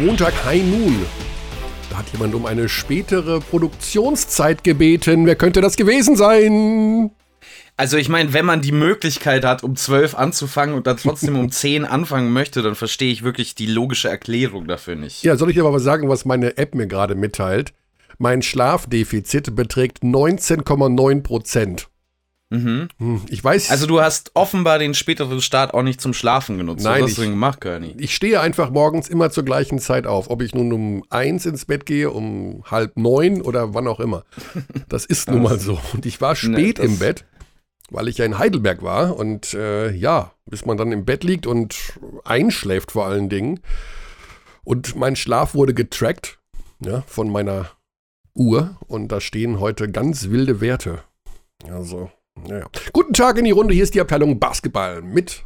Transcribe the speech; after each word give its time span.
Montag 0.00 0.32
High 0.46 0.62
Noon. 0.62 1.04
Da 1.90 1.98
hat 1.98 2.10
jemand 2.12 2.34
um 2.34 2.46
eine 2.46 2.70
spätere 2.70 3.40
Produktionszeit 3.40 4.64
gebeten. 4.64 5.26
Wer 5.26 5.36
könnte 5.36 5.60
das 5.60 5.76
gewesen 5.76 6.16
sein? 6.16 7.10
Also 7.76 7.98
ich 7.98 8.08
meine, 8.08 8.32
wenn 8.32 8.46
man 8.46 8.62
die 8.62 8.72
Möglichkeit 8.72 9.44
hat, 9.44 9.62
um 9.62 9.76
12 9.76 10.14
anzufangen 10.14 10.74
und 10.74 10.86
dann 10.86 10.96
trotzdem 10.96 11.38
um 11.38 11.50
10 11.52 11.84
anfangen 11.84 12.32
möchte, 12.32 12.62
dann 12.62 12.76
verstehe 12.76 13.12
ich 13.12 13.22
wirklich 13.22 13.54
die 13.54 13.66
logische 13.66 14.08
Erklärung 14.08 14.66
dafür 14.66 14.96
nicht. 14.96 15.22
Ja, 15.22 15.36
soll 15.36 15.50
ich 15.50 15.60
aber 15.60 15.70
mal 15.70 15.80
sagen, 15.80 16.08
was 16.08 16.24
meine 16.24 16.56
App 16.56 16.74
mir 16.74 16.86
gerade 16.86 17.14
mitteilt? 17.14 17.74
Mein 18.16 18.40
Schlafdefizit 18.40 19.54
beträgt 19.54 20.02
19,9 20.02 21.22
Prozent. 21.22 21.89
Mhm. 22.50 22.88
Hm, 22.98 23.22
Ich 23.28 23.42
weiß. 23.42 23.70
Also 23.70 23.86
du 23.86 24.00
hast 24.00 24.32
offenbar 24.34 24.78
den 24.80 24.94
späteren 24.94 25.40
Start 25.40 25.72
auch 25.72 25.82
nicht 25.84 26.00
zum 26.00 26.12
Schlafen 26.12 26.58
genutzt. 26.58 26.82
Nein, 26.84 27.02
Was 27.04 27.10
hast 27.10 27.18
du 27.18 27.22
ich- 27.22 27.28
stehe 28.14 28.40
einfach 28.40 28.70
morgens 28.70 29.08
immer 29.08 29.30
zur 29.30 29.44
gleichen 29.44 29.78
Zeit 29.78 30.06
auf. 30.06 30.28
Ob 30.30 30.42
ich 30.42 30.52
nun 30.54 30.72
um 30.72 31.04
eins 31.10 31.46
ins 31.46 31.64
Bett 31.64 31.86
gehe, 31.86 32.10
um 32.10 32.64
halb 32.68 32.96
neun 32.96 33.40
oder 33.40 33.72
wann 33.74 33.86
auch 33.86 34.00
immer. 34.00 34.24
Das 34.88 35.04
ist 35.04 35.30
nun 35.30 35.42
mal 35.44 35.60
so. 35.60 35.78
Und 35.92 36.06
ich 36.06 36.20
war 36.20 36.34
spät 36.34 36.78
das- 36.80 36.86
im 36.86 36.98
Bett, 36.98 37.24
weil 37.90 38.08
ich 38.08 38.18
ja 38.18 38.24
in 38.24 38.38
Heidelberg 38.38 38.82
war. 38.82 39.16
Und 39.16 39.54
äh, 39.54 39.90
ja, 39.92 40.32
bis 40.46 40.64
man 40.66 40.76
dann 40.76 40.90
im 40.90 41.04
Bett 41.04 41.22
liegt 41.22 41.46
und 41.46 41.76
einschläft 42.24 42.90
vor 42.90 43.06
allen 43.06 43.28
Dingen. 43.28 43.60
Und 44.64 44.96
mein 44.96 45.14
Schlaf 45.14 45.54
wurde 45.54 45.72
getrackt 45.72 46.38
ja, 46.84 47.02
von 47.06 47.30
meiner 47.30 47.70
Uhr. 48.34 48.76
Und 48.88 49.08
da 49.12 49.20
stehen 49.20 49.60
heute 49.60 49.88
ganz 49.90 50.30
wilde 50.30 50.60
Werte. 50.60 51.04
Also, 51.70 52.10
naja. 52.46 52.66
Guten 52.92 53.12
Tag 53.12 53.38
in 53.38 53.44
die 53.44 53.50
Runde. 53.50 53.74
Hier 53.74 53.82
ist 53.82 53.94
die 53.94 54.00
Abteilung 54.00 54.38
Basketball 54.38 55.02
mit 55.02 55.44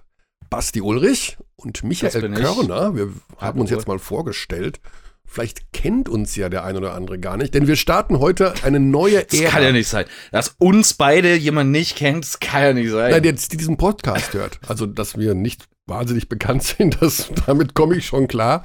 Basti 0.51 0.81
Ulrich 0.81 1.39
und 1.57 1.83
Michael. 1.85 2.33
Körner. 2.33 2.95
Wir 2.95 3.13
haben 3.39 3.61
uns 3.61 3.71
jetzt 3.71 3.89
mal 3.89 3.99
vorgestellt. 3.99 4.81
Vielleicht 5.27 5.73
kennt 5.73 6.09
uns 6.09 6.37
ja 6.37 6.49
der 6.49 6.65
ein 6.65 6.77
oder 6.77 6.95
andere 6.95 7.19
gar 7.19 7.37
nicht, 7.37 7.55
denn 7.55 7.67
wir 7.67 7.77
starten 7.77 8.21
heute 8.21 8.55
eine 8.63 8.79
neue 8.79 9.25
Das 9.25 9.41
Ära. 9.41 9.51
kann 9.51 9.63
ja 9.63 9.73
nicht 9.73 9.89
sein. 9.89 10.05
Dass 10.31 10.55
uns 10.59 10.95
beide 10.95 11.35
jemand 11.35 11.71
nicht 11.71 11.97
kennt, 11.97 12.25
das 12.25 12.39
kann 12.41 12.63
ja 12.63 12.73
nicht 12.75 12.91
sein. 12.91 13.11
Nein, 13.11 13.23
der 13.23 13.33
jetzt 13.33 13.53
diesen 13.53 13.77
Podcast 13.77 14.35
hört. 14.35 14.61
Also, 14.69 14.87
dass 14.87 15.19
wir 15.19 15.35
nicht 15.35 15.65
wahnsinnig 15.87 16.29
bekannt 16.29 16.63
sind, 16.63 16.99
das, 17.01 17.31
damit 17.47 17.75
komme 17.75 17.97
ich 17.97 18.07
schon 18.07 18.29
klar. 18.29 18.65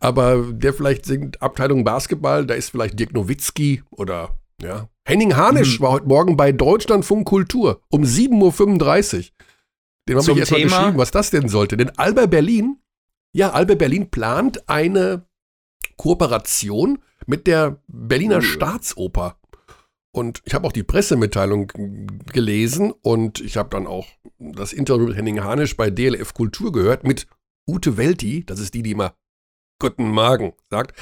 Aber 0.00 0.44
der 0.50 0.74
vielleicht 0.74 1.06
singt 1.06 1.40
Abteilung 1.40 1.84
Basketball, 1.84 2.44
da 2.46 2.54
ist 2.54 2.70
vielleicht 2.70 2.98
Dirk 2.98 3.14
Nowitzki 3.14 3.82
oder 3.90 4.36
ja. 4.60 4.88
Henning 5.04 5.36
Harnisch 5.36 5.78
Mhm. 5.78 5.82
war 5.82 5.90
heute 5.92 6.06
Morgen 6.06 6.36
bei 6.36 6.52
Deutschlandfunk 6.52 7.26
Kultur 7.26 7.82
um 7.90 8.02
7.35 8.04 9.30
Uhr. 9.30 9.46
Den 10.08 10.16
habe 10.18 10.32
ich 10.32 10.38
erstmal 10.38 10.62
geschrieben, 10.62 10.98
was 10.98 11.10
das 11.10 11.30
denn 11.30 11.48
sollte. 11.48 11.76
Denn 11.76 11.90
Alba 11.98 12.26
Berlin, 12.26 12.78
ja, 13.34 13.50
Alba 13.52 13.74
Berlin 13.74 14.10
plant 14.10 14.68
eine 14.68 15.26
Kooperation 15.96 16.98
mit 17.26 17.46
der 17.46 17.80
Berliner 17.86 18.36
Cool. 18.36 18.42
Staatsoper. 18.42 19.38
Und 20.14 20.42
ich 20.44 20.54
habe 20.54 20.66
auch 20.66 20.72
die 20.72 20.82
Pressemitteilung 20.82 21.68
gelesen 22.32 22.92
und 23.02 23.40
ich 23.40 23.56
habe 23.56 23.70
dann 23.70 23.86
auch 23.86 24.06
das 24.38 24.72
Interview 24.72 25.06
mit 25.06 25.16
Henning 25.16 25.42
Hanisch 25.42 25.76
bei 25.76 25.88
DLF 25.90 26.34
Kultur 26.34 26.72
gehört 26.72 27.04
mit 27.04 27.26
Ute 27.66 27.96
Welti, 27.96 28.44
das 28.44 28.58
ist 28.58 28.74
die, 28.74 28.82
die 28.82 28.90
immer 28.90 29.14
Guten 29.82 30.10
Morgen 30.10 30.52
sagt. 30.70 30.96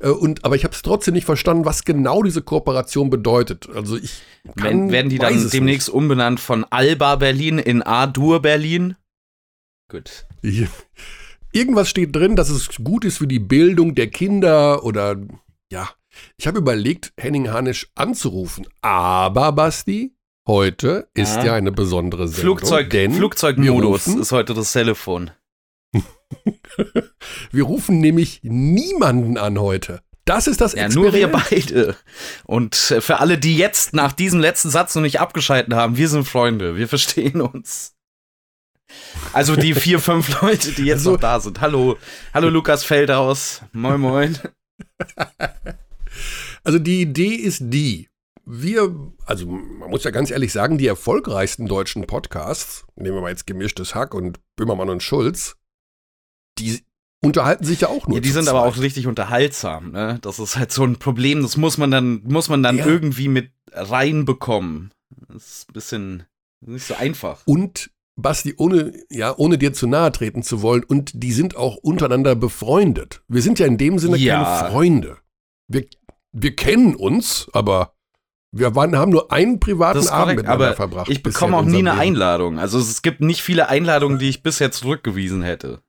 Äh, 0.00 0.10
Und, 0.10 0.44
aber 0.44 0.56
ich 0.56 0.64
habe 0.64 0.74
es 0.74 0.82
trotzdem 0.82 1.14
nicht 1.14 1.24
verstanden, 1.24 1.64
was 1.64 1.84
genau 1.84 2.22
diese 2.22 2.42
Kooperation 2.42 3.08
bedeutet. 3.08 3.66
Also 3.74 3.96
ich 3.96 4.20
kann, 4.56 4.64
Wenn, 4.64 4.92
werden 4.92 5.08
die 5.08 5.16
dann 5.18 5.48
demnächst 5.50 5.88
umbenannt 5.88 6.38
von 6.38 6.64
Alba 6.68 7.16
Berlin 7.16 7.58
in 7.58 7.82
A-Dur 7.82 8.42
Berlin? 8.42 8.96
Gut. 9.90 10.26
nicht. 10.42 10.68
Irgendwas 11.52 11.88
steht 11.88 12.14
drin, 12.14 12.36
dass 12.36 12.50
es 12.50 12.68
gut 12.84 13.06
ist 13.06 13.16
für 13.18 13.26
die 13.26 13.38
Bildung 13.38 13.94
der 13.94 14.08
Kinder 14.08 14.84
oder 14.84 15.16
ja. 15.72 15.88
Ich 16.36 16.46
habe 16.46 16.58
überlegt, 16.58 17.14
Henning 17.18 17.50
Hanisch 17.50 17.88
anzurufen. 17.94 18.66
Aber 18.82 19.52
Basti, 19.52 20.14
heute 20.46 21.08
ist 21.14 21.36
Ja. 21.36 21.44
ja 21.46 21.54
eine 21.54 21.72
besondere 21.72 22.28
Sendung. 22.28 22.58
Flugzeug, 22.58 22.90
denn 22.90 23.12
Flugzeugmodus 23.14 24.08
ist 24.08 24.32
heute 24.32 24.52
das 24.52 24.72
Telefon. 24.72 25.30
Wir 27.52 27.64
rufen 27.64 28.00
nämlich 28.00 28.40
niemanden 28.42 29.38
an 29.38 29.58
heute. 29.60 30.00
Das 30.24 30.48
ist 30.48 30.60
das 30.60 30.72
Ja, 30.74 30.88
nur 30.88 31.12
wir 31.12 31.28
beide. 31.28 31.94
Und 32.44 32.74
für 32.74 33.20
alle, 33.20 33.38
die 33.38 33.56
jetzt 33.56 33.94
nach 33.94 34.12
diesem 34.12 34.40
letzten 34.40 34.70
Satz 34.70 34.94
noch 34.96 35.02
nicht 35.02 35.20
abgeschalten 35.20 35.76
haben, 35.76 35.96
wir 35.96 36.08
sind 36.08 36.24
Freunde, 36.26 36.76
wir 36.76 36.88
verstehen 36.88 37.40
uns. 37.40 37.94
Also 39.32 39.54
die 39.54 39.74
vier, 39.74 39.98
fünf 40.00 40.40
Leute, 40.42 40.72
die 40.72 40.84
jetzt 40.86 40.98
Also- 40.98 41.12
noch 41.12 41.20
da 41.20 41.38
sind. 41.38 41.60
Hallo, 41.60 41.96
hallo 42.34 42.48
Lukas 42.48 42.82
Feldhaus. 42.82 43.62
Moin, 43.72 44.00
moin. 44.00 44.38
Also 46.64 46.78
die 46.80 47.02
Idee 47.02 47.34
ist 47.34 47.60
die. 47.66 48.08
Wir, 48.44 48.94
also 49.26 49.46
man 49.46 49.90
muss 49.90 50.02
ja 50.04 50.10
ganz 50.10 50.30
ehrlich 50.30 50.52
sagen, 50.52 50.78
die 50.78 50.86
erfolgreichsten 50.86 51.66
deutschen 51.68 52.06
Podcasts, 52.06 52.84
nehmen 52.96 53.16
wir 53.16 53.20
mal 53.22 53.28
jetzt 53.30 53.46
gemischtes 53.46 53.94
Hack 53.94 54.14
und 54.14 54.40
Böhmermann 54.56 54.88
und 54.88 55.02
Schulz, 55.02 55.56
die 56.58 56.82
unterhalten 57.22 57.64
sich 57.64 57.80
ja 57.80 57.88
auch 57.88 58.06
nur. 58.06 58.16
Ja, 58.18 58.20
die 58.20 58.28
sind 58.30 58.48
aber 58.48 58.62
auch 58.64 58.74
zweit. 58.74 58.84
richtig 58.84 59.06
unterhaltsam, 59.06 59.90
ne? 59.92 60.18
Das 60.22 60.38
ist 60.38 60.56
halt 60.56 60.72
so 60.72 60.84
ein 60.84 60.96
Problem, 60.96 61.42
das 61.42 61.56
muss 61.56 61.78
man 61.78 61.90
dann, 61.90 62.22
muss 62.24 62.48
man 62.48 62.62
dann 62.62 62.76
Ja. 62.78 62.86
irgendwie 62.86 63.28
mit 63.28 63.50
reinbekommen. 63.72 64.90
Das 65.28 65.46
ist 65.46 65.70
ein 65.70 65.72
bisschen 65.72 66.22
nicht 66.60 66.86
so 66.86 66.94
einfach. 66.94 67.40
Und 67.46 67.90
Basti, 68.18 68.54
ohne, 68.56 68.92
ja, 69.10 69.34
ohne 69.36 69.58
dir 69.58 69.72
zu 69.74 69.86
nahe 69.86 70.10
treten 70.10 70.42
zu 70.42 70.62
wollen, 70.62 70.84
und 70.84 71.12
die 71.14 71.32
sind 71.32 71.56
auch 71.56 71.76
untereinander 71.76 72.34
befreundet. 72.34 73.22
Wir 73.28 73.42
sind 73.42 73.58
ja 73.58 73.66
in 73.66 73.76
dem 73.76 73.98
Sinne 73.98 74.16
Ja. 74.16 74.42
keine 74.42 74.70
Freunde. 74.72 75.18
Wir, 75.68 75.84
wir 76.32 76.56
kennen 76.56 76.94
uns, 76.94 77.48
aber 77.52 77.92
wir 78.52 78.74
waren, 78.74 78.96
haben 78.96 79.10
nur 79.10 79.32
einen 79.32 79.60
privaten 79.60 79.98
ist 79.98 80.08
Abend 80.08 80.22
korrekt, 80.24 80.36
miteinander 80.42 80.66
aber 80.68 80.76
verbracht. 80.76 81.10
ich 81.10 81.22
bekomme 81.22 81.56
auch 81.58 81.64
nie 81.64 81.78
eine 81.80 81.90
Leben. 81.90 82.00
Einladung. 82.00 82.58
Also 82.58 82.78
es 82.78 83.02
gibt 83.02 83.20
nicht 83.20 83.42
viele 83.42 83.68
Einladungen, 83.68 84.18
die 84.18 84.30
ich 84.30 84.42
bisher 84.42 84.70
zurückgewiesen 84.72 85.42
hätte. 85.42 85.82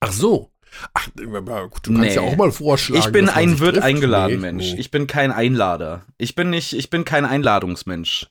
Ach 0.00 0.12
so. 0.12 0.50
Ach, 0.92 1.08
du 1.14 1.30
kannst 1.30 1.88
Nee. 1.88 2.14
ja 2.14 2.20
auch 2.20 2.36
mal 2.36 2.52
vorschlagen. 2.52 3.02
Ich 3.02 3.10
bin 3.12 3.28
ein 3.30 3.60
wird 3.60 3.74
trifft. 3.76 3.86
eingeladen 3.86 4.34
Nee, 4.34 4.40
Mensch. 4.40 4.72
nee. 4.74 4.80
Ich 4.80 4.90
bin 4.90 5.06
kein 5.06 5.32
Einlader. 5.32 6.04
Ich 6.18 6.34
bin 6.34 6.50
nicht, 6.50 6.74
ich 6.74 6.90
bin 6.90 7.04
kein 7.04 7.24
Einladungsmensch. 7.24 8.26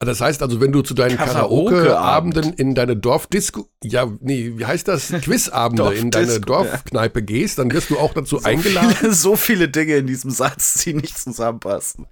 Das 0.00 0.20
heißt 0.20 0.42
also, 0.42 0.60
wenn 0.60 0.70
du 0.70 0.82
zu 0.82 0.92
deinen 0.92 1.16
Karaoke-Abend. 1.16 2.34
Karaoke-Abenden 2.34 2.52
in 2.54 2.74
deine 2.74 2.94
Dorfdisco, 2.96 3.68
ja, 3.82 4.06
nee, 4.20 4.52
wie 4.56 4.66
heißt 4.66 4.86
das? 4.86 5.08
Quizabende 5.22 5.94
in 5.94 6.10
deine 6.10 6.40
Dorfdisco, 6.40 6.52
ja. 6.64 6.70
Dorfkneipe 6.72 7.22
gehst, 7.22 7.58
dann 7.58 7.72
wirst 7.72 7.88
du 7.90 7.98
auch 7.98 8.12
dazu 8.12 8.38
So 8.38 8.44
eingeladen. 8.44 8.90
Viele, 8.90 9.12
so 9.14 9.36
viele 9.36 9.68
Dinge 9.68 9.96
in 9.96 10.06
diesem 10.06 10.30
Satz, 10.30 10.84
die 10.84 10.94
nicht 10.94 11.16
zusammenpassen. 11.18 12.06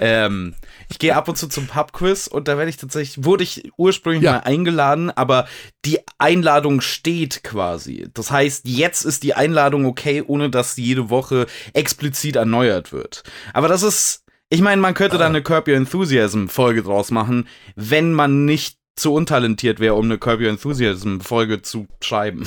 Ähm, 0.00 0.54
ich 0.88 0.98
gehe 0.98 1.14
ab 1.16 1.28
und 1.28 1.36
zu 1.36 1.48
zum 1.48 1.66
Pubquiz 1.66 2.26
und 2.26 2.48
da 2.48 2.56
werde 2.58 2.70
ich 2.70 2.76
tatsächlich, 2.76 3.24
wurde 3.24 3.42
ich 3.44 3.70
ursprünglich 3.76 4.22
Ja. 4.22 4.32
mal 4.32 4.38
eingeladen, 4.40 5.10
aber 5.10 5.46
die 5.84 5.98
Einladung 6.18 6.80
steht 6.80 7.42
quasi. 7.44 8.08
Das 8.14 8.30
heißt, 8.30 8.66
jetzt 8.66 9.04
ist 9.04 9.22
die 9.22 9.34
Einladung 9.34 9.86
okay, 9.86 10.22
ohne 10.26 10.50
dass 10.50 10.74
sie 10.74 10.84
jede 10.84 11.10
Woche 11.10 11.46
explizit 11.72 12.36
erneuert 12.36 12.92
wird. 12.92 13.22
Aber 13.52 13.68
das 13.68 13.82
ist, 13.82 14.22
ich 14.48 14.60
meine, 14.60 14.80
man 14.80 14.94
könnte 14.94 15.18
da 15.18 15.24
Ah. 15.24 15.28
eine 15.28 15.42
Curb 15.42 15.68
Your 15.68 15.74
Enthusiasm 15.76 16.46
Folge 16.48 16.82
draus 16.82 17.10
machen, 17.10 17.48
wenn 17.74 18.12
man 18.12 18.44
nicht 18.44 18.78
zu 18.94 19.12
untalentiert 19.12 19.78
wäre, 19.80 19.94
um 19.94 20.04
eine 20.06 20.18
Curb 20.18 20.40
Your 20.40 20.48
Enthusiasm 20.48 21.20
Folge 21.20 21.62
zu 21.62 21.86
schreiben. 22.02 22.46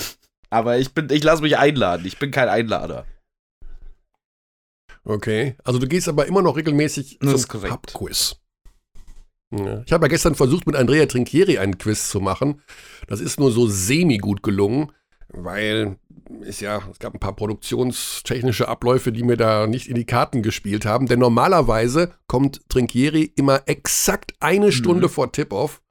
Aber 0.49 0.79
ich 0.79 0.93
bin, 0.93 1.09
ich 1.11 1.23
lasse 1.23 1.43
mich 1.43 1.57
einladen. 1.59 2.05
Ich 2.07 2.17
bin 2.17 2.31
kein 2.31 2.49
Einlader. 2.49 3.05
Okay. 5.09 5.55
Also 5.63 5.79
du 5.79 5.87
gehst 5.87 6.07
aber 6.07 6.27
immer 6.27 6.43
noch 6.43 6.55
regelmäßig 6.55 7.17
Das 7.19 7.33
ist 7.33 7.47
zum. 7.47 7.71
Pubquiz. 7.71 8.35
Ja. 9.51 9.81
Ich 9.83 9.91
habe 9.91 10.05
ja 10.05 10.09
gestern 10.09 10.35
versucht, 10.35 10.67
mit 10.67 10.75
Andrea 10.75 11.07
Trinchieri 11.07 11.57
einen 11.57 11.79
Quiz 11.79 12.09
zu 12.09 12.19
machen. 12.19 12.61
Das 13.07 13.19
ist 13.19 13.39
nur 13.39 13.51
so 13.51 13.67
semi-gut 13.67 14.43
gelungen, 14.43 14.91
weil 15.29 15.97
es 16.41 16.59
ja, 16.59 16.83
es 16.91 16.99
gab 16.99 17.15
ein 17.15 17.19
paar 17.19 17.35
produktionstechnische 17.35 18.67
Abläufe, 18.67 19.11
die 19.11 19.23
mir 19.23 19.35
da 19.35 19.65
nicht 19.65 19.87
in 19.87 19.95
die 19.95 20.05
Karten 20.05 20.43
gespielt 20.43 20.85
haben. 20.85 21.07
Denn 21.07 21.17
normalerweise 21.17 22.13
kommt 22.27 22.61
Trinchieri 22.69 23.33
immer 23.35 23.63
exakt 23.65 24.33
eine 24.39 24.71
Stunde 24.71 25.09
vor 25.09 25.31
Tip-Off 25.31 25.81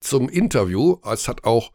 zum 0.00 0.28
Interview. 0.28 0.98
Es 1.04 1.28
hat 1.28 1.44
auch 1.44 1.70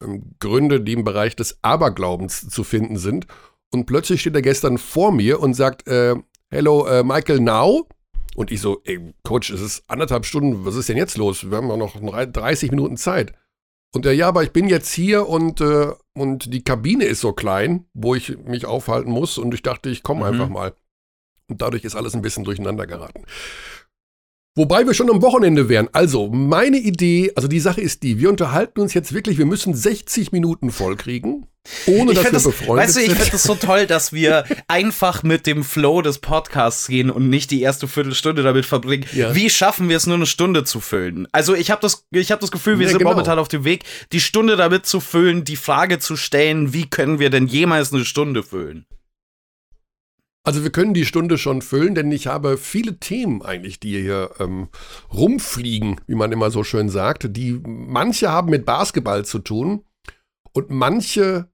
ähm, 0.00 0.36
Gründe, 0.38 0.80
die 0.80 0.92
im 0.92 1.02
Bereich 1.02 1.34
des 1.34 1.58
Aberglaubens 1.62 2.48
zu 2.48 2.62
finden 2.62 2.98
sind. 2.98 3.26
Und 3.72 3.86
plötzlich 3.86 4.20
steht 4.20 4.34
er 4.34 4.42
gestern 4.42 4.78
vor 4.78 5.12
mir 5.12 5.40
und 5.40 5.54
sagt, 5.54 5.86
äh, 5.86 6.16
Hello, 6.50 6.86
äh, 6.86 7.04
Michael 7.04 7.40
Now. 7.40 7.86
Und 8.34 8.50
ich 8.50 8.60
so, 8.60 8.80
ey, 8.84 9.14
Coach, 9.22 9.50
es 9.50 9.60
ist 9.60 9.84
anderthalb 9.88 10.24
Stunden, 10.26 10.64
was 10.64 10.74
ist 10.74 10.88
denn 10.88 10.96
jetzt 10.96 11.16
los? 11.16 11.48
Wir 11.50 11.58
haben 11.58 11.68
noch 11.68 12.00
drei- 12.00 12.26
30 12.26 12.70
Minuten 12.70 12.96
Zeit. 12.96 13.32
Und 13.92 14.06
er, 14.06 14.12
ja, 14.12 14.28
aber 14.28 14.42
ich 14.42 14.52
bin 14.52 14.68
jetzt 14.68 14.92
hier 14.92 15.28
und, 15.28 15.60
äh, 15.60 15.92
und 16.14 16.52
die 16.52 16.62
Kabine 16.62 17.04
ist 17.04 17.20
so 17.20 17.32
klein, 17.32 17.86
wo 17.92 18.14
ich 18.14 18.36
mich 18.38 18.66
aufhalten 18.66 19.10
muss. 19.10 19.36
Und 19.38 19.52
ich 19.54 19.62
dachte, 19.62 19.90
ich 19.90 20.02
komme 20.02 20.20
Mhm. 20.20 20.26
einfach 20.26 20.48
mal. 20.48 20.74
Und 21.48 21.60
dadurch 21.62 21.84
ist 21.84 21.96
alles 21.96 22.14
ein 22.14 22.22
bisschen 22.22 22.44
durcheinander 22.44 22.86
geraten. 22.86 23.24
Wobei 24.56 24.84
wir 24.84 24.94
schon 24.94 25.08
am 25.10 25.22
Wochenende 25.22 25.68
wären. 25.68 25.88
Also, 25.92 26.28
meine 26.28 26.76
Idee, 26.78 27.30
also 27.36 27.46
die 27.46 27.60
Sache 27.60 27.80
ist 27.80 28.02
die, 28.02 28.18
wir 28.18 28.28
unterhalten 28.28 28.80
uns 28.80 28.94
jetzt 28.94 29.12
wirklich, 29.14 29.38
wir 29.38 29.46
müssen 29.46 29.74
60 29.74 30.32
Minuten 30.32 30.72
vollkriegen, 30.72 31.46
ohne 31.86 32.10
Ich 32.10 32.16
dass 32.16 32.24
wir 32.24 32.32
das, 32.32 32.42
befreundet 32.44 32.84
weißt 32.86 32.96
du, 32.96 33.00
ich 33.00 33.06
sind. 33.10 33.18
finde 33.20 33.36
es 33.36 33.42
so 33.44 33.54
toll, 33.54 33.86
dass 33.86 34.12
wir 34.12 34.44
einfach 34.68 35.22
mit 35.22 35.46
dem 35.46 35.62
Flow 35.62 36.02
des 36.02 36.18
Podcasts 36.18 36.88
gehen 36.88 37.10
und 37.10 37.30
nicht 37.30 37.52
die 37.52 37.62
erste 37.62 37.86
Viertelstunde 37.86 38.42
damit 38.42 38.66
verbringen. 38.66 39.06
Ja. 39.12 39.36
Wie 39.36 39.50
schaffen 39.50 39.88
wir 39.88 39.96
es, 39.96 40.06
nur 40.08 40.16
eine 40.16 40.26
Stunde 40.26 40.64
zu 40.64 40.80
füllen? 40.80 41.28
Also 41.30 41.54
ich 41.54 41.70
habe 41.70 41.80
das, 41.80 42.06
ich 42.10 42.32
hab 42.32 42.40
das 42.40 42.50
Gefühl, 42.50 42.80
wir 42.80 42.86
Ja, 42.86 42.90
sind 42.90 42.98
genau. 42.98 43.10
momentan 43.12 43.38
auf 43.38 43.46
dem 43.48 43.62
Weg, 43.64 43.84
die 44.10 44.20
Stunde 44.20 44.56
damit 44.56 44.84
zu 44.84 44.98
füllen, 44.98 45.44
die 45.44 45.56
Frage 45.56 46.00
zu 46.00 46.16
stellen, 46.16 46.72
wie 46.74 46.90
können 46.90 47.20
wir 47.20 47.30
denn 47.30 47.46
jemals 47.46 47.92
eine 47.92 48.04
Stunde 48.04 48.42
füllen? 48.42 48.84
Also 50.42 50.62
wir 50.62 50.70
können 50.70 50.94
die 50.94 51.04
Stunde 51.04 51.36
schon 51.36 51.60
füllen, 51.60 51.94
denn 51.94 52.10
ich 52.10 52.26
habe 52.26 52.56
viele 52.56 52.98
Themen 52.98 53.42
eigentlich, 53.42 53.78
die 53.78 54.00
hier 54.00 54.30
ähm, 54.38 54.68
rumfliegen, 55.12 56.00
wie 56.06 56.14
man 56.14 56.32
immer 56.32 56.50
so 56.50 56.64
schön 56.64 56.88
sagt. 56.88 57.36
Die 57.36 57.60
manche 57.64 58.30
haben 58.30 58.50
mit 58.50 58.64
Basketball 58.64 59.24
zu 59.24 59.40
tun 59.40 59.84
und 60.52 60.70
manche 60.70 61.50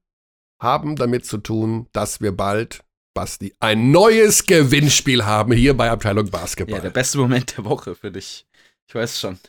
haben 0.61 0.95
damit 0.95 1.25
zu 1.25 1.37
tun, 1.37 1.87
dass 1.91 2.21
wir 2.21 2.31
bald, 2.31 2.83
Basti, 3.13 3.53
ein 3.59 3.91
neues 3.91 4.45
Gewinnspiel 4.45 5.25
haben 5.25 5.51
hier 5.51 5.75
bei 5.75 5.89
Abteilung 5.89 6.29
Basketball. 6.29 6.77
Ja, 6.77 6.81
der 6.81 6.91
beste 6.91 7.17
Moment 7.17 7.57
der 7.57 7.65
Woche 7.65 7.95
für 7.95 8.11
dich. 8.11 8.45
Ich 8.87 8.95
weiß 8.95 9.19
schon. 9.19 9.39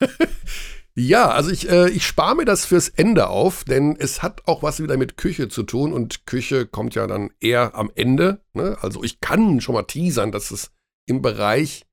Ja, 0.98 1.28
also 1.28 1.52
ich, 1.52 1.70
äh, 1.70 1.88
ich 1.90 2.04
spare 2.04 2.34
mir 2.34 2.44
das 2.44 2.64
fürs 2.64 2.88
Ende 2.88 3.28
auf, 3.28 3.62
denn 3.62 3.94
es 3.96 4.20
hat 4.20 4.48
auch 4.48 4.64
was 4.64 4.82
wieder 4.82 4.96
mit 4.96 5.16
Küche 5.16 5.48
zu 5.48 5.62
tun 5.62 5.92
und 5.92 6.26
Küche 6.26 6.66
kommt 6.66 6.96
ja 6.96 7.06
dann 7.06 7.30
eher 7.38 7.76
am 7.76 7.92
Ende. 7.94 8.42
Ne? 8.52 8.76
Also 8.80 9.04
ich 9.04 9.20
kann 9.20 9.60
schon 9.60 9.76
mal 9.76 9.84
teasern, 9.84 10.32
dass 10.32 10.50
es 10.50 10.72
im 11.06 11.22
Bereich, 11.22 11.86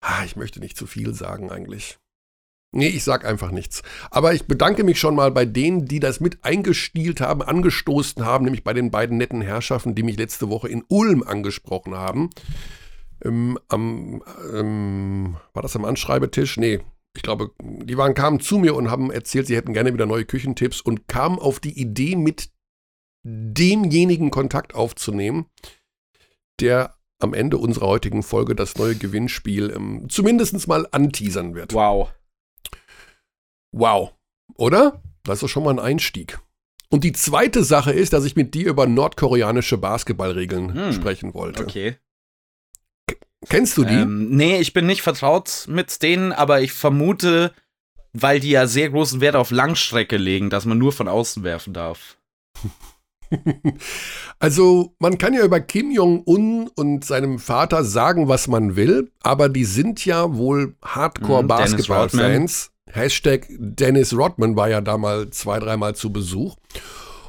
ah, 0.00 0.24
ich 0.24 0.34
möchte 0.34 0.58
nicht 0.58 0.76
zu 0.76 0.88
viel 0.88 1.14
sagen 1.14 1.52
eigentlich. 1.52 2.00
Nee, 2.74 2.88
ich 2.88 3.04
sag 3.04 3.24
einfach 3.24 3.52
nichts. 3.52 3.84
Aber 4.10 4.34
ich 4.34 4.46
bedanke 4.46 4.82
mich 4.82 4.98
schon 4.98 5.14
mal 5.14 5.30
bei 5.30 5.44
denen, 5.44 5.86
die 5.86 6.00
das 6.00 6.18
mit 6.18 6.42
eingestielt 6.42 7.20
haben, 7.20 7.40
angestoßen 7.40 8.24
haben, 8.24 8.46
nämlich 8.46 8.64
bei 8.64 8.72
den 8.72 8.90
beiden 8.90 9.16
netten 9.16 9.42
Herrschaften, 9.42 9.94
die 9.94 10.02
mich 10.02 10.16
letzte 10.16 10.48
Woche 10.48 10.68
in 10.68 10.82
Ulm 10.88 11.22
angesprochen 11.22 11.94
haben. 11.94 12.30
Ähm, 13.24 13.60
am, 13.68 14.24
ähm, 14.52 15.36
war 15.52 15.62
das 15.62 15.76
am 15.76 15.84
Anschreibetisch? 15.84 16.56
Nee, 16.56 16.80
ich 17.14 17.22
glaube, 17.22 17.50
die 17.60 17.96
waren, 17.96 18.14
kamen 18.14 18.40
zu 18.40 18.58
mir 18.58 18.74
und 18.74 18.90
haben 18.90 19.10
erzählt, 19.10 19.46
sie 19.46 19.56
hätten 19.56 19.74
gerne 19.74 19.92
wieder 19.92 20.06
neue 20.06 20.24
Küchentipps 20.24 20.80
und 20.80 21.08
kamen 21.08 21.38
auf 21.38 21.60
die 21.60 21.78
Idee, 21.78 22.16
mit 22.16 22.50
demjenigen 23.24 24.30
Kontakt 24.30 24.74
aufzunehmen, 24.74 25.46
der 26.60 26.96
am 27.20 27.34
Ende 27.34 27.58
unserer 27.58 27.86
heutigen 27.86 28.22
Folge 28.22 28.56
das 28.56 28.76
neue 28.76 28.96
Gewinnspiel 28.96 29.70
ähm, 29.70 30.08
zumindest 30.08 30.66
mal 30.66 30.88
anteasern 30.90 31.54
wird. 31.54 31.72
Wow. 31.72 32.12
Wow, 33.72 34.14
oder? 34.56 35.02
Das 35.22 35.34
ist 35.34 35.42
doch 35.44 35.48
schon 35.48 35.64
mal 35.64 35.70
ein 35.70 35.78
Einstieg. 35.78 36.40
Und 36.90 37.04
die 37.04 37.12
zweite 37.12 37.64
Sache 37.64 37.92
ist, 37.92 38.12
dass 38.12 38.24
ich 38.24 38.36
mit 38.36 38.54
dir 38.54 38.68
über 38.68 38.86
nordkoreanische 38.86 39.78
Basketballregeln 39.78 40.74
Hm, 40.74 40.92
sprechen 40.92 41.32
wollte. 41.32 41.62
Okay. 41.62 41.96
Kennst 43.48 43.76
du 43.76 43.84
die? 43.84 43.94
Ähm, 43.94 44.30
nee, 44.30 44.58
ich 44.58 44.72
bin 44.72 44.86
nicht 44.86 45.02
vertraut 45.02 45.66
mit 45.68 46.02
denen, 46.02 46.32
aber 46.32 46.60
ich 46.60 46.72
vermute, 46.72 47.52
weil 48.12 48.40
die 48.40 48.50
ja 48.50 48.66
sehr 48.66 48.90
großen 48.90 49.20
Wert 49.20 49.36
auf 49.36 49.50
Langstrecke 49.50 50.16
legen, 50.16 50.50
dass 50.50 50.64
man 50.64 50.78
nur 50.78 50.92
von 50.92 51.08
außen 51.08 51.42
werfen 51.42 51.72
darf. 51.72 52.16
Also, 54.38 54.94
man 54.98 55.16
kann 55.16 55.32
ja 55.32 55.42
über 55.42 55.60
Kim 55.60 55.90
Jong-un 55.90 56.68
und 56.74 57.04
seinem 57.04 57.38
Vater 57.38 57.82
sagen, 57.84 58.28
was 58.28 58.48
man 58.48 58.76
will, 58.76 59.10
aber 59.22 59.48
die 59.48 59.64
sind 59.64 60.04
ja 60.04 60.34
wohl 60.34 60.66
Mhm, 60.66 60.74
Hardcore-Basketball-Fans. 60.84 62.72
Hashtag 62.90 63.46
Dennis 63.58 64.14
Rodman 64.14 64.56
war 64.56 64.68
ja 64.68 64.80
da 64.80 64.98
mal 64.98 65.30
zwei, 65.30 65.58
dreimal 65.60 65.94
zu 65.94 66.12
Besuch. 66.12 66.56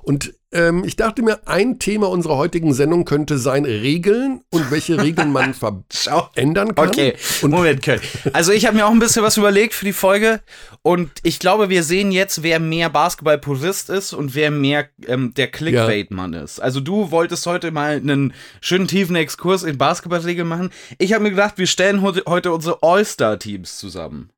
Und 0.01 0.33
ähm, 0.53 0.83
ich 0.85 0.95
dachte 0.95 1.21
mir, 1.21 1.47
ein 1.47 1.79
Thema 1.79 2.09
unserer 2.09 2.37
heutigen 2.37 2.73
Sendung 2.73 3.05
könnte 3.05 3.37
sein 3.37 3.65
Regeln 3.65 4.41
und 4.49 4.71
welche 4.71 5.01
Regeln 5.01 5.31
man 5.31 5.53
verändern 5.89 6.75
kann. 6.75 6.87
Okay, 6.87 7.15
Und 7.41 7.51
Moment, 7.51 7.81
Köln. 7.81 8.01
Also 8.33 8.51
ich 8.51 8.65
habe 8.65 8.77
mir 8.77 8.85
auch 8.85 8.91
ein 8.91 8.99
bisschen 8.99 9.23
was 9.23 9.37
überlegt 9.37 9.73
für 9.73 9.85
die 9.85 9.93
Folge 9.93 10.41
und 10.81 11.11
ich 11.23 11.39
glaube, 11.39 11.69
wir 11.69 11.83
sehen 11.83 12.11
jetzt, 12.11 12.43
wer 12.43 12.59
mehr 12.59 12.89
Basketball-Purist 12.89 13.89
ist 13.89 14.13
und 14.13 14.35
wer 14.35 14.51
mehr 14.51 14.87
ähm, 15.07 15.33
der 15.33 15.47
Clickbait-Mann 15.47 16.33
ist. 16.33 16.59
Also 16.59 16.79
du 16.79 17.11
wolltest 17.11 17.45
heute 17.45 17.71
mal 17.71 17.97
einen 17.97 18.33
schönen 18.61 18.87
tiefen 18.87 19.15
Exkurs 19.15 19.63
in 19.63 19.77
Basketballregeln 19.77 20.47
machen. 20.47 20.69
Ich 20.97 21.13
habe 21.13 21.23
mir 21.23 21.31
gedacht, 21.31 21.57
wir 21.57 21.67
stellen 21.67 22.01
heute, 22.01 22.23
heute 22.27 22.51
unsere 22.51 22.79
All-Star-Teams 22.81 23.77
zusammen. 23.77 24.32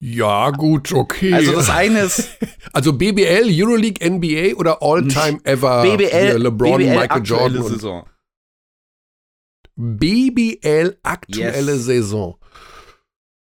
Ja, 0.00 0.50
gut, 0.50 0.92
okay. 0.92 1.32
Also 1.34 1.52
das 1.52 1.70
eine 1.70 2.00
ist 2.00 2.28
Also 2.72 2.92
BBL, 2.92 3.46
Euroleague, 3.50 4.04
NBA 4.08 4.54
oder 4.56 4.82
All-Time 4.82 5.40
Ever 5.44 5.82
BBL, 5.82 6.38
LeBron, 6.42 6.78
BBL 6.78 6.90
Michael 6.90 7.10
aktuelle 7.10 7.58
Jordan 7.58 7.72
Saison. 7.72 8.06
BBL 9.76 10.98
aktuelle 11.02 11.72
Yes. 11.72 11.84
Saison. 11.84 12.38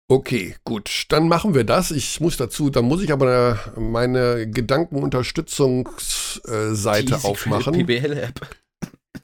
Okay, 0.10 0.56
gut, 0.64 1.06
dann 1.10 1.28
machen 1.28 1.54
wir 1.54 1.66
das. 1.66 1.92
Ich 1.92 2.22
muss 2.22 2.38
dazu, 2.38 2.70
dann 2.70 2.86
muss 2.86 3.04
ich 3.04 3.12
aber 3.12 3.60
meine 3.76 4.50
Gedankenunterstützungsseite 4.50 7.06
Die 7.08 7.14
Easy 7.14 7.28
aufmachen. 7.28 7.74
Credit 7.74 7.88
BBL-App. 7.88 8.40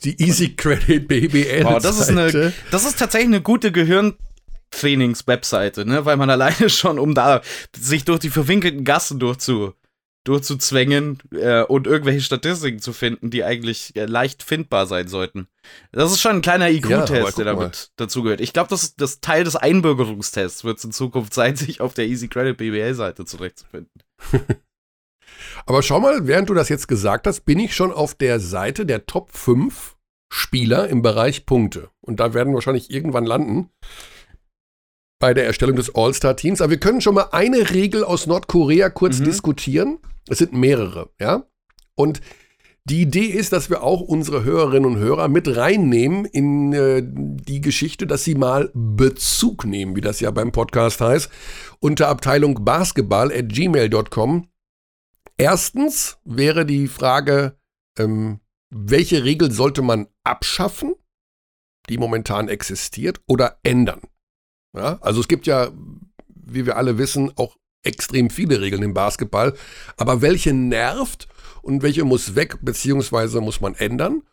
Die 0.03 0.21
Easy 0.21 0.55
Credit 0.55 1.07
BBL. 1.07 1.63
Wow, 1.63 1.81
das 1.81 2.01
ist, 2.01 2.09
eine, 2.09 2.29
Seite. 2.29 2.51
das 2.71 2.83
ist 2.85 2.99
tatsächlich 2.99 3.29
eine 3.29 3.41
gute 3.41 3.71
Gehirntrainings-Webseite, 4.73 5.85
ne? 5.85 6.05
Weil 6.05 6.17
man 6.17 6.29
alleine 6.29 6.69
schon, 6.69 6.99
um 6.99 7.13
da 7.13 7.41
sich 7.75 8.05
durch 8.05 8.19
die 8.19 8.29
verwinkelten 8.29 8.83
Gassen 8.83 9.19
durchzu, 9.19 9.73
durchzuzwängen 10.25 11.19
äh, 11.31 11.63
und 11.63 11.85
irgendwelche 11.85 12.21
Statistiken 12.21 12.79
zu 12.79 12.93
finden, 12.93 13.29
die 13.29 13.43
eigentlich 13.43 13.95
äh, 13.95 14.05
leicht 14.05 14.43
findbar 14.43 14.87
sein 14.87 15.07
sollten. 15.07 15.47
Das 15.91 16.11
ist 16.11 16.21
schon 16.21 16.37
ein 16.37 16.41
kleiner 16.41 16.67
Ja, 16.67 16.77
IQ-Test, 16.77 17.25
guck 17.25 17.35
der 17.35 17.45
damit 17.45 17.91
dazugehört. 17.97 18.41
Ich 18.41 18.53
glaube, 18.53 18.69
das, 18.69 18.95
das 18.95 19.19
Teil 19.19 19.43
des 19.43 19.55
Einbürgerungstests 19.55 20.63
wird 20.63 20.77
es 20.77 20.83
in 20.83 20.91
Zukunft 20.91 21.33
sein, 21.33 21.55
sich 21.57 21.81
auf 21.81 21.93
der 21.93 22.07
Easy 22.07 22.27
Credit 22.27 22.57
BBL-Seite 22.57 23.25
zurechtzufinden. 23.25 23.91
Aber 25.65 25.81
schau 25.81 25.99
mal, 25.99 26.25
während 26.27 26.49
du 26.49 26.53
das 26.53 26.69
jetzt 26.69 26.87
gesagt 26.87 27.27
hast, 27.27 27.41
bin 27.41 27.59
ich 27.59 27.75
schon 27.75 27.91
auf 27.91 28.15
der 28.15 28.39
Seite 28.39 28.85
der 28.85 29.05
Top 29.05 29.31
5 29.31 29.95
Spieler 30.31 30.87
im 30.87 31.01
Bereich 31.01 31.45
Punkte. 31.45 31.89
Und 32.01 32.19
da 32.19 32.33
werden 32.33 32.49
wir 32.49 32.55
wahrscheinlich 32.55 32.89
irgendwann 32.89 33.25
landen 33.25 33.69
bei 35.23 35.33
der 35.33 35.45
Erstellung 35.45 35.77
des 35.77 35.95
All-Star-Teams. 35.95 36.59
Aber 36.59 36.71
wir 36.71 36.81
können 36.81 36.99
schon 36.99 37.15
mal 37.15 37.29
eine 37.31 37.69
Regel 37.71 38.03
aus 38.03 38.27
Nordkorea 38.27 38.89
kurz 38.89 39.19
Mhm. 39.19 39.23
diskutieren. 39.23 39.99
Es 40.27 40.39
sind 40.39 40.51
mehrere, 40.51 41.11
ja. 41.17 41.45
Und 41.95 42.19
die 42.83 43.03
Idee 43.03 43.27
ist, 43.27 43.53
dass 43.53 43.69
wir 43.69 43.83
auch 43.83 44.01
unsere 44.01 44.43
Hörerinnen 44.43 44.83
und 44.83 44.97
Hörer 44.97 45.29
mit 45.29 45.55
reinnehmen 45.55 46.25
in 46.25 46.73
äh, 46.73 47.01
die 47.05 47.61
Geschichte, 47.61 48.05
dass 48.05 48.25
sie 48.25 48.35
mal 48.35 48.69
Bezug 48.73 49.63
nehmen, 49.63 49.95
wie 49.95 50.01
das 50.01 50.19
ja 50.19 50.29
beim 50.29 50.51
Podcast 50.51 50.99
heißt, 50.99 51.29
unter 51.79 52.09
Abteilung 52.09 52.65
Basketball 52.65 53.31
at 53.31 53.47
gmail.com. 53.47 54.49
Erstens 55.37 56.17
wäre 56.25 56.65
die 56.65 56.87
Frage, 56.89 57.55
ähm, 57.97 58.41
welche 58.69 59.23
Regel 59.23 59.53
sollte 59.53 59.83
man 59.83 60.07
abschaffen, 60.25 60.95
die 61.87 61.97
momentan 61.97 62.49
existiert, 62.49 63.21
oder 63.25 63.57
ändern? 63.63 64.01
Ja, 64.75 64.97
also 65.01 65.21
es 65.21 65.27
gibt 65.27 65.45
ja, 65.45 65.71
wie 66.27 66.65
wir 66.65 66.77
alle 66.77 66.97
wissen, 66.97 67.31
auch 67.35 67.57
extrem 67.83 68.29
viele 68.29 68.61
Regeln 68.61 68.81
im 68.81 68.93
Basketball, 68.93 69.53
aber 69.97 70.21
welche 70.21 70.53
nervt 70.53 71.27
und 71.61 71.83
welche 71.83 72.05
muss 72.05 72.35
weg, 72.35 72.57
beziehungsweise 72.61 73.41
muss 73.41 73.61
man 73.61 73.75
ändern? 73.75 74.23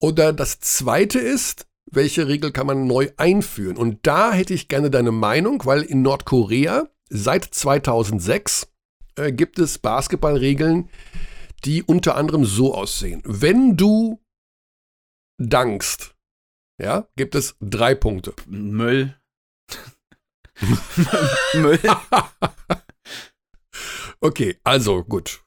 Oder 0.00 0.32
das 0.32 0.60
zweite 0.60 1.18
ist, 1.18 1.66
welche 1.90 2.28
Regel 2.28 2.52
kann 2.52 2.66
man 2.66 2.86
neu 2.86 3.10
einführen? 3.16 3.76
Und 3.76 4.06
da 4.06 4.32
hätte 4.32 4.54
ich 4.54 4.68
gerne 4.68 4.90
deine 4.90 5.12
Meinung, 5.12 5.64
weil 5.64 5.82
in 5.82 6.02
Nordkorea 6.02 6.88
seit 7.08 7.44
2006 7.44 8.68
äh, 9.16 9.32
gibt 9.32 9.58
es 9.58 9.78
Basketballregeln, 9.78 10.90
die 11.64 11.82
unter 11.82 12.16
anderem 12.16 12.44
so 12.44 12.74
aussehen. 12.74 13.22
Wenn 13.24 13.76
du 13.76 14.20
dankst, 15.38 16.14
ja, 16.80 17.08
gibt 17.16 17.34
es 17.34 17.56
drei 17.60 17.94
Punkte. 17.94 18.34
Müll. 18.46 19.16
Müll. 21.54 21.78
Okay, 24.20 24.58
also 24.64 25.04
gut. 25.04 25.42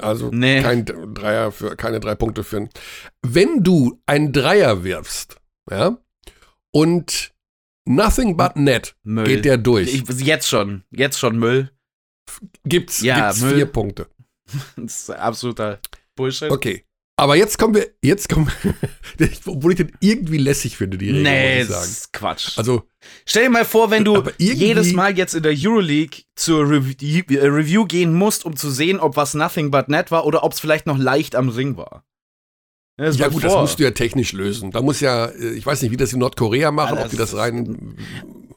Also 0.00 0.30
Nee. 0.32 0.62
kein 0.62 0.84
Dreier 1.14 1.50
für, 1.50 1.76
keine 1.76 1.98
drei 2.00 2.14
Punkte 2.14 2.44
für. 2.44 2.68
Wenn 3.22 3.62
du 3.64 4.00
einen 4.06 4.32
Dreier 4.32 4.84
wirfst, 4.84 5.36
ja, 5.70 5.96
und 6.72 7.32
nothing 7.86 8.36
but 8.36 8.56
net 8.56 8.94
Müll. 9.02 9.24
geht 9.24 9.44
der 9.44 9.58
durch, 9.58 9.92
Ich, 9.94 10.08
jetzt 10.20 10.48
schon. 10.48 10.84
Jetzt 10.90 11.18
schon 11.18 11.38
Müll. 11.38 11.70
gibt's, 12.64 13.00
Ja, 13.00 13.26
gibt's 13.28 13.40
Müll. 13.42 13.54
vier 13.56 13.66
Punkte. 13.66 14.08
Das 14.76 15.00
ist 15.08 15.10
absoluter 15.10 15.80
Bullshit. 16.14 16.50
Okay. 16.50 16.84
Aber 17.22 17.36
jetzt 17.36 17.56
kommen 17.56 17.76
wir, 17.76 17.86
jetzt 18.02 18.28
kommen, 18.28 18.50
obwohl 19.46 19.70
ich 19.70 19.76
den 19.76 19.92
irgendwie 20.00 20.38
lässig 20.38 20.76
finde, 20.76 20.98
die 20.98 21.10
Regel, 21.10 21.22
nee, 21.22 21.58
muss 21.58 21.62
ich 21.62 21.68
das 21.68 21.76
sagen. 21.76 21.92
ist 21.92 22.12
Quatsch. 22.12 22.58
Also, 22.58 22.82
Stell 23.24 23.44
dir 23.44 23.50
mal 23.50 23.64
vor, 23.64 23.92
wenn 23.92 24.04
du 24.04 24.24
jedes 24.38 24.92
Mal 24.92 25.16
jetzt 25.16 25.34
in 25.34 25.44
der 25.44 25.54
Euroleague 25.56 26.24
zur 26.34 26.68
Rev 26.68 26.96
äh, 27.00 27.46
Review 27.46 27.86
gehen 27.86 28.12
musst, 28.12 28.44
um 28.44 28.56
zu 28.56 28.72
sehen, 28.72 28.98
ob 28.98 29.14
was 29.14 29.34
Nothing 29.34 29.70
but 29.70 29.88
Net 29.88 30.10
war 30.10 30.26
oder 30.26 30.42
ob 30.42 30.52
es 30.52 30.58
vielleicht 30.58 30.86
noch 30.86 30.98
leicht 30.98 31.36
am 31.36 31.48
Ring 31.48 31.76
war. 31.76 32.04
Ja 32.98 33.06
mal 33.12 33.30
gut, 33.30 33.42
vor. 33.42 33.50
das 33.50 33.60
musst 33.60 33.78
du 33.78 33.84
ja 33.84 33.92
technisch 33.92 34.32
lösen. 34.32 34.72
Da 34.72 34.82
muss 34.82 34.98
ja, 34.98 35.26
äh, 35.26 35.52
ich 35.52 35.64
weiß 35.64 35.80
nicht, 35.82 35.92
wie 35.92 35.96
das 35.96 36.12
in 36.12 36.18
Nordkorea 36.18 36.72
machen, 36.72 36.98
Ja, 36.98 37.04
ob 37.04 37.10
die 37.10 37.16
das 37.16 37.30
das 37.30 37.38
rein, 37.38 37.96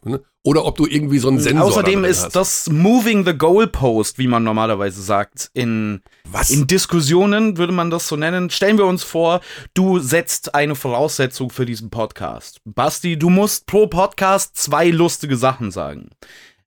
ne? 0.03 0.23
Oder 0.45 0.63
ob 0.65 0.77
du 0.77 0.85
irgendwie 0.85 1.17
so 1.17 1.27
einen 1.27 1.39
Sensor 1.39 1.65
Außerdem 1.65 2.05
ist 2.05 2.25
hast. 2.25 2.35
das 2.35 2.69
Moving 2.69 3.25
the 3.25 3.33
Goalpost, 3.37 4.19
wie 4.19 4.27
man 4.27 4.43
normalerweise 4.43 5.01
sagt, 5.01 5.49
in, 5.53 6.01
Was? 6.29 6.51
in 6.51 6.67
Diskussionen 6.67 7.57
würde 7.57 7.73
man 7.73 7.89
das 7.89 8.07
so 8.07 8.15
nennen. 8.15 8.51
Stellen 8.51 8.77
wir 8.77 8.85
uns 8.85 9.03
vor, 9.03 9.41
du 9.73 9.97
setzt 9.99 10.53
eine 10.53 10.75
Voraussetzung 10.75 11.49
für 11.49 11.65
diesen 11.65 11.89
Podcast. 11.89 12.61
Basti, 12.63 13.17
du 13.17 13.29
musst 13.31 13.65
pro 13.65 13.87
Podcast 13.87 14.55
zwei 14.55 14.89
lustige 14.91 15.35
Sachen 15.35 15.71
sagen. 15.71 16.09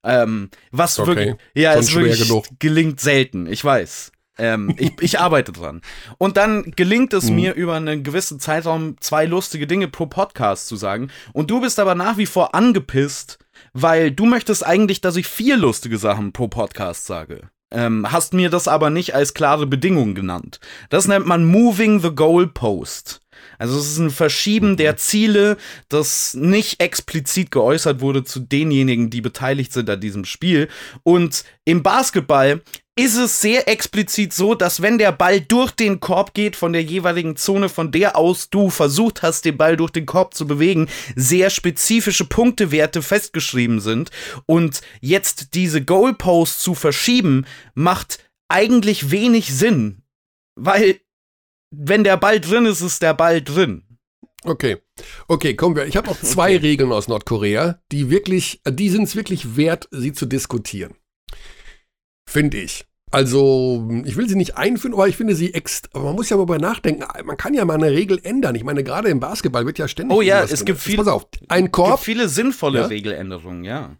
Ähm, 0.03 0.51
was 0.73 0.99
Okay. 0.99 1.09
wirklich, 1.09 1.35
ja, 1.55 1.73
Schon 1.75 1.81
es 1.81 1.95
wirklich 1.95 2.23
genug. 2.29 2.47
gelingt 2.59 3.01
selten, 3.01 3.47
ich 3.47 3.65
weiß. 3.65 4.11
Ähm, 4.41 4.75
ich, 4.79 4.93
ich 5.01 5.19
arbeite 5.21 5.51
dran. 5.53 5.83
Und 6.19 6.37
dann 6.37 6.73
gelingt 6.77 7.13
Mhm. 7.13 7.19
es 7.19 7.31
mir 7.31 7.55
über 7.55 7.75
einen 7.75 8.05
gewissen 8.05 8.39
Zeitraum 8.41 8.97
zwei 9.01 9.25
lustige 9.27 9.67
Dinge 9.67 9.89
pro 9.89 10.07
Podcast 10.07 10.69
zu 10.69 10.77
sagen. 10.77 11.11
Und 11.33 11.51
du 11.51 11.61
bist 11.61 11.79
aber 11.81 11.95
nach 11.97 12.17
wie 12.17 12.27
vor 12.27 12.55
angepisst, 12.55 13.39
weil 13.73 14.11
du 14.11 14.27
möchtest 14.27 14.65
eigentlich, 14.65 15.01
dass 15.01 15.17
ich 15.17 15.27
vier 15.27 15.57
lustige 15.57 15.99
Sachen 15.99 16.33
pro 16.33 16.49
Podcast 16.49 17.07
sage. 17.07 17.51
Ähm, 17.71 18.11
hast 18.11 18.33
mir 18.33 18.49
das 18.49 18.67
aber 18.67 18.89
nicht 18.89 19.15
als 19.15 19.35
klare 19.35 19.67
Bedingung 19.67 20.15
genannt. 20.15 20.59
Das 20.89 21.07
nennt 21.07 21.27
man 21.27 21.45
Moving 21.45 22.01
the 22.01 22.15
Goalpost. 22.15 23.21
Also 23.59 23.79
es 23.79 23.91
ist 23.91 23.99
ein 23.99 24.11
Verschieben 24.11 24.77
der 24.77 24.97
Ziele, 24.97 25.57
das 25.89 26.35
nicht 26.35 26.81
explizit 26.81 27.51
geäußert 27.51 28.01
wurde 28.01 28.25
zu 28.25 28.41
denjenigen, 28.41 29.11
die 29.11 29.21
beteiligt 29.21 29.73
sind 29.73 29.91
an 29.91 30.01
diesem 30.01 30.25
Spiel. 30.25 30.69
Und 31.03 31.45
im 31.65 31.83
Basketball 31.83 32.63
ist 32.99 33.17
es 33.17 33.41
sehr 33.41 33.69
explizit 33.69 34.33
so, 34.33 34.57
dass 34.57 34.83
wenn 34.83 34.99
der 34.99 35.13
Ball 35.13 35.41
durch 35.41 35.71
den 35.71 36.01
Korb 36.01 36.35
geht 36.35 36.57
von 36.57 36.73
der 36.73 36.83
jeweiligen 36.83 37.37
Zone, 37.37 37.69
von 37.69 37.93
der 37.93 38.17
aus 38.17 38.51
du 38.51 38.71
versucht 38.71 39.23
hast, 39.23 39.45
den 39.45 39.57
Ball 39.57 39.77
durch 39.77 39.93
den 39.93 40.05
Korb 40.05 40.35
zu 40.35 40.49
bewegen, 40.49 40.89
sehr 41.15 41.51
spezifische 41.51 42.25
Punktewerte 42.25 43.01
festgeschrieben 43.01 43.79
sind. 43.79 44.11
Und 44.47 44.81
jetzt 45.01 45.55
diese 45.55 45.85
Goalposts 45.85 46.61
zu 46.61 46.75
verschieben, 46.75 47.47
macht 47.75 48.19
eigentlich 48.49 49.13
wenig 49.13 49.55
Sinn. 49.55 50.03
Weil, 50.57 50.99
wenn 51.71 52.03
der 52.03 52.17
Ball 52.17 52.41
drin 52.41 52.67
ist, 52.67 52.81
ist 52.81 53.01
der 53.01 53.15
Ball 53.15 53.41
drin. 53.41 53.85
Okay. 54.43 54.79
Okay, 55.29 55.55
kommen 55.55 55.77
wir. 55.77 55.87
Ich 55.87 55.97
habe 55.97 56.09
noch 56.09 56.21
zwei 56.21 56.57
Regeln 56.59 56.91
aus 56.91 57.07
Nordkorea, 57.07 57.81
die 57.93 58.11
wirklich, 58.11 58.61
die 58.69 58.91
sind 58.91 59.05
es 59.05 59.15
wirklich 59.15 59.57
wert, 59.57 59.89
sie 59.93 60.13
zu 60.13 60.27
diskutieren. 60.27 60.97
Finde 62.29 62.59
ich. 62.59 62.88
Also, 63.11 63.89
ich 64.05 64.17
will 64.17 64.29
sie 64.29 64.37
nicht 64.37 64.57
einführen, 64.57 64.93
aber 64.95 65.09
ich 65.09 65.17
finde 65.17 65.35
sie 65.35 65.55
extra. 65.55 65.89
Aber 65.95 66.05
man 66.07 66.17
muss 66.17 66.29
ja 66.29 66.37
darüber 66.37 66.59
nachdenken. 66.59 67.05
Man 67.25 67.37
kann 67.37 67.55
ja 67.55 67.65
mal 67.65 67.75
eine 67.75 67.91
Regel 67.91 68.21
ändern. 68.23 68.55
Ich 68.55 68.65
meine, 68.65 68.85
gerade 68.85 69.09
im 69.09 69.19
Basketball 69.21 69.65
wird 69.67 69.79
ja 69.79 69.89
ständig. 69.89 70.17
Oh 70.17 70.21
ja, 70.21 70.43
es 70.43 70.65
gibt 70.65 70.79
viel- 70.81 71.01
auf. 71.09 71.27
Es 71.49 71.57
gibt 71.57 71.73
Korb. 71.73 72.01
viele 72.01 72.29
sinnvolle 72.29 72.81
Ja? 72.81 72.87
Regeländerungen, 72.87 73.65
ja. 73.65 73.97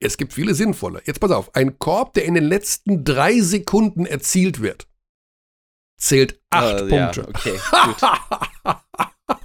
Es 0.00 0.16
gibt 0.18 0.34
viele 0.34 0.54
sinnvolle. 0.54 1.00
Jetzt 1.06 1.20
pass 1.20 1.30
auf. 1.30 1.54
Ein 1.54 1.78
Korb, 1.78 2.12
der 2.14 2.26
in 2.26 2.34
den 2.34 2.44
letzten 2.44 3.04
drei 3.04 3.40
Sekunden 3.40 4.04
erzielt 4.04 4.60
wird, 4.60 4.86
zählt 5.96 6.38
acht 6.50 6.82
Äh, 6.82 6.88
Punkte. 6.88 7.20
Ja, 7.22 7.28
okay, 7.28 7.58
gut. 7.86 7.96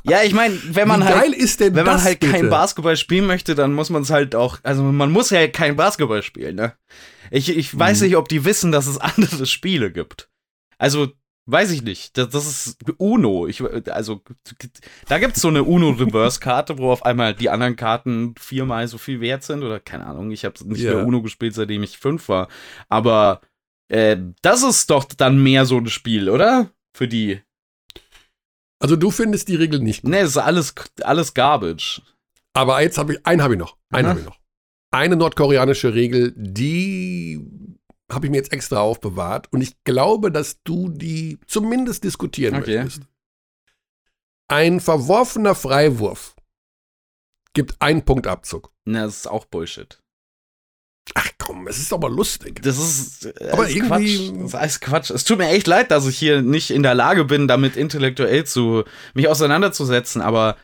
Ja, 0.04 0.24
ich 0.24 0.34
meine, 0.34 0.58
wenn 0.72 0.88
man 0.88 1.02
Wie 1.02 1.06
halt 1.06 1.16
geil 1.22 1.34
ist 1.34 1.60
denn 1.60 1.76
wenn 1.76 1.86
man 1.86 1.96
das 1.96 2.04
halt 2.04 2.20
bitte? 2.20 2.32
kein 2.34 2.50
Basketball 2.50 2.96
spielen 2.98 3.26
möchte, 3.28 3.56
dann 3.56 3.74
muss 3.74 3.90
man 3.90 4.02
es 4.04 4.10
halt 4.10 4.36
auch, 4.36 4.58
also 4.64 4.84
man 4.84 5.12
muss 5.12 5.30
ja 5.30 5.48
kein 5.48 5.76
Basketball 5.76 6.24
spielen, 6.24 6.56
ne? 6.56 6.74
Ich, 7.32 7.50
ich 7.56 7.78
weiß 7.78 8.00
Mhm. 8.02 8.06
nicht, 8.08 8.16
ob 8.18 8.28
die 8.30 8.46
wissen, 8.46 8.72
dass 8.72 8.88
es 8.88 8.98
andere 9.00 9.46
Spiele 9.46 9.92
gibt. 9.92 10.30
Also, 10.78 11.10
weiß 11.46 11.72
ich 11.72 11.82
nicht. 11.84 12.18
Das, 12.18 12.30
das 12.30 12.46
ist 12.48 12.78
Uno. 12.98 13.48
Ich, 13.48 13.62
also, 13.92 14.22
da 15.08 15.20
gibt 15.20 15.36
es 15.36 15.42
so 15.42 15.48
eine 15.50 15.64
Uno-Reverse-Karte, 15.64 16.78
wo 16.78 16.92
auf 16.92 17.06
einmal 17.06 17.34
die 17.34 17.50
anderen 17.50 17.76
Karten 17.76 18.34
viermal 18.40 18.88
so 18.88 18.98
viel 18.98 19.20
wert 19.22 19.44
sind 19.44 19.64
oder 19.64 19.80
keine 19.80 20.06
Ahnung. 20.06 20.32
Ich 20.32 20.46
habe 20.46 20.56
nicht 20.68 20.82
Ja. 20.82 20.96
mehr 20.96 21.06
Uno 21.06 21.22
gespielt, 21.22 21.54
seitdem 21.56 21.84
ich 21.84 21.98
fünf 21.98 22.30
war. 22.30 22.48
Aber 22.88 23.42
äh, 23.90 24.18
das 24.42 24.64
ist 24.64 24.90
doch 24.90 25.04
dann 25.06 25.42
mehr 25.42 25.66
so 25.66 25.78
ein 25.78 25.88
Spiel, 25.88 26.30
oder? 26.30 26.70
Für 26.96 27.08
die. 27.08 27.42
Also 28.80 28.96
du 28.96 29.12
findest 29.12 29.48
die 29.50 29.56
Regel 29.56 29.80
nicht 29.80 30.02
gut. 30.04 30.12
Ne, 30.12 30.22
das 30.22 30.32
ist 30.32 30.38
alles, 30.38 30.74
alles 31.02 31.34
Garbage. 31.34 32.02
Aber 32.54 32.82
jetzt 32.82 32.98
habe 32.98 33.14
ich, 33.14 33.26
einen 33.26 33.42
habe 33.44 33.54
ich 33.56 33.60
noch. 33.60 33.78
Einen 33.90 34.06
Aha. 34.06 34.10
habe 34.12 34.20
ich 34.22 34.26
noch. 34.26 34.40
Eine 34.92 35.16
nordkoreanische 35.18 35.94
Regel, 35.94 36.34
die 36.36 37.40
habe 38.12 38.26
ich 38.26 38.32
mir 38.32 38.38
jetzt 38.38 38.52
extra 38.54 38.80
aufbewahrt 38.80 39.52
und 39.54 39.62
ich 39.62 39.84
glaube, 39.84 40.32
dass 40.32 40.64
du 40.64 40.90
die 40.90 41.40
zumindest 41.46 42.04
diskutieren 42.04 42.56
Okay. 42.56 42.84
möchtest. 42.84 43.04
Ein 44.48 44.80
verworfener 44.80 45.54
Freiwurf 45.54 46.36
gibt 47.54 47.80
einen 47.82 48.04
Punkt 48.04 48.26
Abzug. 48.26 48.72
Ne, 48.86 49.02
das 49.02 49.18
ist 49.18 49.28
auch 49.28 49.46
Bullshit. 49.46 50.02
Ach 51.14 51.30
komm, 51.60 51.68
es 51.68 51.78
ist 51.78 51.92
mal 51.92 52.12
lustig. 52.12 52.62
Das 52.62 52.78
ist 52.78 53.26
äh, 53.26 53.50
Aber 53.52 53.64
alles 53.64 53.76
irgendwie- 53.76 54.30
Quatsch. 54.30 54.54
Das 54.54 54.66
ist 54.72 54.82
Quatsch. 54.82 55.10
Es 55.12 55.24
tut 55.24 55.38
mir 55.38 55.50
echt 55.50 55.68
leid, 55.68 55.92
dass 55.92 56.08
ich 56.08 56.18
hier 56.18 56.42
nicht 56.42 56.72
in 56.72 56.84
der 56.84 56.96
Lage 56.96 57.26
bin, 57.26 57.48
damit 57.48 57.76
intellektuell 57.76 58.46
zu 58.46 58.84
mich 59.14 59.28
auseinanderzusetzen, 59.28 60.22
aber 60.22 60.56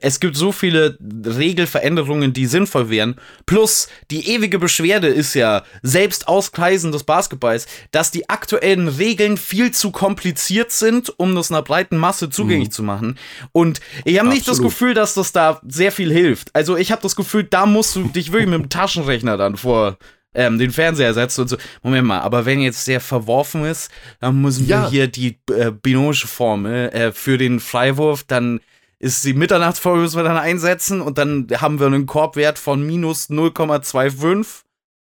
es 0.00 0.20
gibt 0.20 0.36
so 0.36 0.52
viele 0.52 0.98
Regelveränderungen, 1.24 2.32
die 2.32 2.46
sinnvoll 2.46 2.90
wären. 2.90 3.16
Plus, 3.46 3.88
die 4.10 4.28
ewige 4.30 4.58
Beschwerde 4.58 5.08
ist 5.08 5.34
ja, 5.34 5.62
selbst 5.82 6.28
aus 6.28 6.52
Kreisen 6.52 6.92
des 6.92 7.04
Basketballs, 7.04 7.66
dass 7.90 8.10
die 8.10 8.28
aktuellen 8.28 8.88
Regeln 8.88 9.36
viel 9.36 9.70
zu 9.70 9.90
kompliziert 9.90 10.72
sind, 10.72 11.12
um 11.18 11.34
das 11.34 11.50
einer 11.50 11.62
breiten 11.62 11.96
Masse 11.96 12.30
zugänglich 12.30 12.70
zu 12.70 12.82
machen. 12.82 13.18
Und 13.52 13.80
ich 14.04 14.18
habe 14.18 14.28
nicht 14.28 14.48
das. 14.48 14.54
Gefühl, 14.64 14.94
dass 14.94 15.14
das 15.14 15.32
da 15.32 15.60
sehr 15.68 15.92
viel 15.92 16.10
hilft. 16.12 16.54
Also 16.54 16.76
ich 16.76 16.90
habe 16.90 17.02
das 17.02 17.16
Gefühl, 17.16 17.44
da 17.44 17.66
musst 17.66 17.94
du 17.96 18.04
dich 18.04 18.32
wirklich 18.32 18.48
mit 18.48 18.60
dem 18.60 18.68
Taschenrechner 18.70 19.36
dann 19.36 19.56
vor 19.56 19.98
ähm, 20.34 20.58
den 20.58 20.70
Fernseher 20.70 21.12
setzen 21.12 21.42
und 21.42 21.48
so. 21.48 21.56
Moment 21.82 22.06
mal, 22.06 22.20
aber 22.20 22.46
wenn 22.46 22.60
jetzt 22.60 22.86
der 22.88 23.00
verworfen 23.00 23.64
ist, 23.64 23.90
dann 24.20 24.40
müssen 24.40 24.68
wir 24.68 24.76
Ja. 24.76 24.90
hier 24.90 25.06
die 25.08 25.38
äh, 25.50 25.70
binomische 25.70 26.26
Formel 26.26 26.88
äh, 26.90 27.12
für 27.12 27.36
den 27.36 27.60
Freiwurf, 27.60 28.24
dann 28.24 28.60
ist 28.98 29.24
die 29.24 29.34
Mitternachtsformel 29.34 30.02
müssen 30.02 30.16
wir 30.16 30.22
dann 30.24 30.36
einsetzen 30.36 31.00
und 31.00 31.18
dann 31.18 31.46
haben 31.56 31.78
wir 31.80 31.86
einen 31.86 32.06
Korbwert 32.06 32.58
von 32.58 32.84
minus 32.86 33.28
0,25. 33.30 34.62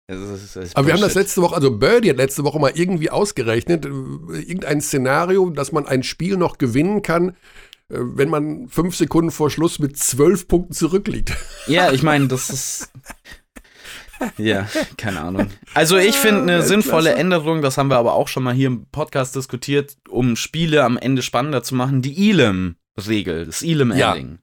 Das 0.09 0.18
ist- 0.21 0.56
das 0.56 0.64
ist 0.66 0.76
Aber 0.76 0.87
wir 0.87 0.95
haben 0.95 1.00
das 1.00 1.14
letzte 1.14 1.42
Woche, 1.42 1.54
also 1.56 1.76
Birdie 1.76 2.11
hat 2.11 2.16
letzte 2.16 2.45
Woche 2.45 2.59
mal 2.61 2.73
irgendwie 2.75 3.11
ausgerechnet, 3.11 3.85
äh, 3.87 3.88
irgendein 3.88 4.80
Szenario, 4.80 5.50
dass 5.50 5.73
man 5.73 5.87
ein 5.87 6.02
Spiel 6.04 6.37
noch 6.37 6.59
gewinnen 6.59 7.02
kann, 7.02 7.30
äh, 7.30 7.35
wenn 7.99 8.28
man 8.28 8.68
fünf 8.68 8.95
Sekunden 8.97 9.30
vor 9.33 9.50
Schluss 9.50 9.78
mit 9.80 9.97
zwölf 9.99 10.47
Punkten 10.49 10.73
zurückliegt. 10.75 11.33
Ja, 11.66 11.90
ich 11.92 12.02
meine, 12.04 12.28
das 12.28 12.50
ist. 12.50 12.90
Ja, 14.38 14.66
keine 14.97 15.21
Ahnung. 15.21 15.49
Also 15.75 15.99
ich 15.99 16.16
finde 16.16 16.40
eine 16.42 16.62
sinnvolle 16.62 17.14
Änderung, 17.14 17.61
das 17.61 17.76
haben 17.76 17.88
wir 17.90 17.99
aber 17.99 18.14
auch 18.14 18.28
schon 18.28 18.45
mal 18.45 18.54
hier 18.54 18.68
im 18.68 18.87
Podcast 18.87 19.35
diskutiert, 19.37 19.97
um 20.09 20.37
Spiele 20.37 20.85
am 20.85 20.97
Ende 20.97 21.21
spannender 21.21 21.62
zu 21.62 21.75
machen, 21.75 22.00
die 22.00 22.14
Elam-Regel, 22.96 23.46
das 23.46 23.62
Elam-Ending. 23.62 24.38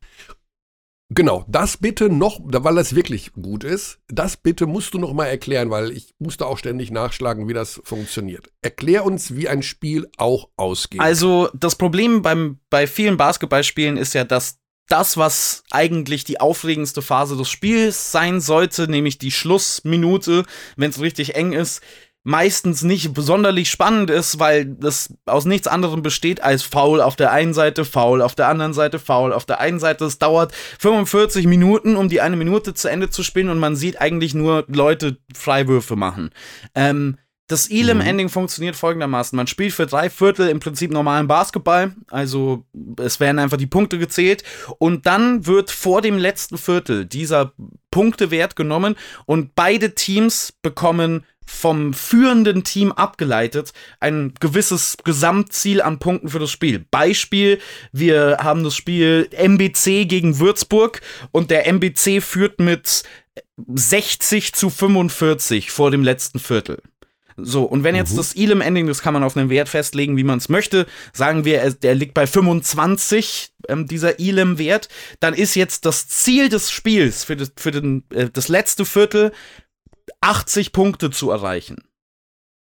Genau, 1.09 1.45
das 1.47 1.77
bitte 1.77 2.09
noch, 2.09 2.39
weil 2.43 2.75
das 2.75 2.95
wirklich 2.95 3.33
gut 3.33 3.63
ist, 3.63 3.99
das 4.07 4.35
bitte 4.35 4.65
musst 4.65 4.95
du 4.95 4.99
noch 4.99 5.13
mal 5.13 5.27
erklären, 5.27 5.69
weil 5.69 5.91
ich 5.91 6.15
musste 6.17 6.47
auch 6.47 6.57
ständig 6.57 6.89
nachschlagen, 6.89 7.47
wie 7.47 7.53
das 7.53 7.81
funktioniert. 7.83 8.49
Erklär 8.61 9.05
uns, 9.05 9.35
wie 9.35 9.47
ein 9.47 9.61
Spiel 9.61 10.09
auch 10.17 10.49
ausgeht. 10.55 11.01
Also 11.01 11.49
das 11.53 11.75
Problem 11.75 12.23
beim, 12.23 12.59
bei 12.71 12.87
vielen 12.87 13.17
Basketballspielen 13.17 13.97
ist 13.97 14.13
ja, 14.13 14.23
dass 14.23 14.57
das, 14.87 15.15
was 15.15 15.63
eigentlich 15.69 16.23
die 16.23 16.39
aufregendste 16.39 17.03
Phase 17.03 17.37
des 17.37 17.49
Spiels 17.49 18.11
sein 18.11 18.41
sollte, 18.41 18.87
nämlich 18.87 19.17
die 19.17 19.31
Schlussminute, 19.31 20.45
wenn 20.77 20.89
es 20.89 20.99
richtig 20.99 21.35
eng 21.35 21.53
ist, 21.53 21.81
meistens 22.23 22.83
nicht 22.83 23.11
sonderlich 23.17 23.69
spannend 23.69 24.09
ist, 24.09 24.39
weil 24.39 24.65
das 24.65 25.13
aus 25.25 25.45
nichts 25.45 25.67
anderem 25.67 26.01
besteht 26.01 26.41
als 26.41 26.63
Foul 26.63 27.01
auf 27.01 27.15
der 27.15 27.31
einen 27.31 27.53
Seite, 27.53 27.83
Foul 27.83 28.21
auf 28.21 28.35
der 28.35 28.47
anderen 28.47 28.73
Seite, 28.73 28.99
Foul 28.99 29.33
auf 29.33 29.45
der 29.45 29.59
einen 29.59 29.79
Seite. 29.79 30.05
Es 30.05 30.19
dauert 30.19 30.53
45 30.79 31.47
Minuten, 31.47 31.95
um 31.95 32.07
die 32.07 32.21
eine 32.21 32.37
Minute 32.37 32.73
zu 32.73 32.87
Ende 32.87 33.09
zu 33.09 33.23
spielen 33.23 33.49
und 33.49 33.59
man 33.59 33.75
sieht 33.75 33.99
eigentlich 33.99 34.33
nur 34.33 34.63
Leute 34.67 35.17
Freiwürfe 35.35 35.95
machen. 35.95 36.29
Ähm, 36.75 37.17
das 37.47 37.69
Elam-Ending 37.69 38.29
funktioniert 38.29 38.77
folgendermaßen. 38.77 39.35
Man 39.35 39.47
spielt 39.47 39.73
für 39.73 39.85
drei 39.85 40.09
Viertel 40.09 40.47
im 40.47 40.61
Prinzip 40.61 40.91
normalen 40.91 41.27
Basketball. 41.27 41.93
Also 42.09 42.65
es 42.97 43.19
werden 43.19 43.37
einfach 43.37 43.57
die 43.57 43.67
Punkte 43.67 43.99
gezählt. 43.99 44.43
Und 44.79 45.05
dann 45.05 45.45
wird 45.45 45.69
vor 45.69 46.01
dem 46.01 46.17
letzten 46.17 46.57
Viertel 46.57 47.05
dieser 47.05 47.51
Punktewert 47.91 48.55
genommen 48.55 48.95
und 49.25 49.55
beide 49.55 49.93
Teams 49.93 50.53
bekommen 50.61 51.25
vom 51.45 51.93
führenden 51.93 52.63
Team 52.63 52.91
abgeleitet 52.91 53.73
ein 53.99 54.33
gewisses 54.39 54.97
Gesamtziel 55.03 55.81
an 55.81 55.99
Punkten 55.99 56.29
für 56.29 56.39
das 56.39 56.51
Spiel. 56.51 56.85
Beispiel, 56.91 57.59
wir 57.91 58.37
haben 58.41 58.63
das 58.63 58.75
Spiel 58.75 59.29
MBC 59.31 60.05
gegen 60.05 60.39
Würzburg 60.39 61.01
und 61.31 61.51
der 61.51 61.67
MBC 61.67 62.21
führt 62.21 62.59
mit 62.59 63.03
60 63.67 64.53
zu 64.53 64.69
45 64.69 65.71
vor 65.71 65.91
dem 65.91 66.03
letzten 66.03 66.39
Viertel. 66.39 66.81
So, 67.37 67.63
und 67.63 67.83
wenn 67.83 67.95
jetzt 67.95 68.13
mhm. 68.13 68.17
das 68.17 68.35
Elam-Ending, 68.35 68.87
das 68.87 69.01
kann 69.01 69.13
man 69.13 69.23
auf 69.23 69.35
einen 69.35 69.49
Wert 69.49 69.69
festlegen, 69.69 70.17
wie 70.17 70.23
man 70.23 70.37
es 70.37 70.49
möchte, 70.49 70.85
sagen 71.13 71.45
wir, 71.45 71.71
der 71.71 71.95
liegt 71.95 72.13
bei 72.13 72.27
25, 72.27 73.53
ähm, 73.69 73.87
dieser 73.87 74.19
Elam-Wert, 74.19 74.89
dann 75.19 75.33
ist 75.33 75.55
jetzt 75.55 75.85
das 75.85 76.07
Ziel 76.07 76.49
des 76.49 76.69
Spiels 76.69 77.23
für 77.23 77.35
das, 77.35 77.51
für 77.57 77.71
den, 77.71 78.03
äh, 78.13 78.29
das 78.31 78.49
letzte 78.49 78.85
Viertel 78.85 79.31
80 80.23 80.71
Punkte 80.71 81.11
zu 81.11 81.29
erreichen. 81.31 81.83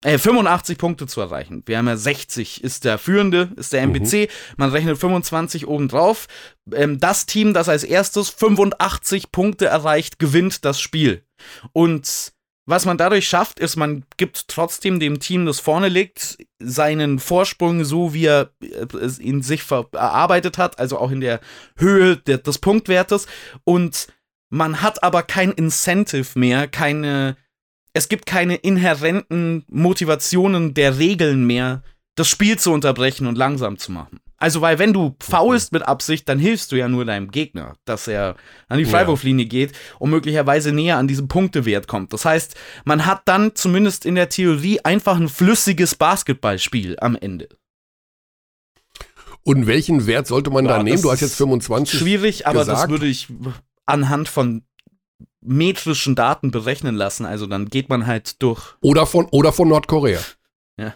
Äh, 0.03 0.17
85 0.17 0.79
Punkte 0.79 1.07
zu 1.07 1.21
erreichen. 1.21 1.63
Wir 1.67 1.77
haben 1.77 1.87
ja 1.87 1.97
60 1.97 2.65
ist 2.65 2.85
der 2.85 2.97
Führende, 2.97 3.51
ist 3.57 3.75
der 3.75 3.83
MBC. 3.83 4.29
Mhm. 4.29 4.55
Man 4.57 4.71
rechnet 4.71 4.97
25 4.99 5.67
obendrauf. 5.67 6.27
Ähm, 6.73 6.99
das 6.99 7.27
Team, 7.27 7.53
das 7.53 7.69
als 7.69 7.85
erstes 7.85 8.31
85 8.31 9.31
Punkte 9.31 9.67
erreicht, 9.67 10.19
gewinnt 10.19 10.65
das 10.65 10.81
Spiel. 10.81 11.23
Und 11.73 12.33
was 12.65 12.87
man 12.87 12.97
dadurch 12.97 13.29
schafft, 13.29 13.59
ist, 13.61 13.77
man 13.77 14.05
gibt 14.17 14.49
trotzdem 14.49 15.01
dem 15.01 15.21
Team, 15.21 15.45
das 15.45 15.61
vorne 15.61 15.89
liegt, 15.89 16.39
seinen 16.61 17.19
Vorsprung 17.19 17.85
so, 17.85 18.15
wie 18.15 18.27
er 18.27 18.53
es 19.01 19.19
in 19.19 19.43
sich 19.43 19.69
erarbeitet 19.71 20.57
hat, 20.57 20.79
also 20.79 20.97
auch 20.99 21.11
in 21.11 21.21
der 21.21 21.41
Höhe 21.77 22.17
des 22.17 22.59
Punktwertes. 22.59 23.27
Und 23.65 24.07
man 24.51 24.83
hat 24.83 25.03
aber 25.03 25.23
kein 25.23 25.53
Incentive 25.53 26.39
mehr, 26.39 26.69
keine, 26.69 27.37
es 27.93 28.09
gibt 28.09 28.27
keine 28.27 28.57
inhärenten 28.57 29.65
Motivationen 29.69 30.75
der 30.75 30.99
Regeln 30.99 31.47
mehr, 31.47 31.83
das 32.15 32.29
Spiel 32.29 32.59
zu 32.59 32.73
unterbrechen 32.73 33.27
und 33.27 33.37
langsam 33.37 33.79
zu 33.79 33.93
machen. 33.93 34.21
Also, 34.37 34.63
weil 34.63 34.79
wenn 34.79 34.95
du 34.95 35.17
faulst 35.21 35.73
mit 35.73 35.83
Absicht, 35.83 36.27
dann 36.27 36.39
hilfst 36.39 36.73
du 36.73 36.77
ja 36.77 36.89
nur 36.89 37.05
deinem 37.05 37.31
Gegner, 37.31 37.75
dass 37.85 38.09
er 38.09 38.37
an 38.69 38.79
die 38.79 38.87
Freiwurflinie 38.87 39.45
geht 39.45 39.73
und 39.99 40.09
möglicherweise 40.09 40.73
näher 40.73 40.97
an 40.97 41.09
diesen 41.09 41.29
Punktewert 41.29 41.89
kommt. 41.89 42.15
Das 42.15 42.25
heißt, 42.25 42.55
man 42.87 43.05
hat 43.05 43.21
dann 43.27 43.55
zumindest 43.55 44.07
in 44.07 44.15
der 44.15 44.31
Theorie 44.31 44.81
einfach 44.81 45.17
ein 45.17 45.29
flüssiges 45.29 45.95
Basketballspiel 45.95 46.97
am 47.01 47.17
Ende. 47.17 47.51
Und 49.43 49.67
welchen 49.67 50.07
Wert 50.07 50.27
sollte 50.27 50.49
man 50.49 50.65
ja, 50.65 50.79
da 50.79 50.83
nehmen? 50.83 51.03
Du 51.03 51.11
hast 51.11 51.21
jetzt 51.21 51.37
25. 51.37 51.99
Schwierig, 51.99 52.47
aber 52.47 52.61
gesagt. 52.61 52.85
das 52.85 52.89
würde 52.89 53.07
ich 53.07 53.29
anhand 53.85 54.29
von 54.29 54.63
metrischen 55.41 56.15
Daten 56.15 56.51
berechnen 56.51 56.95
lassen. 56.95 57.25
Also 57.25 57.47
dann 57.47 57.67
geht 57.67 57.89
man 57.89 58.07
halt 58.07 58.43
durch. 58.43 58.75
Oder 58.81 59.07
von, 59.07 59.27
oder 59.27 59.53
von 59.53 59.69
Nordkorea. 59.69 60.21
Ja. 60.79 60.95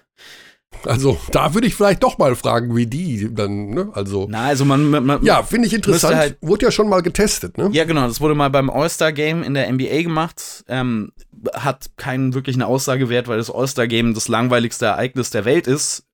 Also 0.84 1.18
da 1.30 1.54
würde 1.54 1.66
ich 1.66 1.74
vielleicht 1.74 2.02
doch 2.02 2.18
mal 2.18 2.34
fragen, 2.36 2.76
wie 2.76 2.86
die 2.86 3.32
dann, 3.32 3.70
ne? 3.70 3.90
Also. 3.94 4.26
Na, 4.28 4.46
also 4.46 4.64
man, 4.64 4.90
man, 4.90 5.06
man 5.06 5.24
ja, 5.24 5.42
finde 5.42 5.68
ich 5.68 5.74
interessant. 5.74 6.16
Halt, 6.16 6.36
wurde 6.40 6.66
ja 6.66 6.72
schon 6.72 6.88
mal 6.88 7.00
getestet, 7.00 7.56
ne? 7.56 7.70
Ja, 7.72 7.84
genau. 7.84 8.06
Das 8.06 8.20
wurde 8.20 8.34
mal 8.34 8.50
beim 8.50 8.70
All-Star 8.70 9.12
Game 9.12 9.42
in 9.42 9.54
der 9.54 9.72
NBA 9.72 10.02
gemacht. 10.02 10.64
Ähm, 10.68 11.12
hat 11.54 11.90
keinen 11.96 12.34
wirklichen 12.34 12.62
Aussagewert, 12.62 13.28
weil 13.28 13.38
das 13.38 13.50
All-Star 13.50 13.86
Game 13.86 14.14
das 14.14 14.28
langweiligste 14.28 14.86
Ereignis 14.86 15.30
der 15.30 15.44
Welt 15.44 15.66
ist. 15.66 16.06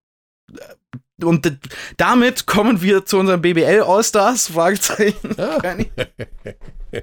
Und 1.22 1.58
damit 1.96 2.46
kommen 2.46 2.80
wir 2.82 3.04
zu 3.04 3.18
unserem 3.18 3.42
BBL 3.42 3.82
All-Stars? 3.82 4.48
Fragezeichen. 4.48 5.34
Ja. 5.36 5.58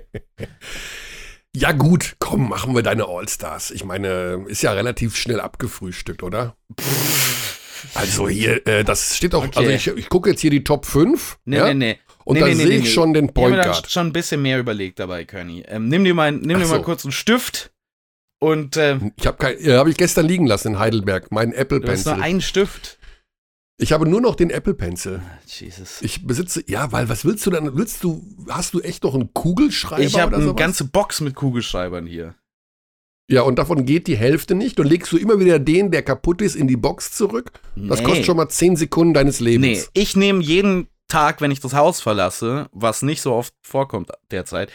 Ja, 1.60 1.72
gut, 1.72 2.18
komm, 2.20 2.50
machen 2.50 2.76
wir 2.76 2.84
deine 2.84 3.08
All-Stars. 3.08 3.72
Ich 3.72 3.84
meine, 3.84 4.46
ist 4.48 4.62
ja 4.62 4.74
relativ 4.74 5.16
schnell 5.16 5.40
abgefrühstückt, 5.40 6.22
oder? 6.22 6.56
Also 7.96 8.30
hier, 8.30 8.68
äh, 8.68 8.84
das 8.84 9.18
steht 9.18 9.34
auch, 9.34 9.42
also 9.42 9.60
okay. 9.62 9.74
also 9.74 9.92
ich, 9.92 9.98
ich 9.98 10.10
gucke 10.10 10.30
jetzt 10.30 10.42
hier 10.42 10.52
die 10.52 10.64
Top 10.64 10.86
5. 10.86 11.40
Nee, 11.46 11.58
ja? 11.58 11.66
nee, 11.66 11.74
nee. 11.74 12.00
Und 12.26 12.36
nee, 12.36 12.42
da 12.42 12.46
nee, 12.46 12.54
sehe 12.54 12.68
nee, 12.68 12.76
ich 12.76 12.94
schon 12.94 13.12
den 13.12 13.34
Point 13.34 13.58
ich 13.58 13.64
Guard. 13.64 13.88
Ich 13.88 13.92
schon 13.92 14.06
ein 14.06 14.14
bisschen 14.14 14.44
mehr 14.44 14.60
überlegt 14.60 15.00
dabei, 15.00 15.26
Körny. 15.26 15.64
Ähm, 15.68 15.88
nimm 15.88 16.04
dir 16.04 16.14
mal, 16.14 16.32
nimm 16.32 16.60
dir 16.60 16.66
so. 16.68 16.76
mal 16.76 16.84
kurz 16.84 17.06
einen 17.06 17.12
Stift 17.12 17.72
und. 18.38 18.78
Äh, 18.78 19.00
ich 19.16 19.26
habe 19.26 19.58
ja, 19.60 19.80
habe 19.80 19.90
ich 19.90 19.98
gestern 19.98 20.28
liegen 20.28 20.46
lassen 20.46 20.74
in 20.74 20.80
Heidelberg, 20.80 21.32
meinen 21.32 21.54
Apple 21.54 21.80
Pencil. 21.80 22.04
Du 22.04 22.12
hast 22.12 22.18
nur 22.18 22.24
einen 22.24 22.42
Stift. 22.42 23.00
Ich 23.80 23.92
habe 23.92 24.10
nur 24.10 24.22
noch 24.22 24.36
den 24.36 24.50
Apple 24.50 24.74
Pencil. 24.74 25.22
Ah, 25.24 25.40
Jesus. 25.46 26.02
Ich 26.02 26.26
besitze, 26.26 26.64
ja, 26.68 26.92
weil 26.92 27.10
was 27.10 27.26
willst 27.26 27.46
du 27.46 27.52
dann? 27.52 27.78
Willst 27.78 28.04
du, 28.04 28.26
hast 28.50 28.74
du 28.74 28.82
echt 28.82 29.04
noch 29.04 29.14
einen 29.14 29.34
Kugelschreiber? 29.34 30.02
Ich 30.02 30.20
habe 30.20 30.36
eine 30.36 30.56
ganze 30.56 30.86
Box 30.86 31.22
mit 31.22 31.36
Kugelschreibern 31.36 32.08
hier. 32.08 32.34
Ja, 33.30 33.42
und 33.42 33.60
davon 33.60 33.86
geht 33.86 34.08
die 34.08 34.18
Hälfte 34.18 34.56
nicht. 34.56 34.80
Und 34.80 34.88
legst 34.88 35.12
du 35.12 35.18
immer 35.18 35.40
wieder 35.40 35.60
den, 35.60 35.92
der 35.92 36.02
kaputt 36.02 36.42
ist, 36.42 36.56
in 36.56 36.68
die 36.68 36.78
Box 36.78 37.12
zurück. 37.12 37.52
Nee. 37.76 37.90
Das 37.90 38.04
kostet 38.04 38.26
schon 38.26 38.38
mal 38.38 38.50
10 38.50 38.78
Sekunden 38.78 39.14
deines 39.14 39.40
Lebens. 39.40 39.68
Nee, 39.94 40.02
ich 40.02 40.16
nehme 40.16 40.42
jeden 40.42 40.88
Tag, 41.08 41.40
wenn 41.40 41.52
ich 41.52 41.60
das 41.60 41.74
Haus 41.74 42.02
verlasse, 42.02 42.70
was 42.72 43.04
nicht 43.04 43.22
so 43.22 43.34
oft 43.34 43.54
vorkommt 43.62 44.10
derzeit, 44.32 44.72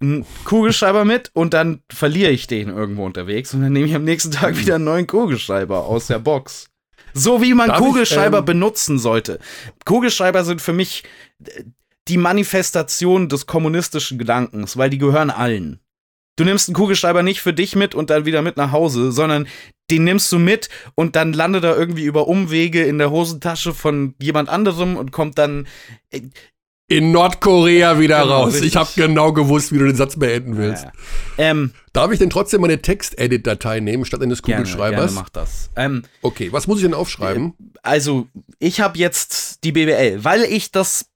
einen 0.00 0.24
Kugelschreiber 0.44 1.04
mit 1.04 1.30
und 1.34 1.54
dann 1.54 1.82
verliere 1.90 2.30
ich 2.30 2.46
den 2.46 2.68
irgendwo 2.68 3.04
unterwegs 3.04 3.52
und 3.52 3.62
dann 3.62 3.72
nehme 3.72 3.86
ich 3.86 3.94
am 3.94 4.04
nächsten 4.04 4.30
Tag 4.30 4.56
wieder 4.56 4.76
einen 4.76 4.84
neuen 4.84 5.06
Kugelschreiber 5.06 5.84
aus 5.84 6.06
der 6.06 6.20
Box. 6.20 6.68
So 7.18 7.42
wie 7.42 7.54
man 7.54 7.68
Darf 7.68 7.78
Kugelschreiber 7.78 8.38
ich, 8.38 8.42
ähm, 8.42 8.46
benutzen 8.46 8.98
sollte. 8.98 9.38
Kugelschreiber 9.84 10.44
sind 10.44 10.62
für 10.62 10.72
mich 10.72 11.04
die 12.08 12.16
Manifestation 12.16 13.28
des 13.28 13.46
kommunistischen 13.46 14.18
Gedankens, 14.18 14.76
weil 14.76 14.90
die 14.90 14.98
gehören 14.98 15.30
allen. 15.30 15.80
Du 16.36 16.44
nimmst 16.44 16.68
einen 16.68 16.76
Kugelschreiber 16.76 17.22
nicht 17.22 17.40
für 17.40 17.52
dich 17.52 17.74
mit 17.74 17.94
und 17.94 18.10
dann 18.10 18.24
wieder 18.24 18.42
mit 18.42 18.56
nach 18.56 18.70
Hause, 18.70 19.10
sondern 19.10 19.48
den 19.90 20.04
nimmst 20.04 20.30
du 20.30 20.38
mit 20.38 20.68
und 20.94 21.16
dann 21.16 21.32
landet 21.32 21.64
er 21.64 21.76
irgendwie 21.76 22.04
über 22.04 22.28
Umwege 22.28 22.84
in 22.84 22.98
der 22.98 23.10
Hosentasche 23.10 23.74
von 23.74 24.14
jemand 24.20 24.48
anderem 24.48 24.96
und 24.96 25.10
kommt 25.10 25.36
dann 25.38 25.66
äh, 26.10 26.22
in 26.88 27.12
Nordkorea 27.12 27.98
wieder 27.98 28.22
genau, 28.22 28.42
raus. 28.42 28.54
Richtig. 28.54 28.70
Ich 28.70 28.76
habe 28.76 28.90
genau 28.96 29.32
gewusst, 29.32 29.72
wie 29.72 29.78
du 29.78 29.86
den 29.86 29.96
Satz 29.96 30.16
beenden 30.16 30.56
willst. 30.56 30.84
Ja, 30.84 30.92
ja. 31.44 31.50
Ähm, 31.50 31.72
Darf 31.92 32.10
ich 32.12 32.18
denn 32.18 32.30
trotzdem 32.30 32.62
meine 32.62 32.80
Text-Edit-Datei 32.80 33.80
nehmen 33.80 34.04
statt 34.04 34.22
eines 34.22 34.42
Kugelschreibers? 34.42 34.90
Gerne, 34.90 35.06
gerne 35.06 35.12
mach 35.14 35.28
das. 35.28 35.70
Ähm, 35.76 36.02
okay, 36.22 36.50
was 36.52 36.66
muss 36.66 36.78
ich 36.78 36.84
denn 36.84 36.94
aufschreiben? 36.94 37.54
Also, 37.82 38.28
ich 38.58 38.80
habe 38.80 38.98
jetzt 38.98 39.64
die 39.64 39.72
BWL, 39.72 40.24
weil 40.24 40.44
ich 40.44 40.70
das 40.72 41.06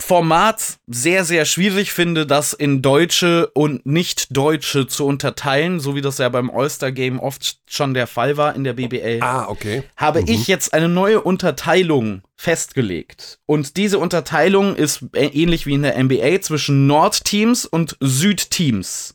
Format 0.00 0.78
sehr, 0.88 1.24
sehr 1.24 1.44
schwierig 1.44 1.92
finde, 1.92 2.26
das 2.26 2.52
in 2.52 2.82
Deutsche 2.82 3.48
und 3.54 3.86
Nicht-Deutsche 3.86 4.88
zu 4.88 5.06
unterteilen, 5.06 5.78
so 5.78 5.94
wie 5.94 6.00
das 6.00 6.18
ja 6.18 6.28
beim 6.28 6.50
All-Star-Game 6.50 7.20
oft 7.20 7.58
schon 7.68 7.94
der 7.94 8.08
Fall 8.08 8.36
war 8.36 8.56
in 8.56 8.64
der 8.64 8.72
BBL. 8.72 9.18
Ah, 9.20 9.46
okay. 9.48 9.84
Habe 9.96 10.22
mhm. 10.22 10.28
ich 10.28 10.48
jetzt 10.48 10.74
eine 10.74 10.88
neue 10.88 11.20
Unterteilung 11.20 12.22
festgelegt. 12.36 13.38
Und 13.46 13.76
diese 13.76 13.98
Unterteilung 13.98 14.74
ist 14.74 15.04
ähnlich 15.14 15.66
wie 15.66 15.74
in 15.74 15.82
der 15.82 16.02
NBA 16.02 16.40
zwischen 16.40 16.88
Nord-Teams 16.88 17.64
und 17.64 17.96
Süd-Teams. 18.00 19.14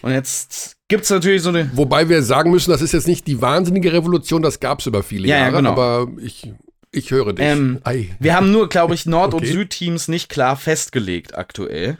Und 0.00 0.12
jetzt 0.12 0.76
gibt 0.88 1.04
es 1.04 1.10
natürlich 1.10 1.42
so 1.42 1.50
eine. 1.50 1.70
Wobei 1.74 2.08
wir 2.08 2.22
sagen 2.22 2.50
müssen, 2.50 2.70
das 2.70 2.80
ist 2.80 2.92
jetzt 2.92 3.08
nicht 3.08 3.26
die 3.26 3.42
wahnsinnige 3.42 3.92
Revolution, 3.92 4.40
das 4.40 4.60
gab 4.60 4.80
es 4.80 4.86
über 4.86 5.02
viele 5.02 5.28
ja, 5.28 5.38
Jahre, 5.38 5.52
ja, 5.52 5.58
genau. 5.58 5.70
aber 5.72 6.08
ich 6.20 6.52
ich 6.92 7.10
höre 7.10 7.32
dich. 7.32 7.44
Ähm, 7.44 7.80
wir 8.18 8.34
haben 8.34 8.50
nur, 8.52 8.68
glaube 8.68 8.94
ich, 8.94 9.06
Nord- 9.06 9.34
okay. 9.34 9.46
und 9.46 9.52
Südteams 9.52 10.08
nicht 10.08 10.28
klar 10.28 10.56
festgelegt 10.56 11.36
aktuell. 11.36 11.98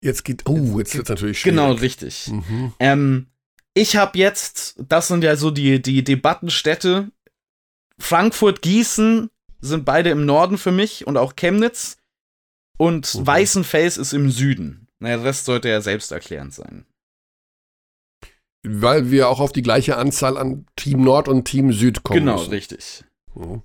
Jetzt 0.00 0.24
geht, 0.24 0.48
oh, 0.48 0.78
jetzt 0.78 0.94
wird 0.94 1.04
es 1.04 1.10
natürlich 1.10 1.40
schwierig. 1.40 1.56
Genau, 1.56 1.72
richtig. 1.72 2.28
Mhm. 2.28 2.72
Ähm, 2.80 3.26
ich 3.74 3.96
habe 3.96 4.18
jetzt, 4.18 4.74
das 4.78 5.08
sind 5.08 5.22
ja 5.24 5.36
so 5.36 5.50
die, 5.50 5.80
die 5.80 6.02
Debattenstädte. 6.02 7.10
Frankfurt, 7.98 8.62
Gießen 8.62 9.30
sind 9.60 9.84
beide 9.84 10.10
im 10.10 10.26
Norden 10.26 10.58
für 10.58 10.72
mich 10.72 11.06
und 11.06 11.16
auch 11.16 11.36
Chemnitz. 11.36 11.98
Und 12.78 13.14
mhm. 13.14 13.26
Weißenfels 13.26 13.96
ist 13.96 14.12
im 14.12 14.30
Süden. 14.30 14.88
Naja, 14.98 15.16
der 15.18 15.26
Rest 15.26 15.44
sollte 15.44 15.68
ja 15.68 15.80
selbsterklärend 15.80 16.52
sein. 16.52 16.84
Weil 18.64 19.10
wir 19.10 19.28
auch 19.28 19.40
auf 19.40 19.52
die 19.52 19.62
gleiche 19.62 19.96
Anzahl 19.96 20.36
an 20.36 20.66
Team 20.76 21.02
Nord 21.02 21.28
und 21.28 21.44
Team 21.44 21.72
Süd 21.72 22.02
kommen. 22.02 22.20
Genau, 22.20 22.38
müssen. 22.38 22.50
richtig. 22.50 23.04
Mhm. 23.34 23.62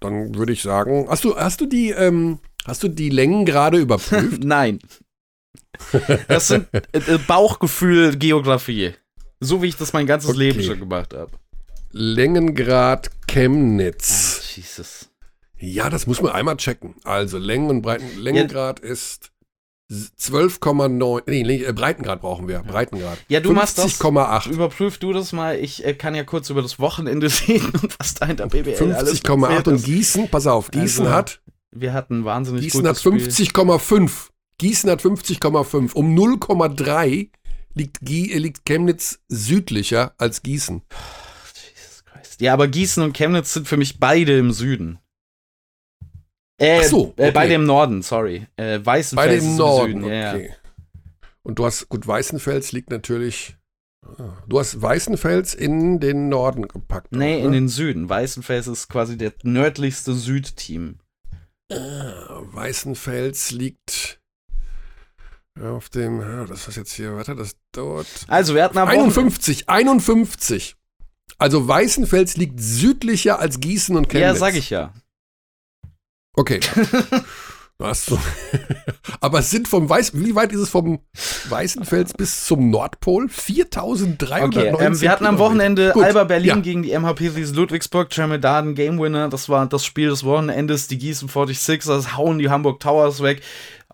Dann 0.00 0.34
würde 0.34 0.52
ich 0.52 0.62
sagen, 0.62 1.06
hast 1.08 1.24
du, 1.24 1.36
hast 1.36 1.60
du 1.60 1.66
die, 1.66 1.90
ähm, 1.90 2.38
hast 2.66 2.82
du 2.82 2.88
die 2.88 3.10
Längen 3.10 3.44
gerade 3.44 3.78
überprüft? 3.78 4.44
Nein. 4.44 4.78
Das 6.28 6.48
sind 6.48 6.68
äh, 6.72 6.98
äh, 6.98 7.18
Bauchgefühl 7.18 8.16
Geografie. 8.16 8.94
So 9.40 9.62
wie 9.62 9.68
ich 9.68 9.76
das 9.76 9.92
mein 9.92 10.06
ganzes 10.06 10.30
okay. 10.30 10.38
Leben 10.38 10.62
schon 10.62 10.80
gemacht 10.80 11.14
habe. 11.14 11.32
Längengrad 11.92 13.10
Chemnitz. 13.26 14.40
Ah, 14.40 14.52
Jesus. 14.56 15.10
Ja, 15.58 15.90
das 15.90 16.06
muss 16.06 16.20
man 16.20 16.32
einmal 16.32 16.56
checken. 16.56 16.94
Also 17.04 17.38
Längen 17.38 17.70
und 17.70 17.82
Breiten. 17.82 18.18
Längengrad 18.18 18.80
ja. 18.82 18.90
ist 18.90 19.30
12,9, 19.90 21.22
nee, 21.26 21.64
äh, 21.64 21.72
Breitengrad 21.72 22.20
brauchen 22.20 22.46
wir, 22.46 22.62
Breitengrad. 22.62 23.18
Ja, 23.28 23.40
du 23.40 23.54
50, 23.54 23.56
machst 23.56 23.78
das. 23.78 24.00
50,8. 24.00 24.50
Überprüf 24.50 24.98
du 24.98 25.14
das 25.14 25.32
mal. 25.32 25.58
Ich 25.58 25.84
äh, 25.84 25.94
kann 25.94 26.14
ja 26.14 26.24
kurz 26.24 26.50
über 26.50 26.60
das 26.60 26.78
Wochenende 26.78 27.28
sehen 27.30 27.64
und 27.82 27.98
was 27.98 28.14
da 28.14 28.26
hinter 28.26 28.48
BBL 28.48 28.74
50, 28.74 28.96
alles 28.96 29.24
50,8 29.24 29.68
und 29.68 29.82
Gießen, 29.82 30.28
pass 30.28 30.46
auf, 30.46 30.70
Gießen 30.70 31.06
also, 31.06 31.16
hat. 31.16 31.40
Wir 31.70 31.94
hatten 31.94 32.24
wahnsinnig 32.24 32.64
Gießen 32.64 32.86
hat 32.86 32.96
50,5. 32.96 34.10
Gießen 34.58 34.90
hat 34.90 35.00
50,5. 35.00 35.94
Um 35.94 36.14
0,3 36.14 37.30
liegt, 37.74 38.00
liegt 38.02 38.66
Chemnitz 38.66 39.20
südlicher 39.28 40.14
als 40.18 40.42
Gießen. 40.42 40.82
Jesus 41.54 42.04
Christ. 42.04 42.40
Ja, 42.40 42.52
aber 42.52 42.68
Gießen 42.68 43.02
und 43.02 43.16
Chemnitz 43.16 43.54
sind 43.54 43.68
für 43.68 43.76
mich 43.78 43.98
beide 43.98 44.36
im 44.36 44.52
Süden. 44.52 44.98
Äh, 46.60 46.80
Ach 46.80 46.84
so, 46.84 47.14
äh, 47.16 47.22
okay. 47.22 47.30
beide 47.32 47.54
im 47.54 47.64
Norden, 47.64 48.02
sorry. 48.02 48.46
Äh, 48.56 48.80
Weißenfels 48.82 49.14
Beide 49.26 49.34
ist 49.36 49.44
im 49.44 49.56
Norden, 49.56 50.02
Süden. 50.02 50.12
Ja, 50.12 50.34
okay. 50.34 50.54
Und 51.44 51.58
du 51.58 51.64
hast, 51.64 51.88
gut, 51.88 52.06
Weißenfels 52.06 52.72
liegt 52.72 52.90
natürlich. 52.90 53.56
ah, 54.04 54.36
Du 54.48 54.58
hast 54.58 54.82
Weißenfels 54.82 55.54
in 55.54 56.00
den 56.00 56.28
Norden 56.28 56.66
gepackt. 56.68 57.12
Nee, 57.12 57.40
auch, 57.40 57.46
in 57.46 57.52
den 57.52 57.68
Süden. 57.68 58.08
Weißenfels 58.08 58.66
ist 58.66 58.88
quasi 58.88 59.16
der 59.16 59.32
nördlichste 59.44 60.14
Südteam. 60.14 60.98
Ah, 61.72 62.40
Weißenfels 62.52 63.52
liegt 63.52 64.20
auf 65.62 65.88
dem, 65.88 66.20
ah, 66.20 66.44
das 66.48 66.66
ist 66.68 66.76
jetzt 66.76 66.92
hier, 66.92 67.14
warte, 67.16 67.34
das 67.34 67.56
dort. 67.72 68.06
Also, 68.26 68.54
wir 68.54 68.62
hatten 68.64 68.78
am 68.78 68.88
Wochenende- 68.88 69.04
51, 69.20 69.68
51. 69.68 70.74
Also 71.38 71.68
Weißenfels 71.68 72.36
liegt 72.36 72.58
südlicher 72.60 73.38
als 73.38 73.60
Gießen 73.60 73.96
und 73.96 74.08
Chemnitz. 74.08 74.22
Ja, 74.26 74.34
sag 74.34 74.54
ich 74.56 74.70
ja. 74.70 74.92
Okay. 76.38 76.60
So. 77.92 78.18
Aber 79.20 79.38
es 79.38 79.52
sind 79.52 79.68
vom 79.68 79.88
Weiß, 79.88 80.10
wie 80.14 80.34
weit 80.34 80.52
ist 80.52 80.58
es 80.58 80.68
vom 80.68 80.98
Weißenfels 81.48 82.12
bis 82.14 82.44
zum 82.44 82.70
Nordpol? 82.70 83.28
4390 83.28 84.42
Okay, 84.42 84.84
ähm, 84.84 85.00
wir 85.00 85.10
hatten 85.12 85.26
am. 85.26 85.38
Wochenende 85.38 85.92
Gut, 85.92 86.02
Alba 86.02 86.24
Berlin 86.24 86.48
ja. 86.48 86.56
gegen 86.56 86.82
die 86.82 86.98
MHP 86.98 87.36
Ries 87.36 87.54
Ludwigsburg, 87.54 88.10
Tremedaden 88.10 88.74
Game 88.74 88.98
Winner. 88.98 89.28
Das 89.28 89.48
war 89.48 89.64
das 89.66 89.84
Spiel 89.84 90.08
des 90.08 90.24
Wochenendes. 90.24 90.88
Die 90.88 90.98
Gießen 90.98 91.28
46ers 91.28 92.16
hauen 92.16 92.40
die 92.40 92.50
Hamburg 92.50 92.80
Towers 92.80 93.22
weg. 93.22 93.42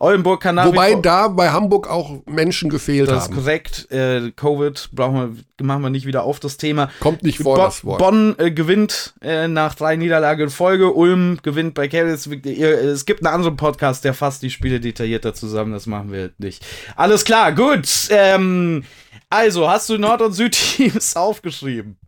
Oldenburg 0.00 0.44
wie 0.44 0.48
Wobei 0.66 0.94
da 0.96 1.28
bei 1.28 1.50
Hamburg 1.50 1.88
auch 1.88 2.20
Menschen 2.26 2.68
gefehlt 2.68 3.08
Das 3.08 3.24
ist 3.24 3.30
haben. 3.30 3.36
korrekt. 3.36 3.90
Äh, 3.92 4.32
Covid 4.34 4.88
brauchen 4.92 5.36
wir, 5.58 5.64
machen 5.66 5.82
wir 5.82 5.90
nicht 5.90 6.04
wieder 6.04 6.24
auf 6.24 6.40
das 6.40 6.56
Thema. 6.56 6.90
Kommt 6.98 7.22
nicht 7.22 7.38
vor, 7.38 7.54
Bo 7.56 7.62
das 7.62 7.84
Wort. 7.84 7.98
Bonn 8.00 8.34
äh, 8.38 8.50
gewinnt 8.50 9.14
äh, 9.22 9.46
nach 9.46 9.76
drei 9.76 9.94
Niederlagen 9.94 10.42
in 10.42 10.50
Folge. 10.50 10.92
Ulm 10.92 11.38
gewinnt 11.42 11.74
bei. 11.74 11.86
Ihr- 11.86 12.78
Es 12.82 13.06
gibt 13.06 13.24
einen 13.24 13.32
anderen 13.34 13.56
Podcast, 13.56 14.04
der 14.04 14.14
fasst 14.14 14.42
die 14.42 14.50
Spiele 14.50 14.80
detaillierter 14.80 15.32
zusammen. 15.32 15.72
Das 15.72 15.86
machen 15.86 16.10
wir 16.10 16.32
nicht. 16.38 16.66
Alles 16.96 17.24
klar, 17.24 17.52
gut. 17.52 17.88
Ähm, 18.10 18.82
also, 19.30 19.68
hast 19.68 19.88
du 19.90 19.96
Nord- 19.98 20.22
und 20.22 20.32
Südteams 20.32 21.14
aufgeschrieben? 21.16 21.98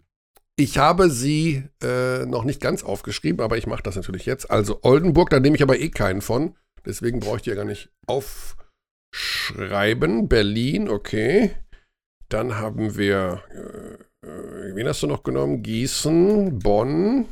Ich 0.56 0.78
habe 0.78 1.10
sie 1.10 1.62
äh, 1.84 2.24
noch 2.26 2.42
nicht 2.44 2.60
ganz 2.60 2.82
aufgeschrieben, 2.82 3.42
aber 3.44 3.58
ich 3.58 3.66
mache 3.66 3.82
das 3.82 3.94
natürlich 3.94 4.26
jetzt. 4.26 4.50
Also 4.50 4.80
Oldenburg, 4.82 5.30
da 5.30 5.38
nehme 5.38 5.54
ich 5.54 5.62
aber 5.62 5.78
eh 5.78 5.90
keinen 5.90 6.20
von. 6.22 6.54
Deswegen 6.86 7.20
brauche 7.20 7.36
ich 7.36 7.42
die 7.42 7.50
ja 7.50 7.56
gar 7.56 7.64
nicht 7.64 7.90
aufschreiben. 9.12 10.28
Berlin, 10.28 10.88
okay. 10.88 11.50
Dann 12.28 12.56
haben 12.56 12.96
wir, 12.96 13.42
äh, 13.50 13.94
äh, 14.26 14.74
wen 14.74 14.88
hast 14.88 15.02
du 15.02 15.06
noch 15.06 15.22
genommen? 15.22 15.62
Gießen, 15.62 16.58
Bonn. 16.58 17.26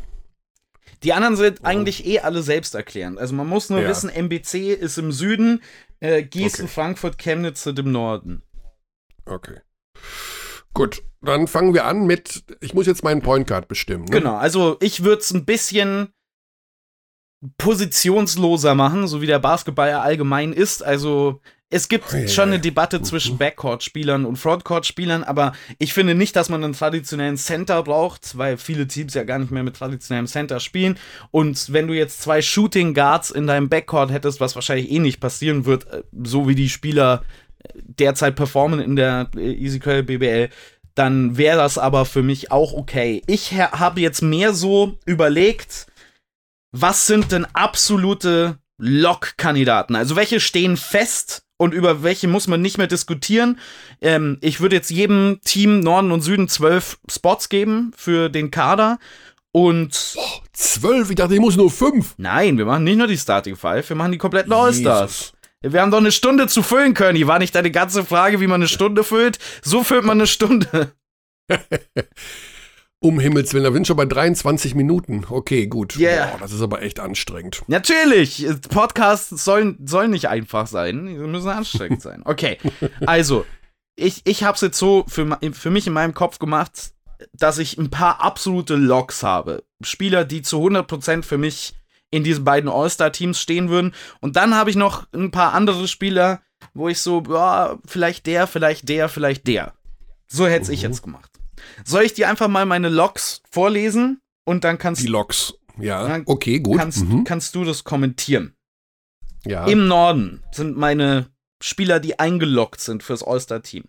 Die 1.02 1.12
anderen 1.12 1.36
sind 1.36 1.64
eigentlich 1.64 2.06
eh 2.06 2.20
alle 2.20 2.42
selbsterklärend. 2.42 3.18
Also 3.18 3.34
man 3.34 3.46
muss 3.48 3.68
nur 3.70 3.80
Ja. 3.80 3.88
wissen, 3.88 4.08
MBC 4.08 4.72
ist 4.72 4.96
im 4.98 5.12
Süden, 5.12 5.60
äh, 6.00 6.22
Gießen, 6.22 6.64
Okay. 6.64 6.72
Frankfurt, 6.72 7.18
Chemnitz 7.18 7.62
sind 7.64 7.78
im 7.78 7.92
Norden. 7.92 8.42
Okay. 9.26 9.60
Gut, 10.72 11.02
dann 11.20 11.46
fangen 11.46 11.74
wir 11.74 11.84
an 11.84 12.06
mit, 12.06 12.44
ich 12.60 12.72
muss 12.74 12.86
jetzt 12.86 13.04
meinen 13.04 13.20
Point 13.22 13.46
Guard 13.46 13.68
bestimmen. 13.68 14.04
Ne? 14.04 14.10
Genau, 14.10 14.36
also 14.36 14.76
ich 14.80 15.04
würde 15.04 15.20
es 15.20 15.30
ein 15.32 15.44
bisschen 15.44 16.13
positionsloser 17.58 18.74
machen, 18.74 19.06
so 19.06 19.20
wie 19.20 19.26
der 19.26 19.38
Basketball 19.38 19.88
ja 19.90 20.00
allgemein 20.00 20.52
ist. 20.52 20.82
Also 20.82 21.40
es 21.70 21.88
gibt 21.88 22.04
Oh, 22.12 22.16
ja, 22.16 22.28
schon 22.28 22.50
eine. 22.50 22.60
Debatte 22.60 23.02
zwischen 23.02 23.36
Backcourt-Spielern 23.36 24.24
und 24.26 24.36
Frontcourt-Spielern, 24.36 25.24
aber 25.24 25.54
ich 25.78 25.92
finde 25.92 26.14
nicht, 26.14 26.36
dass 26.36 26.48
man 26.48 26.62
einen 26.62 26.72
traditionellen 26.74 27.36
Center 27.36 27.82
braucht, 27.82 28.38
weil 28.38 28.58
viele 28.58 28.86
Teams 28.86 29.14
ja 29.14 29.24
gar 29.24 29.38
nicht 29.40 29.50
mehr 29.50 29.64
mit 29.64 29.76
traditionellem 29.76 30.26
Center 30.26 30.60
spielen. 30.60 30.96
Und 31.32 31.72
wenn 31.72 31.88
du 31.88 31.94
jetzt 31.94 32.22
zwei 32.22 32.42
Shooting 32.42 32.94
Guards 32.94 33.30
in 33.30 33.46
deinem 33.48 33.68
Backcourt 33.68 34.10
hättest, 34.12 34.40
was 34.40 34.54
wahrscheinlich 34.54 34.90
eh 34.90 35.00
nicht 35.00 35.18
passieren 35.20 35.66
wird, 35.66 35.90
äh, 35.90 36.02
so 36.22 36.46
wie 36.46 36.54
die 36.54 36.68
Spieler 36.68 37.24
äh, 37.64 37.68
derzeit 37.74 38.36
performen 38.36 38.78
in 38.78 38.94
der 38.94 39.30
äh, 39.36 39.52
EasyQL 39.64 40.04
BBL, 40.04 40.50
dann 40.94 41.36
wäre 41.36 41.56
das 41.56 41.76
aber 41.76 42.04
für 42.04 42.22
mich 42.22 42.52
auch 42.52 42.72
okay. 42.72 43.22
Ich 43.26 43.52
ha- 43.52 43.72
habe 43.80 44.00
jetzt 44.00 44.22
mehr 44.22 44.52
so 44.54 44.96
überlegt, 45.06 45.86
was 46.76 47.06
sind 47.06 47.30
denn 47.30 47.46
absolute 47.52 48.58
Lock-Kandidaten? 48.78 49.94
Also 49.94 50.16
welche 50.16 50.40
stehen 50.40 50.76
fest 50.76 51.44
und 51.56 51.72
über 51.72 52.02
welche 52.02 52.26
muss 52.26 52.48
man 52.48 52.60
nicht 52.60 52.78
mehr 52.78 52.88
diskutieren? 52.88 53.60
Ähm, 54.00 54.38
ich 54.40 54.60
würde 54.60 54.74
jetzt 54.74 54.90
jedem 54.90 55.38
Team 55.44 55.78
Norden 55.80 56.10
und 56.10 56.22
Süden 56.22 56.48
zwölf 56.48 56.98
Spots 57.08 57.48
geben 57.48 57.92
für 57.96 58.28
den 58.28 58.50
Kader. 58.50 58.98
Und 59.52 60.14
Oh, 60.16 60.40
zwölf, 60.52 61.10
ich 61.10 61.16
dachte, 61.16 61.34
ich 61.34 61.40
muss 61.40 61.54
nur 61.56 61.70
fünf. 61.70 62.14
nein, 62.16 62.58
wir 62.58 62.64
machen 62.64 62.82
nicht 62.82 62.96
nur 62.96 63.06
die 63.06 63.16
Starting 63.16 63.54
Five, 63.54 63.88
wir 63.88 63.94
machen 63.96 64.10
die 64.10 64.18
kompletten 64.18 64.52
All-Stars. 64.52 65.32
Wir 65.62 65.80
haben 65.80 65.92
doch 65.92 65.98
eine 65.98 66.10
Stunde 66.12 66.48
zu 66.48 66.62
füllen 66.64 66.92
können. 66.92 67.14
Die 67.14 67.28
war 67.28 67.38
nicht 67.38 67.54
deine 67.54 67.70
ganze 67.70 68.04
Frage, 68.04 68.40
wie 68.40 68.48
man 68.48 68.56
eine 68.60 68.68
Stunde 68.68 69.04
füllt. 69.04 69.38
So 69.62 69.84
füllt 69.84 70.04
man 70.04 70.18
eine 70.18 70.26
Stunde. 70.26 70.92
Um 73.04 73.20
Himmels 73.20 73.52
Willen, 73.52 73.64
da 73.64 73.72
sind 73.72 73.86
schon 73.86 73.98
bei 73.98 74.06
23 74.06 74.74
Minuten. 74.74 75.26
Okay, 75.28 75.66
gut. 75.66 75.94
Yeah. 75.98 76.28
Boah, 76.28 76.38
das 76.38 76.52
ist 76.52 76.62
aber 76.62 76.80
echt 76.80 77.00
anstrengend. 77.00 77.60
Natürlich, 77.66 78.46
Podcasts 78.70 79.44
sollen, 79.44 79.76
sollen 79.84 80.10
nicht 80.10 80.28
einfach 80.30 80.66
sein, 80.66 81.06
sie 81.06 81.14
müssen 81.26 81.50
anstrengend 81.50 82.00
sein. 82.00 82.22
Okay, 82.24 82.56
also, 83.04 83.44
ich, 83.94 84.22
ich 84.24 84.42
habe 84.42 84.54
es 84.54 84.62
jetzt 84.62 84.78
so 84.78 85.04
für, 85.06 85.38
für 85.52 85.68
mich 85.70 85.86
in 85.86 85.92
meinem 85.92 86.14
Kopf 86.14 86.38
gemacht, 86.38 86.92
dass 87.34 87.58
ich 87.58 87.76
ein 87.76 87.90
paar 87.90 88.22
absolute 88.22 88.74
Loks 88.76 89.22
habe. 89.22 89.64
Spieler, 89.82 90.24
die 90.24 90.40
zu 90.40 90.56
100% 90.66 91.24
für 91.24 91.36
mich 91.36 91.74
in 92.10 92.24
diesen 92.24 92.44
beiden 92.44 92.70
All-Star-Teams 92.70 93.38
stehen 93.38 93.68
würden. 93.68 93.92
Und 94.20 94.36
dann 94.36 94.54
habe 94.54 94.70
ich 94.70 94.76
noch 94.76 95.06
ein 95.12 95.30
paar 95.30 95.52
andere 95.52 95.88
Spieler, 95.88 96.40
wo 96.72 96.88
ich 96.88 97.00
so, 97.00 97.22
ja, 97.28 97.78
vielleicht 97.84 98.24
der, 98.24 98.46
vielleicht 98.46 98.88
der, 98.88 99.10
vielleicht 99.10 99.46
der. 99.46 99.74
So 100.26 100.46
hätte 100.46 100.72
ich 100.72 100.82
Mhm. 100.82 100.88
jetzt 100.88 101.02
gemacht. 101.02 101.30
Soll 101.84 102.02
ich 102.04 102.14
dir 102.14 102.28
einfach 102.28 102.48
mal 102.48 102.66
meine 102.66 102.88
Loks 102.88 103.42
vorlesen? 103.50 104.20
Und 104.46 104.64
dann 104.64 104.78
kannst 104.78 105.02
Die 105.02 105.06
Loks. 105.06 105.54
Ja, 105.78 106.20
okay, 106.26 106.60
gut. 106.60 106.78
kannst, 106.78 107.04
Mhm. 107.04 107.24
kannst 107.24 107.54
du 107.54 107.64
das 107.64 107.82
kommentieren. 107.84 108.54
Ja. 109.44 109.66
Im 109.66 109.88
Norden 109.88 110.42
sind 110.52 110.76
meine 110.76 111.30
Spieler, 111.62 111.98
die 112.00 112.18
eingeloggt 112.18 112.80
sind 112.80 113.02
fürs 113.02 113.22
All-Star-Team. 113.22 113.84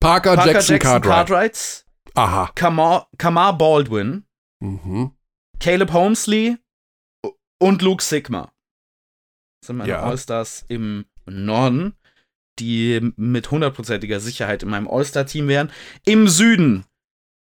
Parker, 0.00 0.34
Parker 0.34 0.52
Jackson, 0.52 0.78
Cartwright. 0.78 1.12
Cartwright, 1.14 1.84
Aha. 2.14 2.50
Kamar, 2.54 3.08
Kamar 3.18 3.56
Baldwin, 3.56 4.24
Mhm. 4.60 5.12
Caleb 5.60 5.92
Holmesley 5.92 6.56
und 7.60 7.82
Luke 7.82 8.02
Sigma. 8.02 8.52
Das 9.60 9.68
sind 9.68 9.76
meine 9.76 9.90
Ja. 9.90 10.02
All-Stars 10.02 10.64
im 10.68 11.04
Norden, 11.26 11.94
die 12.58 13.12
mit 13.16 13.50
hundertprozentiger 13.50 14.18
Sicherheit 14.20 14.62
in 14.64 14.70
meinem 14.70 14.88
All-Star-Team 14.88 15.46
wären. 15.48 15.70
Im 16.04 16.26
Süden 16.28 16.84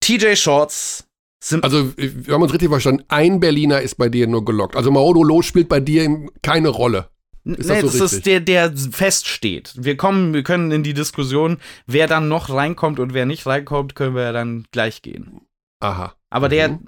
TJ 0.07 0.37
Shorts 0.37 1.05
sind 1.43 1.65
Also, 1.65 1.93
wir 1.97 2.33
haben 2.35 2.43
uns 2.43 2.53
richtig 2.53 2.69
verstanden. 2.69 3.03
Ein 3.09 3.41
Berliner 3.41 3.81
ist 3.81 3.97
bei 3.97 4.09
dir 4.09 4.29
nur 4.29 4.45
gelockt. 4.45 4.77
Also, 4.77 4.93
Maodo 4.93 5.25
Loh 5.25 5.43
spielt 5.43 5.69
bei 5.69 5.81
dir 5.81 6.29
keine 6.43 6.69
Rolle. 6.69 7.11
Ist 7.45 7.69
nee, 7.69 7.83
das 7.83 7.93
so 7.93 7.99
das 7.99 8.13
ist 8.13 8.27
der, 8.27 8.41
der 8.41 8.73
feststeht. 8.77 9.73
Wir 9.77 9.97
kommen, 9.97 10.33
wir 10.33 10.45
können 10.45 10.71
in 10.71 10.85
die 10.85 10.95
Diskussion, 10.95 11.59
wer 11.87 12.07
dann 12.07 12.29
noch 12.29 12.51
reinkommt 12.51 13.01
und 13.01 13.15
wer 13.15 13.27
nicht 13.27 13.47
reinkommt, 13.47 13.97
können 13.97 14.15
wir 14.15 14.23
ja 14.23 14.33
dann 14.33 14.65
gleich 14.71 15.03
gehen. 15.03 15.41
Aha. 15.81 16.15
Aber 16.31 16.49
der 16.49 16.69
Mhm. 16.71 16.87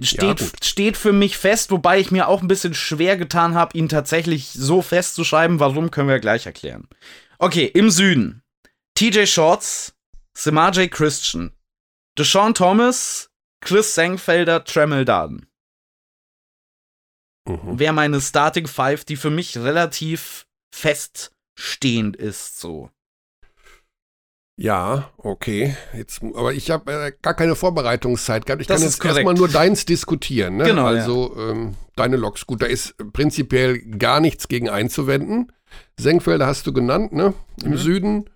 steht, 0.00 0.40
Ja, 0.40 0.46
steht 0.62 0.96
für 0.96 1.12
mich 1.12 1.36
fest, 1.36 1.72
wobei 1.72 1.98
ich 1.98 2.12
mir 2.12 2.28
auch 2.28 2.42
ein 2.42 2.48
bisschen 2.48 2.74
schwer 2.74 3.16
getan 3.16 3.54
habe, 3.54 3.76
ihn 3.76 3.88
tatsächlich 3.88 4.50
so 4.50 4.82
festzuschreiben. 4.82 5.58
Warum, 5.58 5.90
können 5.90 6.08
wir 6.08 6.20
gleich 6.20 6.46
erklären. 6.46 6.88
Okay, 7.38 7.64
im 7.66 7.90
Süden. 7.90 8.42
TJ 8.94 9.26
Shorts, 9.26 9.94
Samaj 10.34 10.88
Christian, 10.88 11.52
Deshaun 12.18 12.54
Thomas, 12.54 13.30
Chris 13.60 13.94
Sengfelder, 13.94 14.64
Tremel 14.64 15.04
Darden. 15.04 15.46
Mhm. 17.48 17.78
Wäre 17.78 17.92
meine 17.92 18.20
Starting 18.20 18.66
Five, 18.66 19.04
die 19.04 19.16
für 19.16 19.30
mich 19.30 19.56
relativ 19.58 20.46
feststehend 20.74 22.16
ist, 22.16 22.60
so. 22.60 22.90
Ja, 24.58 25.10
okay. 25.16 25.76
Jetzt, 25.96 26.22
aber 26.22 26.52
ich 26.52 26.70
habe 26.70 26.92
äh, 26.92 27.12
gar 27.22 27.34
keine 27.34 27.56
Vorbereitungszeit 27.56 28.46
gehabt. 28.46 28.60
Ich 28.60 28.68
Das 28.68 28.80
kann 28.80 28.88
jetzt 28.90 29.04
erstmal 29.04 29.34
nur 29.34 29.48
deins 29.48 29.86
diskutieren. 29.86 30.56
Ne? 30.56 30.64
Genau, 30.64 30.86
Also 30.86 31.34
ähm, 31.38 31.74
deine 31.96 32.16
Loks. 32.16 32.46
Gut, 32.46 32.62
da 32.62 32.66
ist 32.66 32.94
prinzipiell 33.12 33.78
gar 33.80 34.20
nichts 34.20 34.48
gegen 34.48 34.68
einzuwenden. 34.68 35.50
Senkfelder 35.98 36.46
hast 36.46 36.66
du 36.66 36.72
genannt, 36.72 37.12
ne? 37.12 37.32
Im 37.64 37.70
Mhm. 37.72 37.76
Süden. 37.78 38.30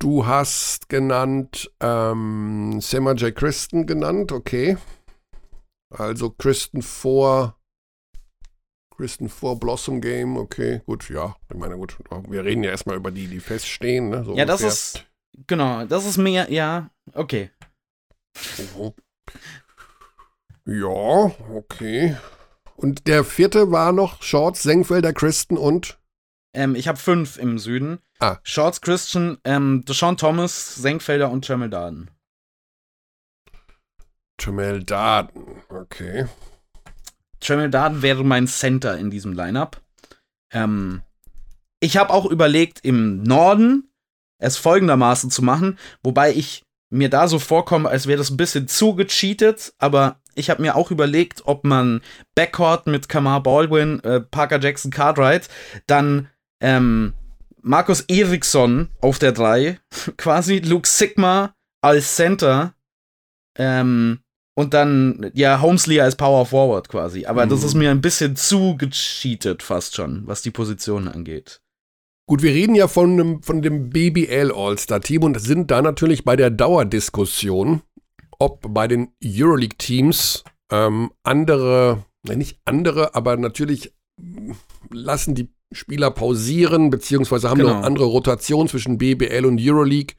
Du 0.00 0.26
hast 0.26 0.88
genannt 0.88 1.70
ähm, 1.78 2.80
Sema 2.80 3.12
J. 3.12 3.36
Christen 3.36 3.86
genannt, 3.86 4.32
okay. 4.32 4.78
Also 5.90 6.30
Christen 6.30 6.80
vor 6.80 7.60
Kristen 8.96 9.28
vor 9.28 9.60
Blossom 9.60 10.00
Game, 10.00 10.38
okay, 10.38 10.80
gut, 10.86 11.10
ja. 11.10 11.36
Ich 11.52 11.58
meine, 11.58 11.76
gut, 11.76 11.98
wir 12.28 12.44
reden 12.44 12.64
ja 12.64 12.70
erstmal 12.70 12.96
über 12.96 13.10
die, 13.10 13.26
die 13.26 13.40
feststehen, 13.40 14.08
ne? 14.08 14.24
So 14.24 14.36
ja, 14.36 14.44
ungefähr. 14.44 14.46
das 14.46 14.62
ist, 14.62 15.06
genau, 15.46 15.84
das 15.84 16.06
ist 16.06 16.16
mehr, 16.16 16.50
ja, 16.50 16.88
okay. 17.12 17.50
Mhm. 18.56 18.94
Ja, 20.64 21.30
okay. 21.54 22.16
Und 22.76 23.06
der 23.06 23.24
vierte 23.24 23.70
war 23.70 23.92
noch 23.92 24.22
Shorts, 24.22 24.62
Senkfelder, 24.62 25.12
Christen 25.12 25.58
und? 25.58 25.99
Ähm, 26.52 26.74
ich 26.74 26.88
habe 26.88 26.98
fünf 26.98 27.38
im 27.38 27.58
Süden. 27.58 28.00
Ah. 28.18 28.38
Shorts, 28.42 28.80
Christian, 28.80 29.38
ähm, 29.44 29.84
Deshaun 29.86 30.16
Thomas, 30.16 30.74
Senkfelder 30.74 31.30
und 31.30 31.44
Tremel 31.44 31.70
Darden. 31.70 32.10
Tremel 34.36 34.82
Darden, 34.84 35.62
okay. 35.68 36.26
Tremel 37.40 37.70
Darden 37.70 38.02
wäre 38.02 38.24
mein 38.24 38.46
Center 38.46 38.96
in 38.98 39.10
diesem 39.10 39.32
Lineup. 39.32 39.80
Ähm, 40.52 41.02
ich 41.80 41.96
habe 41.96 42.12
auch 42.12 42.26
überlegt, 42.26 42.80
im 42.84 43.22
Norden 43.22 43.90
es 44.38 44.56
folgendermaßen 44.56 45.30
zu 45.30 45.42
machen, 45.42 45.78
wobei 46.02 46.32
ich 46.32 46.62
mir 46.90 47.08
da 47.08 47.28
so 47.28 47.38
vorkomme, 47.38 47.88
als 47.88 48.06
wäre 48.06 48.18
das 48.18 48.30
ein 48.30 48.36
bisschen 48.36 48.66
zu 48.66 48.94
gecheatet, 48.94 49.74
aber 49.78 50.20
ich 50.34 50.50
habe 50.50 50.62
mir 50.62 50.76
auch 50.76 50.90
überlegt, 50.90 51.42
ob 51.46 51.64
man 51.64 52.00
Backcourt 52.34 52.86
mit 52.86 53.08
Kamar 53.08 53.42
Baldwin, 53.42 54.00
äh, 54.00 54.20
Parker 54.20 54.60
Jackson 54.60 54.90
Cartwright, 54.90 55.48
dann 55.86 56.28
ähm, 56.60 57.14
Markus 57.62 58.02
Eriksson 58.02 58.88
auf 59.00 59.18
der 59.18 59.32
3, 59.32 59.78
quasi 60.16 60.58
Luke 60.58 60.88
Sigma 60.88 61.54
als 61.82 62.16
Center 62.16 62.74
ähm, 63.58 64.20
und 64.54 64.74
dann, 64.74 65.30
ja, 65.34 65.60
Homesley 65.62 66.00
als 66.00 66.16
Power 66.16 66.44
Forward 66.46 66.88
quasi. 66.88 67.26
Aber 67.26 67.46
mhm. 67.46 67.50
das 67.50 67.64
ist 67.64 67.74
mhm. 67.74 67.80
mir 67.80 67.90
ein 67.90 68.00
bisschen 68.00 68.36
zu 68.36 68.76
gecheatet 68.76 69.62
fast 69.62 69.94
schon, 69.94 70.26
was 70.26 70.42
die 70.42 70.50
Position 70.50 71.08
angeht. 71.08 71.60
Gut, 72.26 72.42
wir 72.42 72.52
reden 72.52 72.76
ja 72.76 72.86
von 72.86 73.16
dem, 73.16 73.42
von 73.42 73.60
dem 73.60 73.90
BBL 73.90 74.52
All-Star-Team 74.54 75.24
und 75.24 75.40
sind 75.40 75.70
da 75.70 75.82
natürlich 75.82 76.24
bei 76.24 76.36
der 76.36 76.50
Dauerdiskussion, 76.50 77.82
ob 78.38 78.72
bei 78.72 78.86
den 78.86 79.12
Euroleague-Teams 79.24 80.44
ähm, 80.70 81.10
andere, 81.24 82.04
nicht 82.22 82.60
andere, 82.64 83.14
aber 83.16 83.36
natürlich 83.36 83.92
lassen 84.90 85.34
die 85.34 85.48
Spieler 85.72 86.10
pausieren, 86.10 86.90
beziehungsweise 86.90 87.48
haben 87.48 87.58
genau. 87.58 87.74
noch 87.74 87.82
andere 87.84 88.06
Rotation 88.06 88.68
zwischen 88.68 88.98
BBL 88.98 89.44
und 89.44 89.60
Euroleague. 89.60 90.16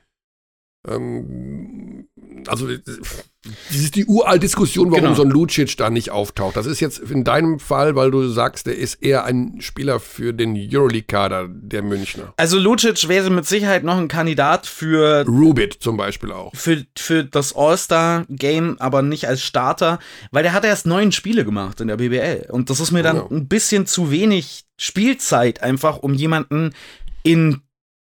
Ähm, 0.87 2.07
also 2.47 2.67
das 2.67 3.75
ist 3.75 3.95
die 3.95 4.05
uralte 4.05 4.41
Diskussion, 4.41 4.91
warum 4.91 5.03
genau. 5.03 5.15
so 5.15 5.23
ein 5.23 5.29
Lucic 5.29 5.75
da 5.77 5.89
nicht 5.89 6.11
auftaucht. 6.11 6.55
Das 6.55 6.65
ist 6.65 6.79
jetzt 6.79 6.99
in 6.99 7.23
deinem 7.23 7.59
Fall, 7.59 7.95
weil 7.95 8.11
du 8.11 8.27
sagst, 8.27 8.67
der 8.67 8.77
ist 8.77 8.95
eher 8.95 9.25
ein 9.25 9.61
Spieler 9.61 9.99
für 9.99 10.33
den 10.33 10.55
Euroleague-Kader 10.55 11.47
der 11.49 11.81
Münchner. 11.81 12.33
Also 12.37 12.59
Lucic 12.59 13.07
wäre 13.07 13.29
mit 13.29 13.47
Sicherheit 13.47 13.83
noch 13.83 13.97
ein 13.97 14.07
Kandidat 14.07 14.67
für 14.67 15.25
Rubit 15.27 15.77
zum 15.79 15.97
Beispiel 15.97 16.31
auch. 16.31 16.53
Für, 16.55 16.83
für 16.95 17.23
das 17.23 17.55
All-Star-Game, 17.55 18.77
aber 18.79 19.01
nicht 19.01 19.27
als 19.27 19.41
Starter, 19.41 19.99
weil 20.31 20.43
der 20.43 20.53
hat 20.53 20.63
erst 20.63 20.85
neun 20.85 21.11
Spiele 21.11 21.43
gemacht 21.43 21.81
in 21.81 21.87
der 21.87 21.97
BBL. 21.97 22.47
Und 22.51 22.69
das 22.69 22.79
ist 22.79 22.91
mir 22.91 23.03
dann 23.03 23.17
ja. 23.17 23.27
ein 23.29 23.47
bisschen 23.47 23.87
zu 23.87 24.11
wenig 24.11 24.65
Spielzeit 24.81 25.61
einfach, 25.61 25.99
um 25.99 26.15
jemanden 26.15 26.73
in 27.21 27.61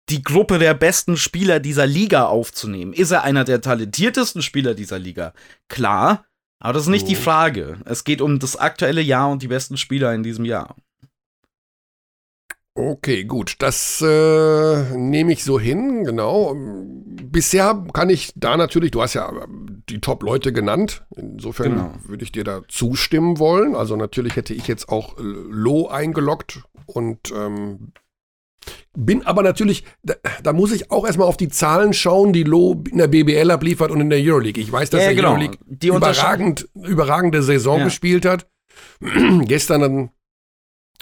die 0.07 0.23
Gruppe 0.23 0.57
der 0.57 0.73
besten 0.73 1.17
Spieler 1.17 1.59
dieser 1.59 1.85
Liga 1.85 2.27
aufzunehmen. 2.27 2.93
Ist 2.93 3.11
er 3.11 3.23
einer 3.23 3.43
der 3.43 3.59
talentiertesten 3.59 4.41
Spieler 4.41 4.73
dieser 4.73 4.97
Liga? 4.97 5.33
Klar, 5.67 6.25
aber 6.59 6.71
das 6.71 6.83
ist 6.83 6.89
nicht 6.89 7.05
oh. 7.05 7.09
die 7.09 7.15
Frage. 7.15 7.79
Es 7.83 8.05
geht 8.05 8.21
um 8.21 8.39
das 8.39 8.55
aktuelle 8.55 9.01
Jahr 9.01 9.29
und 9.29 9.41
die 9.41 9.49
besten 9.49 9.75
Spieler 9.75 10.13
in 10.13 10.23
diesem 10.23 10.45
Jahr. 10.45 10.77
Okay, 12.73 13.25
gut. 13.25 13.55
Das 13.59 14.01
äh, 14.01 14.97
nehme 14.97 15.33
ich 15.33 15.43
so 15.43 15.59
hin, 15.59 16.05
genau. 16.05 16.55
Bisher 16.55 17.85
kann 17.93 18.09
ich 18.09 18.31
da 18.35 18.55
natürlich, 18.55 18.91
du 18.91 19.01
hast 19.01 19.13
ja 19.13 19.29
die 19.89 19.99
Top-Leute 19.99 20.53
genannt. 20.53 21.05
Insofern 21.15 21.71
genau. 21.71 21.93
würde 22.05 22.23
ich 22.23 22.31
dir 22.31 22.45
da 22.45 22.61
zustimmen 22.69 23.39
wollen. 23.39 23.75
Also 23.75 23.97
natürlich 23.97 24.37
hätte 24.37 24.53
ich 24.53 24.67
jetzt 24.67 24.87
auch 24.87 25.15
Low 25.17 25.87
eingeloggt 25.89 26.61
und 26.85 27.31
ähm, 27.35 27.91
bin 28.95 29.25
aber 29.25 29.43
natürlich, 29.43 29.83
da, 30.03 30.13
da, 30.43 30.53
muss 30.53 30.71
ich 30.71 30.91
auch 30.91 31.05
erstmal 31.05 31.27
auf 31.27 31.37
die 31.37 31.49
Zahlen 31.49 31.93
schauen, 31.93 32.31
die 32.31 32.43
Lo 32.43 32.83
in 32.89 32.99
der 32.99 33.07
BBL 33.07 33.51
abliefert 33.51 33.91
und 33.91 33.99
in 33.99 34.09
der 34.09 34.19
Euroleague. 34.19 34.61
Ich 34.61 34.71
weiß, 34.71 34.89
dass 34.91 35.01
ja, 35.01 35.07
der 35.07 35.15
genau. 35.15 35.29
Euroleague 35.31 35.57
die 35.65 35.87
überragend, 35.87 36.69
überragende 36.75 37.43
Saison 37.43 37.79
ja. 37.79 37.85
gespielt 37.85 38.25
hat. 38.25 38.47
Gestern 39.45 39.81
dann 39.81 40.09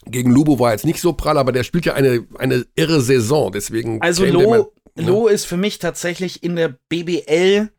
gegen 0.05 0.31
Lubo 0.31 0.59
war 0.59 0.71
jetzt 0.71 0.85
nicht 0.85 1.01
so 1.01 1.13
prall, 1.13 1.38
aber 1.38 1.51
der 1.51 1.63
spielt 1.63 1.85
ja 1.85 1.93
eine, 1.93 2.25
eine 2.38 2.65
irre 2.75 3.01
Saison. 3.01 3.51
Deswegen 3.51 4.01
also 4.01 4.25
Lo, 4.25 4.49
man, 4.49 4.65
ja. 4.95 5.07
Lo 5.07 5.27
ist 5.27 5.45
für 5.45 5.57
mich 5.57 5.79
tatsächlich 5.79 6.43
in 6.43 6.55
der 6.55 6.75
BBL 6.89 7.69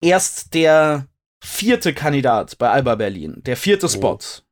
erst 0.00 0.54
der 0.54 1.06
vierte 1.44 1.94
Kandidat 1.94 2.58
bei 2.58 2.70
Alba 2.70 2.94
Berlin. 2.94 3.42
Der 3.44 3.56
vierte 3.56 3.86
oh. 3.86 3.88
Spot. 3.88 4.18
Oh. 4.20 4.42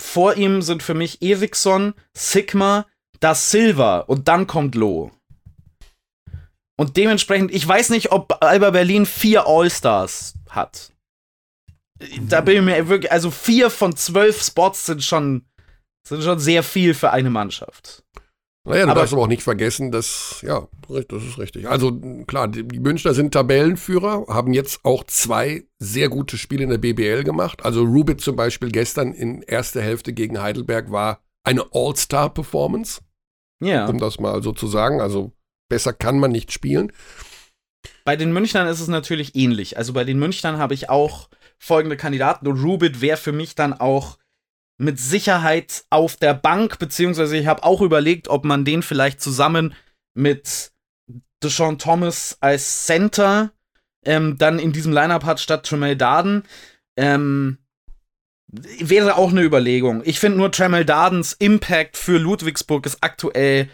Vor 0.00 0.36
ihm 0.36 0.62
sind 0.62 0.82
für 0.82 0.94
mich 0.94 1.22
Eriksson, 1.22 1.94
Sigma, 2.12 2.86
das 3.20 3.50
Silver 3.50 4.08
und 4.08 4.28
dann 4.28 4.46
kommt 4.46 4.74
Lo. 4.74 5.10
Und 6.78 6.98
dementsprechend, 6.98 7.52
ich 7.52 7.66
weiß 7.66 7.90
nicht, 7.90 8.12
ob 8.12 8.42
Alba 8.42 8.70
Berlin 8.70 9.06
vier 9.06 9.46
All-Stars 9.46 10.34
hat. 10.50 10.92
Da 12.20 12.42
bin 12.42 12.56
ich 12.56 12.62
mir 12.62 12.88
wirklich, 12.88 13.10
also 13.10 13.30
vier 13.30 13.70
von 13.70 13.96
zwölf 13.96 14.42
Spots 14.42 14.84
sind 14.84 15.02
schon, 15.02 15.46
sind 16.08 16.22
schon 16.22 16.38
sehr 16.38 16.62
viel 16.62 16.94
für 16.94 17.10
eine 17.10 17.30
Mannschaft. 17.30 18.04
Naja, 18.66 18.84
du 18.84 18.90
aber, 18.90 19.00
darfst 19.00 19.12
aber 19.12 19.22
auch 19.22 19.28
nicht 19.28 19.44
vergessen, 19.44 19.92
dass, 19.92 20.42
ja, 20.42 20.66
das 20.88 21.22
ist 21.22 21.38
richtig. 21.38 21.68
Also 21.68 22.00
klar, 22.26 22.48
die, 22.48 22.66
die 22.66 22.80
Münchner 22.80 23.14
sind 23.14 23.32
Tabellenführer, 23.32 24.26
haben 24.28 24.52
jetzt 24.52 24.80
auch 24.84 25.04
zwei 25.04 25.64
sehr 25.78 26.08
gute 26.08 26.36
Spiele 26.36 26.64
in 26.64 26.70
der 26.70 26.78
BBL 26.78 27.22
gemacht. 27.22 27.64
Also 27.64 27.84
Rubit 27.84 28.20
zum 28.20 28.34
Beispiel 28.34 28.70
gestern 28.72 29.12
in 29.12 29.42
erster 29.42 29.82
Hälfte 29.82 30.12
gegen 30.12 30.42
Heidelberg 30.42 30.90
war 30.90 31.20
eine 31.44 31.64
All-Star-Performance. 31.72 33.02
Ja. 33.60 33.86
Um 33.86 34.00
das 34.00 34.18
mal 34.18 34.42
so 34.42 34.52
zu 34.52 34.66
sagen. 34.66 35.00
Also 35.00 35.32
besser 35.68 35.92
kann 35.92 36.18
man 36.18 36.32
nicht 36.32 36.52
spielen. 36.52 36.92
Bei 38.04 38.16
den 38.16 38.32
Münchnern 38.32 38.66
ist 38.66 38.80
es 38.80 38.88
natürlich 38.88 39.36
ähnlich. 39.36 39.78
Also 39.78 39.92
bei 39.92 40.02
den 40.02 40.18
Münchnern 40.18 40.58
habe 40.58 40.74
ich 40.74 40.90
auch 40.90 41.28
folgende 41.58 41.96
Kandidaten 41.96 42.48
und 42.48 42.62
Rubit 42.62 43.00
wäre 43.00 43.16
für 43.16 43.32
mich 43.32 43.54
dann 43.54 43.72
auch 43.72 44.18
mit 44.78 44.98
Sicherheit 45.00 45.84
auf 45.90 46.16
der 46.16 46.34
Bank, 46.34 46.78
beziehungsweise 46.78 47.36
ich 47.36 47.46
habe 47.46 47.64
auch 47.64 47.80
überlegt, 47.80 48.28
ob 48.28 48.44
man 48.44 48.64
den 48.64 48.82
vielleicht 48.82 49.20
zusammen 49.20 49.74
mit 50.14 50.72
Deshaun 51.42 51.78
Thomas 51.78 52.36
als 52.40 52.86
Center 52.86 53.52
ähm, 54.04 54.38
dann 54.38 54.58
in 54.58 54.72
diesem 54.72 54.92
Lineup 54.92 55.24
hat 55.24 55.40
statt 55.40 55.66
Tremel 55.66 55.96
Darden. 55.96 56.44
Ähm, 56.96 57.58
wäre 58.48 59.16
auch 59.16 59.30
eine 59.30 59.42
Überlegung. 59.42 60.02
Ich 60.04 60.20
finde 60.20 60.38
nur 60.38 60.52
Tremel 60.52 60.84
Dardens 60.84 61.32
Impact 61.32 61.96
für 61.96 62.18
Ludwigsburg 62.18 62.86
ist 62.86 62.98
aktuell 63.02 63.68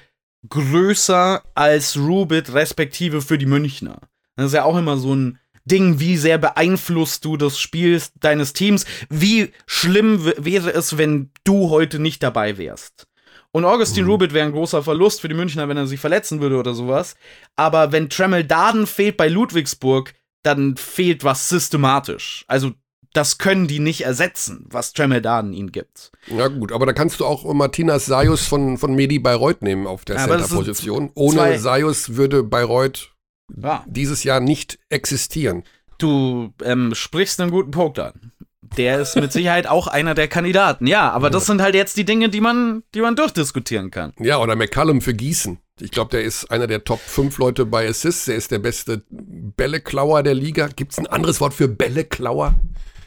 größer 0.49 1.43
als 1.55 1.97
Rubit 1.97 2.53
respektive 2.53 3.21
für 3.21 3.39
die 3.39 3.47
Münchner. 3.47 4.01
Das 4.35 4.47
ist 4.47 4.55
ja 4.55 4.65
auch 4.65 4.77
immer 4.77 4.97
so 4.97 5.15
ein 5.15 5.39
Ding, 5.65 6.01
wie 6.01 6.17
sehr 6.17 6.39
beeinflusst 6.39 7.25
du 7.25 7.37
das 7.37 7.59
Spiel 7.59 8.01
deines 8.21 8.53
Teams? 8.53 8.85
Wie 9.09 9.53
schlimm 9.67 10.25
wäre 10.37 10.73
es, 10.73 10.99
wenn 10.99 11.31
du 11.45 11.71
heute 11.71 11.99
nicht 11.99 12.23
dabei 12.23 12.59
wärst? 12.59 13.07
Und 13.53 13.67
Augustin 13.67 14.05
mhm. 14.05 14.11
Rubit 14.11 14.33
wäre 14.33 14.47
ein 14.47 14.53
großer 14.53 14.83
Verlust 14.83 15.21
für 15.21 15.29
die 15.29 15.35
Münchner, 15.35 15.69
wenn 15.69 15.77
er 15.77 15.87
sich 15.87 16.01
verletzen 16.01 16.41
würde 16.41 16.57
oder 16.57 16.75
sowas. 16.75 17.15
Aber 17.55 17.93
wenn 17.93 18.09
Tremel 18.09 18.45
Darden 18.45 18.87
fehlt 18.87 19.19
bei 19.19 19.29
Ludwigsburg, 19.29 20.15
dann 20.43 20.77
fehlt 20.77 21.23
was 21.23 21.49
systematisch. 21.49 22.45
Also 22.49 22.73
das 23.13 23.37
können 23.37 23.69
die 23.69 23.79
nicht 23.79 24.03
ersetzen, 24.03 24.65
was 24.71 24.95
Tremeldaden 24.95 25.53
ihnen 25.53 25.71
gibt. 25.71 26.13
Ja 26.29 26.49
gut, 26.49 26.73
aber 26.73 26.87
da 26.87 26.95
kannst 26.95 27.21
du 27.21 27.27
auch 27.27 27.53
Martinas 27.53 28.07
Sayus 28.07 28.47
von, 28.47 28.79
von 28.79 28.95
Medi 28.95 29.19
Bayreuth 29.19 29.61
nehmen 29.61 29.87
auf 29.87 30.07
der 30.07 30.17
ja, 30.17 30.27
Center-Position. 30.27 31.11
Ohne 31.15 31.59
Sayus 31.59 32.17
würde 32.17 32.43
Bayreuth 32.43 33.12
ja. 33.61 33.85
dieses 33.87 34.25
Jahr 34.25 34.41
nicht 34.41 34.79
existieren. 34.89 35.65
Du 35.99 36.53
ähm, 36.65 36.95
sprichst 36.95 37.41
einen 37.41 37.51
guten 37.51 37.71
Punkt 37.71 37.99
an. 37.99 38.33
Der 38.77 39.01
ist 39.01 39.17
mit 39.17 39.33
Sicherheit 39.33 39.67
auch 39.67 39.87
einer 39.87 40.15
der 40.15 40.29
Kandidaten. 40.29 40.87
Ja, 40.87 41.11
aber 41.11 41.29
das 41.29 41.47
sind 41.47 41.61
halt 41.61 41.75
jetzt 41.75 41.97
die 41.97 42.05
Dinge, 42.05 42.31
die 42.31 42.41
man, 42.41 42.83
die 42.95 43.03
man 43.03 43.17
durchdiskutieren 43.17 43.91
kann. 43.91 44.13
Ja, 44.19 44.39
oder 44.39 44.57
McCallum 44.57 45.03
für 45.03 45.13
Gießen. 45.13 45.59
Ich 45.81 45.91
glaube, 45.91 46.11
der 46.11 46.23
ist 46.23 46.51
einer 46.51 46.67
der 46.67 46.85
Top 46.85 47.01
5 47.01 47.39
Leute 47.39 47.67
bei 47.67 47.89
Assists. 47.89 48.29
Er 48.29 48.37
ist 48.37 48.51
der 48.51 48.61
beste 48.61 49.03
Bälleklauer 49.11 50.23
der 50.23 50.35
Liga. 50.35 50.69
Gibt 50.69 50.93
es 50.93 50.99
ein 50.99 51.07
anderes 51.07 51.41
Wort 51.41 51.55
für 51.55 51.69
Bälleklauer? 51.69 52.55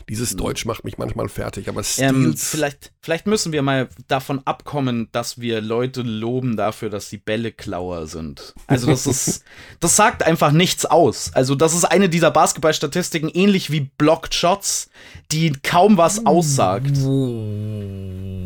Dieses 0.07 0.31
hm. 0.31 0.37
Deutsch 0.37 0.65
macht 0.65 0.83
mich 0.83 0.97
manchmal 0.97 1.29
fertig, 1.29 1.67
aber 1.67 1.83
Stils. 1.83 2.11
Ähm, 2.11 2.37
vielleicht, 2.37 2.91
vielleicht 3.01 3.25
müssen 3.25 3.51
wir 3.51 3.61
mal 3.61 3.89
davon 4.07 4.41
abkommen, 4.45 5.09
dass 5.11 5.39
wir 5.39 5.61
Leute 5.61 6.01
loben 6.01 6.57
dafür, 6.57 6.89
dass 6.89 7.09
sie 7.09 7.17
Bälleklauer 7.17 8.05
sind. 8.05 8.53
Also 8.67 8.87
das 8.87 9.07
ist, 9.07 9.43
das 9.79 9.95
sagt 9.95 10.23
einfach 10.23 10.51
nichts 10.51 10.85
aus. 10.85 11.31
Also 11.33 11.55
das 11.55 11.73
ist 11.73 11.85
eine 11.85 12.07
dieser 12.07 12.31
Basketballstatistiken, 12.31 13.29
ähnlich 13.29 13.71
wie 13.71 13.89
Blocked 13.97 14.35
Shots, 14.35 14.89
die 15.31 15.53
kaum 15.63 15.97
was 15.97 16.25
aussagt. 16.25 16.97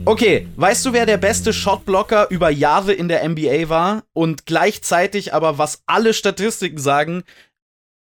Okay, 0.06 0.48
weißt 0.56 0.86
du, 0.86 0.94
wer 0.94 1.06
der 1.06 1.18
beste 1.18 1.52
Shotblocker 1.52 2.30
über 2.30 2.50
Jahre 2.50 2.94
in 2.94 3.10
der 3.10 3.28
NBA 3.28 3.70
war 3.70 4.04
und 4.14 4.46
gleichzeitig 4.46 5.34
aber, 5.34 5.58
was 5.58 5.84
alle 5.86 6.14
Statistiken 6.14 6.78
sagen, 6.78 7.24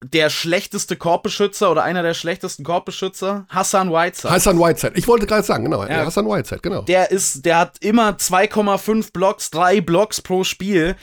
der 0.03 0.31
schlechteste 0.31 0.97
Korbbeschützer 0.97 1.71
oder 1.71 1.83
einer 1.83 2.03
der 2.03 2.15
schlechtesten 2.15 2.65
Korbbeschützer, 2.65 3.47
Hassan 3.49 3.91
Whiteside. 3.93 4.33
Hassan 4.33 4.59
Whiteside. 4.59 4.93
Ich 4.95 5.09
wollte 5.09 5.27
gerade 5.27 5.43
sagen, 5.43 5.65
genau. 5.65 5.85
Ja. 5.85 6.05
Hassan 6.05 6.27
Whiteside, 6.27 6.61
genau. 6.61 6.83
Der 6.83 7.11
ist, 7.11 7.45
der 7.45 7.59
hat 7.59 7.79
immer 7.81 8.11
2,5 8.11 9.13
Blocks, 9.13 9.51
3 9.51 9.81
Blocks 9.81 10.21
pro 10.21 10.45
Spiel 10.45 10.95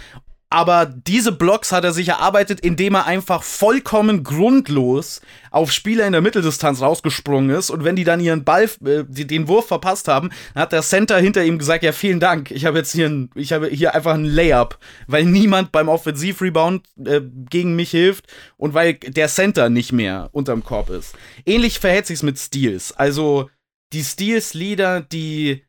aber 0.56 0.86
diese 0.86 1.34
Blocks 1.34 1.74
hat 1.74 1.84
er 1.84 1.92
sich 1.92 2.08
erarbeitet, 2.08 2.62
indem 2.62 2.96
er 2.96 3.06
einfach 3.06 3.44
vollkommen 3.44 4.24
grundlos 4.24 5.20
auf 5.52 5.70
Spieler 5.70 6.08
in 6.08 6.14
der 6.14 6.22
Mitteldistanz 6.22 6.82
rausgesprungen 6.82 7.50
ist. 7.50 7.70
Und 7.70 7.84
wenn 7.84 7.98
die 7.98 8.06
dann 8.06 8.22
ihren 8.22 8.46
Ball, 8.46 8.70
äh, 8.86 9.04
den 9.04 9.50
Wurf 9.50 9.68
verpasst 9.68 10.08
haben, 10.08 10.30
hat 10.56 10.72
der 10.72 10.82
Center 10.82 11.18
hinter 11.18 11.44
ihm 11.44 11.58
gesagt: 11.58 11.84
Ja, 11.84 11.92
vielen 11.92 12.22
Dank, 12.22 12.52
ich 12.52 12.64
habe 12.64 12.78
jetzt 12.78 12.94
hier, 12.94 13.10
ein, 13.10 13.30
ich 13.36 13.52
habe 13.52 13.68
hier 13.68 13.96
einfach 13.96 14.14
ein 14.14 14.24
Layup, 14.24 14.80
weil 15.08 15.26
niemand 15.26 15.74
beim 15.74 15.90
Offensivrebound 15.90 16.88
äh, 17.04 17.20
gegen 17.50 17.76
mich 17.76 17.92
hilft 17.92 18.26
und 18.56 18.74
weil 18.74 18.94
der 18.94 19.28
Center 19.28 19.68
nicht 19.68 19.92
mehr 19.92 20.30
unterm 20.32 20.64
Korb 20.64 20.90
ist. 20.90 21.16
Ähnlich 21.46 21.80
verhält 21.80 22.08
sich's 22.08 22.24
mit 22.24 22.40
Steals. 22.40 22.94
Also 22.94 23.50
die 23.92 24.06
Steals-Leader, 24.06 25.02
die 25.02 25.66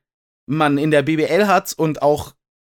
man 0.46 0.78
in 0.78 0.92
der 0.92 1.02
BBL 1.02 1.48
hat 1.48 1.74
und 1.76 2.02
auch 2.02 2.35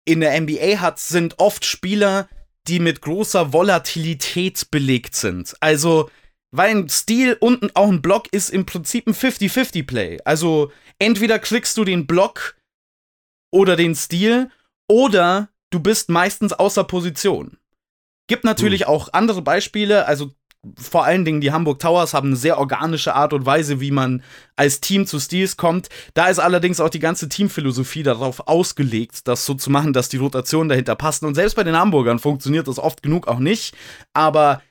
in 0.07 0.21
der 0.21 0.41
NBA 0.41 0.81
hat, 0.81 0.99
sind 0.99 1.39
oft 1.39 1.67
Spieler, 1.67 2.29
die 2.69 2.81
mit 2.81 3.03
großer 3.03 3.53
Volatilität 3.53 4.71
belegt 4.71 5.15
sind. 5.15 5.55
Also, 5.61 6.11
weil 6.53 6.71
ein 6.71 6.89
Stil 6.89 7.37
und 7.39 7.77
auch 7.77 7.89
ein 7.89 8.01
Block 8.01 8.33
ist 8.33 8.49
im 8.49 8.65
Prinzip 8.65 9.07
ein 9.07 9.15
50-50-Play. 9.15 10.21
Also, 10.25 10.73
entweder 10.99 11.39
kriegst 11.39 11.77
du 11.77 11.85
den 11.85 12.07
Block 12.07 12.57
oder 13.53 13.77
den 13.77 13.95
Stil 13.95 14.51
oder 14.89 15.49
du 15.71 15.81
bist 15.81 16.09
meistens 16.09 16.53
außer 16.53 16.85
Position. 16.85 17.59
Gibt 18.29 18.45
natürlich 18.45 18.83
hm. 18.83 18.89
auch 18.89 19.13
andere 19.13 19.43
Beispiele, 19.43 20.07
also 20.07 20.33
vor 20.79 21.05
allen 21.05 21.25
Dingen 21.25 21.41
die 21.41 21.53
Hamburg 21.53 21.79
Towers 21.79 22.15
haben 22.15 22.29
eine 22.29 22.37
sehr 22.37 22.59
organische 22.59 23.15
Art 23.15 23.33
und 23.33 23.47
Weise, 23.47 23.81
wie 23.81 23.91
man 23.91 24.23
als 24.57 24.81
Team 24.81 25.07
zu 25.07 25.19
Steals 25.19 25.57
kommt. 25.57 25.89
Da 26.15 26.27
ist 26.27 26.39
allerdings 26.39 26.81
auch 26.81 26.89
die 26.89 26.99
ganze 26.99 27.29
Teamphilosophie 27.29 28.03
darauf 28.03 28.49
ausgelegt, 28.49 29.29
das 29.29 29.45
so 29.45 29.55
zu 29.55 29.71
machen, 29.71 29.93
dass 29.93 30.09
die 30.09 30.17
Rotationen 30.17 30.69
dahinter 30.69 30.97
passen. 30.97 31.27
Und 31.27 31.35
selbst 31.35 31.57
bei 31.57 31.65
den 31.65 31.77
Hamburgern 31.77 32.19
funktioniert 32.19 32.69
das 32.69 32.79
oft 32.79 33.03
genug 33.03 33.29
auch 33.29 33.39
nicht. 33.39 33.75
Aber 34.13 34.63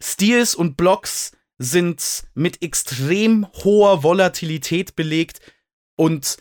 Steals 0.00 0.54
und 0.54 0.76
Blocks 0.76 1.32
sind 1.58 2.24
mit 2.34 2.62
extrem 2.62 3.46
hoher 3.64 4.02
Volatilität 4.02 4.94
belegt. 4.96 5.40
Und 5.96 6.38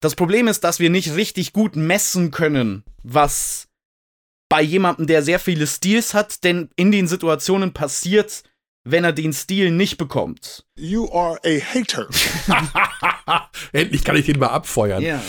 das 0.00 0.14
Problem 0.14 0.48
ist, 0.48 0.64
dass 0.64 0.80
wir 0.80 0.90
nicht 0.90 1.14
richtig 1.14 1.52
gut 1.52 1.76
messen 1.76 2.30
können, 2.30 2.84
was 3.02 3.67
bei 4.48 4.62
jemandem, 4.62 5.06
der 5.06 5.22
sehr 5.22 5.38
viele 5.38 5.66
Steals 5.66 6.14
hat, 6.14 6.44
denn 6.44 6.70
in 6.76 6.90
den 6.90 7.06
Situationen 7.06 7.72
passiert, 7.72 8.44
wenn 8.84 9.04
er 9.04 9.12
den 9.12 9.32
Stil 9.32 9.70
nicht 9.70 9.98
bekommt. 9.98 10.66
You 10.76 11.10
are 11.12 11.38
a 11.44 11.60
hater. 11.60 12.08
Endlich 13.72 14.04
kann 14.04 14.16
ich 14.16 14.26
den 14.26 14.38
mal 14.38 14.48
abfeuern. 14.48 15.02
Ja. 15.02 15.22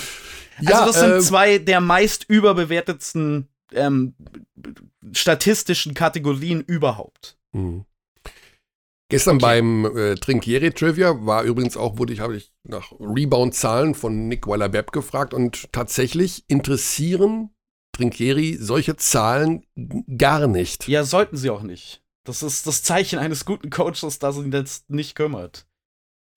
Also 0.65 0.86
das 0.86 0.99
sind 0.99 1.12
äh, 1.12 1.19
zwei 1.19 1.58
der 1.58 1.82
meist 1.82 2.25
überbewertetsten 2.27 3.47
ähm, 3.73 4.15
statistischen 5.13 5.93
Kategorien 5.93 6.62
überhaupt. 6.62 7.38
Mhm. 7.53 7.86
Gestern 9.10 9.38
okay. 9.38 9.45
beim 9.45 9.86
äh, 9.97 10.15
Trinkieri 10.15 10.71
Trivia 10.71 11.25
war 11.25 11.43
übrigens 11.43 11.75
auch, 11.75 11.97
wurde 11.97 12.13
ich, 12.13 12.19
habe 12.19 12.38
ich 12.38 12.51
nach 12.63 12.91
Rebound-Zahlen 12.99 13.95
von 13.95 14.27
Nick 14.27 14.47
Weiler-Bepp 14.47 14.91
gefragt 14.91 15.34
und 15.34 15.71
tatsächlich 15.73 16.43
interessieren 16.47 17.49
Trinkieri 18.00 18.58
solche 18.60 18.96
Zahlen 18.96 19.66
gar 20.18 20.48
nicht. 20.48 20.88
Ja, 20.88 21.04
sollten 21.04 21.36
sie 21.36 21.50
auch 21.50 21.64
nicht. 21.64 22.02
Das 22.26 22.44
ist 22.44 22.66
das 22.66 22.82
Zeichen 22.82 23.20
eines 23.20 23.44
guten 23.44 23.70
Coaches, 23.70 24.20
dass 24.20 24.38
ihn 24.38 24.54
jetzt 24.54 24.90
nicht 24.90 25.16
kümmert. 25.16 25.68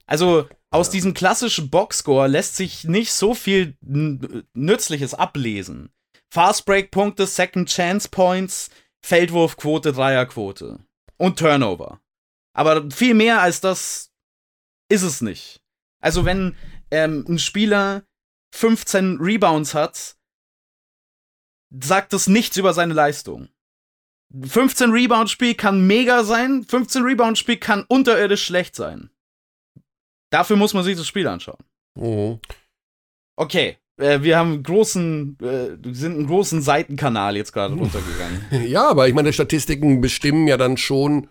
Also 0.07 0.49
aus 0.71 0.89
ja. 0.89 0.93
diesem 0.95 1.15
klassischen 1.15 1.71
Boxscore 1.71 2.27
lässt 2.27 2.57
sich 2.57 2.85
nicht 2.85 3.13
so 3.13 3.35
viel 3.35 3.77
Nützliches 3.81 5.15
ablesen. 5.15 5.91
Fastbreak-Punkte, 6.35 7.29
Second 7.29 7.69
Chance 7.69 8.09
Points, 8.11 8.71
Feldwurfquote, 9.05 9.93
Dreierquote 9.93 10.81
und 11.17 11.39
Turnover. 11.39 12.01
Aber 12.55 12.91
viel 12.91 13.15
mehr 13.15 13.41
als 13.41 13.61
das 13.61 14.11
ist 14.89 15.03
es 15.03 15.21
nicht. 15.21 15.63
Also 16.01 16.25
wenn 16.25 16.57
ähm, 16.91 17.25
ein 17.29 17.39
Spieler 17.39 18.03
15 18.53 19.19
Rebounds 19.21 19.75
hat, 19.75 20.17
sagt 21.81 22.13
es 22.13 22.27
nichts 22.27 22.57
über 22.57 22.73
seine 22.73 22.95
Leistung. 22.95 23.49
15 24.41 24.91
Rebound-Spiel 24.91 25.55
kann 25.55 25.87
mega 25.87 26.25
sein, 26.25 26.65
15 26.65 27.03
Rebound-Spiel 27.03 27.59
kann 27.59 27.85
unterirdisch 27.89 28.45
schlecht 28.45 28.75
sein. 28.75 29.11
Dafür 30.31 30.57
muss 30.57 30.73
man 30.73 30.85
sich 30.85 30.97
das 30.97 31.07
Spiel 31.07 31.27
anschauen. 31.27 31.63
Mhm. 31.95 32.41
Okay, 33.37 33.77
äh, 33.99 34.23
wir 34.23 34.39
haben 34.39 34.53
einen 34.53 34.63
großen, 34.63 35.37
äh, 35.41 35.77
sind 35.93 36.15
einen 36.17 36.27
großen 36.27 36.63
Seitenkanal 36.63 37.37
jetzt 37.37 37.53
gerade 37.53 37.75
runtergegangen. 37.79 38.67
Ja, 38.67 38.89
aber 38.89 39.09
ich 39.09 39.15
meine, 39.15 39.33
Statistiken 39.33 40.01
bestimmen 40.01 40.49
ja 40.49 40.57
dann 40.57 40.77
schon 40.77 41.29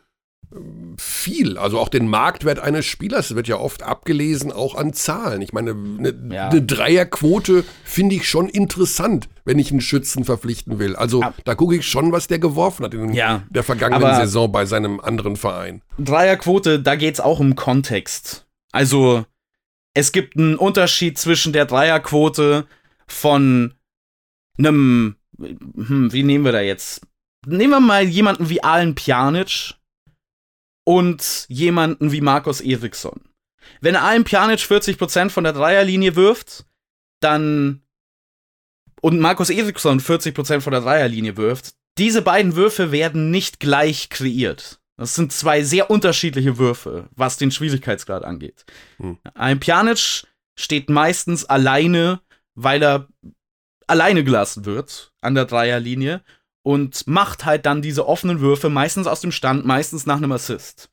viel. 0.98 1.58
Also 1.58 1.80
auch 1.80 1.90
den 1.90 2.08
Marktwert 2.08 2.60
eines 2.60 2.86
Spielers 2.86 3.36
wird 3.36 3.48
ja 3.48 3.58
oft 3.58 3.84
abgelesen, 3.84 4.52
auch 4.52 4.76
an 4.76 4.94
Zahlen. 4.94 5.42
Ich 5.42 5.54
meine, 5.54 5.72
eine, 5.72 6.14
ja. 6.34 6.50
eine 6.50 6.62
Dreierquote 6.62 7.64
finde 7.86 8.16
ich 8.16 8.28
schon 8.28 8.50
interessant, 8.50 9.30
wenn 9.46 9.60
ich 9.60 9.72
einen 9.72 9.82
Schützen 9.82 10.26
verpflichten 10.26 10.80
will. 10.80 10.96
Also 10.96 11.22
ja. 11.22 11.34
da 11.46 11.56
gucke 11.56 11.76
ich 11.76 11.88
schon, 11.88 12.12
was 12.12 12.28
der 12.28 12.40
geworfen 12.40 12.86
hat 12.86 12.94
in 12.94 13.14
ja. 13.14 13.44
der 13.50 13.64
vergangenen 13.64 14.04
Aber 14.04 14.16
Saison 14.16 14.52
bei 14.52 14.66
seinem 14.66 15.00
anderen 15.00 15.38
Verein. 15.38 15.82
Dreierquote, 15.98 16.80
da 16.80 16.96
geht 16.96 17.16
es 17.16 17.20
auch 17.20 17.40
um 17.40 17.56
Kontext. 17.56 18.46
Also 18.72 19.26
es 19.94 20.12
gibt 20.12 20.38
einen 20.38 20.56
Unterschied 20.56 21.18
zwischen 21.18 21.54
der 21.54 21.66
Dreierquote 21.66 22.66
von 23.08 23.74
einem, 24.58 25.16
hm, 25.40 26.12
wie 26.12 26.24
nehmen 26.24 26.46
wir 26.46 26.52
da 26.52 26.62
jetzt? 26.62 27.08
Nehmen 27.46 27.72
wir 27.72 27.80
mal 27.80 28.04
jemanden 28.04 28.50
wie 28.50 28.64
Alan 28.64 28.96
Pjanic, 28.96 29.76
und 30.84 31.46
jemanden 31.48 32.12
wie 32.12 32.22
Markus 32.22 32.62
Eriksson. 32.62 33.22
Wenn 33.80 33.96
Alm 33.96 34.24
Pjanic 34.24 34.60
40% 34.60 35.30
von 35.30 35.44
der 35.44 35.54
Dreierlinie 35.54 36.16
wirft, 36.16 36.66
dann 37.20 37.82
und 39.02 39.20
Markus 39.20 39.50
Eriksson 39.50 40.00
40% 40.00 40.62
von 40.62 40.72
der 40.72 40.82
Dreierlinie 40.82 41.36
wirft, 41.38 41.74
diese 41.98 42.22
beiden 42.22 42.56
Würfe 42.56 42.92
werden 42.92 43.32
nicht 43.32 43.60
gleich 43.60 44.10
kreiert. 44.10 44.80
Das 44.98 45.16
sind 45.16 45.34
zwei 45.34 45.64
sehr 45.64 45.90
unterschiedliche 45.90 46.58
Würfe, 46.60 47.10
was 47.16 47.38
den 47.38 47.52
Schwierigkeitsgrad 47.52 48.24
angeht. 48.24 48.66
Hm. 48.98 49.18
Ein 49.34 49.60
Pjanic 49.60 50.28
steht 50.56 50.90
meistens 50.90 51.46
alleine, 51.46 52.22
weil 52.54 52.84
er 52.84 53.08
alleine 53.88 54.24
gelassen 54.24 54.66
wird 54.66 55.12
an 55.22 55.36
der 55.36 55.46
Dreierlinie 55.46 56.24
und 56.64 57.08
macht 57.08 57.46
halt 57.46 57.66
dann 57.66 57.82
diese 57.82 58.08
offenen 58.08 58.40
Würfe, 58.40 58.70
meistens 58.70 59.08
aus 59.08 59.22
dem 59.22 59.32
Stand, 59.32 59.66
meistens 59.66 60.06
nach 60.06 60.18
einem 60.18 60.32
Assist. 60.32 60.90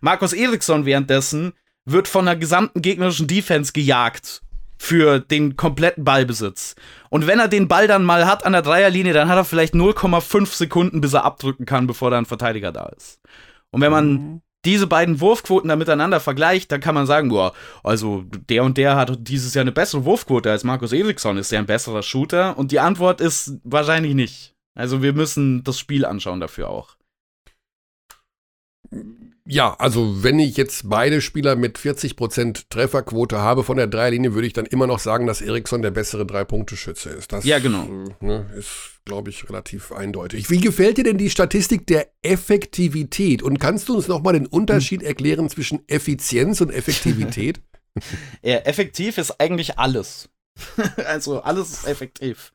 Markus 0.00 0.32
Eriksson 0.32 0.84
währenddessen 0.86 1.52
wird 1.84 2.08
von 2.08 2.26
der 2.26 2.36
gesamten 2.36 2.82
gegnerischen 2.82 3.26
Defense 3.26 3.72
gejagt 3.72 4.42
für 4.78 5.20
den 5.20 5.56
kompletten 5.56 6.04
Ballbesitz. 6.04 6.74
Und 7.08 7.28
wenn 7.28 7.38
er 7.38 7.48
den 7.48 7.68
Ball 7.68 7.86
dann 7.86 8.04
mal 8.04 8.26
hat 8.26 8.44
an 8.44 8.52
der 8.52 8.62
Dreierlinie, 8.62 9.12
dann 9.12 9.28
hat 9.28 9.36
er 9.36 9.44
vielleicht 9.44 9.74
0,5 9.74 10.46
Sekunden, 10.46 11.00
bis 11.00 11.12
er 11.12 11.24
abdrücken 11.24 11.66
kann, 11.66 11.86
bevor 11.86 12.10
da 12.10 12.18
ein 12.18 12.26
Verteidiger 12.26 12.72
da 12.72 12.86
ist. 12.96 13.20
Und 13.70 13.80
wenn 13.80 13.92
man 13.92 14.12
mhm. 14.12 14.42
diese 14.64 14.88
beiden 14.88 15.20
Wurfquoten 15.20 15.68
dann 15.68 15.78
miteinander 15.78 16.18
vergleicht, 16.18 16.72
dann 16.72 16.80
kann 16.80 16.96
man 16.96 17.06
sagen, 17.06 17.28
boah, 17.28 17.52
also 17.84 18.24
der 18.48 18.64
und 18.64 18.76
der 18.76 18.96
hat 18.96 19.16
dieses 19.20 19.54
Jahr 19.54 19.62
eine 19.62 19.72
bessere 19.72 20.04
Wurfquote 20.04 20.50
als 20.50 20.64
Markus 20.64 20.92
Eriksson. 20.92 21.36
Ist 21.36 21.52
der 21.52 21.60
ein 21.60 21.66
besserer 21.66 22.02
Shooter? 22.02 22.58
Und 22.58 22.72
die 22.72 22.80
Antwort 22.80 23.20
ist 23.20 23.60
wahrscheinlich 23.62 24.14
nicht. 24.14 24.51
Also 24.74 25.02
wir 25.02 25.12
müssen 25.12 25.64
das 25.64 25.78
Spiel 25.78 26.04
anschauen 26.04 26.40
dafür 26.40 26.68
auch. 26.68 26.96
Ja, 29.44 29.74
also 29.74 30.22
wenn 30.22 30.38
ich 30.38 30.56
jetzt 30.56 30.88
beide 30.88 31.20
Spieler 31.20 31.56
mit 31.56 31.76
40% 31.76 32.64
Trefferquote 32.70 33.38
habe 33.38 33.64
von 33.64 33.76
der 33.76 33.88
Dreierlinie, 33.88 34.34
würde 34.34 34.46
ich 34.46 34.52
dann 34.52 34.66
immer 34.66 34.86
noch 34.86 35.00
sagen, 35.00 35.26
dass 35.26 35.40
Eriksson 35.40 35.82
der 35.82 35.90
bessere 35.90 36.24
Drei-Punkte-Schütze 36.24 37.10
ist. 37.10 37.32
Das 37.32 37.44
ja, 37.44 37.58
genau. 37.58 37.84
Äh, 37.84 38.24
ne, 38.24 38.50
ist, 38.56 39.00
glaube 39.04 39.30
ich, 39.30 39.48
relativ 39.48 39.90
eindeutig. 39.90 40.48
Wie 40.48 40.60
gefällt 40.60 40.98
dir 40.98 41.04
denn 41.04 41.18
die 41.18 41.30
Statistik 41.30 41.86
der 41.88 42.12
Effektivität? 42.22 43.42
Und 43.42 43.58
kannst 43.58 43.88
du 43.88 43.96
uns 43.96 44.06
nochmal 44.06 44.34
den 44.34 44.46
Unterschied 44.46 45.00
hm. 45.00 45.08
erklären 45.08 45.50
zwischen 45.50 45.80
Effizienz 45.88 46.60
und 46.60 46.70
Effektivität? 46.70 47.60
ja, 48.42 48.58
effektiv 48.58 49.18
ist 49.18 49.40
eigentlich 49.40 49.78
alles. 49.78 50.28
also 51.06 51.40
alles 51.42 51.72
ist 51.72 51.86
effektiv. 51.88 52.52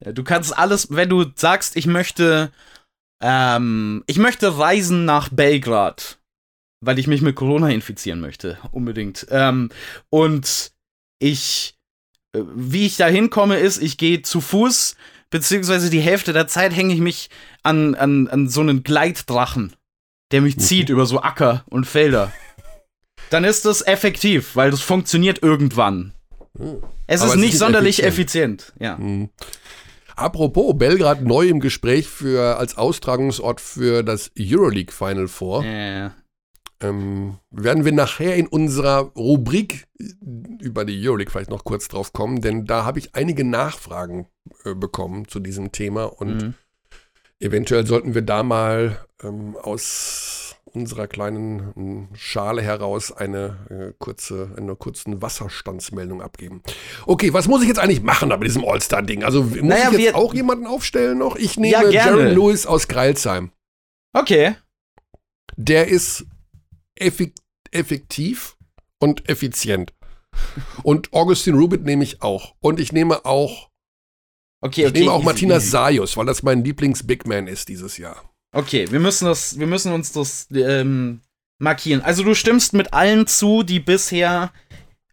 Du 0.00 0.24
kannst 0.24 0.56
alles, 0.56 0.88
wenn 0.90 1.08
du 1.08 1.26
sagst, 1.34 1.76
ich 1.76 1.86
möchte, 1.86 2.50
ähm, 3.22 4.02
ich 4.06 4.18
möchte 4.18 4.58
reisen 4.58 5.04
nach 5.04 5.28
Belgrad, 5.28 6.18
weil 6.80 6.98
ich 6.98 7.06
mich 7.06 7.20
mit 7.20 7.36
Corona 7.36 7.68
infizieren 7.68 8.20
möchte, 8.20 8.58
unbedingt. 8.72 9.26
Ähm, 9.30 9.70
und 10.08 10.72
ich 11.18 11.76
äh, 12.32 12.42
wie 12.54 12.86
ich 12.86 12.96
da 12.96 13.06
hinkomme, 13.06 13.58
ist, 13.58 13.82
ich 13.82 13.96
gehe 13.96 14.22
zu 14.22 14.40
Fuß, 14.40 14.96
beziehungsweise 15.30 15.90
die 15.90 16.00
Hälfte 16.00 16.32
der 16.32 16.46
Zeit 16.46 16.74
hänge 16.74 16.94
ich 16.94 17.00
mich 17.00 17.30
an, 17.62 17.94
an, 17.94 18.28
an 18.28 18.48
so 18.48 18.60
einen 18.60 18.82
Gleitdrachen, 18.82 19.74
der 20.32 20.40
mich 20.40 20.58
zieht 20.58 20.88
mhm. 20.88 20.94
über 20.94 21.06
so 21.06 21.20
Acker 21.20 21.64
und 21.68 21.86
Felder. 21.86 22.32
Dann 23.30 23.44
ist 23.44 23.64
das 23.64 23.82
effektiv, 23.82 24.56
weil 24.56 24.70
das 24.70 24.80
funktioniert 24.80 25.42
irgendwann. 25.42 26.12
Mhm. 26.58 26.82
Es 27.06 27.22
ist 27.22 27.36
nicht 27.36 27.58
sonderlich 27.58 28.04
effizient. 28.04 28.62
effizient. 28.62 28.72
ja. 28.80 28.96
Mhm. 28.96 29.30
Apropos, 30.20 30.74
Belgrad 30.76 31.22
neu 31.22 31.48
im 31.48 31.60
Gespräch 31.60 32.06
für 32.06 32.58
als 32.58 32.76
Austragungsort 32.76 33.58
für 33.58 34.02
das 34.02 34.30
Euroleague 34.38 34.92
Final 34.92 35.28
Four. 35.28 35.64
Ja. 35.64 36.14
Ähm, 36.82 37.38
werden 37.50 37.86
wir 37.86 37.92
nachher 37.92 38.36
in 38.36 38.46
unserer 38.46 39.12
Rubrik 39.16 39.86
über 40.60 40.84
die 40.84 41.08
Euroleague 41.08 41.30
vielleicht 41.30 41.48
noch 41.48 41.64
kurz 41.64 41.88
drauf 41.88 42.12
kommen, 42.12 42.42
denn 42.42 42.66
da 42.66 42.84
habe 42.84 42.98
ich 42.98 43.14
einige 43.14 43.44
Nachfragen 43.44 44.26
äh, 44.64 44.74
bekommen 44.74 45.26
zu 45.26 45.40
diesem 45.40 45.72
Thema 45.72 46.04
und 46.04 46.42
mhm. 46.42 46.54
eventuell 47.38 47.86
sollten 47.86 48.14
wir 48.14 48.22
da 48.22 48.42
mal 48.42 48.98
ähm, 49.22 49.56
aus 49.56 50.29
unserer 50.74 51.06
kleinen 51.06 51.72
hm, 51.74 52.08
Schale 52.14 52.62
heraus 52.62 53.12
eine 53.12 53.56
äh, 53.70 53.92
kurze, 53.98 54.50
eine 54.56 54.76
kurzen 54.76 55.22
Wasserstandsmeldung 55.22 56.22
abgeben. 56.22 56.62
Okay, 57.06 57.32
was 57.32 57.48
muss 57.48 57.62
ich 57.62 57.68
jetzt 57.68 57.78
eigentlich 57.78 58.02
machen 58.02 58.30
da 58.30 58.36
bei 58.36 58.44
diesem 58.44 58.64
All-Star-Ding? 58.64 59.24
Also 59.24 59.42
muss 59.42 59.62
naja, 59.62 59.90
ich 59.92 59.98
jetzt 59.98 60.14
auch 60.14 60.34
jemanden 60.34 60.66
aufstellen 60.66 61.18
noch? 61.18 61.36
Ich 61.36 61.56
nehme 61.58 61.90
ja, 61.92 62.06
Jaron 62.06 62.28
Lewis 62.28 62.66
aus 62.66 62.88
Greilsheim. 62.88 63.50
Okay. 64.12 64.56
Der 65.56 65.88
ist 65.88 66.26
effektiv 67.70 68.56
und 68.98 69.28
effizient. 69.28 69.92
Und 70.82 71.12
Augustin 71.12 71.54
Rubit 71.54 71.84
nehme 71.84 72.04
ich 72.04 72.22
auch. 72.22 72.54
Und 72.60 72.80
ich 72.80 72.92
nehme 72.92 73.24
auch. 73.24 73.68
Okay, 74.62 74.82
okay, 74.82 74.86
ich 74.86 74.92
nehme 74.92 75.12
auch 75.12 75.22
Martina 75.22 75.58
Sayus, 75.58 76.16
weil 76.16 76.26
das 76.26 76.42
mein 76.42 76.62
Lieblings-Big 76.62 77.26
Man 77.26 77.46
ist 77.46 77.68
dieses 77.68 77.96
Jahr. 77.96 78.29
Okay, 78.52 78.90
wir 78.90 79.00
müssen 79.00 79.26
das, 79.26 79.58
wir 79.58 79.66
müssen 79.66 79.92
uns 79.92 80.12
das 80.12 80.48
ähm, 80.52 81.20
markieren. 81.58 82.02
Also 82.02 82.22
du 82.24 82.34
stimmst 82.34 82.72
mit 82.72 82.92
allen 82.92 83.26
zu, 83.26 83.62
die 83.62 83.80
bisher. 83.80 84.52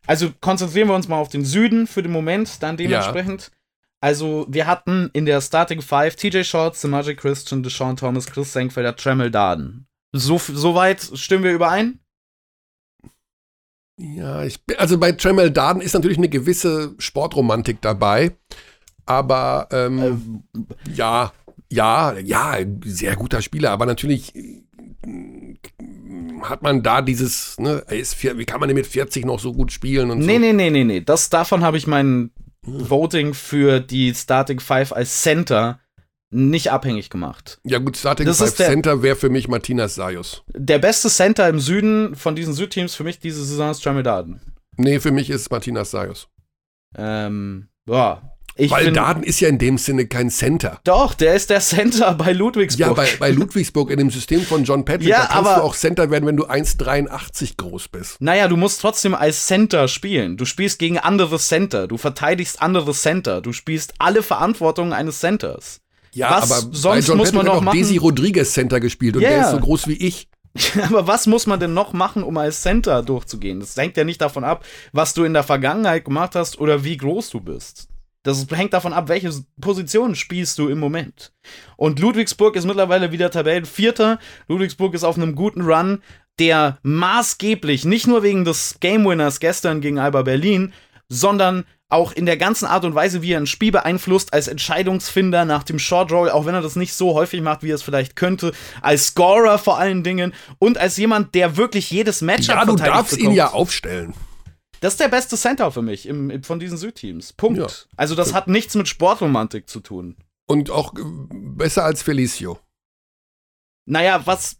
Also 0.05 0.31
konzentrieren 0.41 0.87
wir 0.87 0.95
uns 0.95 1.07
mal 1.07 1.17
auf 1.17 1.29
den 1.29 1.45
Süden 1.45 1.85
für 1.85 2.01
den 2.01 2.11
Moment, 2.11 2.63
dann 2.63 2.77
dementsprechend. 2.77 3.41
Ja. 3.43 3.57
Also, 3.99 4.45
wir 4.47 4.67
hatten 4.67 5.09
in 5.13 5.25
der 5.25 5.41
Starting 5.41 5.81
Five 5.81 6.15
TJ 6.15 6.43
Shorts, 6.43 6.81
The 6.81 6.87
Magic 6.87 7.19
Christian, 7.19 7.63
Deshaun 7.63 7.97
Thomas, 7.97 8.27
Chris 8.27 8.53
Senkfelder, 8.53 8.95
Tremel 8.95 9.31
Darden. 9.31 9.87
So, 10.13 10.37
so 10.37 10.75
weit 10.75 11.01
stimmen 11.15 11.43
wir 11.43 11.53
überein? 11.53 11.99
Ja, 13.99 14.43
ich 14.43 14.63
bin, 14.63 14.77
also 14.77 14.99
bei 14.99 15.11
Tremel 15.13 15.49
Darden 15.49 15.81
ist 15.81 15.93
natürlich 15.93 16.19
eine 16.19 16.29
gewisse 16.29 16.93
Sportromantik 16.99 17.81
dabei. 17.81 18.37
Aber 19.07 19.67
ähm, 19.71 20.43
ähm, 20.53 20.67
ja, 20.93 21.33
ja, 21.71 22.17
ja, 22.17 22.57
sehr 22.83 23.15
guter 23.15 23.41
Spieler, 23.41 23.71
aber 23.71 23.85
natürlich 23.85 24.35
äh, 24.35 24.63
hat 26.41 26.61
man 26.61 26.83
da 26.83 27.01
dieses, 27.01 27.57
ne, 27.59 27.83
wie 27.87 28.45
kann 28.45 28.59
man 28.59 28.69
denn 28.69 28.75
mit 28.77 28.87
40 28.87 29.25
noch 29.25 29.39
so 29.39 29.53
gut 29.53 29.71
spielen 29.71 30.11
und 30.11 30.19
nee, 30.19 30.33
so? 30.33 30.39
Nee, 30.39 30.53
nee, 30.53 30.69
nee, 30.69 30.83
nee, 30.83 31.01
das, 31.01 31.29
davon 31.29 31.63
habe 31.63 31.77
ich 31.77 31.87
mein 31.87 32.31
hm. 32.65 32.89
Voting 32.89 33.33
für 33.33 33.79
die 33.79 34.13
Starting 34.13 34.59
Five 34.59 34.93
als 34.93 35.21
Center 35.21 35.79
nicht 36.29 36.71
abhängig 36.71 37.09
gemacht. 37.09 37.59
Ja 37.63 37.79
gut, 37.79 37.97
Starting 37.97 38.25
das 38.25 38.39
Five 38.39 38.55
Center 38.55 39.01
wäre 39.01 39.15
für 39.15 39.29
mich 39.29 39.47
Martinas 39.47 39.95
Sayus. 39.95 40.43
Der 40.53 40.79
beste 40.79 41.09
Center 41.09 41.47
im 41.47 41.59
Süden 41.59 42.15
von 42.15 42.35
diesen 42.35 42.53
Südteams 42.53 42.95
für 42.95 43.03
mich 43.03 43.19
diese 43.19 43.43
Saison 43.45 43.71
ist 43.71 43.83
Tramidaden. 43.83 44.41
Nee, 44.75 44.99
für 44.99 45.11
mich 45.11 45.29
ist 45.29 45.49
Martinas 45.49 45.91
Sayus. 45.91 46.27
Ähm, 46.97 47.69
ja. 47.87 48.36
Ich 48.57 48.71
Weil 48.71 48.91
Daden 48.91 49.23
ist 49.23 49.39
ja 49.39 49.49
in 49.49 49.59
dem 49.59 49.77
Sinne 49.77 50.07
kein 50.07 50.29
Center. 50.29 50.79
Doch, 50.83 51.13
der 51.13 51.35
ist 51.35 51.49
der 51.49 51.59
Center 51.59 52.13
bei 52.13 52.33
Ludwigsburg. 52.33 52.87
Ja, 52.87 52.93
bei, 52.93 53.07
bei 53.19 53.29
Ludwigsburg 53.29 53.91
in 53.91 53.99
dem 53.99 54.09
System 54.09 54.41
von 54.41 54.63
John 54.63 54.83
Patrick, 54.83 55.09
ja, 55.09 55.21
da 55.21 55.27
kannst 55.27 55.49
aber, 55.49 55.55
du 55.57 55.63
auch 55.63 55.75
Center 55.75 56.09
werden, 56.09 56.25
wenn 56.25 56.37
du 56.37 56.47
1,83 56.47 57.57
groß 57.57 57.89
bist. 57.89 58.19
Naja, 58.19 58.47
du 58.47 58.57
musst 58.57 58.81
trotzdem 58.81 59.13
als 59.13 59.45
Center 59.45 59.87
spielen. 59.87 60.37
Du 60.37 60.45
spielst 60.45 60.79
gegen 60.79 60.97
andere 60.97 61.37
Center, 61.37 61.87
du 61.87 61.97
verteidigst 61.97 62.61
andere 62.61 62.93
Center, 62.93 63.41
du 63.41 63.53
spielst 63.53 63.93
alle 63.99 64.23
Verantwortungen 64.23 64.93
eines 64.93 65.19
Centers. 65.19 65.81
Ja, 66.13 66.31
was 66.31 66.51
aber 66.51 66.73
sonst 66.73 67.13
muss 67.13 67.31
man 67.33 67.45
noch 67.45 67.61
machen? 67.61 67.77
Daisy 67.77 67.97
Rodriguez 67.97 68.53
Center 68.53 68.79
gespielt 68.79 69.15
und 69.15 69.21
yeah. 69.21 69.31
der 69.31 69.41
ist 69.41 69.51
so 69.51 69.59
groß 69.59 69.87
wie 69.87 69.93
ich. 69.93 70.27
aber 70.83 71.05
was 71.05 71.27
muss 71.27 71.45
man 71.45 71.59
denn 71.59 71.73
noch 71.73 71.93
machen, 71.93 72.23
um 72.23 72.37
als 72.37 72.61
Center 72.61 73.03
durchzugehen? 73.03 73.59
Das 73.59 73.77
hängt 73.77 73.97
ja 73.97 74.03
nicht 74.03 74.21
davon 74.21 74.43
ab, 74.43 74.65
was 74.91 75.13
du 75.13 75.23
in 75.23 75.33
der 75.33 75.43
Vergangenheit 75.43 76.05
gemacht 76.05 76.35
hast 76.35 76.59
oder 76.59 76.83
wie 76.83 76.97
groß 76.97 77.29
du 77.29 77.41
bist. 77.41 77.87
Das 78.27 78.45
hängt 78.51 78.73
davon 78.73 78.91
ab, 78.91 79.07
welche 79.07 79.31
Position 79.61 80.13
spielst 80.13 80.59
du 80.59 80.67
im 80.67 80.79
Moment. 80.79 81.31
Und 81.77 81.99
Ludwigsburg 81.99 82.57
ist 82.57 82.65
mittlerweile 82.65 83.13
wieder 83.13 83.31
Tabellenvierter. 83.31 84.19
Ludwigsburg 84.49 84.93
ist 84.93 85.05
auf 85.05 85.15
einem 85.15 85.33
guten 85.33 85.61
Run, 85.61 86.01
der 86.37 86.77
maßgeblich, 86.83 87.85
nicht 87.85 88.05
nur 88.05 88.23
wegen 88.23 88.43
des 88.43 88.77
Game 88.81 89.05
Winners 89.05 89.39
gestern 89.39 89.79
gegen 89.79 89.97
Alba 89.97 90.23
Berlin, 90.23 90.73
sondern 91.07 91.63
auch 91.89 92.11
in 92.11 92.25
der 92.25 92.35
ganzen 92.35 92.65
Art 92.65 92.83
und 92.83 92.95
Weise, 92.95 93.21
wie 93.21 93.31
er 93.31 93.39
ein 93.39 93.47
Spiel 93.47 93.71
beeinflusst, 93.71 94.33
als 94.33 94.49
Entscheidungsfinder 94.49 95.45
nach 95.45 95.63
dem 95.63 95.79
Short 95.79 96.11
Roll, 96.11 96.29
auch 96.29 96.45
wenn 96.45 96.53
er 96.53 96.61
das 96.61 96.75
nicht 96.75 96.93
so 96.93 97.13
häufig 97.13 97.39
macht, 97.41 97.63
wie 97.63 97.71
er 97.71 97.75
es 97.75 97.81
vielleicht 97.81 98.17
könnte, 98.17 98.51
als 98.81 99.07
Scorer 99.07 99.57
vor 99.57 99.79
allen 99.79 100.03
Dingen 100.03 100.33
und 100.59 100.77
als 100.77 100.97
jemand, 100.97 101.33
der 101.33 101.55
wirklich 101.55 101.89
jedes 101.89 102.21
Matchup 102.21 102.55
Ja, 102.55 102.65
du 102.65 102.75
darfst 102.75 103.11
bekommt. 103.11 103.29
ihn 103.29 103.37
ja 103.37 103.51
aufstellen. 103.51 104.13
Das 104.79 104.93
ist 104.93 104.99
der 104.99 105.07
beste 105.07 105.37
Center 105.37 105.71
für 105.71 105.81
mich 105.81 106.05
im, 106.05 106.29
im 106.29 106.43
von 106.43 106.59
diesen 106.59 106.77
Südteams. 106.77 107.33
Punkt. 107.33 107.59
Ja. 107.59 107.67
Also 107.95 108.15
das 108.15 108.33
hat 108.33 108.47
nichts 108.47 108.75
mit 108.75 108.87
Sportromantik 108.87 109.69
zu 109.69 109.79
tun. 109.79 110.15
Und 110.47 110.69
auch 110.69 110.93
äh, 110.95 111.01
besser 111.31 111.83
als 111.83 112.03
Felicio. 112.03 112.59
Naja, 113.85 114.25
was 114.25 114.57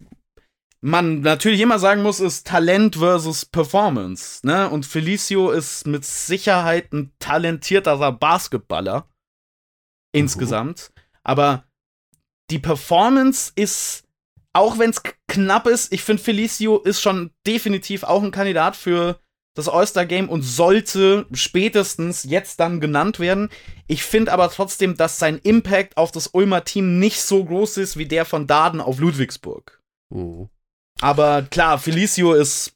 man 0.82 1.22
natürlich 1.22 1.62
immer 1.62 1.80
sagen 1.80 2.04
muss, 2.04 2.20
ist 2.20 2.48
Talent 2.48 2.98
versus 2.98 3.46
Performance. 3.46 4.46
Ne? 4.46 4.70
Und 4.70 4.86
Felicio 4.86 5.52
ist 5.52 5.88
mit 5.88 6.06
Sicherheit 6.06 6.94
ein 6.94 7.12
talentierterer 7.20 8.12
Basketballer. 8.12 9.10
Insgesamt. 10.14 10.92
Mhm. 10.96 11.02
Aber 11.24 11.64
die 12.50 12.60
Performance 12.60 13.52
ist, 13.56 14.06
auch 14.54 14.80
wenn 14.80 14.92
es 14.92 15.02
knapp 15.28 15.68
ist, 15.68 15.92
ich 15.92 16.04
finde, 16.04 16.24
Felicio 16.24 16.80
ist 16.80 17.02
schon 17.02 17.32
definitiv 17.46 18.04
auch 18.04 18.24
ein 18.24 18.32
Kandidat 18.32 18.76
für 18.76 19.20
das 19.58 19.68
All-Star-Game 19.68 20.30
und 20.30 20.44
sollte 20.44 21.26
spätestens 21.34 22.24
jetzt 22.24 22.60
dann 22.60 22.80
genannt 22.80 23.20
werden. 23.20 23.50
Ich 23.88 24.04
finde 24.04 24.32
aber 24.32 24.50
trotzdem, 24.50 24.96
dass 24.96 25.20
sein 25.20 25.40
Impact 25.40 25.98
auf 25.98 26.12
das 26.12 26.28
Ulmer 26.28 26.64
Team 26.64 27.00
nicht 27.00 27.22
so 27.22 27.44
groß 27.44 27.78
ist 27.78 27.98
wie 27.98 28.06
der 28.06 28.26
von 28.26 28.46
Daden 28.46 28.82
auf 28.82 29.00
Ludwigsburg. 29.00 29.82
Mhm. 30.10 30.50
Aber 31.02 31.44
klar, 31.44 31.80
Felicio 31.80 32.34
ist 32.34 32.76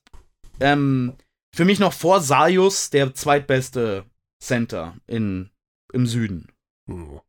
ähm, 0.59 1.13
für 1.55 1.65
mich 1.65 1.79
noch 1.79 1.93
vor 1.93 2.21
Sayus 2.21 2.89
der 2.89 3.13
zweitbeste 3.13 4.05
Center 4.43 4.95
in, 5.07 5.49
im 5.93 6.07
Süden. 6.07 6.47
Hm. 6.89 7.19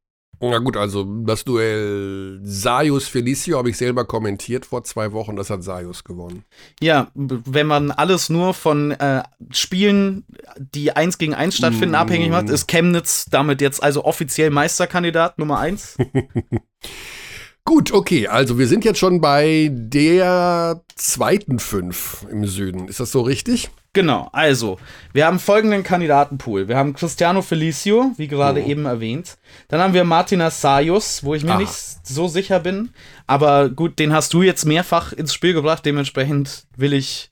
Na 0.50 0.58
gut, 0.58 0.76
also 0.76 1.04
das 1.24 1.44
Duell 1.44 2.40
Sayus 2.42 3.06
Felicio 3.06 3.58
habe 3.58 3.70
ich 3.70 3.76
selber 3.76 4.04
kommentiert 4.04 4.66
vor 4.66 4.82
zwei 4.82 5.12
Wochen, 5.12 5.36
das 5.36 5.50
hat 5.50 5.62
Sayus 5.62 6.02
gewonnen. 6.02 6.44
Ja, 6.80 7.12
wenn 7.14 7.68
man 7.68 7.92
alles 7.92 8.28
nur 8.28 8.52
von 8.52 8.90
äh, 8.90 9.22
Spielen, 9.52 10.24
die 10.58 10.92
eins 10.92 11.18
gegen 11.18 11.34
eins 11.34 11.56
stattfinden, 11.56 11.92
mm. 11.92 11.94
abhängig 11.94 12.30
macht, 12.30 12.48
ist 12.48 12.66
Chemnitz 12.66 13.26
damit 13.30 13.60
jetzt 13.60 13.82
also 13.82 14.04
offiziell 14.04 14.50
Meisterkandidat 14.50 15.38
Nummer 15.38 15.60
eins. 15.60 15.96
Gut, 17.64 17.92
okay, 17.92 18.26
also 18.26 18.58
wir 18.58 18.66
sind 18.66 18.84
jetzt 18.84 18.98
schon 18.98 19.20
bei 19.20 19.70
der 19.72 20.82
zweiten 20.96 21.60
fünf 21.60 22.26
im 22.28 22.44
Süden. 22.46 22.88
Ist 22.88 22.98
das 22.98 23.12
so 23.12 23.20
richtig? 23.20 23.70
Genau, 23.94 24.30
also, 24.32 24.78
wir 25.12 25.26
haben 25.26 25.38
folgenden 25.38 25.82
Kandidatenpool. 25.82 26.66
Wir 26.66 26.76
haben 26.76 26.94
Cristiano 26.94 27.42
Felicio, 27.42 28.12
wie 28.16 28.26
gerade 28.26 28.62
oh. 28.62 28.66
eben 28.66 28.86
erwähnt. 28.86 29.36
Dann 29.68 29.80
haben 29.80 29.92
wir 29.92 30.04
Martina 30.04 30.50
Sayus, 30.50 31.24
wo 31.24 31.34
ich 31.34 31.44
mir 31.44 31.54
ah. 31.54 31.58
nicht 31.58 31.72
so 31.72 32.26
sicher 32.26 32.58
bin. 32.60 32.90
Aber 33.26 33.68
gut, 33.68 33.98
den 33.98 34.12
hast 34.14 34.32
du 34.32 34.42
jetzt 34.42 34.64
mehrfach 34.64 35.12
ins 35.12 35.34
Spiel 35.34 35.52
gebracht. 35.52 35.84
Dementsprechend 35.84 36.66
will 36.76 36.94
ich, 36.94 37.30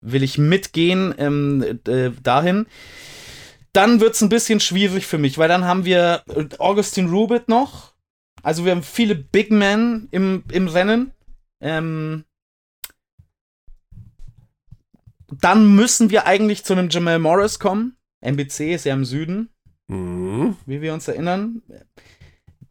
will 0.00 0.22
ich 0.22 0.38
mitgehen 0.38 1.14
ähm, 1.18 1.80
äh, 1.86 2.10
dahin. 2.22 2.66
Dann 3.74 4.00
wird 4.00 4.14
es 4.14 4.22
ein 4.22 4.28
bisschen 4.30 4.60
schwierig 4.60 5.06
für 5.06 5.18
mich, 5.18 5.36
weil 5.36 5.48
dann 5.48 5.64
haben 5.64 5.84
wir 5.84 6.22
Augustin 6.58 7.08
Rubit 7.08 7.48
noch 7.48 7.92
also 8.42 8.64
wir 8.64 8.72
haben 8.72 8.82
viele 8.82 9.14
Big 9.14 9.50
Men 9.50 10.08
im, 10.10 10.44
im 10.50 10.68
Rennen. 10.68 11.12
Ähm, 11.60 12.24
dann 15.40 15.74
müssen 15.74 16.10
wir 16.10 16.26
eigentlich 16.26 16.64
zu 16.64 16.72
einem 16.72 16.88
Jamal 16.90 17.18
Morris 17.18 17.58
kommen. 17.58 17.96
MBC 18.20 18.74
ist 18.74 18.84
ja 18.84 18.94
im 18.94 19.04
Süden. 19.04 19.48
Mhm. 19.88 20.56
Wie 20.66 20.80
wir 20.80 20.94
uns 20.94 21.08
erinnern. 21.08 21.62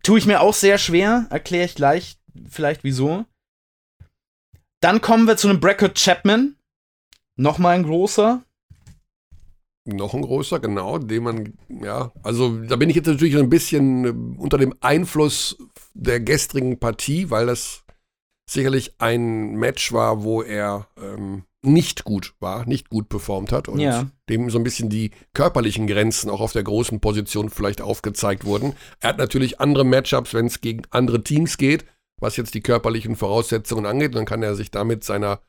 Tue 0.03 0.20
ich 0.20 0.26
mir 0.26 0.41
auch 0.41 0.53
sehr 0.53 0.78
schwer. 0.78 1.28
Erkläre 1.30 1.66
ich 1.66 1.76
gleich 1.76 2.18
vielleicht 2.49 2.84
wieso. 2.84 3.26
Dann 4.80 5.01
kommen 5.01 5.28
wir 5.28 5.38
zu 5.38 5.49
einem 5.49 5.59
Bracket 5.59 5.95
Chapman. 5.95 6.55
Nochmal 7.36 7.76
ein 7.76 7.84
großer. 7.84 8.43
Noch 9.86 10.14
ein 10.14 10.22
großer, 10.22 10.59
genau, 10.59 10.99
den 10.99 11.24
man, 11.24 11.53
ja, 11.68 12.12
also 12.22 12.55
da 12.62 12.76
bin 12.76 12.91
ich 12.91 12.95
jetzt 12.95 13.07
natürlich 13.07 13.36
ein 13.36 13.49
bisschen 13.49 14.05
äh, 14.05 14.39
unter 14.39 14.59
dem 14.59 14.76
Einfluss 14.80 15.57
der 15.95 16.20
gestrigen 16.20 16.80
Partie, 16.80 17.32
weil 17.32 17.47
das 17.47 17.84
sicherlich 18.47 18.93
ein 18.99 19.55
Match 19.55 19.91
war, 19.91 20.24
wo 20.24 20.43
er 20.43 20.88
ähm, 21.01 21.45
nicht 21.64 22.03
gut 22.03 22.34
war, 22.39 22.66
nicht 22.66 22.89
gut 22.89 23.07
performt 23.09 23.51
hat 23.51 23.68
und 23.68 23.80
ja. 23.80 24.09
dem 24.30 24.49
so 24.49 24.57
ein 24.57 24.64
bisschen 24.64 24.89
die 24.89 25.12
körperlichen 25.34 25.86
Grenzen 25.86 26.30
auch 26.30 26.41
auf 26.41 26.53
der 26.53 26.64
großen 26.64 26.99
Position 26.99 27.49
vielleicht 27.49 27.82
aufgezeigt 27.82 28.45
wurden. 28.45 28.74
Er 28.99 29.09
hat 29.09 29.18
natürlich 29.20 29.59
andere 29.59 29.84
Matchups, 29.84 30.34
wenn 30.34 30.47
es 30.47 30.62
gegen 30.62 30.84
andere 30.89 31.24
Teams 31.24 31.57
geht, 31.57 31.86
was 32.18 32.38
jetzt 32.38 32.53
die 32.53 32.62
körperlichen 32.62 33.16
Voraussetzungen 33.16 33.86
angeht, 33.86 34.16
dann 34.16 34.26
kann 34.26 34.43
er 34.43 34.55
sich 34.55 34.72
damit 34.72 35.03
seiner 35.03 35.41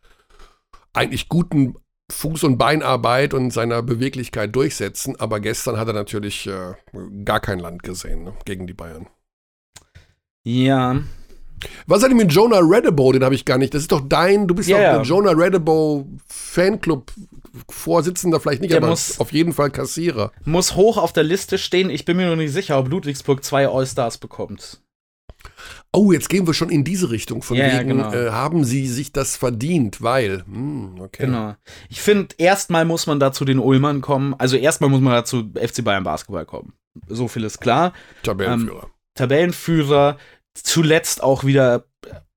eigentlich 0.93 1.29
guten 1.29 1.77
Fuß- 2.11 2.45
und 2.45 2.59
Beinarbeit 2.59 3.33
und 3.35 3.51
seiner 3.53 3.83
Beweglichkeit 3.83 4.55
durchsetzen. 4.55 5.19
Aber 5.19 5.41
gestern 5.41 5.79
hat 5.79 5.89
er 5.89 5.95
natürlich 5.95 6.47
äh, 6.47 6.75
gar 7.25 7.41
kein 7.41 7.59
Land 7.59 7.83
gesehen 7.83 8.25
ne, 8.25 8.35
gegen 8.45 8.67
die 8.67 8.75
Bayern. 8.75 9.07
Ja. 10.45 11.01
Was 11.87 12.03
hat 12.03 12.11
denn 12.11 12.17
mit 12.17 12.33
Jonah 12.33 12.59
Redebow? 12.59 13.13
Den 13.13 13.25
habe 13.25 13.35
ich 13.35 13.45
gar 13.45 13.59
nicht. 13.59 13.75
Das 13.75 13.83
ist 13.83 13.93
doch 13.93 14.03
dein, 14.07 14.47
du 14.47 14.55
bist 14.55 14.69
ja 14.69 14.79
yeah. 14.79 14.93
der 14.95 15.03
Jonah 15.03 15.33
Redebow 15.33 16.07
Fanclub 16.27 17.13
Vorsitzender, 17.69 18.41
vielleicht 18.41 18.63
nicht, 18.63 18.71
der 18.73 18.79
aber 18.79 18.89
muss, 18.89 19.21
auf 19.21 19.33
jeden 19.33 19.53
Fall 19.53 19.71
Kassierer. 19.71 20.33
Muss 20.45 20.75
hoch 20.75 20.97
auf 20.97 21.13
der 21.13 21.23
Liste 21.23 21.59
stehen. 21.59 21.91
Ich 21.91 22.05
bin 22.05 22.17
mir 22.17 22.27
noch 22.27 22.37
nicht 22.37 22.53
sicher, 22.53 22.79
ob 22.79 22.89
Ludwigsburg 22.89 23.45
zwei 23.45 23.69
All-Stars 23.69 24.19
bekommt. 24.19 24.81
Oh, 25.93 26.13
jetzt 26.13 26.31
gehen 26.31 26.47
wir 26.47 26.55
schon 26.55 26.71
in 26.71 26.85
diese 26.85 27.11
Richtung. 27.11 27.43
Von 27.43 27.59
ja, 27.59 27.79
wegen, 27.79 27.89
genau. 27.89 28.13
äh, 28.13 28.31
haben 28.31 28.65
sie 28.65 28.87
sich 28.87 29.13
das 29.13 29.37
verdient, 29.37 30.01
weil. 30.01 30.45
Hm, 30.47 31.01
okay. 31.01 31.27
Genau. 31.27 31.55
Ich 31.91 32.01
finde, 32.01 32.35
erstmal 32.39 32.87
muss 32.87 33.07
man 33.07 33.21
dazu 33.21 33.45
den 33.45 33.59
Ulmern 33.59 34.01
kommen. 34.01 34.35
Also 34.39 34.57
erstmal 34.57 34.89
muss 34.89 35.03
man 35.03 35.13
dazu 35.13 35.51
FC 35.55 35.85
Bayern 35.85 36.05
Basketball 36.05 36.47
kommen. 36.47 36.73
So 37.09 37.29
viel 37.29 37.45
ist 37.45 37.61
klar. 37.61 37.93
Tabellenführer. 38.23 38.85
Ähm, 38.85 38.91
Tabellenführer. 39.15 40.17
Zuletzt 40.55 41.23
auch 41.23 41.45
wieder 41.45 41.85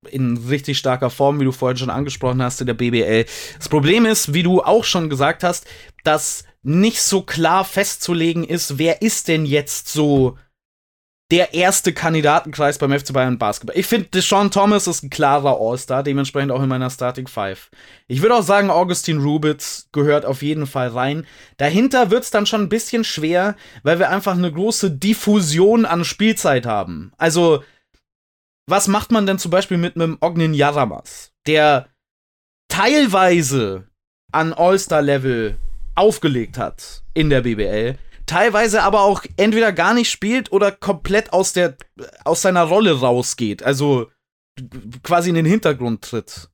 in 0.09 0.37
richtig 0.37 0.77
starker 0.77 1.09
Form, 1.09 1.39
wie 1.39 1.45
du 1.45 1.51
vorhin 1.51 1.77
schon 1.77 1.89
angesprochen 1.89 2.41
hast, 2.41 2.61
in 2.61 2.67
der 2.67 2.73
BBL. 2.73 3.25
Das 3.57 3.69
Problem 3.69 4.05
ist, 4.05 4.33
wie 4.33 4.43
du 4.43 4.61
auch 4.61 4.83
schon 4.83 5.09
gesagt 5.09 5.43
hast, 5.43 5.65
dass 6.03 6.43
nicht 6.61 7.01
so 7.01 7.21
klar 7.21 7.65
festzulegen 7.65 8.43
ist, 8.43 8.77
wer 8.77 9.01
ist 9.01 9.27
denn 9.27 9.45
jetzt 9.45 9.87
so 9.87 10.37
der 11.31 11.55
erste 11.55 11.91
Kandidatenkreis 11.91 12.77
beim 12.77 12.97
FC 12.97 13.11
Bayern 13.11 13.39
Basketball. 13.39 13.77
Ich 13.77 13.87
finde, 13.87 14.09
Deshaun 14.09 14.51
Thomas 14.51 14.85
ist 14.85 15.01
ein 15.01 15.09
klarer 15.09 15.59
All-Star, 15.59 16.03
dementsprechend 16.03 16.51
auch 16.51 16.61
in 16.61 16.69
meiner 16.69 16.91
Starting 16.91 17.27
Five. 17.27 17.71
Ich 18.07 18.21
würde 18.21 18.35
auch 18.35 18.43
sagen, 18.43 18.69
Augustin 18.69 19.19
Rubitz 19.19 19.89
gehört 19.91 20.23
auf 20.23 20.43
jeden 20.43 20.67
Fall 20.67 20.89
rein. 20.89 21.25
Dahinter 21.57 22.11
wird 22.11 22.23
es 22.23 22.31
dann 22.31 22.45
schon 22.45 22.61
ein 22.61 22.69
bisschen 22.69 23.03
schwer, 23.03 23.55
weil 23.81 23.97
wir 23.97 24.11
einfach 24.11 24.37
eine 24.37 24.51
große 24.51 24.91
Diffusion 24.91 25.85
an 25.85 26.05
Spielzeit 26.05 26.67
haben. 26.67 27.11
Also, 27.17 27.63
was 28.67 28.87
macht 28.87 29.11
man 29.11 29.25
denn 29.25 29.39
zum 29.39 29.51
Beispiel 29.51 29.77
mit 29.77 29.95
einem 29.95 30.17
Ognin 30.21 30.53
Yaramas, 30.53 31.31
der 31.47 31.89
teilweise 32.67 33.87
an 34.31 34.53
All-Star-Level 34.53 35.57
aufgelegt 35.95 36.57
hat 36.57 37.03
in 37.13 37.29
der 37.29 37.41
BBL, 37.41 37.97
teilweise 38.25 38.83
aber 38.83 39.01
auch 39.01 39.23
entweder 39.37 39.71
gar 39.71 39.93
nicht 39.93 40.09
spielt 40.09 40.51
oder 40.51 40.71
komplett 40.71 41.31
aus 41.31 41.53
der 41.53 41.77
aus 42.23 42.41
seiner 42.41 42.63
Rolle 42.63 42.99
rausgeht, 42.99 43.63
also 43.63 44.09
quasi 45.03 45.29
in 45.29 45.35
den 45.35 45.45
Hintergrund 45.45 46.01
tritt. 46.01 46.49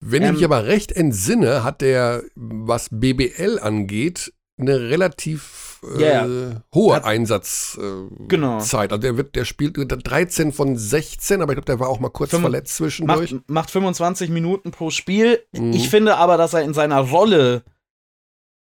Wenn 0.00 0.22
ähm, 0.22 0.28
ich 0.28 0.34
mich 0.36 0.44
aber 0.44 0.66
recht 0.66 0.92
entsinne, 0.92 1.64
hat 1.64 1.80
der, 1.80 2.22
was 2.34 2.88
BBL 2.90 3.58
angeht, 3.60 4.32
eine 4.56 4.80
relativ 4.80 5.80
äh, 5.96 6.00
yeah. 6.00 6.62
hohe 6.74 6.94
hat, 6.94 7.04
Einsatzzeit. 7.04 7.84
Äh, 7.84 8.24
genau. 8.28 8.60
Zeit. 8.60 8.92
Also 8.92 9.00
der 9.00 9.16
wird, 9.16 9.34
der 9.34 9.44
spielt 9.44 9.76
13 9.76 10.52
von 10.52 10.76
16, 10.76 11.42
aber 11.42 11.52
ich 11.52 11.56
glaube, 11.56 11.66
der 11.66 11.80
war 11.80 11.88
auch 11.88 12.00
mal 12.00 12.10
kurz 12.10 12.30
Fünf, 12.30 12.42
verletzt 12.42 12.76
zwischendurch. 12.76 13.32
Macht, 13.32 13.50
macht 13.50 13.70
25 13.70 14.30
Minuten 14.30 14.70
pro 14.70 14.90
Spiel. 14.90 15.40
Mhm. 15.52 15.72
Ich 15.72 15.88
finde 15.88 16.16
aber, 16.16 16.36
dass 16.36 16.54
er 16.54 16.62
in 16.62 16.74
seiner 16.74 17.00
Rolle 17.00 17.64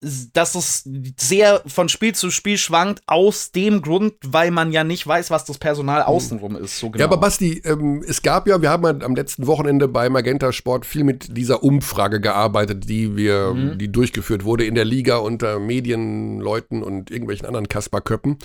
dass 0.02 0.56
es 0.56 0.90
sehr 1.20 1.62
von 1.66 1.90
Spiel 1.90 2.16
zu 2.16 2.32
Spiel 2.32 2.58
schwankt, 2.58 3.02
aus 3.06 3.52
dem 3.52 3.82
Grund, 3.82 4.14
weil 4.26 4.50
man 4.50 4.72
ja 4.72 4.86
nicht 4.86 5.06
weiß, 5.06 5.30
was 5.30 5.44
das 5.44 5.58
Personal 5.58 6.02
hm. 6.02 6.08
außenrum 6.08 6.56
ist. 6.56 6.80
So 6.80 6.90
genau. 6.90 7.02
Ja, 7.02 7.06
aber 7.06 7.18
Basti, 7.18 7.62
ähm, 7.66 8.04
es 8.08 8.22
gab 8.22 8.48
ja, 8.48 8.62
wir 8.62 8.70
haben 8.70 8.84
ja 8.84 9.06
am 9.06 9.16
letzten 9.16 9.46
Wochenende 9.46 9.90
bei 9.90 10.10
Magenta 10.10 10.54
Sport 10.54 10.86
viel 10.86 11.04
mit 11.04 11.36
dieser 11.36 11.64
Umfrage 11.64 12.22
gearbeitet, 12.22 12.88
die 12.88 13.18
wir, 13.18 13.54
mhm. 13.54 13.78
die 13.78 13.92
durchgeführt 13.92 14.46
wurde 14.46 14.66
in 14.66 14.76
der 14.76 14.86
Liga 14.86 15.18
unter 15.18 15.60
Medienleuten 15.60 16.82
und 16.82 17.12
irgendwelchen 17.12 17.46
anderen 17.46 17.68
Kasperköppen. 17.68 18.38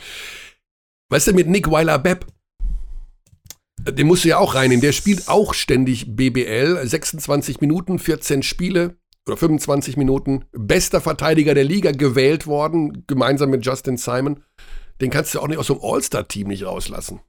Weißt 1.11 1.29
du, 1.29 1.35
mit 1.35 1.47
Nick 1.47 1.71
Weiler-Bepp, 1.71 2.27
den 3.89 4.07
musst 4.07 4.25
du 4.25 4.29
ja 4.29 4.39
auch 4.39 4.55
reinnehmen. 4.55 4.81
Der 4.81 4.93
spielt 4.93 5.29
auch 5.29 5.55
ständig 5.55 6.17
BBL, 6.17 6.81
26 6.85 7.61
Minuten, 7.61 7.99
14 7.99 8.43
Spiele, 8.43 8.97
oder 9.27 9.37
25 9.37 9.97
Minuten 9.97 10.45
bester 10.53 11.01
Verteidiger 11.01 11.55
der 11.55 11.65
Liga 11.65 11.93
gewählt 11.93 12.47
worden, 12.47 13.05
gemeinsam 13.07 13.51
mit 13.51 13.65
Justin 13.65 13.97
Simon. 13.97 14.43
Den 15.01 15.11
kannst 15.11 15.35
du 15.35 15.41
auch 15.41 15.49
nicht 15.49 15.59
aus 15.59 15.69
dem 15.69 15.79
All-Star-Team 15.83 16.49
nicht 16.49 16.65
rauslassen. 16.65 17.21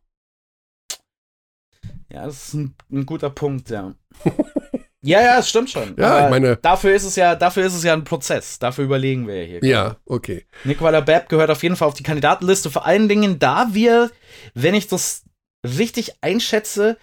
Ja, 2.11 2.25
das 2.25 2.47
ist 2.47 2.53
ein, 2.53 2.75
ein 2.91 3.05
guter 3.05 3.29
Punkt, 3.29 3.69
ja. 3.69 3.93
ja, 5.01 5.21
ja, 5.21 5.39
es 5.39 5.49
stimmt 5.49 5.69
schon. 5.69 5.95
Ja, 5.97 6.17
Aber 6.17 6.25
ich 6.25 6.29
meine. 6.29 6.57
Dafür 6.57 6.93
ist 6.93 7.03
es 7.03 7.15
ja, 7.15 7.35
dafür 7.35 7.65
ist 7.65 7.73
es 7.73 7.83
ja 7.83 7.93
ein 7.93 8.03
Prozess. 8.03 8.59
Dafür 8.59 8.85
überlegen 8.85 9.27
wir 9.27 9.43
hier. 9.43 9.63
Ja, 9.63 9.97
okay. 10.05 10.45
Nicola 10.63 11.01
Babb 11.01 11.29
gehört 11.29 11.49
auf 11.49 11.63
jeden 11.63 11.75
Fall 11.75 11.87
auf 11.87 11.93
die 11.95 12.03
Kandidatenliste. 12.03 12.69
Vor 12.69 12.85
allen 12.85 13.09
Dingen, 13.09 13.39
da 13.39 13.69
wir, 13.73 14.11
wenn 14.53 14.75
ich 14.75 14.87
das 14.87 15.23
richtig 15.65 16.13
einschätze, 16.21 16.97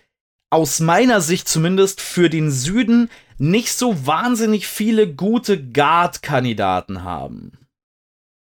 aus 0.50 0.80
meiner 0.80 1.20
Sicht 1.22 1.48
zumindest 1.48 2.00
für 2.00 2.28
den 2.28 2.50
Süden 2.50 3.10
nicht 3.42 3.72
so 3.72 4.06
wahnsinnig 4.06 4.68
viele 4.68 5.12
gute 5.12 5.60
Guard-Kandidaten 5.60 7.02
haben. 7.02 7.50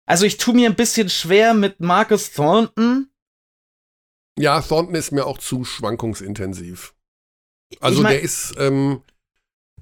Also 0.04 0.26
ich 0.26 0.36
tue 0.36 0.54
mir 0.54 0.68
ein 0.68 0.76
bisschen 0.76 1.08
schwer 1.08 1.54
mit 1.54 1.80
Marcus 1.80 2.32
Thornton. 2.32 3.08
Ja, 4.38 4.60
Thornton 4.60 4.94
ist 4.94 5.10
mir 5.10 5.26
auch 5.26 5.38
zu 5.38 5.64
schwankungsintensiv. 5.64 6.94
Also 7.80 7.98
ich 7.98 8.02
mein, 8.02 8.12
der 8.12 8.20
ist, 8.20 8.54
ähm, 8.58 9.00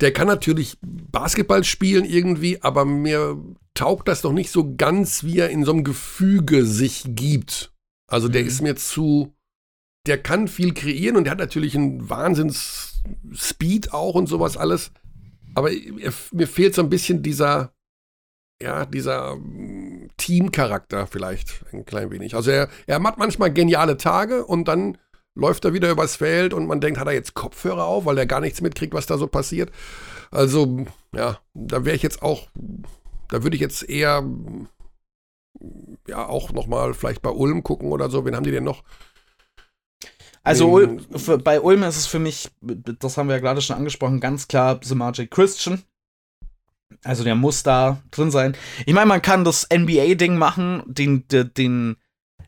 der 0.00 0.12
kann 0.12 0.28
natürlich 0.28 0.78
Basketball 0.82 1.64
spielen 1.64 2.04
irgendwie, 2.04 2.62
aber 2.62 2.84
mir 2.84 3.42
taugt 3.74 4.06
das 4.06 4.22
doch 4.22 4.32
nicht 4.32 4.52
so 4.52 4.76
ganz, 4.76 5.24
wie 5.24 5.40
er 5.40 5.50
in 5.50 5.64
so 5.64 5.72
einem 5.72 5.82
Gefüge 5.82 6.64
sich 6.64 7.02
gibt. 7.08 7.72
Also 8.06 8.28
der 8.28 8.42
mhm. 8.42 8.48
ist 8.48 8.62
mir 8.62 8.76
zu, 8.76 9.34
der 10.06 10.22
kann 10.22 10.46
viel 10.46 10.74
kreieren 10.74 11.16
und 11.16 11.24
der 11.24 11.32
hat 11.32 11.40
natürlich 11.40 11.74
einen 11.74 12.08
Wahnsinns-Speed 12.08 13.92
auch 13.92 14.14
und 14.14 14.28
sowas 14.28 14.56
alles. 14.56 14.92
Aber 15.58 15.70
mir 16.32 16.46
fehlt 16.46 16.74
so 16.74 16.82
ein 16.82 16.88
bisschen 16.88 17.22
dieser, 17.22 17.72
ja, 18.62 18.86
dieser 18.86 19.36
mm, 19.36 20.08
Teamcharakter 20.16 21.06
vielleicht 21.06 21.64
ein 21.72 21.84
klein 21.84 22.10
wenig. 22.10 22.34
Also 22.34 22.50
er, 22.50 22.68
er 22.86 23.02
hat 23.02 23.18
manchmal 23.18 23.52
geniale 23.52 23.96
Tage 23.96 24.44
und 24.44 24.68
dann 24.68 24.98
läuft 25.34 25.64
er 25.64 25.72
wieder 25.72 25.90
übers 25.90 26.16
Feld 26.16 26.54
und 26.54 26.66
man 26.66 26.80
denkt, 26.80 26.98
hat 27.00 27.06
er 27.06 27.12
jetzt 27.12 27.34
Kopfhörer 27.34 27.84
auf, 27.84 28.04
weil 28.06 28.18
er 28.18 28.26
gar 28.26 28.40
nichts 28.40 28.60
mitkriegt, 28.60 28.94
was 28.94 29.06
da 29.06 29.18
so 29.18 29.26
passiert. 29.26 29.70
Also, 30.30 30.86
ja, 31.14 31.38
da 31.54 31.84
wäre 31.84 31.96
ich 31.96 32.02
jetzt 32.02 32.22
auch, 32.22 32.48
da 33.28 33.42
würde 33.42 33.56
ich 33.56 33.60
jetzt 33.60 33.88
eher, 33.88 34.24
ja, 36.06 36.26
auch 36.26 36.52
nochmal 36.52 36.94
vielleicht 36.94 37.22
bei 37.22 37.30
Ulm 37.30 37.62
gucken 37.62 37.92
oder 37.92 38.10
so. 38.10 38.24
Wen 38.24 38.36
haben 38.36 38.44
die 38.44 38.50
denn 38.50 38.64
noch? 38.64 38.84
Also 40.48 40.70
Ul 40.70 41.00
für, 41.14 41.38
bei 41.38 41.60
Ulm 41.60 41.82
ist 41.82 41.96
es 41.96 42.06
für 42.06 42.18
mich, 42.18 42.48
das 42.60 43.16
haben 43.16 43.28
wir 43.28 43.36
ja 43.36 43.40
gerade 43.40 43.60
schon 43.60 43.76
angesprochen, 43.76 44.20
ganz 44.20 44.48
klar 44.48 44.80
The 44.82 44.94
Magic 44.94 45.30
Christian. 45.30 45.82
Also 47.04 47.22
der 47.22 47.34
muss 47.34 47.62
da 47.62 48.02
drin 48.10 48.30
sein. 48.30 48.56
Ich 48.86 48.94
meine, 48.94 49.06
man 49.06 49.22
kann 49.22 49.44
das 49.44 49.68
NBA-Ding 49.72 50.36
machen, 50.38 50.82
den, 50.86 51.28
den, 51.28 51.52
den 51.54 51.96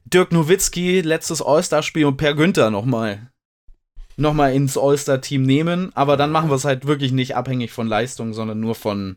Dirk 0.04 0.32
Nowitzki 0.32 1.02
letztes 1.02 1.42
All-Star-Spiel 1.42 2.06
und 2.06 2.16
Per 2.16 2.34
Günther 2.34 2.70
nochmal 2.70 3.30
noch 4.16 4.34
mal 4.34 4.52
ins 4.52 4.76
All-Star-Team 4.76 5.42
nehmen, 5.42 5.92
aber 5.94 6.16
dann 6.16 6.30
machen 6.30 6.50
wir 6.50 6.54
es 6.54 6.64
halt 6.64 6.86
wirklich 6.86 7.12
nicht 7.12 7.36
abhängig 7.36 7.72
von 7.72 7.86
Leistung, 7.86 8.34
sondern 8.34 8.60
nur 8.60 8.74
von 8.74 9.16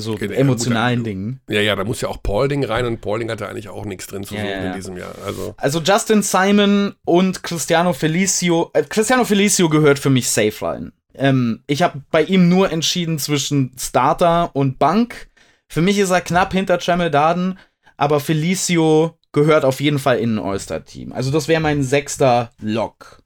so 0.00 0.12
okay, 0.12 0.32
emotionalen 0.34 1.00
ja, 1.00 1.04
Dingen. 1.04 1.40
Ja, 1.48 1.60
ja, 1.60 1.76
da 1.76 1.84
muss 1.84 2.00
ja 2.00 2.08
auch 2.08 2.22
Paulding 2.22 2.64
rein 2.64 2.86
und 2.86 3.00
Paulding 3.00 3.30
hatte 3.30 3.48
eigentlich 3.48 3.68
auch 3.68 3.84
nichts 3.84 4.06
drin 4.06 4.24
zu 4.24 4.34
suchen 4.34 4.46
ja, 4.46 4.50
ja. 4.50 4.70
in 4.70 4.72
diesem 4.74 4.96
Jahr. 4.96 5.14
Also. 5.24 5.54
also 5.56 5.80
Justin 5.80 6.22
Simon 6.22 6.94
und 7.04 7.42
Cristiano 7.42 7.92
Felicio. 7.92 8.70
Äh, 8.74 8.82
Cristiano 8.82 9.24
Felicio 9.24 9.68
gehört 9.68 9.98
für 9.98 10.10
mich 10.10 10.30
safe 10.30 10.64
rein. 10.64 10.92
Ähm, 11.14 11.62
ich 11.66 11.82
habe 11.82 12.02
bei 12.10 12.22
ihm 12.22 12.48
nur 12.48 12.70
entschieden 12.70 13.18
zwischen 13.18 13.72
Starter 13.78 14.54
und 14.54 14.78
Bank. 14.78 15.28
Für 15.68 15.82
mich 15.82 15.98
ist 15.98 16.10
er 16.10 16.20
knapp 16.20 16.52
hinter 16.52 16.78
Tremel 16.78 17.10
Darden, 17.10 17.58
aber 17.96 18.20
Felicio 18.20 19.18
gehört 19.32 19.64
auf 19.64 19.80
jeden 19.80 19.98
Fall 19.98 20.18
in 20.18 20.36
ein 20.36 20.44
All-Star-Team. 20.44 21.12
Also 21.12 21.30
das 21.30 21.48
wäre 21.48 21.60
mein 21.60 21.82
sechster 21.82 22.50
Lock. 22.60 23.22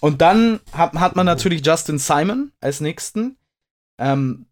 Und 0.00 0.20
dann 0.20 0.60
hat, 0.72 0.94
hat 0.94 1.16
man 1.16 1.26
natürlich 1.26 1.64
Justin 1.64 1.98
Simon 1.98 2.52
als 2.60 2.80
nächsten. 2.80 3.36
Ähm, 3.98 4.46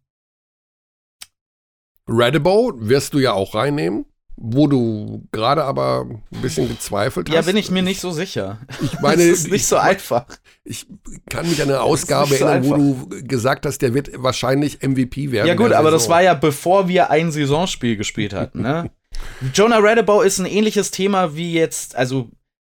Radibo 2.07 2.73
wirst 2.75 3.13
du 3.13 3.19
ja 3.19 3.33
auch 3.33 3.55
reinnehmen, 3.55 4.05
wo 4.37 4.67
du 4.67 5.27
gerade 5.31 5.63
aber 5.63 6.01
ein 6.01 6.41
bisschen 6.41 6.67
gezweifelt 6.67 7.29
hast. 7.29 7.35
Ja, 7.35 7.41
bin 7.41 7.57
ich 7.57 7.71
mir 7.71 7.81
nicht 7.81 7.99
so 7.99 8.11
sicher. 8.11 8.59
Ich 8.81 8.99
meine, 8.99 9.17
das 9.29 9.39
ist 9.39 9.45
nicht 9.45 9.61
ich, 9.61 9.67
so 9.67 9.77
einfach. 9.77 10.25
Ich 10.63 10.87
kann 11.29 11.49
mich 11.49 11.61
an 11.61 11.69
eine 11.69 11.81
Ausgabe 11.81 12.35
so 12.35 12.45
erinnern, 12.45 12.69
wo 12.69 12.73
einfach. 12.73 13.09
du 13.09 13.27
gesagt 13.27 13.65
hast, 13.65 13.81
der 13.81 13.93
wird 13.93 14.11
wahrscheinlich 14.15 14.83
MVP 14.83 15.31
werden. 15.31 15.47
Ja 15.47 15.55
gut, 15.55 15.71
aber 15.71 15.89
das 15.89 16.03
Saison. 16.03 16.15
war 16.15 16.23
ja 16.23 16.33
bevor 16.33 16.87
wir 16.87 17.09
ein 17.09 17.31
Saisonspiel 17.31 17.97
gespielt 17.97 18.33
hatten, 18.33 18.61
ne? 18.61 18.91
Jonah 19.53 19.79
Radabow 19.79 20.21
ist 20.21 20.39
ein 20.39 20.45
ähnliches 20.45 20.91
Thema 20.91 21.35
wie 21.35 21.53
jetzt, 21.53 21.95
also 21.95 22.29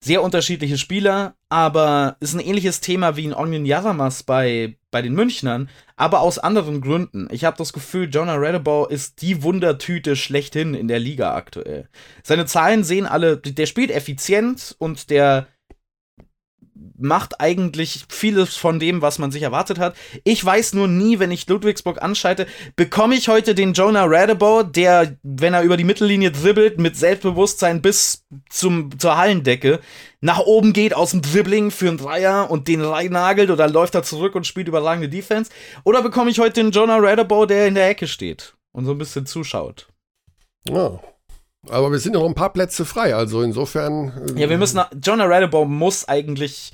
sehr 0.06 0.22
unterschiedliche 0.22 0.78
Spieler, 0.78 1.34
aber 1.48 2.16
ist 2.20 2.32
ein 2.32 2.40
ähnliches 2.40 2.80
Thema 2.80 3.16
wie 3.16 3.26
ein 3.26 3.34
Onion 3.34 3.66
Yasamas 3.66 4.22
bei, 4.22 4.76
bei 4.92 5.02
den 5.02 5.14
Münchnern, 5.14 5.68
aber 5.96 6.20
aus 6.20 6.38
anderen 6.38 6.80
Gründen. 6.80 7.26
Ich 7.32 7.44
habe 7.44 7.56
das 7.58 7.72
Gefühl, 7.72 8.08
Jonah 8.08 8.36
Radabow 8.36 8.86
ist 8.88 9.20
die 9.20 9.42
Wundertüte 9.42 10.14
schlechthin 10.14 10.74
in 10.74 10.86
der 10.86 11.00
Liga 11.00 11.34
aktuell. 11.34 11.88
Seine 12.22 12.46
Zahlen 12.46 12.84
sehen 12.84 13.06
alle, 13.06 13.36
der 13.36 13.66
spielt 13.66 13.90
effizient 13.90 14.76
und 14.78 15.10
der 15.10 15.48
macht 16.98 17.40
eigentlich 17.40 18.04
vieles 18.08 18.56
von 18.56 18.78
dem, 18.78 19.02
was 19.02 19.18
man 19.18 19.30
sich 19.30 19.42
erwartet 19.42 19.78
hat. 19.78 19.96
Ich 20.24 20.44
weiß 20.44 20.74
nur 20.74 20.88
nie, 20.88 21.18
wenn 21.18 21.30
ich 21.30 21.46
Ludwigsburg 21.48 22.02
anschalte, 22.02 22.46
bekomme 22.74 23.14
ich 23.14 23.28
heute 23.28 23.54
den 23.54 23.72
Jonah 23.72 24.04
Radabow, 24.06 24.62
der, 24.62 25.16
wenn 25.22 25.54
er 25.54 25.62
über 25.62 25.76
die 25.76 25.84
Mittellinie 25.84 26.30
dribbelt, 26.30 26.78
mit 26.78 26.96
Selbstbewusstsein 26.96 27.82
bis 27.82 28.24
zum, 28.48 28.98
zur 28.98 29.16
Hallendecke 29.16 29.80
nach 30.20 30.40
oben 30.40 30.72
geht 30.72 30.94
aus 30.94 31.10
dem 31.10 31.22
Dribbling 31.22 31.70
für 31.70 31.88
einen 31.88 31.98
Dreier 31.98 32.50
und 32.50 32.68
den 32.68 32.80
reinnagelt 32.80 33.50
oder 33.50 33.68
läuft 33.68 33.94
er 33.94 34.02
zurück 34.02 34.34
und 34.34 34.46
spielt 34.46 34.68
überragende 34.68 35.08
Defense? 35.08 35.50
Oder 35.84 36.02
bekomme 36.02 36.30
ich 36.30 36.38
heute 36.38 36.62
den 36.62 36.72
Jonah 36.72 36.98
Radabow, 36.98 37.46
der 37.46 37.66
in 37.66 37.74
der 37.74 37.88
Ecke 37.88 38.08
steht 38.08 38.54
und 38.72 38.86
so 38.86 38.92
ein 38.92 38.98
bisschen 38.98 39.26
zuschaut? 39.26 39.88
Ja. 40.68 41.00
Aber 41.68 41.90
wir 41.90 41.98
sind 41.98 42.14
ja 42.14 42.20
noch 42.20 42.28
ein 42.28 42.34
paar 42.34 42.52
Plätze 42.52 42.84
frei, 42.84 43.14
also 43.14 43.42
insofern. 43.42 44.12
äh, 44.36 44.40
Ja, 44.40 44.48
wir 44.50 44.58
müssen. 44.58 44.80
Jonah 45.02 45.26
Radabow 45.26 45.66
muss 45.66 46.06
eigentlich. 46.06 46.72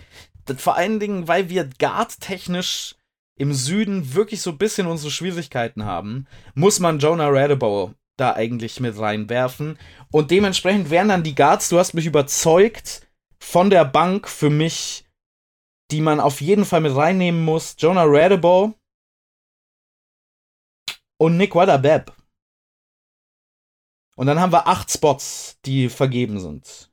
Vor 0.57 0.77
allen 0.77 0.99
Dingen, 1.01 1.29
weil 1.29 1.49
wir 1.49 1.69
guard-technisch 1.79 2.97
im 3.39 3.55
Süden 3.55 4.15
wirklich 4.15 4.43
so 4.43 4.51
ein 4.51 4.59
bisschen 4.59 4.87
unsere 4.87 5.11
Schwierigkeiten 5.11 5.85
haben, 5.85 6.27
muss 6.55 6.81
man 6.81 6.99
Jonah 6.99 7.29
Radabow 7.29 7.93
da 8.17 8.35
eigentlich 8.35 8.81
mit 8.81 8.99
reinwerfen. 8.99 9.79
Und 10.11 10.31
dementsprechend 10.31 10.91
wären 10.91 11.09
dann 11.09 11.23
die 11.23 11.35
Guards, 11.35 11.69
du 11.69 11.79
hast 11.79 11.95
mich 11.95 12.07
überzeugt, 12.07 13.07
von 13.39 13.71
der 13.71 13.85
Bank 13.85 14.29
für 14.29 14.51
mich, 14.51 15.05
die 15.91 16.01
man 16.01 16.21
auf 16.21 16.41
jeden 16.41 16.65
Fall 16.65 16.81
mit 16.81 16.95
reinnehmen 16.95 17.45
muss. 17.45 17.75
Jonah 17.79 18.05
Radabow 18.07 18.75
und 21.19 21.37
Nick 21.37 21.55
Wadabeb. 21.55 22.13
Und 24.17 24.27
dann 24.27 24.41
haben 24.41 24.53
wir 24.53 24.67
acht 24.67 24.91
Spots, 24.91 25.59
die 25.65 25.89
vergeben 25.89 26.39
sind. 26.41 26.91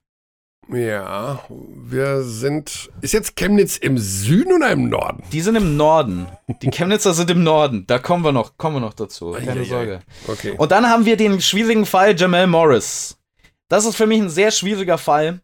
Ja, 0.71 1.43
wir 1.49 2.21
sind. 2.21 2.91
Ist 3.01 3.13
jetzt 3.13 3.35
Chemnitz 3.35 3.77
im 3.77 3.97
Süden 3.97 4.53
oder 4.53 4.71
im 4.71 4.87
Norden? 4.87 5.23
Die 5.31 5.41
sind 5.41 5.55
im 5.55 5.77
Norden. 5.77 6.27
Die 6.61 6.69
Chemnitzer 6.71 7.15
sind 7.15 7.31
im 7.31 7.43
Norden. 7.43 7.87
Da 7.87 7.97
kommen 7.97 8.23
wir 8.23 8.31
noch, 8.31 8.55
kommen 8.57 8.75
wir 8.75 8.81
noch 8.81 8.93
dazu. 8.93 9.31
Keine 9.31 9.51
Eieiei. 9.51 9.63
Sorge. 9.63 9.99
Okay. 10.27 10.55
Und 10.57 10.71
dann 10.71 10.87
haben 10.87 11.05
wir 11.05 11.17
den 11.17 11.41
schwierigen 11.41 11.87
Fall 11.87 12.15
Jamal 12.15 12.45
Morris. 12.45 13.17
Das 13.67 13.85
ist 13.85 13.95
für 13.95 14.05
mich 14.05 14.21
ein 14.21 14.29
sehr 14.29 14.51
schwieriger 14.51 14.99
Fall, 14.99 15.41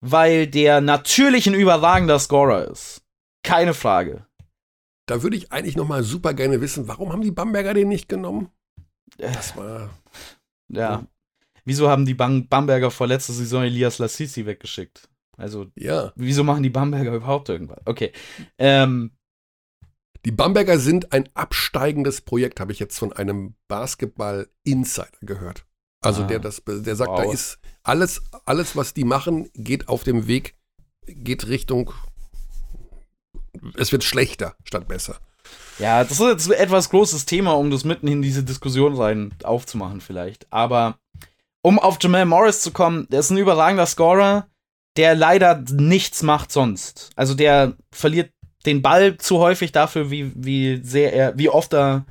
weil 0.00 0.46
der 0.46 0.80
natürlich 0.80 1.46
ein 1.46 1.54
überragender 1.54 2.18
Scorer 2.18 2.70
ist. 2.70 3.02
Keine 3.42 3.74
Frage. 3.74 4.26
Da 5.06 5.22
würde 5.22 5.36
ich 5.36 5.52
eigentlich 5.52 5.76
noch 5.76 5.88
mal 5.88 6.02
super 6.02 6.32
gerne 6.32 6.62
wissen, 6.62 6.88
warum 6.88 7.12
haben 7.12 7.22
die 7.22 7.30
Bamberger 7.30 7.74
den 7.74 7.88
nicht 7.88 8.08
genommen? 8.08 8.48
Das 9.18 9.54
war. 9.56 9.90
Ja. 10.72 11.06
Wieso 11.64 11.88
haben 11.88 12.06
die 12.06 12.14
Bam 12.14 12.48
Bamberger 12.48 12.90
vor 12.90 13.06
letzter 13.06 13.32
Saison 13.32 13.62
Elias 13.62 13.98
Lassisi 13.98 14.46
weggeschickt? 14.46 15.08
Also, 15.36 15.66
Ja. 15.76 16.12
wieso 16.16 16.42
machen 16.44 16.62
die 16.62 16.70
Bamberger 16.70 17.14
überhaupt 17.14 17.48
irgendwas? 17.48 17.80
Okay. 17.84 18.12
Ähm, 18.58 19.12
Die 20.24 20.30
Bamberger 20.30 20.78
sind 20.78 21.12
ein 21.12 21.28
absteigendes 21.34 22.20
Projekt, 22.20 22.60
habe 22.60 22.70
ich 22.70 22.78
jetzt 22.78 22.96
von 22.96 23.12
einem 23.12 23.56
Basketball-Insider 23.66 25.08
gehört. 25.20 25.64
Also 26.00 26.22
Ah. 26.22 26.26
der 26.28 26.38
das, 26.38 26.62
der 26.64 26.94
sagt, 26.94 27.10
Wow. 27.10 27.22
da 27.24 27.32
ist 27.32 27.58
alles, 27.82 28.22
alles, 28.44 28.76
was 28.76 28.94
die 28.94 29.02
machen, 29.02 29.50
geht 29.54 29.88
auf 29.88 30.04
dem 30.04 30.28
Weg, 30.28 30.54
geht 31.06 31.48
Richtung. 31.48 31.92
Es 33.76 33.90
wird 33.90 34.04
schlechter 34.04 34.54
statt 34.64 34.86
besser. 34.86 35.18
Ja, 35.78 36.04
das 36.04 36.12
ist 36.12 36.20
jetzt 36.20 36.50
ein 36.50 36.58
etwas 36.58 36.90
großes 36.90 37.26
Thema, 37.26 37.52
um 37.52 37.70
das 37.70 37.84
mitten 37.84 38.06
in 38.08 38.22
diese 38.22 38.44
Diskussion 38.44 38.94
rein 38.94 39.34
aufzumachen, 39.42 40.00
vielleicht. 40.00 40.46
Aber 40.50 40.98
um 41.62 41.78
auf 41.78 41.98
Jamal 42.00 42.26
Morris 42.26 42.60
zu 42.60 42.72
kommen, 42.72 43.06
der 43.10 43.20
ist 43.20 43.30
ein 43.30 43.38
überragender 43.38 43.86
Scorer, 43.86 44.46
der 44.96 45.14
leider 45.14 45.64
nichts 45.70 46.22
macht 46.22 46.52
sonst. 46.52 47.10
Also 47.16 47.34
der 47.34 47.74
verliert 47.90 48.30
den 48.66 48.82
Ball 48.82 49.16
zu 49.16 49.38
häufig 49.38 49.72
dafür, 49.72 50.10
wie, 50.10 50.32
wie 50.34 50.80
sehr 50.84 51.12
er, 51.12 51.38
wie 51.38 51.48
oft 51.48 51.72
er 51.72 52.04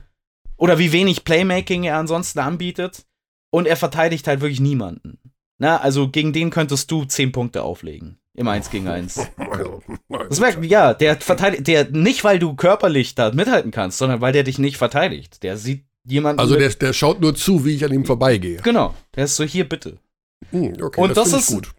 oder 0.57 0.77
wie 0.77 0.91
wenig 0.91 1.23
Playmaking 1.23 1.83
er 1.83 1.97
ansonsten 1.97 2.39
anbietet. 2.39 3.05
Und 3.53 3.67
er 3.67 3.75
verteidigt 3.75 4.27
halt 4.27 4.39
wirklich 4.39 4.61
niemanden. 4.61 5.19
Na, 5.57 5.77
also 5.81 6.07
gegen 6.07 6.31
den 6.31 6.51
könntest 6.51 6.89
du 6.89 7.03
10 7.03 7.33
Punkte 7.33 7.63
auflegen. 7.63 8.17
Im 8.33 8.47
1 8.47 8.69
gegen 8.69 8.87
1. 8.87 9.19
Also, 9.37 9.81
Das 10.29 10.39
merkt, 10.39 10.63
ja, 10.63 10.93
der 10.93 11.19
verteidigt, 11.19 11.67
der 11.67 11.89
nicht, 11.89 12.23
weil 12.23 12.39
du 12.39 12.55
körperlich 12.55 13.13
da 13.15 13.31
mithalten 13.31 13.71
kannst, 13.71 13.97
sondern 13.97 14.21
weil 14.21 14.31
der 14.33 14.43
dich 14.43 14.57
nicht 14.57 14.77
verteidigt. 14.77 15.43
Der 15.43 15.57
sieht 15.57 15.85
jemanden. 16.05 16.39
also 16.39 16.55
der, 16.55 16.69
der 16.69 16.93
schaut 16.93 17.19
nur 17.21 17.35
zu, 17.35 17.65
wie 17.65 17.75
ich 17.75 17.83
an 17.85 17.91
ihm 17.93 18.05
vorbeigehe. 18.05 18.57
Genau, 18.61 18.93
der 19.15 19.25
ist 19.25 19.35
so 19.35 19.43
hier 19.43 19.67
bitte. 19.67 19.97
Hm, 20.51 20.73
okay, 20.81 21.01
Und 21.01 21.17
das 21.17 21.29
ich 21.33 21.39
ist- 21.39 21.47
gut. 21.51 21.71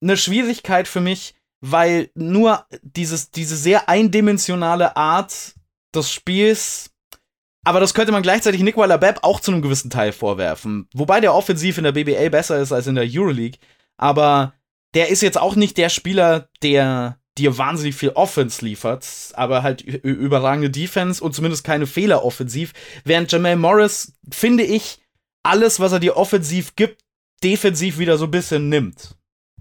Eine 0.00 0.16
Schwierigkeit 0.16 0.88
für 0.88 1.00
mich, 1.00 1.34
weil 1.60 2.10
nur 2.14 2.66
dieses, 2.82 3.30
diese 3.30 3.54
sehr 3.56 3.88
eindimensionale 3.88 4.96
Art 4.96 5.54
des 5.94 6.10
Spiels. 6.10 6.90
Aber 7.64 7.78
das 7.78 7.94
könnte 7.94 8.10
man 8.10 8.22
gleichzeitig 8.24 8.62
Nikola 8.62 8.96
Beb 8.96 9.18
auch 9.22 9.38
zu 9.38 9.52
einem 9.52 9.62
gewissen 9.62 9.90
Teil 9.90 10.10
vorwerfen. 10.10 10.88
Wobei 10.94 11.20
der 11.20 11.32
offensiv 11.34 11.78
in 11.78 11.84
der 11.84 11.92
BBL 11.92 12.30
besser 12.30 12.58
ist 12.58 12.72
als 12.72 12.88
in 12.88 12.96
der 12.96 13.04
Euroleague. 13.08 13.58
Aber 13.96 14.54
der 14.94 15.08
ist 15.08 15.22
jetzt 15.22 15.38
auch 15.38 15.56
nicht 15.56 15.76
der 15.78 15.88
Spieler, 15.88 16.48
der 16.62 17.18
dir 17.38 17.56
wahnsinnig 17.56 17.94
viel 17.94 18.10
Offense 18.10 18.62
liefert, 18.64 19.06
aber 19.34 19.62
halt 19.62 19.80
überragende 19.80 20.68
Defense 20.70 21.22
und 21.24 21.34
zumindest 21.34 21.64
keine 21.64 21.86
Fehler 21.86 22.24
offensiv. 22.24 22.72
Während 23.04 23.32
Jamal 23.32 23.56
Morris, 23.56 24.12
finde 24.30 24.64
ich, 24.64 25.00
alles, 25.42 25.80
was 25.80 25.92
er 25.92 26.00
dir 26.00 26.16
offensiv 26.16 26.76
gibt, 26.76 27.02
defensiv 27.42 27.98
wieder 27.98 28.18
so 28.18 28.24
ein 28.26 28.30
bisschen 28.30 28.68
nimmt. 28.68 29.16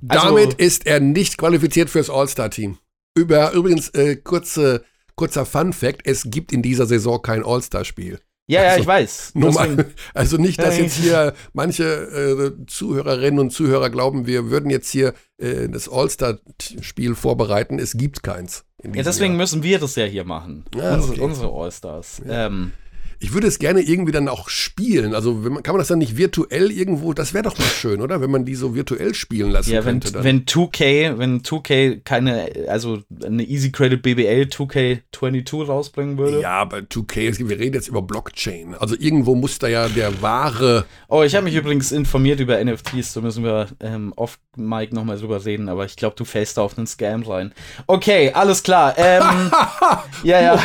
Also- 0.08 0.28
Damit 0.28 0.54
ist 0.56 0.86
er 0.86 1.00
nicht 1.00 1.38
qualifiziert 1.38 1.90
fürs 1.90 2.10
All-Star-Team. 2.10 2.78
Über, 3.16 3.52
übrigens, 3.52 3.90
äh, 3.90 4.18
kurze, 4.18 4.84
kurzer 5.16 5.46
Fun-Fact: 5.46 6.02
Es 6.06 6.24
gibt 6.30 6.52
in 6.52 6.62
dieser 6.62 6.86
Saison 6.86 7.22
kein 7.22 7.44
All-Star-Spiel. 7.44 8.20
Ja, 8.52 8.64
ja, 8.64 8.70
Also, 8.70 8.82
ich 8.82 8.88
weiß. 8.88 9.32
Mal, 9.36 9.86
also 10.14 10.38
nicht, 10.38 10.60
dass 10.60 10.78
Ja, 10.78 10.84
jetzt 10.84 10.96
hier 10.98 11.34
manche 11.54 11.84
äh, 11.86 12.66
Zuhörerinnen 12.68 13.40
und 13.40 13.52
Zuhörer 13.52 13.90
glauben, 13.90 14.28
wir 14.28 14.50
würden 14.50 14.70
jetzt 14.70 14.90
hier 14.90 15.14
äh, 15.38 15.70
das 15.70 15.88
All-Star-Spiel 15.90 17.16
vorbereiten. 17.16 17.80
Es 17.80 17.94
gibt 17.94 18.24
keins. 18.24 18.66
in 18.84 18.94
Ja, 18.94 19.04
deswegen 19.04 19.34
Jahr. 19.34 19.38
müssen 19.38 19.64
wir 19.64 19.80
das 19.80 19.96
ja 19.96 20.04
hier 20.06 20.26
machen. 20.26 20.66
Ja, 20.76 20.96
unsere, 20.96 21.14
okay. 21.14 21.22
unsere 21.22 21.50
All-Stars. 21.50 22.22
Ähm, 22.28 22.74
Ich 23.22 23.34
würde 23.34 23.48
es 23.48 23.60
gerne 23.60 23.82
irgendwie 23.82 24.12
dann 24.12 24.28
auch 24.28 24.50
spielen. 24.50 25.14
Also 25.14 25.34
man, 25.34 25.62
kann 25.62 25.74
man 25.76 25.80
das 25.80 25.90
dann 25.90 26.00
nicht 26.00 26.18
virtuell 26.18 26.72
irgendwo, 26.72 27.14
das 27.14 27.34
wäre 27.34 27.44
doch 27.44 27.58
mal 27.58 27.66
schön, 27.66 28.02
oder? 28.02 28.20
Wenn 28.20 28.32
man 28.32 28.46
die 28.46 28.56
so 28.56 28.74
virtuell 28.74 29.14
spielen 29.14 29.52
lassen 29.52 29.72
ja, 29.72 29.86
wenn, 29.86 30.00
könnte. 30.00 30.12
Dann. 30.14 30.24
wenn 30.24 30.46
2K, 30.46 31.18
wenn 31.20 31.42
2K 31.42 32.02
keine, 32.04 32.50
also 32.68 33.00
eine 33.24 33.44
Easy 33.44 33.72
Credit 33.72 34.02
BBL 34.02 34.48
2K22 34.52 35.66
rausbringen 35.66 36.18
würde. 36.18 36.42
ja, 36.42 36.54
aber 36.54 36.78
2K, 36.80 37.30
es 37.30 37.38
gibt- 37.38 37.50
wir 37.52 37.60
reden 37.60 37.76
jetzt 37.76 37.88
über 37.88 38.02
Blockchain. 38.02 38.74
Also 38.76 38.96
irgendwo 38.98 39.36
muss 39.36 39.60
da 39.60 39.68
ja 39.68 39.88
der 39.88 40.22
wahre 40.22 40.86
Oh, 41.08 41.24
ich 41.24 41.36
habe 41.36 41.44
mich 41.44 41.56
übrigens 41.56 41.92
informiert 41.92 42.40
über 42.40 42.64
NFTs, 42.64 43.14
da 43.14 43.22
müssen 43.22 43.44
wir 43.44 43.68
ähm, 43.82 44.14
off 44.16 44.40
Mike 44.56 44.96
nochmal 44.96 45.18
drüber 45.20 45.46
reden, 45.46 45.70
aber 45.70 45.86
ich 45.86 45.96
glaube, 45.96 46.16
du 46.16 46.26
fällst 46.26 46.58
da 46.58 46.62
auf 46.62 46.78
einen 46.78 46.88
Scam 46.88 47.22
rein. 47.24 47.54
Okay, 47.88 48.32
alles 48.34 48.64
klar. 48.64 48.96
Ähm, 48.98 49.52
ja, 50.24 50.42
ja. 50.42 50.60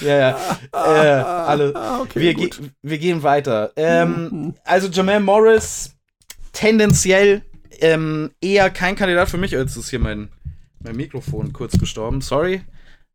Ja, 0.00 0.16
ja. 0.16 0.38
Äh, 0.72 1.48
Ah, 1.74 2.00
okay, 2.00 2.20
wir, 2.20 2.34
ge 2.34 2.50
wir 2.82 2.98
gehen 2.98 3.22
weiter. 3.22 3.72
Ähm, 3.76 4.54
also 4.64 4.88
Jamal 4.88 5.20
Morris, 5.20 5.96
tendenziell 6.52 7.42
ähm, 7.80 8.30
eher 8.40 8.70
kein 8.70 8.96
Kandidat 8.96 9.28
für 9.28 9.38
mich. 9.38 9.52
Jetzt 9.52 9.76
ist 9.76 9.90
hier 9.90 9.98
mein, 9.98 10.28
mein 10.80 10.96
Mikrofon 10.96 11.52
kurz 11.52 11.78
gestorben. 11.78 12.20
Sorry. 12.20 12.62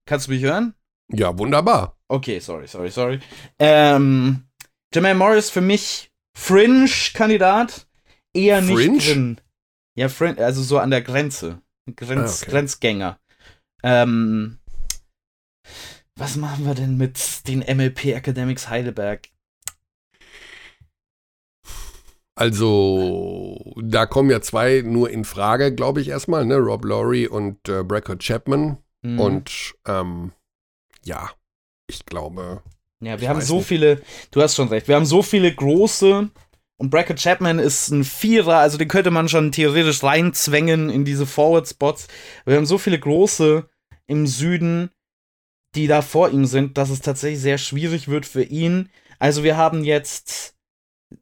Kannst 0.06 0.28
du 0.28 0.32
mich 0.32 0.44
hören? 0.44 0.74
Ja, 1.12 1.38
wunderbar. 1.38 1.98
Okay, 2.08 2.40
sorry, 2.40 2.68
sorry, 2.68 2.90
sorry. 2.92 3.20
Ähm, 3.60 4.44
Jamal 4.94 5.16
Morris 5.16 5.50
für 5.50 5.62
mich 5.62 6.12
Fringe-Kandidat. 6.38 7.88
Eher 8.34 8.62
nicht 8.62 8.76
Fringe? 8.76 8.98
drin. 9.00 9.42
Ja, 9.96 10.10
Fringe, 10.10 10.44
also 10.44 10.62
so 10.62 10.78
an 10.80 10.92
der 10.92 11.02
Grenze. 11.02 11.62
Grenz, 11.96 12.42
Ah, 12.42 12.44
okay. 12.44 12.52
Grenzgänger. 12.52 13.20
Ähm, 13.84 14.58
was 16.18 16.36
machen 16.38 16.66
wir 16.66 16.76
denn 16.76 16.98
mit 16.98 17.48
den 17.48 17.60
MLP 17.60 18.06
Academics 18.08 18.70
Heidelberg? 18.70 19.30
Also, 22.38 23.74
da 23.82 24.06
kommen 24.06 24.30
ja 24.30 24.42
zwei 24.42 24.82
nur 24.86 25.10
in 25.10 25.24
Frage, 25.24 25.74
glaube 25.74 26.02
ich, 26.02 26.10
erstmal, 26.10 26.46
ne? 26.46 26.58
Rob 26.58 26.84
Laurie 26.84 27.28
und 27.28 27.70
äh, 27.70 27.84
Brackett 27.84 28.20
Chapman. 28.20 28.78
Mhm. 29.02 29.20
Und 29.20 29.76
ähm, 29.88 30.34
ja, 31.06 31.32
ich 31.88 32.06
glaube. 32.06 32.62
Ja, 33.00 33.22
wir 33.22 33.30
haben 33.30 33.42
so 33.42 33.58
nicht. 33.58 33.68
viele, 33.68 34.02
du 34.32 34.42
hast 34.42 34.56
schon 34.56 34.68
recht, 34.68 34.88
wir 34.88 34.96
haben 34.96 35.06
so 35.06 35.22
viele 35.22 35.54
große 35.54 36.30
und 36.78 36.90
Brackett 36.90 37.22
Chapman 37.22 37.60
ist 37.60 37.90
ein 37.90 38.04
Vierer, 38.04 38.58
also 38.58 38.78
den 38.78 38.88
könnte 38.88 39.12
man 39.12 39.30
schon 39.30 39.52
theoretisch 39.52 40.04
reinzwängen 40.04 40.90
in 40.90 41.06
diese 41.06 41.26
Forward-Spots. 41.26 42.08
Wir 42.46 42.58
haben 42.58 42.66
so 42.66 42.78
viele 42.78 43.00
große 43.00 43.70
im 44.08 44.28
Süden, 44.28 44.90
die 45.76 45.88
da 45.88 46.02
vor 46.02 46.30
ihm 46.30 46.46
sind, 46.46 46.78
dass 46.78 46.90
es 46.90 47.02
tatsächlich 47.02 47.42
sehr 47.42 47.58
schwierig 47.58 48.08
wird 48.08 48.26
für 48.26 48.44
ihn. 48.44 48.90
Also 49.20 49.44
wir 49.44 49.58
haben 49.58 49.84
jetzt 49.84 50.56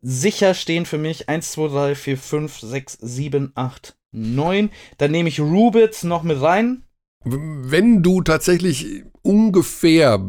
sicher 0.02 0.54
stehen 0.54 0.86
für 0.86 0.98
mich 0.98 1.30
1, 1.30 1.52
2, 1.52 1.68
3, 1.68 1.96
4, 1.96 2.18
5, 2.18 2.60
6, 2.60 2.98
7, 3.02 3.52
8, 3.56 3.96
9. 4.12 4.70
Dann 4.98 5.12
nehme 5.12 5.30
ich 5.30 5.40
Rubitz 5.40 6.04
noch 6.04 6.24
mit 6.24 6.42
rein. 6.42 6.84
Wenn 7.26 8.04
du 8.04 8.22
tatsächlich 8.22 9.04
ungefähr 9.22 10.20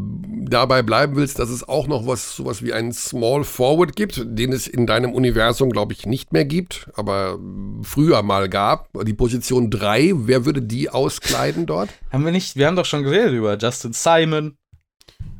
dabei 0.48 0.82
bleiben 0.82 1.16
willst, 1.16 1.38
dass 1.40 1.50
es 1.50 1.68
auch 1.68 1.88
noch 1.88 2.06
was 2.06 2.36
sowas 2.36 2.62
wie 2.62 2.72
einen 2.72 2.92
Small 2.92 3.42
Forward 3.42 3.96
gibt, 3.96 4.22
den 4.24 4.52
es 4.52 4.68
in 4.68 4.86
deinem 4.86 5.12
Universum, 5.12 5.70
glaube 5.70 5.92
ich, 5.92 6.06
nicht 6.06 6.32
mehr 6.32 6.44
gibt, 6.44 6.90
aber 6.94 7.38
früher 7.82 8.22
mal 8.22 8.48
gab, 8.48 8.88
die 9.04 9.14
Position 9.14 9.70
3, 9.70 10.12
wer 10.14 10.44
würde 10.44 10.62
die 10.62 10.90
auskleiden 10.90 11.66
dort? 11.66 11.90
Haben 12.12 12.24
wir 12.24 12.32
nicht, 12.32 12.56
wir 12.56 12.68
haben 12.68 12.76
doch 12.76 12.84
schon 12.84 13.02
geredet 13.02 13.32
über 13.32 13.58
Justin 13.58 13.92
Simon. 13.92 14.56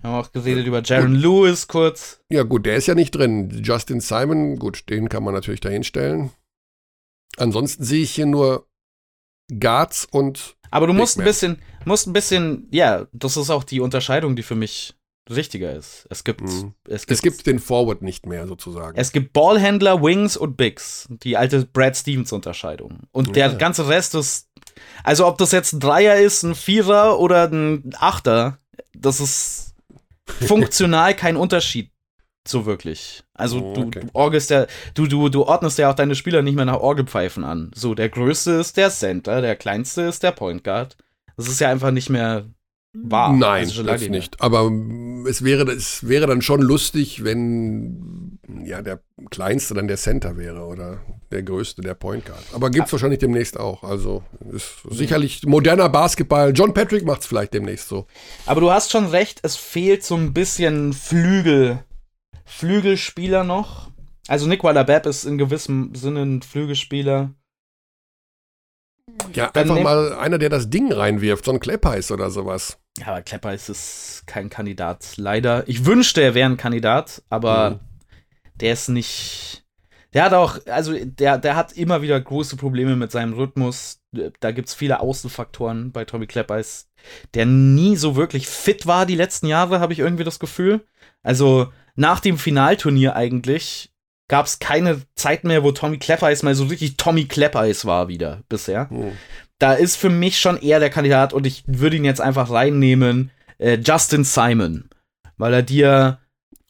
Wir 0.01 0.11
haben 0.11 0.21
auch 0.21 0.33
geredet 0.33 0.67
über 0.67 0.83
Jaron 0.83 1.15
Lewis 1.15 1.69
kurz. 1.69 2.21
Ja, 2.29 2.43
gut, 2.43 2.67
der 2.67 2.77
ist 2.77 2.87
ja 2.87 2.95
nicht 2.95 3.13
drin. 3.13 3.63
Justin 3.63 4.01
Simon, 4.01 4.59
gut, 4.59 4.91
den 4.91 5.09
kann 5.09 5.23
man 5.23 5.33
natürlich 5.33 5.61
dahinstellen. 5.61 6.31
Ansonsten 7.37 7.85
sehe 7.85 8.03
ich 8.03 8.11
hier 8.11 8.27
nur 8.27 8.67
Guards 9.49 10.07
und 10.11 10.57
aber 10.71 10.89
du 10.89 10.93
musst 10.93 11.19
ein 11.19 11.25
bisschen, 11.25 11.63
musst 11.85 12.09
ein 12.09 12.13
bisschen, 12.13 12.67
ja, 12.73 13.07
das 13.13 13.37
ist 13.37 13.49
auch 13.49 13.63
die 13.63 13.79
Unterscheidung, 13.79 14.35
die 14.35 14.43
für 14.43 14.57
mich 14.57 14.95
richtiger 15.31 15.73
ist. 15.73 16.07
Es 16.11 16.25
gibt, 16.25 16.41
mhm. 16.41 16.75
es 16.89 17.07
gibt, 17.07 17.13
es 17.13 17.23
gibt 17.23 17.47
den 17.47 17.61
Forward 17.61 18.03
nicht 18.03 18.27
mehr 18.27 18.47
sozusagen. 18.49 18.99
Es 18.99 19.13
gibt 19.13 19.33
Ballhändler, 19.33 20.03
Wings 20.03 20.37
und 20.37 20.57
Bigs. 20.57 21.07
Die 21.09 21.37
alte 21.37 21.65
Brad 21.65 21.97
Stevens 21.97 22.33
Unterscheidung. 22.33 22.99
Und 23.13 23.29
ja. 23.29 23.49
der 23.49 23.55
ganze 23.57 23.89
Rest 23.89 24.17
ist, 24.17 24.49
also 25.05 25.27
ob 25.27 25.39
das 25.39 25.53
jetzt 25.53 25.73
ein 25.73 25.81
Dreier 25.81 26.17
ist, 26.17 26.43
ein 26.43 26.57
Vierer 26.57 27.21
oder 27.21 27.45
ein 27.45 27.95
Achter, 27.99 28.59
das 28.95 29.21
ist 29.21 29.75
funktional 30.27 31.15
kein 31.15 31.37
Unterschied 31.37 31.91
so 32.47 32.67
wirklich. 32.67 33.23
Also 33.35 33.61
oh, 33.61 33.71
okay. 33.71 34.01
du, 34.01 34.07
du 34.07 34.09
orgelst 34.13 34.51
ja, 34.51 34.67
du, 34.95 35.07
du, 35.07 35.29
du 35.29 35.45
ordnest 35.45 35.79
ja 35.79 35.91
auch 35.91 35.95
deine 35.95 36.15
Spieler 36.15 36.43
nicht 36.43 36.57
mehr 36.57 36.65
nach 36.65 36.81
Orgelpfeifen 36.81 37.45
an. 37.45 37.71
So, 37.75 37.95
der 37.95 38.09
größte 38.09 38.53
ist 38.53 38.77
der 38.77 38.91
Center, 38.91 39.41
der 39.41 39.57
kleinste 39.57 40.03
ist 40.03 40.23
der 40.23 40.33
Point 40.33 40.65
Guard. 40.65 40.97
Das 41.37 41.49
ist 41.49 41.61
ja 41.61 41.71
einfach 41.71 41.91
nicht 41.91 42.11
mehr 42.11 42.45
wahr. 42.93 43.33
Nein, 43.33 43.65
also 43.65 43.83
das 43.83 44.09
nicht. 44.09 44.41
Aber 44.41 44.71
es 45.29 45.43
wäre, 45.43 45.71
es 45.73 46.07
wäre 46.07 46.27
dann 46.27 46.43
schon 46.43 46.63
lustig, 46.63 47.25
wenn 47.25 48.39
ja 48.63 48.83
der 48.83 49.01
kleinste 49.31 49.75
dann 49.75 49.89
der 49.89 49.97
Center 49.97 50.37
wäre 50.37 50.61
oder 50.61 51.01
der 51.31 51.43
größte 51.43 51.83
der 51.83 51.95
Point 51.95 52.27
Guard. 52.27 52.45
Aber 52.53 52.71
gibt 52.71 52.87
es 52.87 52.91
ah. 52.91 52.93
wahrscheinlich 52.93 53.19
demnächst 53.19 53.59
auch. 53.59 53.83
Also 53.83 54.23
ist 54.53 54.83
sicherlich 54.91 55.45
moderner 55.47 55.89
Basketball. 55.89 56.53
John 56.55 56.75
Patrick 56.75 57.05
macht 57.05 57.23
es 57.23 57.27
vielleicht 57.27 57.55
demnächst 57.55 57.89
so. 57.89 58.07
Aber 58.47 58.61
du 58.61 58.71
hast 58.71 58.93
schon 58.93 59.07
recht, 59.07 59.41
es 59.43 59.57
fehlt 59.57 60.05
so 60.05 60.15
ein 60.15 60.33
bisschen 60.33 60.93
Flügel 60.93 61.85
Flügelspieler 62.57 63.43
noch. 63.43 63.91
Also 64.29 64.47
Nick 64.47 64.63
Weiler-Bepp 64.63 65.07
ist 65.07 65.25
in 65.25 65.39
gewissem 65.39 65.95
Sinne 65.95 66.23
ein 66.23 66.43
Flügelspieler. 66.43 67.35
Ja, 69.35 69.51
Dann 69.53 69.71
einfach 69.71 69.83
mal 69.83 70.13
einer, 70.15 70.39
der 70.39 70.51
das 70.51 70.71
Ding 70.71 70.93
reinwirft, 70.93 71.45
so 71.45 71.53
ein 71.53 71.59
Kleppeis 71.59 72.13
oder 72.13 72.31
sowas. 72.31 72.79
Ja, 72.99 73.09
aber 73.09 73.23
Kleppeis 73.23 73.69
ist 73.69 74.23
kein 74.27 74.51
Kandidat, 74.51 75.17
leider. 75.17 75.69
Ich 75.69 75.85
wünschte, 75.85 76.23
er 76.23 76.35
wäre 76.35 76.49
ein 76.49 76.57
Kandidat, 76.57 77.23
aber 77.29 77.71
mhm. 77.71 77.81
der 78.55 78.73
ist 78.73 78.89
nicht. 78.89 79.65
Der 80.13 80.23
hat 80.23 80.33
auch, 80.33 80.65
also 80.67 80.95
der, 80.97 81.39
der 81.39 81.57
hat 81.57 81.73
immer 81.73 82.03
wieder 82.03 82.21
große 82.21 82.57
Probleme 82.57 82.95
mit 82.95 83.11
seinem 83.11 83.33
Rhythmus. 83.33 84.01
Da 84.39 84.53
gibt 84.53 84.69
es 84.69 84.75
viele 84.75 85.01
Außenfaktoren 85.01 85.91
bei 85.91 86.05
Tommy 86.05 86.29
Kleppeis, 86.29 86.89
der 87.35 87.47
nie 87.47 87.97
so 87.97 88.15
wirklich 88.15 88.47
fit 88.47 88.87
war 88.87 89.07
die 89.07 89.17
letzten 89.17 89.49
Jahre, 89.49 89.81
habe 89.81 89.93
ich 89.93 89.99
irgendwie 89.99 90.23
das 90.23 90.39
Gefühl. 90.39 90.87
Also 91.25 91.73
nach 91.97 92.21
dem 92.21 92.39
Finalturnier 92.39 93.17
eigentlich 93.17 93.91
gab 94.29 94.47
es 94.47 94.59
keine 94.59 95.03
Zeit 95.15 95.45
mehr, 95.45 95.63
wo 95.63 95.73
Tommy 95.73 95.99
Kleppeis 95.99 96.43
mal 96.43 96.55
so 96.55 96.65
richtig 96.65 96.97
Tommy 96.97 97.27
Kleppeis 97.27 97.85
war 97.85 98.09
wieder 98.09 98.43
bisher. 98.49 98.89
Oh. 98.91 99.13
Da 99.59 99.75
ist 99.75 99.97
für 99.97 100.11
mich 100.11 100.39
schon 100.39 100.57
eher 100.57 100.81
der 100.81 100.91
Kandidat 100.91 101.33
und 101.33 101.47
ich 101.47 101.65
würde 101.67 101.97
ihn 101.97 102.05
jetzt 102.05 102.21
einfach 102.21 102.51
reinnehmen, 102.51 103.31
äh, 103.59 103.79
Justin 103.79 104.25
Simon, 104.25 104.89
weil 105.37 105.55
er 105.55 105.63
dir 105.63 106.19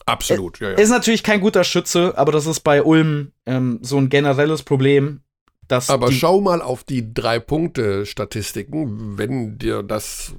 Absolut, 0.05 0.59
ja, 0.59 0.69
ja. 0.69 0.77
Ist 0.77 0.89
natürlich 0.89 1.23
kein 1.23 1.41
guter 1.41 1.63
Schütze, 1.63 2.13
aber 2.15 2.31
das 2.31 2.45
ist 2.45 2.59
bei 2.59 2.83
Ulm 2.83 3.31
ähm, 3.47 3.79
so 3.81 3.97
ein 3.97 4.09
generelles 4.09 4.61
Problem. 4.61 5.21
Dass 5.67 5.89
aber 5.89 6.11
schau 6.11 6.41
mal 6.41 6.61
auf 6.61 6.83
die 6.83 7.11
drei 7.11 7.39
Punkte 7.39 8.05
Statistiken, 8.05 9.17
wenn 9.17 9.57
dir 9.57 9.81
das 9.81 10.35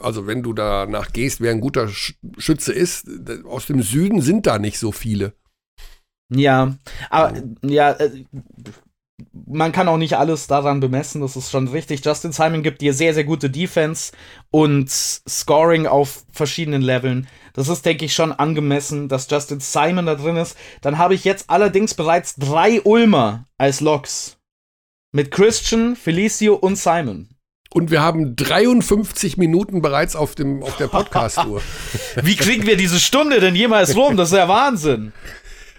also 0.00 0.26
wenn 0.26 0.42
du 0.42 0.52
danach 0.52 1.12
gehst, 1.12 1.40
wer 1.40 1.50
ein 1.50 1.60
guter 1.60 1.88
Schütze 1.88 2.72
ist, 2.72 3.06
aus 3.44 3.66
dem 3.66 3.82
Süden 3.82 4.20
sind 4.20 4.46
da 4.46 4.58
nicht 4.58 4.78
so 4.78 4.92
viele. 4.92 5.34
Ja, 6.32 6.76
aber 7.10 7.42
ja, 7.62 7.92
äh, 7.92 8.24
man 9.32 9.72
kann 9.72 9.88
auch 9.88 9.96
nicht 9.96 10.16
alles 10.16 10.46
daran 10.46 10.80
bemessen, 10.80 11.20
das 11.20 11.36
ist 11.36 11.50
schon 11.50 11.68
richtig. 11.68 12.04
Justin 12.04 12.32
Simon 12.32 12.62
gibt 12.62 12.80
dir 12.80 12.94
sehr, 12.94 13.14
sehr 13.14 13.24
gute 13.24 13.50
Defense 13.50 14.12
und 14.50 14.90
Scoring 14.90 15.86
auf 15.86 16.24
verschiedenen 16.30 16.82
Leveln. 16.82 17.26
Das 17.52 17.68
ist, 17.68 17.84
denke 17.84 18.04
ich, 18.04 18.14
schon 18.14 18.32
angemessen, 18.32 19.08
dass 19.08 19.28
Justin 19.30 19.60
Simon 19.60 20.06
da 20.06 20.14
drin 20.14 20.36
ist. 20.36 20.56
Dann 20.80 20.98
habe 20.98 21.14
ich 21.14 21.24
jetzt 21.24 21.50
allerdings 21.50 21.94
bereits 21.94 22.36
drei 22.36 22.80
Ulmer 22.82 23.44
als 23.58 23.80
Loks. 23.80 24.38
Mit 25.12 25.32
Christian, 25.32 25.96
Felicio 25.96 26.54
und 26.54 26.76
Simon. 26.76 27.28
Und 27.72 27.90
wir 27.90 28.02
haben 28.02 28.34
53 28.34 29.36
Minuten 29.36 29.80
bereits 29.80 30.16
auf, 30.16 30.34
dem, 30.34 30.62
auf 30.62 30.76
der 30.76 30.88
Podcast-Uhr. 30.88 31.62
Wie 32.22 32.34
kriegen 32.34 32.66
wir 32.66 32.76
diese 32.76 32.98
Stunde 32.98 33.38
denn 33.38 33.54
jemals 33.54 33.94
rum? 33.94 34.16
Das 34.16 34.32
ist 34.32 34.36
ja 34.36 34.48
Wahnsinn. 34.48 35.12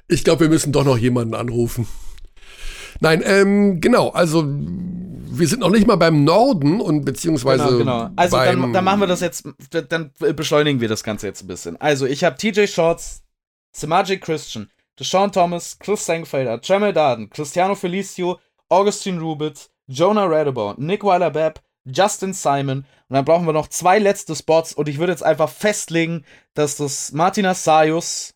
Ich 0.08 0.24
glaube, 0.24 0.42
wir 0.42 0.50
müssen 0.50 0.72
doch 0.72 0.86
noch 0.86 0.98
jemanden 0.98 1.36
anrufen. 1.36 1.88
Nein, 3.02 3.22
ähm, 3.26 3.82
genau, 3.82 4.10
also 4.10 4.46
wir 4.46 5.48
sind 5.48 5.60
noch 5.60 5.70
nicht 5.70 5.88
mal 5.88 5.96
beim 5.96 6.24
Norden 6.24 6.80
und 6.80 7.04
beziehungsweise. 7.04 7.64
Genau, 7.64 7.78
genau. 7.78 8.10
Also 8.16 8.38
dann, 8.38 8.74
dann, 8.74 8.84
machen 8.84 9.00
wir 9.00 9.08
das 9.08 9.22
jetzt, 9.22 9.48
dann 9.90 10.12
beschleunigen 10.36 10.82
wir 10.82 10.88
das 10.88 11.04
Ganze 11.04 11.28
jetzt 11.28 11.44
ein 11.44 11.48
bisschen. 11.48 11.80
Also 11.82 12.06
ich 12.06 12.24
habe 12.24 12.38
TJ 12.38 12.68
Shorts, 12.68 13.24
Samaji 13.72 14.20
Christian, 14.20 14.70
Deshaun 15.00 15.32
Thomas, 15.32 15.80
Chris 15.80 16.06
Sengfelder, 16.06 16.60
Jamel 16.62 16.94
Darden, 16.94 17.30
Cristiano 17.30 17.76
Felicio, 17.76 18.40
Augustin 18.70 19.20
Rubitz, 19.20 19.70
Jonah 19.88 20.26
Radebaugh, 20.26 20.76
Nick 20.78 21.04
Weiler-Bepp, 21.04 21.60
Justin 21.86 22.34
Simon. 22.34 22.80
Und 22.80 23.16
dann 23.16 23.26
brauchen 23.26 23.46
wir 23.46 23.54
noch 23.54 23.68
zwei 23.68 24.00
letzte 24.00 24.36
Spots. 24.36 24.74
Und 24.74 24.88
ich 24.88 24.98
würde 24.98 25.12
jetzt 25.12 25.24
einfach 25.24 25.50
festlegen, 25.50 26.26
dass 26.54 26.78
das 26.78 27.12
Martina 27.12 27.54
Sayus 27.54 28.34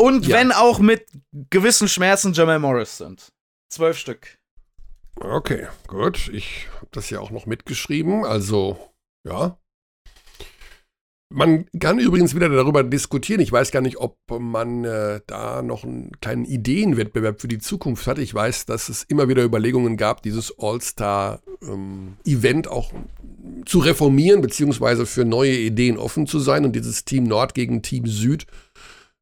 und 0.00 0.26
ja. 0.26 0.36
wenn 0.36 0.50
auch 0.50 0.78
mit 0.78 1.06
gewissen 1.50 1.86
Schmerzen 1.86 2.32
Jamal 2.32 2.58
Morris 2.58 2.96
sind. 2.96 3.32
Zwölf 3.68 3.98
Stück. 3.98 4.38
Okay, 5.16 5.68
gut. 5.86 6.28
Ich 6.32 6.68
habe 6.76 6.88
das 6.92 7.10
ja 7.10 7.20
auch 7.20 7.30
noch 7.30 7.44
mitgeschrieben. 7.44 8.24
Also, 8.24 8.94
ja, 9.24 9.58
man 11.32 11.66
kann 11.78 12.00
übrigens 12.00 12.34
wieder 12.34 12.48
darüber 12.48 12.82
diskutieren. 12.82 13.40
Ich 13.40 13.52
weiß 13.52 13.70
gar 13.70 13.80
nicht, 13.80 13.98
ob 13.98 14.18
man 14.28 14.84
äh, 14.84 15.20
da 15.26 15.62
noch 15.62 15.84
einen 15.84 16.10
kleinen 16.20 16.44
Ideenwettbewerb 16.44 17.40
für 17.40 17.46
die 17.46 17.60
Zukunft 17.60 18.08
hat. 18.08 18.18
Ich 18.18 18.34
weiß, 18.34 18.66
dass 18.66 18.88
es 18.88 19.04
immer 19.04 19.28
wieder 19.28 19.44
Überlegungen 19.44 19.96
gab, 19.96 20.22
dieses 20.22 20.52
All-Star-Event 20.58 22.66
ähm, 22.66 22.72
auch 22.72 22.92
zu 23.64 23.78
reformieren, 23.78 24.40
beziehungsweise 24.40 25.06
für 25.06 25.24
neue 25.24 25.56
Ideen 25.56 25.98
offen 25.98 26.26
zu 26.26 26.40
sein. 26.40 26.64
Und 26.64 26.74
dieses 26.74 27.04
Team 27.04 27.22
Nord 27.24 27.54
gegen 27.54 27.82
Team 27.82 28.06
Süd, 28.06 28.46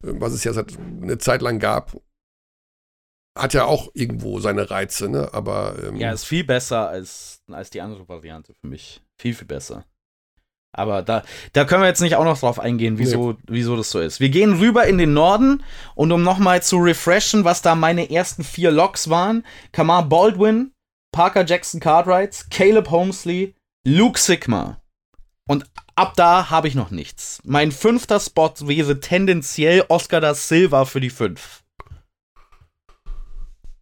äh, 0.02 0.14
was 0.14 0.32
es 0.32 0.44
ja 0.44 0.54
seit 0.54 0.78
eine 1.02 1.18
Zeit 1.18 1.42
lang 1.42 1.58
gab, 1.58 1.94
hat 3.36 3.52
ja 3.52 3.66
auch 3.66 3.90
irgendwo 3.92 4.40
seine 4.40 4.70
Reize, 4.70 5.10
ne? 5.10 5.28
Aber. 5.32 5.76
Ähm, 5.86 5.96
ja, 5.96 6.12
ist 6.12 6.24
viel 6.24 6.44
besser 6.44 6.88
als, 6.88 7.42
als 7.48 7.68
die 7.68 7.82
andere 7.82 8.08
Variante 8.08 8.54
für 8.54 8.66
mich. 8.66 9.02
Viel, 9.18 9.34
viel 9.34 9.46
besser. 9.46 9.84
Aber 10.72 11.02
da, 11.02 11.22
da 11.54 11.64
können 11.64 11.82
wir 11.82 11.88
jetzt 11.88 12.02
nicht 12.02 12.16
auch 12.16 12.24
noch 12.24 12.38
drauf 12.38 12.60
eingehen, 12.60 12.98
wieso, 12.98 13.32
nee. 13.32 13.38
wieso 13.48 13.76
das 13.76 13.90
so 13.90 14.00
ist. 14.00 14.20
Wir 14.20 14.28
gehen 14.28 14.58
rüber 14.58 14.86
in 14.86 14.98
den 14.98 15.14
Norden 15.14 15.62
und 15.94 16.12
um 16.12 16.22
nochmal 16.22 16.62
zu 16.62 16.76
refreshen, 16.78 17.44
was 17.44 17.62
da 17.62 17.74
meine 17.74 18.10
ersten 18.10 18.44
vier 18.44 18.70
Loks 18.70 19.08
waren: 19.08 19.44
Kamar 19.72 20.08
Baldwin, 20.08 20.72
Parker 21.12 21.44
Jackson 21.44 21.80
Cartwright, 21.80 22.46
Caleb 22.50 22.90
Holmesley, 22.90 23.54
Luke 23.84 24.18
Sigma. 24.18 24.80
Und 25.48 25.64
ab 25.94 26.12
da 26.16 26.50
habe 26.50 26.68
ich 26.68 26.74
noch 26.74 26.90
nichts. 26.90 27.40
Mein 27.44 27.72
fünfter 27.72 28.20
Spot 28.20 28.52
wäre 28.60 29.00
tendenziell 29.00 29.84
Oscar 29.88 30.20
da 30.20 30.34
Silva 30.34 30.84
für 30.84 31.00
die 31.00 31.10
fünf. 31.10 31.64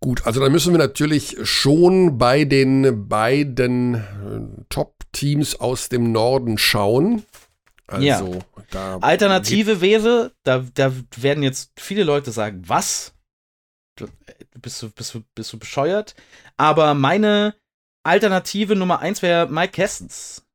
Gut, 0.06 0.24
also 0.24 0.38
dann 0.38 0.52
müssen 0.52 0.72
wir 0.72 0.78
natürlich 0.78 1.36
schon 1.42 2.16
bei 2.16 2.44
den 2.44 3.08
beiden 3.08 3.94
äh, 3.96 4.64
Top-Teams 4.68 5.58
aus 5.58 5.88
dem 5.88 6.12
Norden 6.12 6.58
schauen. 6.58 7.24
Also, 7.88 8.38
ja. 8.72 8.98
Alternative 9.00 9.80
wäre, 9.80 10.30
da, 10.44 10.64
da 10.74 10.92
werden 11.16 11.42
jetzt 11.42 11.72
viele 11.76 12.04
Leute 12.04 12.30
sagen, 12.30 12.62
was? 12.68 13.14
Bist 14.54 14.80
du, 14.80 14.90
bist, 14.90 15.12
du, 15.12 15.24
bist 15.34 15.52
du 15.52 15.58
bescheuert? 15.58 16.14
Aber 16.56 16.94
meine 16.94 17.56
Alternative 18.04 18.76
Nummer 18.76 19.00
eins 19.00 19.22
wäre 19.22 19.48
Mike 19.48 19.72
Kessens 19.72 20.46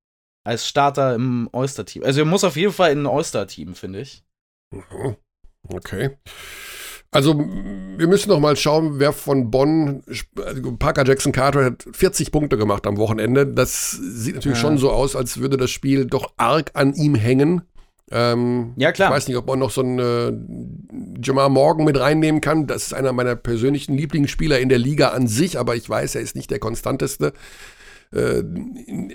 als 0.45 0.65
Starter 0.65 1.13
im 1.13 1.49
Oyster-Team. 1.51 2.05
Also 2.05 2.21
er 2.21 2.25
muss 2.25 2.45
auf 2.45 2.55
jeden 2.55 2.71
Fall 2.71 2.93
in 2.93 2.99
ein 2.99 3.05
Oyster-Team, 3.05 3.75
finde 3.75 3.99
ich. 3.99 4.23
Mhm. 4.73 5.17
Okay. 5.67 6.17
Also 7.13 7.37
wir 7.37 8.07
müssen 8.07 8.29
noch 8.29 8.39
mal 8.39 8.55
schauen, 8.55 8.99
wer 8.99 9.11
von 9.11 9.51
Bonn, 9.51 10.01
also 10.45 10.75
Parker 10.77 11.05
Jackson 11.05 11.33
Carter 11.33 11.65
hat 11.65 11.85
40 11.91 12.31
Punkte 12.31 12.57
gemacht 12.57 12.87
am 12.87 12.97
Wochenende. 12.97 13.45
Das 13.45 13.91
sieht 13.91 14.35
natürlich 14.35 14.57
ja. 14.57 14.61
schon 14.61 14.77
so 14.77 14.91
aus, 14.91 15.17
als 15.17 15.39
würde 15.39 15.57
das 15.57 15.71
Spiel 15.71 16.05
doch 16.05 16.31
arg 16.37 16.71
an 16.73 16.93
ihm 16.93 17.15
hängen. 17.15 17.63
Ähm, 18.11 18.73
ja, 18.77 18.93
klar. 18.93 19.09
Ich 19.09 19.15
weiß 19.15 19.27
nicht, 19.27 19.35
ob 19.35 19.45
man 19.47 19.59
noch 19.59 19.71
so 19.71 19.81
einen 19.81 19.99
äh, 19.99 21.21
Jamar 21.21 21.49
Morgan 21.49 21.85
mit 21.85 21.99
reinnehmen 21.99 22.39
kann. 22.39 22.65
Das 22.65 22.83
ist 22.83 22.93
einer 22.93 23.11
meiner 23.11 23.35
persönlichen 23.35 23.97
Lieblingsspieler 23.97 24.59
in 24.59 24.69
der 24.69 24.79
Liga 24.79 25.09
an 25.09 25.27
sich, 25.27 25.59
aber 25.59 25.75
ich 25.75 25.89
weiß, 25.89 26.15
er 26.15 26.21
ist 26.21 26.35
nicht 26.37 26.49
der 26.49 26.59
konstanteste 26.59 27.33
äh, 28.13 28.41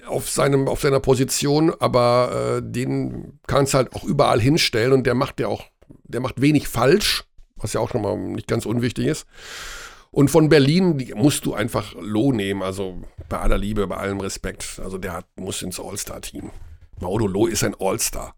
auf, 0.06 0.28
seinem, 0.28 0.68
auf 0.68 0.82
seiner 0.82 1.00
Position, 1.00 1.72
aber 1.78 2.58
äh, 2.58 2.62
den 2.62 3.38
kannst 3.46 3.72
du 3.72 3.78
halt 3.78 3.94
auch 3.94 4.04
überall 4.04 4.40
hinstellen 4.40 4.92
und 4.92 5.06
der 5.06 5.14
macht 5.14 5.40
ja 5.40 5.48
auch, 5.48 5.64
der 6.04 6.20
macht 6.20 6.42
wenig 6.42 6.68
falsch 6.68 7.24
was 7.56 7.72
ja 7.72 7.80
auch 7.80 7.90
schon 7.90 8.02
mal 8.02 8.16
nicht 8.16 8.48
ganz 8.48 8.66
unwichtig 8.66 9.06
ist. 9.06 9.26
Und 10.10 10.30
von 10.30 10.48
Berlin 10.48 11.12
musst 11.14 11.44
du 11.44 11.54
einfach 11.54 11.94
Loh 12.00 12.32
nehmen, 12.32 12.62
also 12.62 13.02
bei 13.28 13.38
aller 13.38 13.58
Liebe, 13.58 13.86
bei 13.86 13.96
allem 13.96 14.20
Respekt. 14.20 14.80
Also 14.82 14.98
der 14.98 15.12
hat, 15.12 15.26
muss 15.36 15.62
ins 15.62 15.80
All-Star-Team. 15.80 16.50
Mauro 17.00 17.26
Loh 17.26 17.46
ist 17.46 17.64
ein 17.64 17.74
All-Star. 17.78 18.34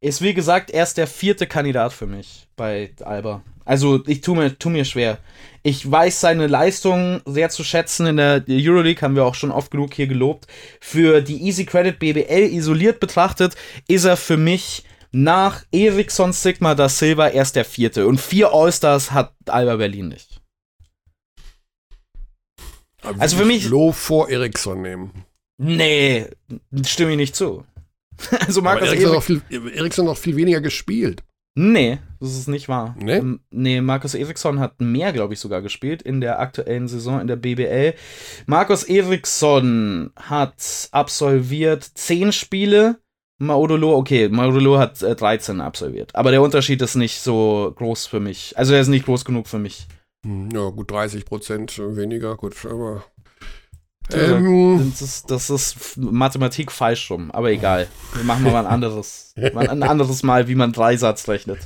Ist 0.00 0.22
wie 0.22 0.34
gesagt 0.34 0.70
erst 0.70 0.98
der 0.98 1.06
vierte 1.06 1.46
Kandidat 1.46 1.92
für 1.92 2.06
mich 2.06 2.46
bei 2.54 2.92
Alba. 3.02 3.42
Also 3.64 4.04
ich 4.06 4.20
tue 4.20 4.36
mir, 4.36 4.56
tu 4.56 4.70
mir 4.70 4.84
schwer. 4.84 5.18
Ich 5.64 5.90
weiß 5.90 6.20
seine 6.20 6.46
Leistung 6.46 7.20
sehr 7.24 7.48
zu 7.48 7.64
schätzen. 7.64 8.06
In 8.06 8.18
der 8.18 8.44
Euroleague 8.48 9.02
haben 9.02 9.16
wir 9.16 9.24
auch 9.24 9.34
schon 9.34 9.50
oft 9.50 9.72
genug 9.72 9.94
hier 9.94 10.06
gelobt. 10.06 10.46
Für 10.80 11.20
die 11.20 11.42
Easy 11.42 11.64
Credit 11.64 11.98
BBL 11.98 12.54
isoliert 12.54 13.00
betrachtet 13.00 13.56
ist 13.88 14.04
er 14.04 14.16
für 14.16 14.36
mich 14.36 14.84
nach 15.12 15.64
Eriksson 15.72 16.32
Sigma 16.32 16.74
da 16.74 16.88
Silva 16.88 17.28
erst 17.28 17.56
der 17.56 17.64
vierte. 17.64 18.06
Und 18.06 18.20
vier 18.20 18.52
All-Stars 18.52 19.12
hat 19.12 19.34
Alba 19.46 19.76
Berlin 19.76 20.08
nicht. 20.08 20.40
Aber 23.02 23.20
also 23.20 23.36
für 23.36 23.44
mich. 23.44 23.68
Low 23.68 23.92
vor 23.92 24.28
Eriksson 24.28 24.82
nehmen. 24.82 25.24
Nee, 25.58 26.28
stimme 26.84 27.12
ich 27.12 27.16
nicht 27.16 27.36
zu. 27.36 27.64
also 28.46 28.62
Markus 28.62 28.88
Eriksson, 28.88 29.42
Erik 29.50 29.98
noch 29.98 30.16
viel, 30.16 30.32
viel 30.32 30.36
weniger 30.36 30.60
gespielt. 30.60 31.22
Nee, 31.58 32.00
das 32.20 32.36
ist 32.36 32.48
nicht 32.48 32.68
wahr. 32.68 32.94
Nee, 32.98 33.22
nee 33.50 33.80
Markus 33.80 34.14
Eriksson 34.14 34.60
hat 34.60 34.78
mehr, 34.78 35.14
glaube 35.14 35.32
ich, 35.32 35.40
sogar 35.40 35.62
gespielt 35.62 36.02
in 36.02 36.20
der 36.20 36.38
aktuellen 36.38 36.86
Saison 36.86 37.18
in 37.18 37.26
der 37.26 37.36
BBL. 37.36 37.94
Markus 38.44 38.82
Eriksson 38.84 40.10
hat 40.16 40.88
absolviert 40.92 41.82
zehn 41.82 42.32
Spiele, 42.32 42.98
Maudolo, 43.38 43.94
okay, 43.96 44.28
Maudolo 44.28 44.78
hat 44.78 45.02
äh, 45.02 45.14
13 45.14 45.60
absolviert. 45.60 46.14
Aber 46.14 46.30
der 46.30 46.42
Unterschied 46.42 46.80
ist 46.80 46.94
nicht 46.94 47.20
so 47.20 47.72
groß 47.76 48.06
für 48.06 48.20
mich. 48.20 48.56
Also 48.56 48.74
er 48.74 48.80
ist 48.80 48.88
nicht 48.88 49.04
groß 49.04 49.24
genug 49.24 49.46
für 49.46 49.58
mich. 49.58 49.86
Hm, 50.24 50.48
ja, 50.52 50.70
gut, 50.70 50.90
30 50.90 51.24
Prozent 51.26 51.78
weniger, 51.78 52.36
gut, 52.36 52.54
aber. 52.64 53.04
Ähm, 54.12 54.92
das, 54.92 55.02
ist, 55.02 55.30
das 55.30 55.50
ist 55.50 55.96
Mathematik 55.96 56.70
falsch 56.70 57.10
rum, 57.10 57.30
aber 57.32 57.50
egal. 57.50 57.88
Wir 58.14 58.24
machen 58.24 58.44
mal 58.44 58.64
ein 58.64 58.66
anderes, 58.66 59.34
mal 59.52 59.68
ein 59.68 59.82
anderes 59.82 60.22
Mal, 60.22 60.48
wie 60.48 60.54
man 60.54 60.72
Dreisatz 60.72 61.28
rechnet. 61.28 61.58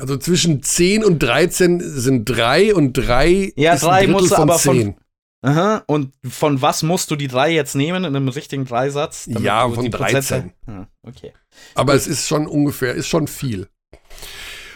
Also 0.00 0.16
zwischen 0.16 0.62
10 0.62 1.04
und 1.04 1.22
13 1.22 1.80
sind 1.80 2.24
3 2.24 2.74
und 2.74 2.94
3 2.94 3.52
ja, 3.56 3.74
ist 3.74 3.82
3 3.82 3.90
ein 3.90 4.12
Drittel 4.12 4.28
von 4.28 4.50
aber 4.50 4.58
10. 4.58 4.94
Von, 4.94 4.94
Aha, 5.40 5.84
und 5.86 6.12
von 6.28 6.60
was 6.62 6.82
musst 6.82 7.10
du 7.10 7.16
die 7.16 7.28
drei 7.28 7.52
jetzt 7.52 7.76
nehmen 7.76 8.04
in 8.04 8.16
einem 8.16 8.28
richtigen 8.28 8.64
Dreisatz? 8.64 9.28
Ja, 9.28 9.68
von 9.68 9.88
13. 9.88 10.52
Ah, 10.66 10.86
okay. 11.02 11.32
Aber 11.74 11.92
Gut. 11.92 12.02
es 12.02 12.06
ist 12.08 12.26
schon 12.26 12.48
ungefähr, 12.48 12.94
ist 12.94 13.06
schon 13.06 13.28
viel. 13.28 13.68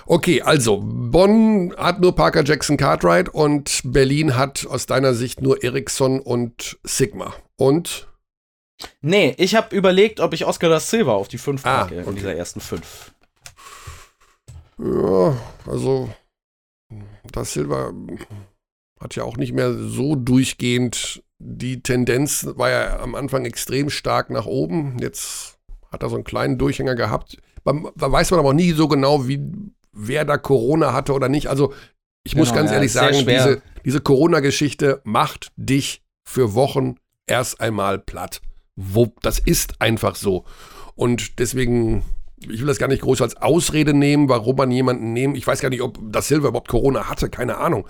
Okay, 0.07 0.43
also 0.43 0.81
Bonn 0.83 1.75
hat 1.77 2.01
nur 2.01 2.15
Parker 2.15 2.45
Jackson 2.45 2.77
Cartwright 2.77 3.29
und 3.29 3.81
Berlin 3.85 4.37
hat 4.37 4.67
aus 4.67 4.87
deiner 4.87 5.15
Sicht 5.15 5.41
nur 5.41 5.63
Ericsson 5.63 6.21
und 6.21 6.79
Sigma. 6.85 7.35
Und? 7.57 8.09
Nee, 9.01 9.35
ich 9.39 9.55
habe 9.55 9.75
überlegt, 9.75 10.21
ob 10.21 10.33
ich 10.33 10.45
Oscar 10.45 10.69
da 10.69 10.81
Silva 10.81 11.13
auf 11.13 11.29
die 11.29 11.39
5 11.39 11.65
ah, 11.65 11.85
packe 11.85 12.01
okay. 12.01 12.09
in 12.09 12.17
dieser 12.17 12.35
ersten 12.35 12.61
5. 12.61 13.13
Ja, 14.79 15.37
also 15.67 16.13
da 17.31 17.45
Silva 17.45 17.93
hat 19.03 19.17
ja 19.17 19.25
auch 19.25 19.37
nicht 19.37 19.53
mehr 19.53 19.75
so 19.75 20.15
durchgehend. 20.15 21.23
Die 21.39 21.83
Tendenz 21.83 22.47
war 22.57 22.71
ja 22.71 23.01
am 23.01 23.15
Anfang 23.15 23.45
extrem 23.45 23.91
stark 23.91 24.31
nach 24.31 24.47
oben. 24.47 24.99
Jetzt 25.01 25.59
hat 25.91 26.03
er 26.03 26.09
so 26.09 26.15
einen 26.15 26.25
kleinen 26.25 26.59
Durchhänger 26.59 26.95
gehabt. 26.95 27.37
Da 27.65 28.13
weiß 28.13 28.31
man 28.31 28.41
aber 28.41 28.51
auch 28.51 28.55
nie 28.55 28.73
so 28.73 28.89
genau, 28.89 29.29
wie, 29.29 29.41
wer 29.93 30.25
da 30.25 30.39
Corona 30.39 30.93
hatte 30.93 31.13
oder 31.13 31.29
nicht. 31.29 31.49
Also 31.49 31.73
ich 32.25 32.33
genau, 32.33 32.45
muss 32.45 32.55
ganz 32.55 32.71
ja, 32.71 32.77
ehrlich 32.77 32.93
sagen, 32.93 33.27
diese, 33.27 33.63
diese 33.85 34.01
Corona-Geschichte 34.01 35.01
macht 35.05 35.53
dich 35.57 36.03
für 36.25 36.55
Wochen 36.55 36.97
erst 37.27 37.61
einmal 37.61 37.99
platt. 37.99 38.41
Wo, 38.77 39.13
das 39.23 39.39
ist 39.39 39.81
einfach 39.81 40.15
so. 40.15 40.45
Und 40.95 41.39
deswegen, 41.39 42.05
ich 42.41 42.61
will 42.61 42.67
das 42.67 42.79
gar 42.79 42.89
nicht 42.89 43.03
groß 43.03 43.23
als 43.23 43.37
Ausrede 43.37 43.95
nehmen, 43.95 44.29
warum 44.29 44.57
man 44.57 44.71
jemanden 44.71 45.13
nehmen. 45.13 45.35
Ich 45.35 45.47
weiß 45.47 45.61
gar 45.61 45.69
nicht, 45.69 45.83
ob 45.83 45.99
das 46.03 46.29
Silver 46.29 46.49
überhaupt 46.49 46.69
Corona 46.69 47.09
hatte, 47.09 47.29
keine 47.29 47.59
Ahnung. 47.59 47.87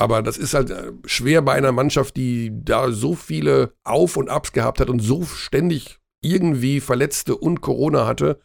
Aber 0.00 0.22
das 0.22 0.38
ist 0.38 0.54
halt 0.54 0.70
äh, 0.70 0.92
schwer 1.04 1.42
bei 1.42 1.52
einer 1.52 1.72
Mannschaft, 1.72 2.16
die 2.16 2.50
da 2.52 2.90
so 2.90 3.14
viele 3.14 3.74
Auf 3.84 4.16
und 4.16 4.30
Abs 4.30 4.52
gehabt 4.52 4.80
hat 4.80 4.88
und 4.88 5.00
so 5.00 5.24
ständig 5.24 5.98
irgendwie 6.22 6.80
Verletzte 6.80 7.36
und 7.36 7.60
Corona 7.60 8.06
hatte. 8.06 8.40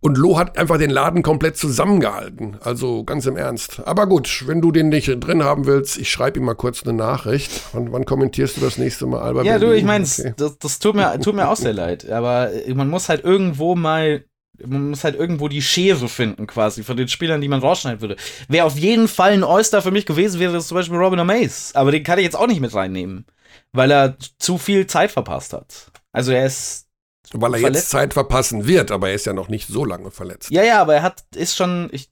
Und 0.00 0.16
Lo 0.18 0.38
hat 0.38 0.58
einfach 0.58 0.76
den 0.76 0.90
Laden 0.90 1.22
komplett 1.22 1.56
zusammengehalten. 1.56 2.58
Also 2.60 3.04
ganz 3.04 3.24
im 3.26 3.36
Ernst. 3.36 3.80
Aber 3.84 4.06
gut, 4.06 4.44
wenn 4.46 4.60
du 4.60 4.70
den 4.70 4.90
nicht 4.90 5.08
drin 5.08 5.42
haben 5.42 5.66
willst, 5.66 5.98
ich 5.98 6.10
schreibe 6.10 6.38
ihm 6.38 6.44
mal 6.44 6.54
kurz 6.54 6.84
eine 6.84 6.92
Nachricht. 6.92 7.62
Wann, 7.72 7.90
wann 7.90 8.04
kommentierst 8.04 8.58
du 8.58 8.60
das 8.60 8.76
nächste 8.76 9.06
Mal, 9.06 9.20
Albert? 9.20 9.46
Ja, 9.46 9.58
Berlin? 9.58 9.70
du, 9.70 9.76
ich 9.76 9.84
meine, 9.84 10.04
okay. 10.04 10.34
das, 10.36 10.58
das, 10.58 10.78
tut, 10.78 10.94
mir, 10.94 11.18
tut 11.20 11.34
mir 11.34 11.48
auch 11.48 11.56
sehr 11.56 11.72
leid. 11.72 12.08
Aber 12.10 12.50
man 12.74 12.88
muss 12.88 13.08
halt 13.08 13.24
irgendwo 13.24 13.74
mal 13.74 14.24
man 14.66 14.90
muss 14.90 15.04
halt 15.04 15.14
irgendwo 15.14 15.48
die 15.48 15.62
Schere 15.62 16.08
finden, 16.08 16.46
quasi, 16.46 16.82
von 16.82 16.96
den 16.96 17.08
Spielern, 17.08 17.40
die 17.40 17.48
man 17.48 17.60
rausschneiden 17.60 18.00
würde. 18.00 18.16
Wer 18.48 18.66
auf 18.66 18.76
jeden 18.76 19.08
Fall 19.08 19.32
ein 19.32 19.44
Oyster 19.44 19.82
für 19.82 19.90
mich 19.90 20.06
gewesen 20.06 20.40
wäre, 20.40 20.56
ist 20.56 20.68
zum 20.68 20.76
Beispiel 20.76 20.98
Robin 20.98 21.20
Amaze. 21.20 21.74
Aber 21.74 21.92
den 21.92 22.02
kann 22.02 22.18
ich 22.18 22.24
jetzt 22.24 22.36
auch 22.36 22.46
nicht 22.46 22.60
mit 22.60 22.74
reinnehmen, 22.74 23.26
weil 23.72 23.90
er 23.90 24.16
zu 24.38 24.58
viel 24.58 24.86
Zeit 24.86 25.10
verpasst 25.10 25.52
hat. 25.52 25.90
Also 26.12 26.32
er 26.32 26.46
ist. 26.46 26.86
Weil 27.32 27.54
er 27.54 27.60
verletzt. 27.60 27.84
jetzt 27.84 27.90
Zeit 27.90 28.14
verpassen 28.14 28.66
wird, 28.66 28.90
aber 28.90 29.10
er 29.10 29.14
ist 29.14 29.26
ja 29.26 29.34
noch 29.34 29.48
nicht 29.48 29.68
so 29.68 29.84
lange 29.84 30.10
verletzt. 30.10 30.50
Ja, 30.50 30.64
ja, 30.64 30.80
aber 30.80 30.94
er 30.94 31.02
hat, 31.02 31.24
ist 31.34 31.56
schon. 31.56 31.90
Ich, 31.92 32.08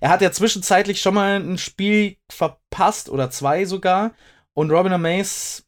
er 0.00 0.10
hat 0.10 0.20
ja 0.20 0.30
zwischenzeitlich 0.30 1.00
schon 1.00 1.14
mal 1.14 1.40
ein 1.40 1.58
Spiel 1.58 2.16
verpasst 2.30 3.08
oder 3.08 3.30
zwei 3.30 3.64
sogar. 3.64 4.12
Und 4.52 4.70
Robin 4.70 4.92
Amaze. 4.92 5.62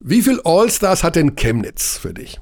Wie 0.00 0.22
viel 0.22 0.40
All-Stars 0.44 1.02
hat 1.02 1.16
denn 1.16 1.36
Chemnitz 1.36 1.98
für 1.98 2.14
dich? 2.14 2.38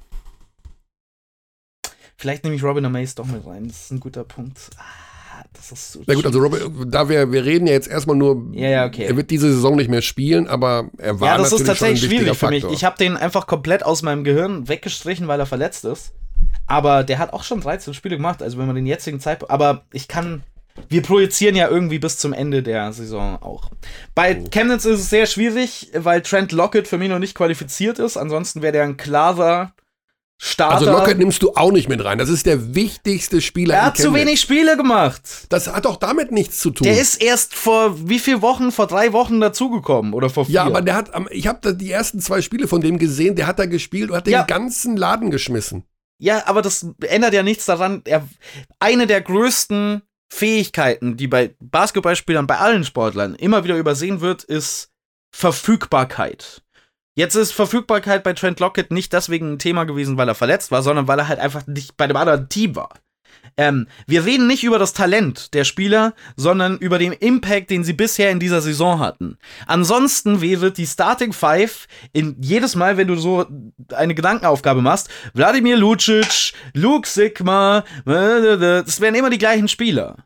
Vielleicht 2.25 2.43
nehme 2.43 2.57
ich 2.57 2.65
Robin 2.65 2.87
Amaze 2.87 3.17
doch 3.17 3.27
mit 3.27 3.47
rein. 3.47 3.69
Das 3.69 3.83
ist 3.83 3.91
ein 3.91 4.01
guter 4.01 4.25
Punkt. 4.25 4.71
Ah, 4.79 5.45
das 5.53 5.73
ist 5.73 5.93
so 5.93 6.03
Na 6.07 6.15
gut, 6.15 6.25
also 6.25 6.39
Robin, 6.39 6.91
da 6.91 7.07
wir, 7.07 7.31
wir 7.31 7.45
reden 7.45 7.67
ja 7.67 7.75
jetzt 7.75 7.87
erstmal 7.87 8.17
nur, 8.17 8.47
ja, 8.53 8.71
ja, 8.71 8.87
okay. 8.87 9.05
er 9.05 9.15
wird 9.19 9.31
diese 9.31 9.53
Saison 9.53 9.77
nicht 9.77 9.91
mehr 9.91 10.01
spielen, 10.01 10.49
aber 10.49 10.89
er 10.97 11.21
war 11.21 11.29
Ja, 11.29 11.37
das 11.37 11.53
ist 11.53 11.67
tatsächlich 11.67 12.01
schwierig 12.11 12.39
für 12.39 12.49
mich. 12.49 12.65
Ich 12.65 12.83
habe 12.83 12.97
den 12.97 13.19
einfach 13.19 13.47
komplett 13.47 13.85
aus 13.85 14.01
meinem 14.01 14.25
Gehirn 14.25 14.69
weggestrichen, 14.69 15.29
weil 15.29 15.39
er 15.39 15.45
verletzt 15.45 15.85
ist. 15.85 16.15
Aber 16.67 17.05
der 17.05 17.19
hat 17.19 17.35
auch 17.35 17.45
schon 17.45 17.61
13 17.61 17.93
Spiele 17.93 18.17
gemacht, 18.17 18.43
also 18.43 18.57
wenn 18.57 18.65
man 18.65 18.75
den 18.75 18.87
jetzigen 18.87 19.21
Zeitpunkt. 19.21 19.53
Aber 19.53 19.85
ich 19.93 20.09
kann. 20.09 20.45
Wir 20.89 21.03
projizieren 21.03 21.57
ja 21.57 21.69
irgendwie 21.69 21.99
bis 21.99 22.17
zum 22.17 22.33
Ende 22.33 22.63
der 22.63 22.91
Saison 22.95 23.37
auch. 23.43 23.71
Bei 24.15 24.41
oh. 24.41 24.49
Chemnitz 24.49 24.87
ist 24.87 25.01
es 25.01 25.11
sehr 25.11 25.27
schwierig, 25.27 25.91
weil 25.95 26.23
Trent 26.23 26.53
Lockett 26.53 26.89
für 26.89 26.97
mich 26.97 27.11
noch 27.11 27.19
nicht 27.19 27.35
qualifiziert 27.35 27.99
ist. 27.99 28.17
Ansonsten 28.17 28.63
wäre 28.63 28.73
der 28.73 28.85
ein 28.85 28.97
klarer 28.97 29.75
Starter. 30.47 30.75
Also 30.75 30.91
Lockett 30.91 31.17
nimmst 31.17 31.43
du 31.43 31.53
auch 31.55 31.73
nicht 31.73 31.89
mit 31.89 32.05
rein. 32.05 32.19
Das 32.19 32.29
ist 32.29 32.45
der 32.45 32.75
wichtigste 32.75 33.41
Spieler. 33.41 33.77
Er 33.77 33.87
hat 33.87 33.97
zu 33.97 34.13
wenig 34.13 34.43
Spiele 34.43 34.77
gemacht. 34.77 35.47
Das 35.49 35.69
hat 35.69 35.87
doch 35.87 35.97
damit 35.97 36.33
nichts 36.33 36.59
zu 36.59 36.71
tun. 36.71 36.85
Der 36.85 37.01
ist 37.01 37.23
erst 37.23 37.55
vor 37.55 38.11
wie 38.11 38.19
viel 38.19 38.43
Wochen? 38.43 38.71
Vor 38.71 38.87
drei 38.87 39.15
Wochen 39.15 39.41
dazugekommen 39.41 40.13
oder 40.13 40.29
vor 40.29 40.45
vier? 40.45 40.57
Ja, 40.57 40.65
aber 40.65 40.83
der 40.83 40.97
hat, 40.97 41.11
ich 41.31 41.47
habe 41.47 41.75
die 41.75 41.91
ersten 41.91 42.21
zwei 42.21 42.43
Spiele 42.43 42.69
von 42.69 42.83
dem 42.83 42.99
gesehen. 42.99 43.37
Der 43.37 43.47
hat 43.47 43.59
da 43.59 43.65
gespielt 43.65 44.11
und 44.11 44.17
hat 44.17 44.29
ja. 44.29 44.43
den 44.43 44.47
ganzen 44.47 44.99
Laden 44.99 45.31
geschmissen. 45.31 45.85
Ja, 46.19 46.47
aber 46.47 46.61
das 46.61 46.87
ändert 47.07 47.33
ja 47.33 47.43
nichts 47.43 47.65
daran. 47.65 48.03
Er, 48.05 48.29
eine 48.81 49.07
der 49.07 49.23
größten 49.23 50.03
Fähigkeiten, 50.31 51.17
die 51.17 51.27
bei 51.27 51.55
Basketballspielern, 51.61 52.47
bei 52.47 52.59
allen 52.59 52.85
Sportlern 52.85 53.35
immer 53.35 53.65
wieder 53.65 53.79
übersehen 53.79 54.21
wird, 54.21 54.45
ist 54.45 54.91
Verfügbarkeit. 55.35 56.64
Jetzt 57.17 57.37
ist 57.37 57.53
Verfügbarkeit 57.53 58.25
bei 58.25 58.33
Trent 58.33 58.59
Lockett 58.59 58.91
nicht 58.91 59.13
deswegen 59.13 59.53
ein 59.53 59.59
Thema 59.59 59.85
gewesen, 59.85 60.17
weil 60.17 60.29
er 60.29 60.35
verletzt 60.35 60.71
war, 60.73 60.83
sondern 60.83 61.07
weil 61.07 61.19
er 61.19 61.29
halt 61.29 61.39
einfach 61.39 61.67
nicht 61.67 61.97
bei 61.97 62.09
dem 62.09 62.17
anderen 62.17 62.49
Team 62.49 62.75
war. 62.75 62.91
Ähm, 63.57 63.87
wir 64.07 64.25
reden 64.25 64.47
nicht 64.49 64.65
über 64.65 64.79
das 64.81 64.95
Talent 64.95 65.55
der 65.55 65.65
Spieler, 65.65 66.15
sondern 66.35 66.79
über 66.79 66.99
den 66.99 67.13
Impact, 67.13 67.71
den 67.71 67.85
sie 67.85 67.93
bisher 67.93 68.31
in 68.31 68.41
dieser 68.41 68.61
Saison 68.61 68.99
hatten. 68.99 69.39
Ansonsten 69.67 70.41
wäre 70.41 70.73
die 70.73 70.87
Starting 70.87 71.33
Five 71.33 71.87
in 72.13 72.37
jedes 72.41 72.75
Mal, 72.75 72.97
wenn 72.97 73.07
du 73.07 73.17
so 73.17 73.47
eine 73.95 74.15
Gedankenaufgabe 74.15 74.83
machst, 74.83 75.09
Wladimir 75.35 75.77
Lucic, 75.77 76.53
Luke 76.73 77.07
Sigma, 77.07 77.85
das 78.05 79.01
wären 79.01 79.15
immer 79.15 79.31
die 79.31 79.39
gleichen 79.39 79.69
Spieler. 79.69 80.17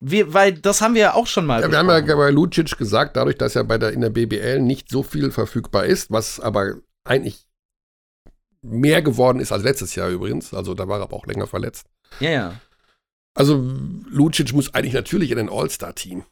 Wir, 0.00 0.34
weil 0.34 0.52
das 0.52 0.82
haben 0.82 0.94
wir 0.94 1.00
ja 1.00 1.14
auch 1.14 1.26
schon 1.26 1.46
mal. 1.46 1.62
Ja, 1.62 1.70
wir 1.70 1.78
haben 1.78 1.88
ja 1.88 2.16
bei 2.16 2.30
Lucic 2.30 2.76
gesagt, 2.76 3.16
dadurch, 3.16 3.38
dass 3.38 3.56
er 3.56 3.64
bei 3.64 3.78
der, 3.78 3.92
in 3.92 4.02
der 4.02 4.10
BBL 4.10 4.60
nicht 4.60 4.90
so 4.90 5.02
viel 5.02 5.30
verfügbar 5.30 5.86
ist, 5.86 6.10
was 6.10 6.38
aber 6.38 6.76
eigentlich 7.04 7.46
mehr 8.62 9.00
geworden 9.00 9.40
ist 9.40 9.52
als 9.52 9.62
letztes 9.62 9.94
Jahr 9.94 10.10
übrigens. 10.10 10.52
Also 10.52 10.74
da 10.74 10.86
war 10.88 10.98
er 10.98 11.04
aber 11.04 11.16
auch 11.16 11.26
länger 11.26 11.46
verletzt. 11.46 11.86
Ja, 12.20 12.30
ja. 12.30 12.60
Also 13.34 13.56
Lucic 14.08 14.52
muss 14.52 14.74
eigentlich 14.74 14.94
natürlich 14.94 15.30
in 15.30 15.38
ein 15.38 15.50
All-Star-Team. 15.50 16.24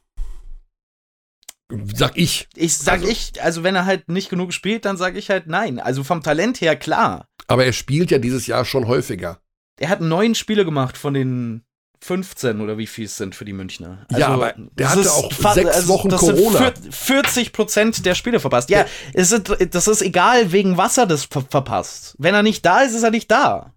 Sag 1.93 2.15
ich. 2.15 2.47
Ich 2.55 2.77
sag 2.77 2.99
also, 2.99 3.07
ich, 3.07 3.41
also 3.41 3.63
wenn 3.63 3.75
er 3.75 3.85
halt 3.85 4.07
nicht 4.09 4.29
genug 4.29 4.53
spielt, 4.53 4.85
dann 4.85 4.97
sag 4.97 5.15
ich 5.15 5.29
halt 5.29 5.47
nein. 5.47 5.79
Also 5.79 6.03
vom 6.03 6.21
Talent 6.21 6.61
her 6.61 6.75
klar. 6.75 7.27
Aber 7.47 7.65
er 7.65 7.73
spielt 7.73 8.11
ja 8.11 8.19
dieses 8.19 8.45
Jahr 8.47 8.65
schon 8.65 8.87
häufiger. 8.87 9.39
Er 9.79 9.89
hat 9.89 10.01
neun 10.01 10.35
Spiele 10.35 10.65
gemacht 10.65 10.97
von 10.97 11.13
den 11.13 11.63
15 12.01 12.61
oder 12.61 12.77
wie 12.77 12.87
viel 12.87 13.05
es 13.05 13.17
sind 13.17 13.35
für 13.35 13.45
die 13.45 13.53
Münchner. 13.53 14.05
Also, 14.09 14.19
ja, 14.19 14.27
aber 14.27 14.53
der 14.57 14.89
hatte 14.89 15.11
auch 15.11 15.31
sechs 15.31 15.69
also, 15.69 15.87
Wochen 15.87 16.09
das 16.09 16.19
Corona. 16.19 16.73
Sind 16.75 16.93
40 16.93 17.53
Prozent 17.53 18.05
der 18.05 18.15
Spiele 18.15 18.39
verpasst. 18.39 18.69
Ja, 18.69 18.85
es 19.13 19.31
ist, 19.31 19.51
das 19.71 19.87
ist 19.87 20.01
egal, 20.01 20.51
wegen 20.51 20.77
was 20.77 20.97
er 20.97 21.05
das 21.05 21.25
ver 21.25 21.43
verpasst. 21.49 22.15
Wenn 22.17 22.33
er 22.33 22.43
nicht 22.43 22.65
da 22.65 22.81
ist, 22.81 22.93
ist 22.93 23.03
er 23.03 23.11
nicht 23.11 23.29
da. 23.31 23.73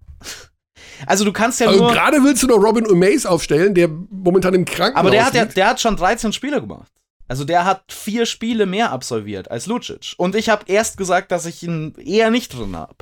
Also 1.07 1.25
du 1.25 1.33
kannst 1.33 1.61
ja 1.61 1.69
also 1.69 1.81
nur. 1.81 1.93
Gerade 1.93 2.23
willst 2.23 2.43
du 2.43 2.47
noch 2.47 2.63
Robin 2.63 2.87
Umays 2.87 3.25
aufstellen, 3.27 3.75
der 3.75 3.89
momentan 3.89 4.55
im 4.55 4.65
Krankenhaus 4.65 5.01
Aber 5.01 5.11
der 5.11 5.25
hat, 5.25 5.35
ja, 5.35 5.45
der 5.45 5.69
hat 5.69 5.81
schon 5.81 5.97
13 5.97 6.33
Spiele 6.33 6.61
gemacht. 6.61 6.91
Also 7.29 7.45
der 7.45 7.65
hat 7.67 7.85
vier 7.89 8.25
Spiele 8.25 8.67
mehr 8.67 8.91
absolviert 8.91 9.51
als 9.51 9.67
Lucic. 9.67 10.15
Und 10.17 10.35
ich 10.35 10.49
habe 10.49 10.65
erst 10.67 10.97
gesagt, 10.97 11.31
dass 11.31 11.45
ich 11.47 11.63
ihn 11.63 11.95
eher 11.99 12.31
nicht 12.31 12.57
drin 12.57 12.75
habe. 12.75 12.97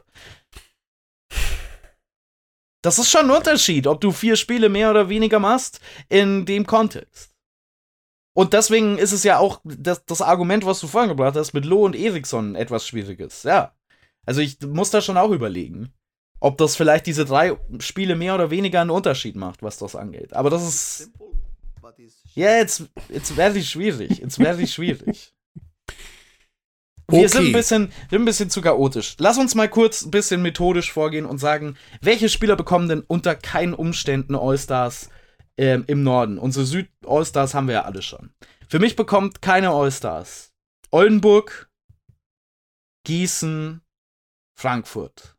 Das 2.87 3.01
ist 3.01 3.11
schon 3.11 3.29
ein 3.29 3.37
Unterschied, 3.37 3.89
ob 3.89 4.01
du 4.01 4.13
vier 4.13 4.37
Spiele 4.37 4.69
mehr 4.69 4.93
oder 4.93 5.09
weniger 5.09 5.41
machst 5.41 5.81
in 6.09 6.47
dem 6.47 6.67
Kontext. 6.67 7.35
Und 8.33 8.53
deswegen 8.53 8.97
ist 8.97 9.11
es 9.11 9.25
ja 9.25 9.39
auch 9.39 9.61
das, 9.65 10.05
das 10.05 10.23
Argument, 10.23 10.65
was 10.65 10.79
du 10.79 10.87
vorhin 10.87 11.09
gebracht 11.09 11.35
hast, 11.35 11.53
mit 11.53 11.65
Loh 11.65 11.85
und 11.85 11.97
Eriksson 11.97 12.55
etwas 12.55 12.87
Schwieriges. 12.87 13.43
Ja. 13.43 13.75
Also 14.25 14.41
ich 14.41 14.61
muss 14.61 14.91
da 14.91 15.01
schon 15.01 15.17
auch 15.17 15.33
überlegen, 15.33 15.93
ob 16.39 16.59
das 16.59 16.77
vielleicht 16.77 17.07
diese 17.07 17.25
drei 17.25 17.57
Spiele 17.81 18.15
mehr 18.15 18.37
oder 18.37 18.53
weniger 18.53 18.83
einen 18.83 18.91
Unterschied 18.91 19.35
macht, 19.35 19.65
was 19.65 19.79
das 19.79 19.97
angeht. 19.97 20.33
Aber 20.33 20.51
das 20.51 20.63
ist. 20.63 21.11
Ja, 22.35 22.57
jetzt, 22.57 22.85
jetzt 23.09 23.37
werde 23.37 23.59
ich 23.59 23.69
schwierig. 23.69 24.19
Jetzt 24.19 24.39
werde 24.39 24.63
ich 24.63 24.73
schwierig. 24.73 25.35
Wir 27.09 27.21
okay. 27.21 27.29
sind, 27.29 27.47
ein 27.47 27.53
bisschen, 27.53 27.93
sind 28.11 28.23
ein 28.23 28.25
bisschen 28.25 28.51
zu 28.51 28.61
chaotisch. 28.61 29.15
Lass 29.19 29.39
uns 29.39 29.55
mal 29.55 29.69
kurz 29.69 30.05
ein 30.05 30.11
bisschen 30.11 30.43
methodisch 30.43 30.93
vorgehen 30.93 31.25
und 31.25 31.39
sagen, 31.39 31.77
welche 32.01 32.29
Spieler 32.29 32.57
bekommen 32.57 32.89
denn 32.89 33.05
unter 33.07 33.37
keinen 33.37 33.75
Umständen 33.75 34.35
All-Stars 34.35 35.09
ähm, 35.57 35.85
im 35.87 36.03
Norden? 36.03 36.39
Unsere 36.39 36.67
Süd-All-Stars 36.67 37.55
haben 37.55 37.69
wir 37.69 37.75
ja 37.75 37.85
alle 37.85 38.03
schon. 38.03 38.31
Für 38.69 38.81
mich 38.81 38.97
bekommt 38.97 39.41
keine 39.41 39.71
All-Stars 39.71 40.53
Oldenburg, 40.91 41.71
Gießen, 43.05 43.83
Frankfurt. 44.59 45.37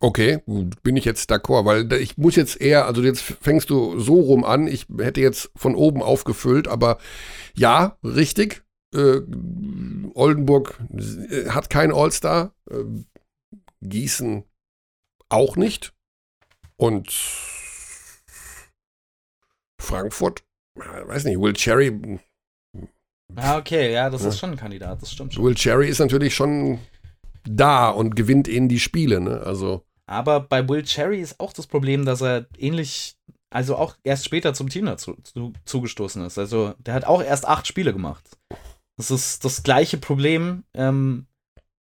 Okay, 0.00 0.40
bin 0.82 0.96
ich 0.96 1.04
jetzt 1.04 1.30
d'accord, 1.32 1.64
weil 1.64 1.92
ich 1.94 2.16
muss 2.16 2.36
jetzt 2.36 2.60
eher, 2.60 2.86
also 2.86 3.02
jetzt 3.02 3.22
fängst 3.22 3.68
du 3.70 3.98
so 3.98 4.20
rum 4.20 4.44
an, 4.44 4.68
ich 4.68 4.86
hätte 4.98 5.20
jetzt 5.20 5.50
von 5.56 5.74
oben 5.74 6.02
aufgefüllt, 6.02 6.68
aber 6.68 6.98
ja, 7.54 7.98
richtig, 8.04 8.62
äh, 8.94 9.20
Oldenburg 10.14 10.80
äh, 10.90 11.50
hat 11.50 11.70
keinen 11.70 11.92
All-Star. 11.92 12.54
Äh, 12.70 12.84
Gießen 13.80 14.44
auch 15.28 15.56
nicht. 15.56 15.92
Und 16.76 17.10
Frankfurt, 19.80 20.44
weiß 20.74 21.24
nicht, 21.24 21.40
Will 21.40 21.52
Cherry. 21.54 22.20
Ah, 23.34 23.58
okay, 23.58 23.92
ja, 23.92 24.10
das 24.10 24.22
ja. 24.22 24.28
ist 24.28 24.38
schon 24.38 24.50
ein 24.52 24.56
Kandidat, 24.56 25.02
das 25.02 25.12
stimmt 25.12 25.34
schon. 25.34 25.44
Will 25.44 25.54
Cherry 25.54 25.88
ist 25.88 25.98
natürlich 25.98 26.34
schon 26.34 26.78
da 27.44 27.90
und 27.90 28.16
gewinnt 28.16 28.48
ihnen 28.48 28.68
die 28.68 28.80
Spiele, 28.80 29.20
ne? 29.20 29.40
Also. 29.40 29.84
Aber 30.06 30.40
bei 30.40 30.68
Will 30.68 30.82
Cherry 30.82 31.20
ist 31.20 31.38
auch 31.40 31.52
das 31.52 31.66
Problem, 31.66 32.04
dass 32.04 32.22
er 32.22 32.46
ähnlich, 32.56 33.16
also 33.50 33.76
auch 33.76 33.96
erst 34.04 34.24
später 34.24 34.54
zum 34.54 34.68
Team 34.68 34.86
dazu 34.86 35.14
zu, 35.22 35.52
zugestoßen 35.64 36.24
ist. 36.24 36.38
Also 36.38 36.74
der 36.78 36.94
hat 36.94 37.04
auch 37.04 37.22
erst 37.22 37.46
acht 37.46 37.66
Spiele 37.66 37.92
gemacht. 37.92 38.24
Das 38.98 39.10
ist 39.10 39.44
das 39.44 39.62
gleiche 39.62 39.96
Problem, 39.96 40.64
ähm, 40.74 41.26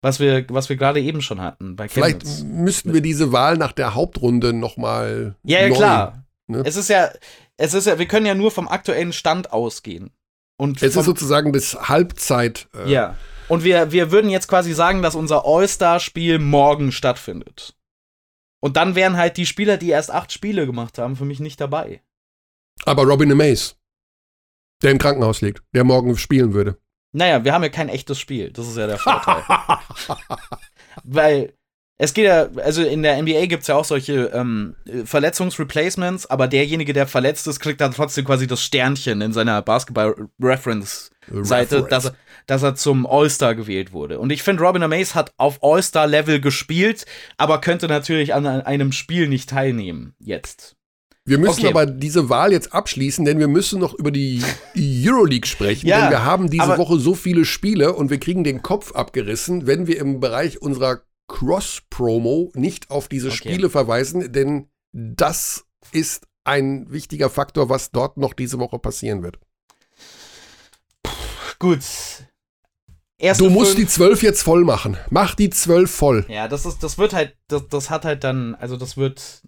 was 0.03 0.21
wir, 0.21 0.45
was 0.51 0.69
wir 0.69 0.77
gerade 0.77 1.01
eben 1.01 1.23
schon 1.23 1.41
hatten. 1.41 1.77
Vielleicht 1.89 2.23
Chemnitz. 2.23 2.43
müssten 2.45 2.93
wir 2.93 3.01
diese 3.01 3.33
Wahl 3.33 3.57
nach 3.57 3.73
der 3.73 3.95
Hauptrunde 3.95 4.53
nochmal. 4.53 5.35
Ja, 5.43 5.61
ja, 5.61 5.69
neu, 5.69 5.75
klar. 5.75 6.25
Ne? 6.47 6.62
Es 6.64 6.77
ist 6.77 6.89
ja, 6.89 7.11
es 7.57 7.75
ist 7.75 7.87
ja, 7.87 7.99
wir 7.99 8.07
können 8.07 8.27
ja 8.27 8.35
nur 8.35 8.51
vom 8.51 8.69
aktuellen 8.69 9.12
Stand 9.12 9.53
ausgehen. 9.53 10.11
Und 10.59 10.83
es 10.83 10.95
ist 10.95 11.05
sozusagen 11.05 11.53
das 11.53 11.89
Halbzeit. 11.89 12.69
Äh, 12.75 12.91
ja. 12.91 13.17
Und 13.49 13.64
wir, 13.64 13.93
wir 13.93 14.11
würden 14.11 14.31
jetzt 14.31 14.49
quasi 14.49 14.75
sagen, 14.75 15.03
dass 15.03 15.14
unser 15.14 15.45
All-Star-Spiel 15.45 16.39
morgen 16.39 16.93
stattfindet. 16.93 17.75
Und 18.61 18.77
dann 18.77 18.95
wären 18.95 19.17
halt 19.17 19.37
die 19.39 19.47
Spieler, 19.47 19.77
die 19.77 19.91
erst 19.91 20.11
acht 20.11 20.33
Spiele 20.33 20.67
gemacht 20.67 20.99
haben, 20.99 21.17
für 21.17 21.25
mich 21.25 21.41
nicht 21.41 21.61
dabei. 21.61 22.03
Aber 22.85 23.05
Robin 23.05 23.33
Amaze, 23.33 23.75
der 24.83 24.91
im 24.91 24.99
Krankenhaus 24.99 25.41
liegt, 25.41 25.62
der 25.75 25.85
morgen 25.85 26.17
spielen 26.17 26.53
würde. 26.53 26.79
Naja, 27.13 27.45
wir 27.45 27.53
haben 27.53 27.63
ja 27.63 27.69
kein 27.69 27.89
echtes 27.89 28.19
Spiel. 28.19 28.51
Das 28.51 28.69
ist 28.69 28.77
ja 28.77 28.87
der 28.87 28.99
Vorteil. 28.99 29.43
Weil 31.05 31.53
es 31.99 32.13
geht 32.13 32.27
ja, 32.27 32.49
also 32.57 32.83
in 32.83 33.03
der 33.03 33.23
NBA 33.23 33.47
gibt 33.47 33.63
es 33.63 33.69
ja 33.69 33.75
auch 33.75 33.87
solche 33.87 34.27
ähm, 34.35 34.77
Verletzungsreplacements, 35.05 36.27
aber 36.27 36.47
derjenige, 36.47 36.93
der 36.93 37.07
verletzt 37.07 37.47
ist, 37.47 37.59
kriegt 37.59 37.81
dann 37.81 37.93
trotzdem 37.93 38.27
quasi 38.27 38.47
das 38.47 38.63
Sternchen 38.63 39.23
in 39.23 39.33
seiner 39.33 39.63
Basketball-Reference-Seite, 39.63 41.87
dass, 41.89 42.05
er, 42.07 42.15
dass 42.47 42.63
er 42.63 42.75
zum 42.75 43.07
All-Star 43.07 43.55
gewählt 43.55 43.95
wurde. 43.95 44.19
Und 44.19 44.31
ich 44.31 44.43
finde, 44.43 44.63
Robin 44.63 44.83
Amaze 44.83 45.15
hat 45.15 45.33
auf 45.39 45.61
All-Star-Level 45.63 46.43
gespielt, 46.43 47.07
aber 47.39 47.63
könnte 47.63 47.89
natürlich 47.89 48.35
an 48.35 48.47
einem 48.47 48.93
Spiel 48.93 49.27
nicht 49.27 49.49
teilnehmen 49.49 50.15
jetzt. 50.19 50.77
Wir 51.27 51.39
müssen 51.39 51.66
okay. 51.66 51.68
aber 51.68 51.87
diese 51.87 52.29
Wahl 52.29 52.53
jetzt 52.53 52.72
abschließen, 52.72 53.24
denn 53.24 53.41
wir 53.41 53.49
müssen 53.49 53.81
noch 53.81 53.95
über 53.95 54.12
die 54.12 54.43
Euroleague 54.77 55.47
sprechen. 55.47 55.87
ja, 55.89 56.03
denn 56.03 56.11
wir 56.11 56.24
haben 56.24 56.49
diese 56.51 56.79
Woche 56.79 56.99
so 56.99 57.14
viele 57.14 57.45
Spiele 57.45 57.95
und 57.95 58.11
wir 58.11 58.18
kriegen 58.18 58.45
den 58.45 58.62
Kopf 58.62 58.93
abgerissen, 58.93 59.66
wenn 59.66 59.89
wir 59.89 59.99
im 59.99 60.20
Bereich 60.20 60.62
unserer 60.62 61.01
Cross-Promo 61.27 62.53
nicht 62.55 62.91
auf 62.91 63.09
diese 63.09 63.29
okay. 63.29 63.37
Spiele 63.37 63.70
verweisen, 63.70 64.33
denn 64.33 64.68
das 64.93 65.64
ist 65.91 66.29
ein 66.45 66.91
wichtiger 66.93 67.29
Faktor, 67.29 67.68
was 67.68 67.91
dort 67.91 68.16
noch 68.18 68.33
diese 68.33 68.61
Woche 68.61 68.79
passieren 68.79 69.24
wird. 69.24 69.41
Gut. 71.59 71.81
Erste 73.18 73.45
du 73.45 73.51
musst 73.51 73.79
die 73.79 73.87
zwölf 73.87 74.22
jetzt 74.22 74.43
voll 74.43 74.62
machen. 74.62 74.97
Mach 75.11 75.35
die 75.35 75.51
zwölf 75.51 75.91
voll. 75.91 76.24
Ja, 76.29 76.47
das 76.47 76.66
ist, 76.66 76.83
das 76.83 76.99
wird 76.99 77.14
halt, 77.14 77.37
das, 77.49 77.66
das 77.68 77.91
hat 77.91 78.05
halt 78.05 78.22
dann, 78.22 78.55
also 78.55 78.77
das 78.77 78.97
wird 78.97 79.43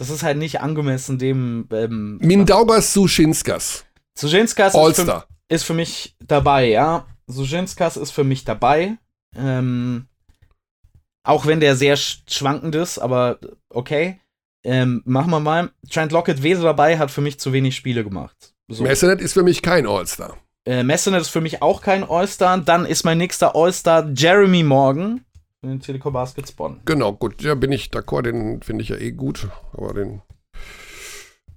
das 0.00 0.08
ist 0.08 0.22
halt 0.22 0.38
nicht 0.38 0.62
angemessen 0.62 1.18
dem. 1.18 1.68
Ähm, 1.70 2.16
Mindaugas 2.22 2.94
Suschinskas. 2.94 3.84
Suschinskas 4.18 4.74
ist 4.74 4.96
für, 5.02 5.26
ist 5.48 5.64
für, 5.64 5.74
mich 5.74 6.16
dabei, 6.26 6.68
ja. 6.68 7.06
Suschinskas 7.26 7.98
ist 7.98 8.10
für 8.10 8.24
mich 8.24 8.44
dabei. 8.46 8.96
Ähm, 9.36 10.06
auch 11.22 11.44
wenn 11.44 11.60
der 11.60 11.76
sehr 11.76 11.98
schwankend 11.98 12.76
ist, 12.76 12.98
aber 12.98 13.40
okay. 13.68 14.18
Ähm, 14.64 15.02
machen 15.04 15.30
wir 15.30 15.40
mal. 15.40 15.70
Trent 15.90 16.12
Lockett 16.12 16.42
wäre 16.42 16.62
dabei, 16.62 16.96
hat 16.96 17.10
für 17.10 17.20
mich 17.20 17.38
zu 17.38 17.52
wenig 17.52 17.76
Spiele 17.76 18.02
gemacht. 18.02 18.54
So. 18.68 18.84
Messenet 18.84 19.20
ist 19.20 19.34
für 19.34 19.42
mich 19.42 19.60
kein 19.60 19.86
All-Star. 19.86 20.38
Äh, 20.64 20.82
Messenet 20.82 21.20
ist 21.20 21.28
für 21.28 21.42
mich 21.42 21.60
auch 21.60 21.82
kein 21.82 22.04
All-Star. 22.04 22.56
Dann 22.56 22.86
ist 22.86 23.04
mein 23.04 23.18
nächster 23.18 23.54
All-Star 23.54 24.08
Jeremy 24.14 24.62
Morgan 24.62 25.26
den 25.62 25.80
Telekom 25.80 26.12
Baskets 26.12 26.52
Bonn. 26.52 26.80
Genau, 26.84 27.12
gut, 27.12 27.42
ja, 27.42 27.54
bin 27.54 27.72
ich 27.72 27.90
d'accord, 27.90 28.22
den 28.22 28.62
finde 28.62 28.82
ich 28.82 28.88
ja 28.88 28.96
eh 28.96 29.12
gut, 29.12 29.48
aber 29.72 29.94
den 29.94 30.22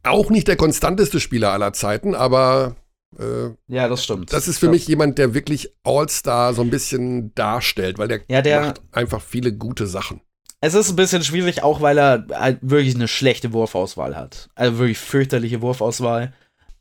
auch 0.03 0.29
nicht 0.29 0.47
der 0.49 0.57
konstanteste 0.57 1.19
Spieler 1.21 1.53
aller 1.53 1.71
Zeiten, 1.71 2.13
aber 2.13 2.75
äh, 3.17 3.51
ja, 3.67 3.87
das 3.87 4.03
stimmt. 4.03 4.33
Das 4.33 4.47
ist 4.47 4.59
für 4.59 4.65
das 4.65 4.73
mich 4.73 4.87
jemand, 4.87 5.17
der 5.17 5.33
wirklich 5.33 5.73
All-Star 5.83 6.53
so 6.53 6.61
ein 6.61 6.69
bisschen 6.69 7.33
darstellt, 7.35 7.97
weil 7.97 8.09
der, 8.09 8.21
ja, 8.27 8.41
der 8.41 8.61
macht 8.61 8.81
einfach 8.91 9.21
viele 9.21 9.53
gute 9.53 9.87
Sachen. 9.87 10.19
Es 10.59 10.73
ist 10.73 10.89
ein 10.89 10.95
bisschen 10.95 11.23
schwierig, 11.23 11.63
auch 11.63 11.81
weil 11.81 11.97
er 11.97 12.25
halt 12.33 12.59
wirklich 12.61 12.95
eine 12.95 13.07
schlechte 13.07 13.53
Wurfauswahl 13.53 14.15
hat. 14.15 14.49
Also 14.55 14.77
wirklich 14.77 14.97
fürchterliche 14.97 15.61
Wurfauswahl, 15.61 16.33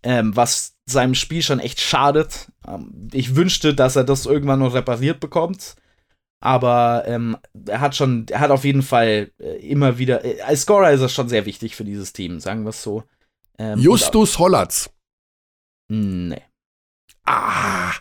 ähm, 0.02 0.34
was 0.36 0.74
seinem 0.86 1.14
Spiel 1.14 1.42
schon 1.42 1.60
echt 1.60 1.80
schadet. 1.80 2.48
Ähm, 2.66 3.08
ich 3.12 3.36
wünschte, 3.36 3.74
dass 3.74 3.96
er 3.96 4.04
das 4.04 4.26
irgendwann 4.26 4.60
noch 4.60 4.74
repariert 4.74 5.20
bekommt. 5.20 5.76
Aber 6.43 7.05
ähm, 7.07 7.36
er 7.68 7.80
hat 7.80 7.95
schon, 7.95 8.26
er 8.28 8.40
hat 8.40 8.51
auf 8.51 8.64
jeden 8.64 8.82
Fall 8.82 9.30
äh, 9.38 9.64
immer 9.64 9.99
wieder, 9.99 10.24
äh, 10.24 10.40
als 10.40 10.62
Scorer 10.62 10.90
ist 10.90 11.01
er 11.01 11.09
schon 11.09 11.28
sehr 11.28 11.47
wichtig 11.47 11.76
für 11.76 11.84
dieses 11.84 12.12
Team, 12.12 12.40
sagen 12.40 12.64
wir 12.64 12.70
es 12.70 12.82
so. 12.82 13.05
Ähm, 13.59 13.78
Justus 13.78 14.40
Hollatz. 14.40 14.90
Nee. 15.88 16.43
Ah. 17.24 17.93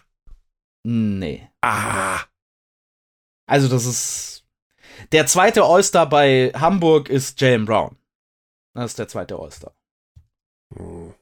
Nee. 0.84 1.48
Ah. 1.62 2.22
Also, 3.46 3.68
das 3.68 3.86
ist. 3.86 4.44
Der 5.12 5.28
zweite 5.28 5.64
All-Star 5.64 6.10
bei 6.10 6.52
Hamburg 6.56 7.10
ist 7.10 7.40
Jalen 7.40 7.66
Brown. 7.66 7.96
Das 8.74 8.92
ist 8.92 9.00
der 9.00 9.08
zweite 9.08 9.36
All-Star. 9.36 9.76
Hm. 10.76 11.14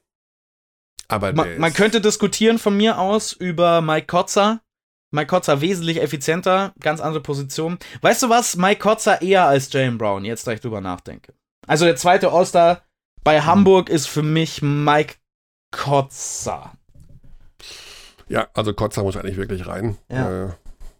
Aber 1.08 1.34
man, 1.34 1.58
man 1.58 1.74
könnte 1.74 2.00
diskutieren 2.00 2.58
von 2.58 2.74
mir 2.76 2.98
aus 2.98 3.32
über 3.32 3.82
Mike 3.82 4.06
Kotzer. 4.06 4.62
Mike 5.10 5.26
Kotzer 5.26 5.60
wesentlich 5.60 6.00
effizienter, 6.00 6.72
ganz 6.80 7.00
andere 7.00 7.22
Position. 7.22 7.78
Weißt 8.00 8.22
du 8.22 8.28
was? 8.28 8.56
Mike 8.56 8.80
Kotzer 8.80 9.22
eher 9.22 9.46
als 9.46 9.72
Jalen 9.72 9.98
Brown, 9.98 10.24
jetzt 10.24 10.46
da 10.46 10.52
ich 10.52 10.60
drüber 10.60 10.80
nachdenke. 10.80 11.34
Also 11.66 11.84
der 11.84 11.96
zweite 11.96 12.32
All-Star 12.32 12.82
bei 13.24 13.42
Hamburg 13.42 13.88
ist 13.88 14.06
für 14.06 14.22
mich 14.22 14.62
Mike 14.62 15.16
Kotzer. 15.72 16.72
Ja, 18.28 18.48
also 18.54 18.72
Kotzer 18.72 19.02
muss 19.02 19.16
eigentlich 19.16 19.36
wirklich 19.36 19.66
rein. 19.66 19.98
Ja. 20.08 20.46
Äh, 20.46 20.50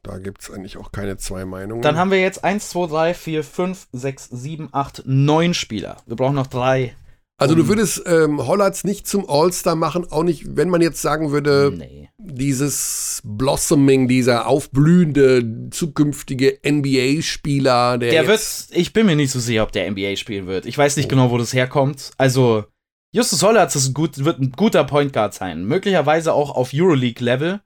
da 0.02 0.18
gibt 0.18 0.42
es 0.42 0.50
eigentlich 0.50 0.78
auch 0.78 0.92
keine 0.92 1.16
zwei 1.18 1.44
Meinungen. 1.44 1.82
Dann 1.82 1.98
haben 1.98 2.10
wir 2.10 2.20
jetzt 2.20 2.42
1, 2.42 2.70
2, 2.70 2.86
3, 2.86 3.14
4, 3.14 3.44
5, 3.44 3.88
6, 3.92 4.28
7, 4.30 4.68
8, 4.72 5.02
9 5.04 5.54
Spieler. 5.54 5.98
Wir 6.06 6.16
brauchen 6.16 6.34
noch 6.34 6.46
drei. 6.46 6.96
Also 7.40 7.54
du 7.54 7.68
würdest 7.68 8.02
ähm, 8.04 8.46
Hollatz 8.46 8.84
nicht 8.84 9.06
zum 9.06 9.24
All-Star 9.26 9.74
machen, 9.74 10.06
auch 10.10 10.24
nicht, 10.24 10.56
wenn 10.56 10.68
man 10.68 10.82
jetzt 10.82 11.00
sagen 11.00 11.30
würde, 11.30 11.72
nee. 11.74 12.10
dieses 12.18 13.22
Blossoming, 13.24 14.08
dieser 14.08 14.46
aufblühende 14.46 15.70
zukünftige 15.70 16.58
NBA-Spieler, 16.62 17.96
der. 17.96 18.10
Der 18.10 18.26
wird, 18.26 18.42
ich 18.72 18.92
bin 18.92 19.06
mir 19.06 19.16
nicht 19.16 19.30
so 19.30 19.40
sicher, 19.40 19.62
ob 19.62 19.72
der 19.72 19.90
NBA 19.90 20.16
spielen 20.16 20.46
wird. 20.46 20.66
Ich 20.66 20.76
weiß 20.76 20.98
nicht 20.98 21.06
oh. 21.06 21.08
genau, 21.08 21.30
wo 21.30 21.38
das 21.38 21.54
herkommt. 21.54 22.10
Also, 22.18 22.66
Justus 23.12 23.42
Hollatz 23.42 23.74
ist 23.74 23.88
ein 23.88 23.94
gut, 23.94 24.22
wird 24.22 24.38
ein 24.38 24.52
guter 24.52 24.84
Point 24.84 25.14
Guard 25.14 25.32
sein. 25.32 25.64
Möglicherweise 25.64 26.34
auch 26.34 26.50
auf 26.50 26.72
Euroleague-Level. 26.74 27.62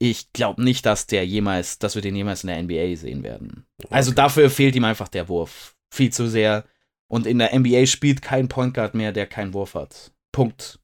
Ich 0.00 0.32
glaube 0.32 0.60
nicht, 0.60 0.84
dass 0.86 1.06
der 1.06 1.24
jemals, 1.24 1.78
dass 1.78 1.94
wir 1.94 2.02
den 2.02 2.16
jemals 2.16 2.42
in 2.42 2.48
der 2.48 2.60
NBA 2.60 2.96
sehen 2.96 3.22
werden. 3.22 3.64
Also 3.90 4.10
dafür 4.10 4.50
fehlt 4.50 4.74
ihm 4.74 4.82
einfach 4.82 5.06
der 5.06 5.28
Wurf. 5.28 5.76
Viel 5.94 6.12
zu 6.12 6.28
sehr. 6.28 6.64
Und 7.12 7.26
in 7.26 7.38
der 7.38 7.54
NBA 7.54 7.84
spielt 7.84 8.22
kein 8.22 8.48
Point 8.48 8.72
Guard 8.72 8.94
mehr, 8.94 9.12
der 9.12 9.26
keinen 9.26 9.52
Wurf 9.52 9.74
hat. 9.74 10.12
Punkt. 10.32 10.80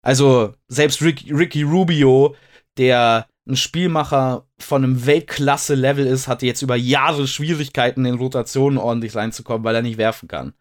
Also, 0.00 0.54
selbst 0.68 1.02
Rick, 1.02 1.26
Ricky 1.28 1.64
Rubio, 1.64 2.34
der 2.78 3.26
ein 3.46 3.56
Spielmacher 3.56 4.46
von 4.58 4.82
einem 4.82 5.04
Weltklasse-Level 5.04 6.06
ist, 6.06 6.28
hatte 6.28 6.46
jetzt 6.46 6.62
über 6.62 6.76
Jahre 6.76 7.28
Schwierigkeiten, 7.28 8.06
in 8.06 8.14
Rotationen 8.14 8.78
ordentlich 8.78 9.14
reinzukommen, 9.14 9.64
weil 9.64 9.74
er 9.74 9.82
nicht 9.82 9.98
werfen 9.98 10.28
kann. 10.28 10.54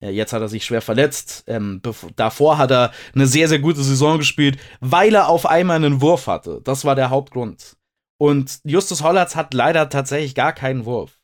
Jetzt 0.00 0.32
hat 0.32 0.40
er 0.40 0.48
sich 0.48 0.64
schwer 0.64 0.80
verletzt. 0.80 1.44
Ähm, 1.46 1.82
davor 2.16 2.56
hat 2.56 2.70
er 2.70 2.92
eine 3.14 3.26
sehr, 3.26 3.46
sehr 3.46 3.58
gute 3.58 3.82
Saison 3.82 4.16
gespielt, 4.16 4.58
weil 4.80 5.14
er 5.14 5.28
auf 5.28 5.44
einmal 5.44 5.76
einen 5.76 6.00
Wurf 6.00 6.28
hatte. 6.28 6.62
Das 6.64 6.86
war 6.86 6.94
der 6.94 7.10
Hauptgrund. 7.10 7.76
Und 8.18 8.58
Justus 8.64 9.02
Hollatz 9.02 9.36
hat 9.36 9.52
leider 9.52 9.90
tatsächlich 9.90 10.34
gar 10.34 10.54
keinen 10.54 10.86
Wurf. 10.86 11.21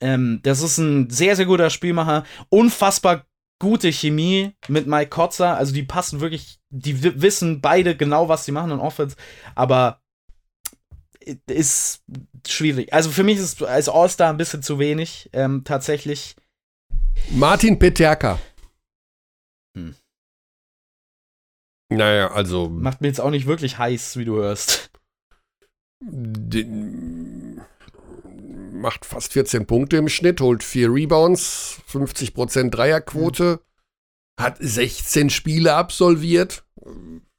Ähm, 0.00 0.40
das 0.42 0.62
ist 0.62 0.78
ein 0.78 1.10
sehr, 1.10 1.36
sehr 1.36 1.46
guter 1.46 1.70
Spielmacher. 1.70 2.24
Unfassbar 2.48 3.26
gute 3.60 3.92
Chemie 3.92 4.52
mit 4.68 4.86
Mike 4.86 5.10
Kotzer. 5.10 5.56
Also 5.56 5.72
die 5.72 5.82
passen 5.82 6.20
wirklich, 6.20 6.60
die 6.70 7.20
wissen 7.20 7.60
beide 7.60 7.96
genau, 7.96 8.28
was 8.28 8.44
sie 8.44 8.52
machen 8.52 8.72
in 8.72 8.80
Offense. 8.80 9.16
Aber 9.54 10.00
ist 11.46 12.02
schwierig. 12.46 12.92
Also 12.92 13.10
für 13.10 13.22
mich 13.22 13.38
ist 13.38 13.62
als 13.62 13.88
All-Star 13.88 14.30
ein 14.30 14.38
bisschen 14.38 14.62
zu 14.62 14.78
wenig, 14.78 15.28
ähm, 15.32 15.62
tatsächlich. 15.64 16.36
Martin 17.30 17.78
Peterka. 17.78 18.38
Hm. 19.76 19.94
Naja, 21.92 22.30
also. 22.30 22.68
Macht 22.68 23.00
mir 23.00 23.08
jetzt 23.08 23.20
auch 23.20 23.30
nicht 23.30 23.46
wirklich 23.46 23.78
heiß, 23.78 24.16
wie 24.16 24.24
du 24.24 24.36
hörst. 24.36 24.90
Den, 26.02 27.60
macht 28.80 29.04
fast 29.04 29.32
14 29.32 29.66
Punkte 29.66 29.96
im 29.98 30.08
Schnitt, 30.08 30.40
holt 30.40 30.64
vier 30.64 30.92
Rebounds, 30.92 31.80
50% 31.90 32.70
Dreierquote, 32.70 33.60
mhm. 33.60 34.42
hat 34.42 34.56
16 34.58 35.30
Spiele 35.30 35.74
absolviert, 35.74 36.64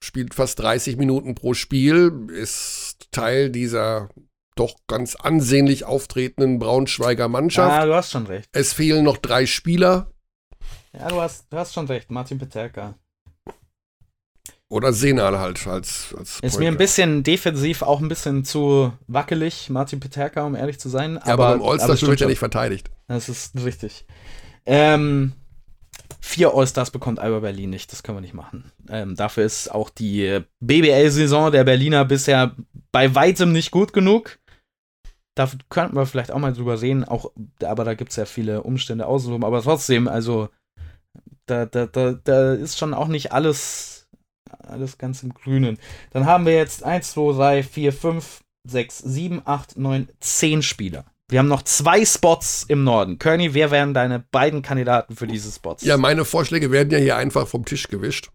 spielt 0.01 0.33
fast 0.33 0.59
30 0.59 0.97
Minuten 0.97 1.35
pro 1.35 1.53
Spiel, 1.53 2.27
ist 2.31 3.07
Teil 3.11 3.49
dieser 3.49 4.09
doch 4.55 4.75
ganz 4.87 5.15
ansehnlich 5.15 5.85
auftretenden 5.85 6.59
Braunschweiger 6.59 7.27
Mannschaft. 7.27 7.71
Ja, 7.71 7.85
du 7.85 7.95
hast 7.95 8.11
schon 8.11 8.27
recht. 8.27 8.49
Es 8.51 8.73
fehlen 8.73 9.03
noch 9.03 9.17
drei 9.17 9.45
Spieler. 9.45 10.11
Ja, 10.93 11.07
du 11.07 11.21
hast, 11.21 11.51
du 11.51 11.57
hast 11.57 11.73
schon 11.73 11.87
recht, 11.87 12.11
Martin 12.11 12.37
Peterka. 12.37 12.95
Oder 14.71 14.93
Senal 14.93 15.37
halt 15.37 15.67
als, 15.67 16.15
als 16.17 16.39
Ist 16.39 16.57
mir 16.57 16.69
ein 16.69 16.77
bisschen 16.77 17.23
defensiv 17.23 17.81
auch 17.81 17.99
ein 17.99 18.07
bisschen 18.07 18.45
zu 18.45 18.93
wackelig, 19.07 19.69
Martin 19.69 19.99
Peterka, 19.99 20.45
um 20.45 20.55
ehrlich 20.55 20.79
zu 20.79 20.87
sein. 20.87 21.15
Ja, 21.25 21.33
aber, 21.33 21.47
aber 21.47 21.55
im 21.55 21.61
All-Star 21.61 22.07
wird 22.07 22.21
ja 22.21 22.27
nicht 22.27 22.39
verteidigt. 22.39 22.89
Das 23.09 23.27
ist 23.27 23.53
richtig. 23.65 24.05
Ähm, 24.65 25.33
vier 26.21 26.53
All-Stars 26.55 26.91
bekommt 26.91 27.19
Alba 27.19 27.41
Berlin 27.41 27.69
nicht, 27.69 27.91
das 27.91 28.01
können 28.01 28.19
wir 28.19 28.21
nicht 28.21 28.33
machen. 28.33 28.71
Ähm, 28.87 29.17
dafür 29.17 29.43
ist 29.43 29.69
auch 29.69 29.89
die 29.89 30.39
BBL-Saison 30.61 31.51
der 31.51 31.65
Berliner 31.65 32.05
bisher 32.05 32.55
bei 32.93 33.13
weitem 33.13 33.51
nicht 33.51 33.71
gut 33.71 33.91
genug. 33.91 34.39
Da 35.35 35.51
könnten 35.67 35.97
wir 35.97 36.05
vielleicht 36.05 36.31
auch 36.31 36.39
mal 36.39 36.53
drüber 36.53 36.81
reden, 36.81 37.03
auch, 37.03 37.33
aber 37.61 37.83
da 37.83 37.93
gibt 37.93 38.11
es 38.11 38.15
ja 38.15 38.23
viele 38.23 38.63
Umstände 38.63 39.05
außenrum. 39.05 39.43
Aber 39.43 39.61
trotzdem, 39.61 40.07
also 40.07 40.47
da, 41.45 41.65
da, 41.65 41.87
da, 41.87 42.13
da 42.13 42.53
ist 42.53 42.79
schon 42.79 42.93
auch 42.93 43.09
nicht 43.09 43.33
alles 43.33 43.90
alles 44.59 44.97
ganz 44.97 45.23
im 45.23 45.33
Grünen. 45.33 45.77
Dann 46.11 46.25
haben 46.25 46.45
wir 46.45 46.55
jetzt 46.55 46.83
1, 46.83 47.11
2, 47.11 47.33
3, 47.33 47.63
4, 47.63 47.93
5, 47.93 48.39
6, 48.67 48.97
7, 48.99 49.41
8, 49.45 49.77
9, 49.77 50.09
10 50.19 50.61
Spieler. 50.61 51.05
Wir 51.29 51.39
haben 51.39 51.47
noch 51.47 51.61
zwei 51.61 52.03
Spots 52.03 52.65
im 52.67 52.83
Norden. 52.83 53.17
Kearney, 53.17 53.53
wer 53.53 53.71
wären 53.71 53.93
deine 53.93 54.19
beiden 54.19 54.61
Kandidaten 54.61 55.15
für 55.15 55.27
diese 55.27 55.49
Spots? 55.49 55.81
Ja, 55.81 55.95
meine 55.95 56.25
Vorschläge 56.25 56.71
werden 56.71 56.91
ja 56.91 56.97
hier 56.97 57.15
einfach 57.15 57.47
vom 57.47 57.63
Tisch 57.63 57.87
gewischt. 57.87 58.31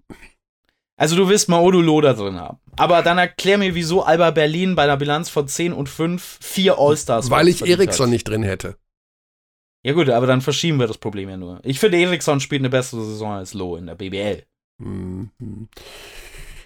Also 0.98 1.14
du 1.14 1.28
willst 1.28 1.50
Maodo 1.50 1.82
Loda 1.82 2.14
drin 2.14 2.36
haben. 2.36 2.58
Aber 2.76 3.02
dann 3.02 3.18
erklär 3.18 3.58
mir, 3.58 3.74
wieso 3.74 4.02
Alba 4.02 4.30
Berlin 4.30 4.74
bei 4.74 4.84
einer 4.84 4.96
Bilanz 4.96 5.28
von 5.28 5.46
10 5.46 5.74
und 5.74 5.90
5 5.90 6.38
vier 6.40 6.78
All-Stars 6.78 7.28
Weil 7.28 7.48
ich 7.48 7.66
Eriksson 7.66 8.08
nicht 8.08 8.26
drin 8.28 8.42
hätte. 8.42 8.76
Ja 9.84 9.92
gut, 9.92 10.08
aber 10.08 10.26
dann 10.26 10.40
verschieben 10.40 10.80
wir 10.80 10.86
das 10.86 10.98
Problem 10.98 11.28
ja 11.28 11.36
nur. 11.36 11.60
Ich 11.64 11.78
finde, 11.78 11.98
Eriksson 11.98 12.40
spielt 12.40 12.62
eine 12.62 12.70
bessere 12.70 13.04
Saison 13.04 13.32
als 13.32 13.52
Loh 13.52 13.76
in 13.76 13.86
der 13.86 13.94
BBL. 13.94 14.42
Mhm. 14.78 15.68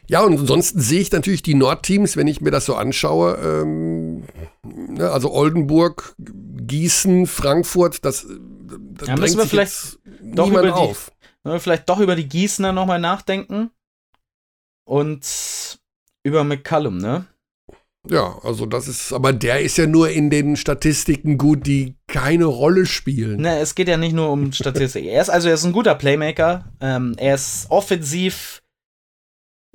Ja, 0.08 0.22
und 0.22 0.40
ansonsten 0.40 0.80
sehe 0.80 1.00
ich 1.00 1.12
natürlich 1.12 1.42
die 1.42 1.54
Nordteams, 1.54 2.16
wenn 2.16 2.26
ich 2.26 2.40
mir 2.40 2.50
das 2.50 2.64
so 2.64 2.74
anschaue. 2.74 3.36
Ähm, 3.36 4.24
ne, 4.64 5.08
also 5.10 5.32
Oldenburg, 5.32 6.16
Gießen, 6.18 7.28
Frankfurt, 7.28 8.04
das, 8.04 8.26
das 8.26 9.08
ja, 9.08 9.16
müssen 9.16 9.38
wir 9.38 9.46
vielleicht 9.46 10.00
doch 10.20 10.48
über 10.48 10.62
die, 10.62 10.70
auf. 10.70 11.12
vielleicht 11.58 11.88
doch 11.88 12.00
über 12.00 12.16
die 12.16 12.28
Gießener 12.28 12.72
nochmal 12.72 12.98
nachdenken. 12.98 13.70
Und 14.84 15.78
über 16.24 16.42
McCallum, 16.42 16.98
ne? 16.98 17.26
Ja, 18.08 18.38
also 18.42 18.64
das 18.64 18.88
ist, 18.88 19.12
aber 19.12 19.32
der 19.32 19.60
ist 19.60 19.76
ja 19.76 19.86
nur 19.86 20.08
in 20.08 20.30
den 20.30 20.56
Statistiken 20.56 21.36
gut, 21.36 21.66
die 21.66 21.96
keine 22.06 22.46
Rolle 22.46 22.86
spielen. 22.86 23.42
Ne, 23.42 23.58
es 23.58 23.74
geht 23.74 23.88
ja 23.88 23.98
nicht 23.98 24.14
nur 24.14 24.30
um 24.30 24.52
Statistiken. 24.52 25.08
er 25.08 25.20
ist 25.20 25.28
also 25.28 25.48
er 25.48 25.54
ist 25.54 25.64
ein 25.64 25.72
guter 25.72 25.94
Playmaker. 25.94 26.64
Ähm, 26.80 27.14
er 27.18 27.34
ist 27.34 27.66
offensiv 27.68 28.62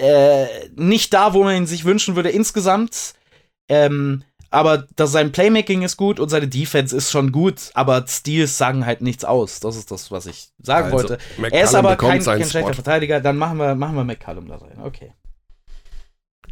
äh, 0.02 0.47
nicht 0.76 1.14
da, 1.14 1.34
wo 1.34 1.43
man 1.43 1.56
ihn 1.56 1.68
sich 1.68 1.85
wünschen 1.85 2.15
würde 2.15 2.30
insgesamt. 2.30 3.14
Ähm, 3.69 4.23
aber 4.49 4.88
das, 4.95 5.11
sein 5.11 5.31
Playmaking 5.31 5.84
ist 5.84 5.97
gut 5.97 6.19
und 6.19 6.30
seine 6.30 6.47
Defense 6.47 6.95
ist 6.95 7.11
schon 7.11 7.31
gut, 7.31 7.72
aber 7.73 8.06
Steals 8.07 8.57
sagen 8.57 8.85
halt 8.85 9.02
nichts 9.02 9.26
aus. 9.26 9.60
Das 9.60 9.76
ist 9.76 9.91
das, 9.91 10.11
was 10.11 10.26
ich 10.26 10.49
sagen 10.61 10.85
also, 10.85 10.97
wollte. 10.97 11.18
McCallum 11.38 11.53
er 11.53 11.64
ist 11.64 11.76
aber 11.76 11.95
kein, 11.95 12.23
kein 12.23 12.43
schlechter 12.45 12.73
Verteidiger. 12.73 13.22
Dann 13.22 13.38
machen 13.38 13.57
wir, 13.57 13.76
machen 13.76 13.95
wir 13.95 14.03
McCallum 14.03 14.47
da 14.47 14.56
rein. 14.56 14.80
Okay 14.81 15.14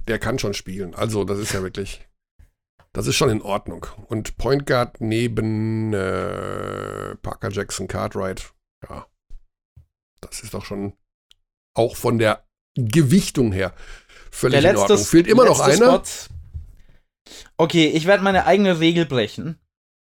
der 0.08 0.20
kann 0.20 0.40
schon 0.40 0.54
spielen. 0.54 0.94
Also, 0.96 1.24
das 1.24 1.40
ist 1.40 1.54
ja 1.54 1.62
wirklich. 1.62 2.08
Das 2.94 3.08
ist 3.08 3.16
schon 3.16 3.30
in 3.30 3.42
Ordnung. 3.42 3.88
Und 4.08 4.38
Point 4.38 4.66
Guard 4.68 5.02
neben 5.02 5.94
äh, 5.94 7.16
Parker 7.16 7.50
Jackson 7.50 7.88
Cartwright, 7.88 8.54
ja, 8.88 9.08
das 10.22 10.42
ist 10.42 10.54
doch 10.54 10.64
schon 10.64 10.94
auch 11.76 11.96
von 11.96 12.20
der 12.20 12.46
Gewichtung 12.76 13.52
her 13.52 13.74
völlig 14.32 14.62
Der 14.62 14.72
in 14.72 14.78
Ordnung. 14.78 14.98
letzte, 14.98 15.10
Fehlt 15.10 15.28
immer 15.28 15.46
noch 15.46 15.60
einer. 15.60 16.04
Spot. 16.06 16.34
Okay, 17.58 17.88
ich 17.88 18.06
werde 18.06 18.24
meine 18.24 18.46
eigene 18.46 18.80
Regel 18.80 19.06
brechen, 19.06 19.60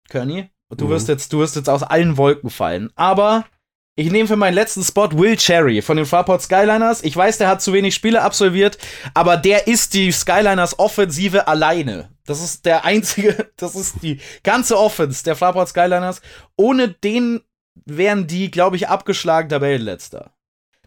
Körny. 0.08 0.50
Du 0.76 0.86
Mhm. 0.86 0.90
wirst 0.90 1.08
jetzt, 1.08 1.32
du 1.32 1.38
wirst 1.38 1.56
jetzt 1.56 1.68
aus 1.68 1.82
allen 1.82 2.16
Wolken 2.16 2.50
fallen. 2.50 2.90
Aber 2.94 3.46
ich 3.94 4.10
nehme 4.10 4.26
für 4.26 4.36
meinen 4.36 4.54
letzten 4.54 4.82
Spot 4.82 5.10
Will 5.12 5.36
Cherry 5.36 5.82
von 5.82 5.98
den 5.98 6.06
Fraport 6.06 6.40
Skyliners. 6.40 7.04
Ich 7.04 7.14
weiß, 7.14 7.38
der 7.38 7.48
hat 7.48 7.60
zu 7.60 7.72
wenig 7.72 7.94
Spiele 7.94 8.22
absolviert, 8.22 8.78
aber 9.12 9.36
der 9.36 9.66
ist 9.66 9.92
die 9.92 10.10
Skyliners 10.10 10.78
Offensive 10.78 11.46
alleine. 11.46 12.08
Das 12.24 12.42
ist 12.42 12.64
der 12.64 12.84
einzige, 12.84 13.50
das 13.56 13.74
ist 13.74 14.02
die 14.02 14.18
ganze 14.44 14.78
Offense 14.78 15.24
der 15.24 15.36
Fraport 15.36 15.68
Skyliners. 15.68 16.22
Ohne 16.56 16.88
den 16.88 17.42
wären 17.84 18.26
die, 18.26 18.50
glaube 18.50 18.76
ich, 18.76 18.88
abgeschlagen 18.88 19.50
Tabellenletzter. 19.50 20.32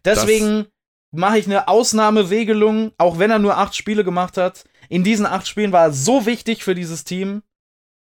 Deswegen 0.03 0.67
mache 1.11 1.37
ich 1.39 1.45
eine 1.45 1.67
Ausnahmeregelung, 1.67 2.91
auch 2.97 3.19
wenn 3.19 3.31
er 3.31 3.39
nur 3.39 3.57
acht 3.57 3.75
Spiele 3.75 4.03
gemacht 4.03 4.37
hat. 4.37 4.65
In 4.89 5.03
diesen 5.03 5.25
acht 5.25 5.47
Spielen 5.47 5.71
war 5.71 5.85
er 5.85 5.93
so 5.93 6.25
wichtig 6.25 6.63
für 6.63 6.75
dieses 6.75 7.03
Team, 7.03 7.43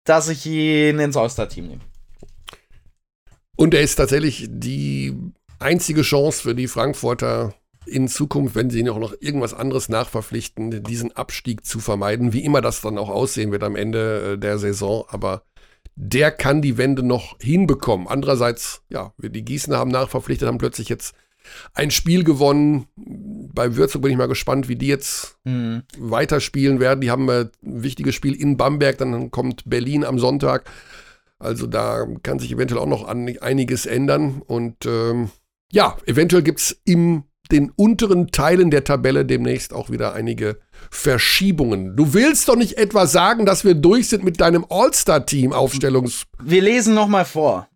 dass 0.05 0.29
ich 0.29 0.45
ihn 0.45 0.99
ins 0.99 1.17
All-Star-Team 1.17 1.67
nehme. 1.67 1.88
Und 3.59 3.73
er 3.73 3.81
ist 3.81 3.97
tatsächlich 3.97 4.47
die 4.49 5.13
einzige 5.59 6.01
Chance 6.01 6.43
für 6.43 6.55
die 6.55 6.69
Frankfurter 6.69 7.53
in 7.85 8.07
Zukunft, 8.07 8.55
wenn 8.55 8.69
sie 8.69 8.83
noch 8.83 9.13
irgendwas 9.19 9.53
anderes 9.53 9.89
nachverpflichten, 9.89 10.81
diesen 10.81 11.11
Abstieg 11.11 11.65
zu 11.65 11.79
vermeiden, 11.81 12.31
wie 12.31 12.45
immer 12.45 12.61
das 12.61 12.79
dann 12.79 12.97
auch 12.97 13.09
aussehen 13.09 13.51
wird 13.51 13.63
am 13.65 13.75
Ende 13.75 14.35
äh, 14.35 14.37
der 14.37 14.59
Saison. 14.59 15.03
Aber 15.09 15.43
der 15.95 16.31
kann 16.31 16.61
die 16.61 16.77
Wende 16.77 17.03
noch 17.03 17.37
hinbekommen. 17.41 18.07
Andererseits, 18.07 18.81
ja, 18.87 19.11
die 19.17 19.43
Gießener 19.43 19.77
haben 19.77 19.91
nachverpflichtet, 19.91 20.47
haben 20.47 20.57
plötzlich 20.57 20.87
jetzt 20.87 21.13
ein 21.73 21.91
Spiel 21.91 22.23
gewonnen. 22.23 22.87
Bei 22.95 23.75
Würzburg 23.75 24.03
bin 24.03 24.11
ich 24.13 24.17
mal 24.17 24.29
gespannt, 24.29 24.69
wie 24.69 24.77
die 24.77 24.87
jetzt 24.87 25.35
Mhm. 25.43 25.83
weiterspielen 25.97 26.79
werden. 26.79 27.01
Die 27.01 27.11
haben 27.11 27.27
äh, 27.27 27.47
ein 27.61 27.83
wichtiges 27.83 28.15
Spiel 28.15 28.35
in 28.35 28.55
Bamberg, 28.55 28.99
dann 28.99 29.31
kommt 29.31 29.69
Berlin 29.69 30.05
am 30.05 30.17
Sonntag. 30.17 30.71
Also 31.39 31.67
da 31.67 32.05
kann 32.21 32.39
sich 32.39 32.51
eventuell 32.51 32.81
auch 32.81 32.85
noch 32.85 33.05
einiges 33.05 33.85
ändern. 33.85 34.41
Und 34.45 34.85
ähm, 34.85 35.29
ja, 35.71 35.97
eventuell 36.05 36.43
gibt 36.43 36.59
es 36.59 36.81
in 36.83 37.23
den 37.51 37.71
unteren 37.71 38.27
Teilen 38.31 38.69
der 38.69 38.83
Tabelle 38.83 39.25
demnächst 39.25 39.73
auch 39.73 39.89
wieder 39.89 40.13
einige 40.13 40.59
Verschiebungen. 40.91 41.95
Du 41.95 42.13
willst 42.13 42.47
doch 42.47 42.55
nicht 42.55 42.77
etwa 42.77 43.07
sagen, 43.07 43.45
dass 43.45 43.63
wir 43.63 43.73
durch 43.73 44.09
sind 44.09 44.23
mit 44.23 44.39
deinem 44.39 44.65
All-Star-Team 44.69 45.53
Aufstellungs. 45.53 46.25
Wir 46.41 46.61
lesen 46.61 46.93
noch 46.93 47.07
mal 47.07 47.25
vor. 47.25 47.67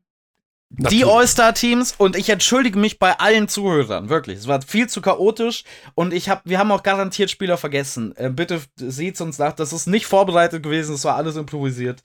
Die 0.76 0.84
Natürlich. 0.84 1.06
All-Star-Teams 1.06 1.94
und 1.99 2.15
ich 2.15 2.30
entschuldige 2.30 2.80
mich 2.80 2.98
bei 2.98 3.19
allen 3.19 3.48
Zuhörern, 3.48 4.10
wirklich. 4.10 4.40
Es 4.40 4.48
war 4.48 4.60
viel 4.64 4.90
zu 4.90 5.02
chaotisch 5.02 5.65
und 5.94 6.14
ich 6.14 6.30
hab, 6.30 6.41
wir 6.45 6.57
haben 6.57 6.72
auch 6.72 6.81
garantiert 6.81 7.30
Spieler 7.30 7.57
vergessen. 7.57 8.15
Äh, 8.15 8.31
bitte 8.31 8.60
seht's 8.76 9.22
uns 9.22 9.38
nach, 9.38 9.53
das 9.53 9.72
ist 9.72 9.85
nicht 9.85 10.07
vorbereitet 10.07 10.64
gewesen, 10.64 10.94
das 10.94 11.06
war 11.06 11.15
alles 11.15 11.35
improvisiert. 11.35 12.02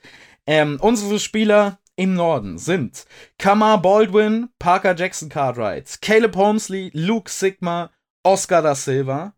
Ähm, 0.48 0.78
unsere 0.80 1.18
Spieler 1.18 1.78
im 1.94 2.14
Norden 2.14 2.56
sind 2.56 3.04
Kamar 3.38 3.82
Baldwin, 3.82 4.48
Parker 4.58 4.96
Jackson 4.96 5.28
Cartwright, 5.28 6.00
Caleb 6.00 6.36
Holmesley, 6.36 6.90
Luke 6.94 7.30
Sigma, 7.30 7.90
Oscar 8.22 8.62
da 8.62 8.74
Silva 8.74 9.34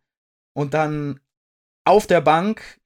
und 0.55 0.73
dann 0.73 1.19
auf 1.85 2.07
der 2.07 2.20
Bank 2.20 2.78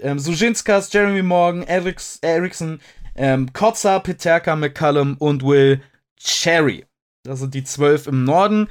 ähm, 0.00 0.18
Sujinskas, 0.18 0.90
Jeremy 0.90 1.22
Morgan, 1.22 1.64
Eriks, 1.64 2.18
Erickson, 2.22 2.80
ähm, 3.14 3.52
Kotza, 3.52 3.98
Peterka, 3.98 4.56
McCallum 4.56 5.18
und 5.18 5.42
Will 5.42 5.82
Cherry. 6.18 6.86
Das 7.24 7.40
sind 7.40 7.52
die 7.52 7.64
zwölf 7.64 8.06
im 8.06 8.24
Norden. 8.24 8.70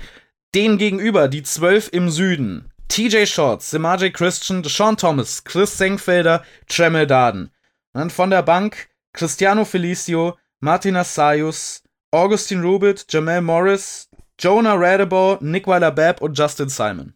Denen 0.56 0.80
gegenüber 0.80 1.27
die 1.27 1.44
zwölf 1.44 1.90
im 1.94 2.10
Süden. 2.10 2.72
TJ 2.88 3.27
Shorts, 3.27 3.69
Semaje 3.69 4.10
Christian, 4.11 4.64
Deshaun 4.64 4.98
Thomas, 4.98 5.44
Chris 5.44 5.77
Senkfelder, 5.77 6.44
Tremel 6.68 7.06
Darden. 7.06 7.52
Und 7.94 7.99
dann 7.99 8.10
von 8.10 8.32
der 8.32 8.41
Bank 8.41 8.90
Cristiano 9.16 9.64
Felicio, 9.64 10.38
Martin 10.60 10.98
Assayus, 10.98 11.82
Augustin 12.12 12.62
Rubit, 12.62 13.06
Jamel 13.10 13.42
Morris, 13.42 14.10
Jonah 14.38 14.76
Radebo, 14.76 15.38
Nick 15.40 15.68
Weiler-Babb 15.68 16.22
und 16.22 16.38
Justin 16.38 16.68
Simon. 16.68 17.14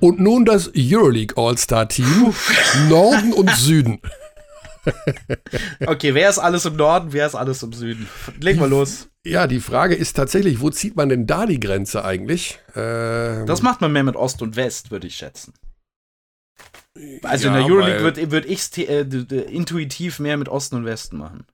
Und 0.00 0.18
nun 0.18 0.44
das 0.44 0.70
Euroleague 0.74 1.36
All-Star-Team. 1.36 2.34
Norden 2.88 3.32
und 3.34 3.50
Süden. 3.50 4.00
Okay, 5.86 6.14
wer 6.14 6.28
ist 6.28 6.38
alles 6.38 6.64
im 6.64 6.76
Norden, 6.76 7.12
wer 7.12 7.26
ist 7.26 7.34
alles 7.34 7.62
im 7.62 7.72
Süden? 7.72 8.08
Legen 8.40 8.60
wir 8.60 8.68
los. 8.68 9.08
Ja, 9.24 9.46
die 9.46 9.60
Frage 9.60 9.94
ist 9.94 10.14
tatsächlich, 10.16 10.60
wo 10.60 10.70
zieht 10.70 10.96
man 10.96 11.08
denn 11.08 11.26
da 11.26 11.46
die 11.46 11.60
Grenze 11.60 12.04
eigentlich? 12.04 12.58
Ähm, 12.74 13.46
Das 13.46 13.62
macht 13.62 13.80
man 13.80 13.92
mehr 13.92 14.04
mit 14.04 14.16
Ost 14.16 14.40
und 14.42 14.56
West, 14.56 14.90
würde 14.90 15.06
ich 15.06 15.16
schätzen. 15.16 15.52
Also 17.22 17.48
in 17.48 17.54
ja, 17.54 17.60
der 17.60 17.68
Euroleague 17.68 18.02
würde 18.02 18.30
würd 18.32 18.46
ich 18.46 18.76
äh, 18.88 19.00
intuitiv 19.02 20.18
mehr 20.18 20.36
mit 20.36 20.48
Osten 20.48 20.76
und 20.76 20.84
Westen 20.84 21.18
machen. 21.18 21.46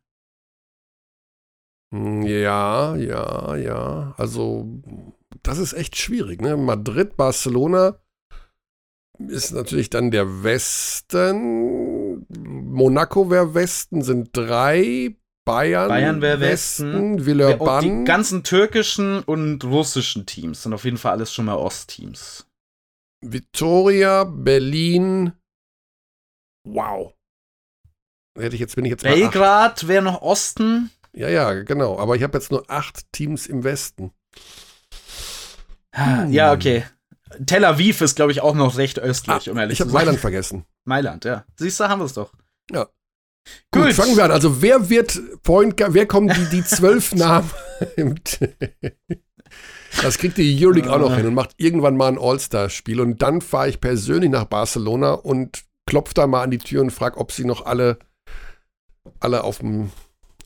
Hm, 1.92 2.22
Ja, 2.22 2.96
ja, 2.96 3.56
ja. 3.56 4.14
Also, 4.16 4.66
das 5.42 5.58
ist 5.58 5.72
echt 5.72 5.96
schwierig. 5.96 6.40
Ne? 6.40 6.56
Madrid, 6.56 7.16
Barcelona 7.16 7.96
ist 9.18 9.52
natürlich 9.52 9.90
dann 9.90 10.10
der 10.10 10.42
Westen. 10.42 12.05
Monaco 12.28 13.30
wäre 13.30 13.54
Westen, 13.54 14.02
sind 14.02 14.30
drei. 14.32 15.16
Bayern, 15.46 15.88
Bayern 15.88 16.20
wär 16.22 16.40
Westen. 16.40 17.18
Die 17.18 17.26
Villeurbanne. 17.26 18.02
ganzen 18.02 18.42
türkischen 18.42 19.20
und 19.20 19.62
russischen 19.62 20.26
Teams 20.26 20.64
sind 20.64 20.72
auf 20.72 20.84
jeden 20.84 20.96
Fall 20.96 21.12
alles 21.12 21.32
schon 21.32 21.44
mal 21.44 21.54
Ostteams. 21.54 22.48
Vitoria, 23.20 24.24
Berlin. 24.24 25.32
Wow. 26.66 27.14
Hätte 28.36 28.56
ich 28.56 28.60
jetzt, 28.60 28.74
bin 28.74 28.84
ich 28.86 28.90
jetzt. 28.90 29.04
Belgrad 29.04 29.86
wäre 29.86 30.02
noch 30.02 30.20
Osten. 30.20 30.90
Ja, 31.12 31.28
ja, 31.28 31.62
genau. 31.62 31.96
Aber 31.98 32.16
ich 32.16 32.24
habe 32.24 32.36
jetzt 32.36 32.50
nur 32.50 32.68
acht 32.68 33.10
Teams 33.12 33.46
im 33.46 33.62
Westen. 33.62 34.10
Ja, 36.28 36.52
okay. 36.52 36.84
Tel 37.44 37.64
Aviv 37.64 38.00
ist, 38.00 38.16
glaube 38.16 38.32
ich, 38.32 38.40
auch 38.40 38.54
noch 38.54 38.76
recht 38.78 38.98
östlich, 38.98 39.50
um 39.50 39.58
ehrlich 39.58 39.72
Ah, 39.72 39.72
ich 39.72 39.80
habe 39.80 39.90
zu 39.90 39.92
sein. 39.96 40.04
Mailand 40.04 40.20
vergessen. 40.20 40.64
Mailand, 40.84 41.24
ja. 41.24 41.44
Siehst 41.56 41.80
du, 41.80 41.88
haben 41.88 42.00
wir 42.00 42.04
es 42.06 42.14
doch. 42.14 42.32
Ja. 42.70 42.86
Gut, 43.70 43.84
Gut. 43.84 43.92
fangen 43.92 44.16
wir 44.16 44.24
an. 44.24 44.30
Also 44.32 44.60
wer 44.62 44.88
wird 44.88 45.20
Point 45.42 45.76
Guard, 45.76 45.94
wer 45.94 46.06
kommen 46.06 46.28
die, 46.28 46.56
die 46.56 46.64
zwölf 46.64 47.14
Namen? 47.14 47.50
das 50.02 50.18
kriegt 50.18 50.36
die 50.36 50.56
Euroleague 50.64 50.92
auch 50.92 50.98
noch 50.98 51.14
hin 51.14 51.26
und 51.26 51.34
macht 51.34 51.54
irgendwann 51.56 51.96
mal 51.96 52.08
ein 52.08 52.18
All-Star-Spiel. 52.18 53.00
Und 53.00 53.22
dann 53.22 53.40
fahre 53.40 53.68
ich 53.68 53.80
persönlich 53.80 54.30
nach 54.30 54.44
Barcelona 54.46 55.12
und 55.12 55.64
klopfe 55.86 56.14
da 56.14 56.26
mal 56.26 56.42
an 56.42 56.50
die 56.50 56.58
Tür 56.58 56.82
und 56.82 56.90
frage, 56.90 57.18
ob 57.18 57.30
sie 57.32 57.44
noch 57.44 57.64
alle, 57.66 57.98
alle 59.20 59.44
auf 59.44 59.58
dem. 59.58 59.90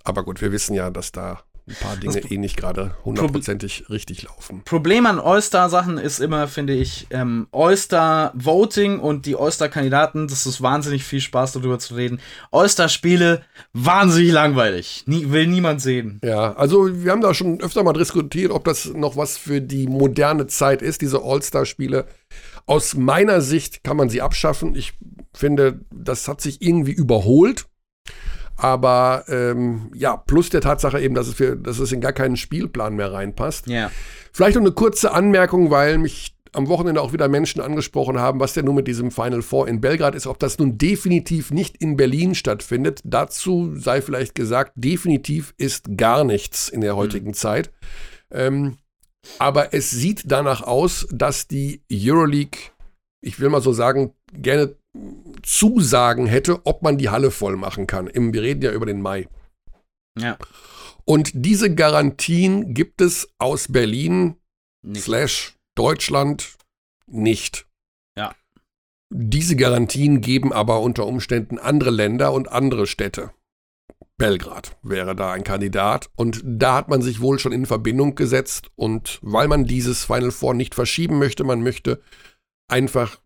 Aber 0.04 0.22
gut, 0.24 0.40
wir 0.40 0.52
wissen 0.52 0.74
ja, 0.74 0.90
dass 0.90 1.12
da 1.12 1.42
ein 1.70 1.76
paar 1.80 1.96
Dinge 1.96 2.18
eh 2.30 2.36
nicht 2.36 2.56
gerade 2.56 2.96
hundertprozentig 3.04 3.84
richtig 3.90 4.22
laufen. 4.22 4.62
Problem 4.64 5.06
an 5.06 5.20
All-Star-Sachen 5.20 5.98
ist 5.98 6.18
immer, 6.18 6.48
finde 6.48 6.74
ich, 6.74 7.06
ähm, 7.10 7.46
All-Star-Voting 7.52 8.98
und 8.98 9.26
die 9.26 9.36
All-Star-Kandidaten, 9.36 10.26
das 10.26 10.46
ist 10.46 10.60
wahnsinnig 10.60 11.04
viel 11.04 11.20
Spaß, 11.20 11.52
darüber 11.52 11.78
zu 11.78 11.94
reden. 11.94 12.20
All-Star-Spiele, 12.50 13.42
wahnsinnig 13.72 14.32
langweilig. 14.32 15.04
Nie, 15.06 15.30
will 15.30 15.46
niemand 15.46 15.80
sehen. 15.80 16.20
Ja, 16.24 16.54
also 16.54 17.04
wir 17.04 17.12
haben 17.12 17.20
da 17.20 17.34
schon 17.34 17.60
öfter 17.60 17.84
mal 17.84 17.92
diskutiert, 17.92 18.50
ob 18.50 18.64
das 18.64 18.86
noch 18.86 19.16
was 19.16 19.38
für 19.38 19.60
die 19.60 19.86
moderne 19.86 20.48
Zeit 20.48 20.82
ist, 20.82 21.00
diese 21.02 21.22
All-Star-Spiele. 21.22 22.06
Aus 22.66 22.94
meiner 22.94 23.40
Sicht 23.40 23.84
kann 23.84 23.96
man 23.96 24.10
sie 24.10 24.22
abschaffen. 24.22 24.74
Ich 24.74 24.94
finde, 25.32 25.80
das 25.90 26.28
hat 26.28 26.40
sich 26.40 26.62
irgendwie 26.62 26.92
überholt. 26.92 27.66
Aber 28.60 29.24
ähm, 29.28 29.90
ja, 29.94 30.16
plus 30.16 30.50
der 30.50 30.60
Tatsache 30.60 31.00
eben, 31.00 31.14
dass 31.14 31.28
es, 31.28 31.34
für, 31.34 31.56
dass 31.56 31.78
es 31.78 31.92
in 31.92 32.00
gar 32.00 32.12
keinen 32.12 32.36
Spielplan 32.36 32.94
mehr 32.94 33.12
reinpasst. 33.12 33.66
Ja. 33.68 33.90
Vielleicht 34.32 34.56
noch 34.56 34.62
eine 34.62 34.72
kurze 34.72 35.12
Anmerkung, 35.12 35.70
weil 35.70 35.98
mich 35.98 36.36
am 36.52 36.68
Wochenende 36.68 37.00
auch 37.00 37.12
wieder 37.12 37.28
Menschen 37.28 37.60
angesprochen 37.60 38.18
haben, 38.18 38.40
was 38.40 38.54
denn 38.54 38.64
nun 38.64 38.74
mit 38.74 38.88
diesem 38.88 39.10
Final 39.10 39.42
Four 39.42 39.68
in 39.68 39.80
Belgrad 39.80 40.14
ist, 40.14 40.26
ob 40.26 40.38
das 40.38 40.58
nun 40.58 40.78
definitiv 40.78 41.50
nicht 41.52 41.76
in 41.76 41.96
Berlin 41.96 42.34
stattfindet. 42.34 43.00
Dazu 43.04 43.74
sei 43.76 44.02
vielleicht 44.02 44.34
gesagt, 44.34 44.72
definitiv 44.74 45.54
ist 45.58 45.96
gar 45.96 46.24
nichts 46.24 46.68
in 46.68 46.80
der 46.80 46.96
heutigen 46.96 47.34
Zeit. 47.34 47.70
Ähm, 48.30 48.78
aber 49.38 49.74
es 49.74 49.90
sieht 49.90 50.24
danach 50.26 50.62
aus, 50.62 51.06
dass 51.10 51.46
die 51.46 51.82
Euroleague, 51.92 52.58
ich 53.20 53.38
will 53.38 53.48
mal 53.48 53.62
so 53.62 53.72
sagen, 53.72 54.12
gerne 54.32 54.74
Zusagen 55.42 56.26
hätte, 56.26 56.66
ob 56.66 56.82
man 56.82 56.98
die 56.98 57.10
Halle 57.10 57.30
voll 57.30 57.56
machen 57.56 57.86
kann. 57.86 58.06
Im, 58.06 58.32
wir 58.32 58.42
reden 58.42 58.62
ja 58.62 58.72
über 58.72 58.86
den 58.86 59.02
Mai. 59.02 59.28
Ja. 60.18 60.36
Und 61.04 61.30
diese 61.34 61.74
Garantien 61.74 62.74
gibt 62.74 63.00
es 63.00 63.32
aus 63.38 63.68
Berlin 63.68 64.36
Nicht. 64.82 65.04
slash 65.04 65.56
Deutschland 65.74 66.56
nicht. 67.06 67.66
Ja. 68.16 68.34
Diese 69.12 69.56
Garantien 69.56 70.20
geben 70.20 70.52
aber 70.52 70.80
unter 70.80 71.06
Umständen 71.06 71.58
andere 71.58 71.90
Länder 71.90 72.32
und 72.32 72.50
andere 72.50 72.86
Städte. 72.86 73.30
Belgrad 74.18 74.76
wäre 74.82 75.16
da 75.16 75.32
ein 75.32 75.44
Kandidat 75.44 76.10
und 76.14 76.42
da 76.44 76.76
hat 76.76 76.88
man 76.88 77.00
sich 77.00 77.20
wohl 77.20 77.38
schon 77.38 77.52
in 77.52 77.64
Verbindung 77.64 78.14
gesetzt 78.14 78.70
und 78.76 79.18
weil 79.22 79.48
man 79.48 79.64
dieses 79.64 80.04
Final 80.04 80.30
Four 80.30 80.52
nicht 80.52 80.74
verschieben 80.74 81.18
möchte, 81.18 81.42
man 81.42 81.62
möchte 81.62 82.02
einfach 82.68 83.18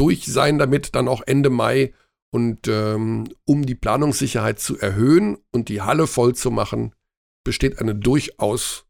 durch 0.00 0.24
sein 0.24 0.58
damit 0.58 0.94
dann 0.94 1.08
auch 1.08 1.22
Ende 1.26 1.50
Mai 1.50 1.92
und 2.32 2.68
ähm, 2.68 3.28
um 3.44 3.66
die 3.66 3.74
Planungssicherheit 3.74 4.58
zu 4.58 4.78
erhöhen 4.78 5.36
und 5.52 5.68
die 5.68 5.82
Halle 5.82 6.06
voll 6.06 6.34
zu 6.34 6.50
machen, 6.50 6.94
besteht 7.44 7.78
eine 7.78 7.94
durchaus 7.94 8.86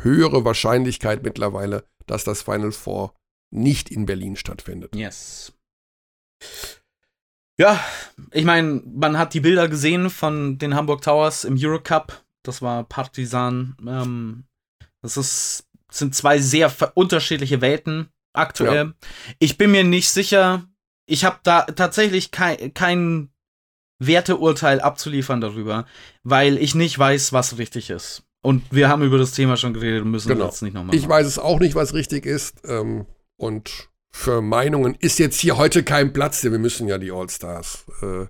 höhere 0.00 0.44
Wahrscheinlichkeit 0.44 1.22
mittlerweile, 1.22 1.84
dass 2.06 2.24
das 2.24 2.42
Final 2.42 2.72
Four 2.72 3.14
nicht 3.50 3.90
in 3.90 4.06
Berlin 4.06 4.36
stattfindet. 4.36 4.94
Yes. 4.96 5.52
Ja, 7.58 7.84
ich 8.30 8.44
meine, 8.44 8.82
man 8.86 9.18
hat 9.18 9.34
die 9.34 9.40
Bilder 9.40 9.68
gesehen 9.68 10.08
von 10.08 10.58
den 10.58 10.74
Hamburg 10.74 11.02
Towers 11.02 11.44
im 11.44 11.56
Eurocup. 11.58 12.24
Das 12.44 12.62
war 12.62 12.84
Partisan. 12.84 13.76
Ähm, 13.86 14.44
das 15.02 15.16
ist, 15.16 15.68
sind 15.90 16.14
zwei 16.14 16.38
sehr 16.38 16.72
unterschiedliche 16.94 17.60
Welten 17.60 18.08
aktuell. 18.38 18.94
Ich 19.38 19.58
bin 19.58 19.70
mir 19.70 19.84
nicht 19.84 20.08
sicher. 20.10 20.64
Ich 21.06 21.24
habe 21.24 21.38
da 21.42 21.62
tatsächlich 21.62 22.30
kein, 22.30 22.72
kein 22.74 23.30
Werteurteil 23.98 24.80
abzuliefern 24.80 25.40
darüber, 25.40 25.86
weil 26.22 26.58
ich 26.58 26.74
nicht 26.74 26.98
weiß, 26.98 27.32
was 27.32 27.58
richtig 27.58 27.90
ist. 27.90 28.22
Und 28.42 28.62
wir 28.70 28.88
haben 28.88 29.02
über 29.02 29.18
das 29.18 29.32
Thema 29.32 29.56
schon 29.56 29.74
geredet 29.74 30.02
und 30.02 30.10
müssen 30.10 30.28
Genau. 30.28 30.46
das 30.46 30.56
jetzt 30.56 30.62
nicht 30.62 30.74
nochmal 30.74 30.94
Ich 30.94 31.08
weiß 31.08 31.26
es 31.26 31.38
auch 31.38 31.58
nicht, 31.58 31.74
was 31.74 31.92
richtig 31.94 32.24
ist. 32.24 32.62
Ähm, 32.64 33.06
und 33.36 33.88
für 34.10 34.40
Meinungen 34.40 34.94
ist 34.98 35.18
jetzt 35.18 35.40
hier 35.40 35.56
heute 35.56 35.82
kein 35.82 36.12
Platz, 36.12 36.40
denn 36.40 36.52
wir 36.52 36.58
müssen 36.58 36.88
ja 36.88 36.98
die 36.98 37.10
All-Stars. 37.10 37.84
Äh, 38.02 38.26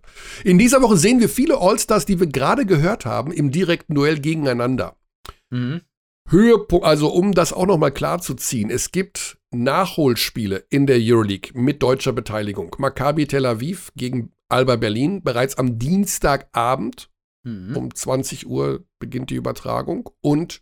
in 0.48 0.58
dieser 0.58 0.82
Woche 0.82 0.96
sehen 0.96 1.20
wir 1.20 1.28
viele 1.28 1.58
All-Stars, 1.58 2.06
die 2.06 2.18
wir 2.18 2.26
gerade 2.26 2.64
gehört 2.66 3.04
haben, 3.04 3.30
im 3.32 3.50
direkten 3.52 3.94
Duell 3.94 4.18
gegeneinander. 4.18 4.96
Mhm. 5.50 5.82
Höhepunkt, 6.28 6.84
also 6.84 7.08
um 7.08 7.32
das 7.32 7.52
auch 7.52 7.66
nochmal 7.66 7.92
klar 7.92 8.20
zu 8.20 8.34
ziehen, 8.34 8.70
es 8.70 8.92
gibt 8.92 9.37
Nachholspiele 9.50 10.64
in 10.70 10.86
der 10.86 10.98
Euroleague 11.00 11.50
mit 11.54 11.82
deutscher 11.82 12.12
Beteiligung. 12.12 12.74
Maccabi 12.78 13.26
Tel 13.26 13.46
Aviv 13.46 13.92
gegen 13.96 14.32
Alba 14.48 14.76
Berlin 14.76 15.22
bereits 15.22 15.56
am 15.58 15.78
Dienstagabend 15.78 17.10
Mhm. 17.44 17.76
um 17.76 17.94
20 17.94 18.46
Uhr 18.46 18.84
beginnt 18.98 19.30
die 19.30 19.36
Übertragung 19.36 20.10
und 20.20 20.60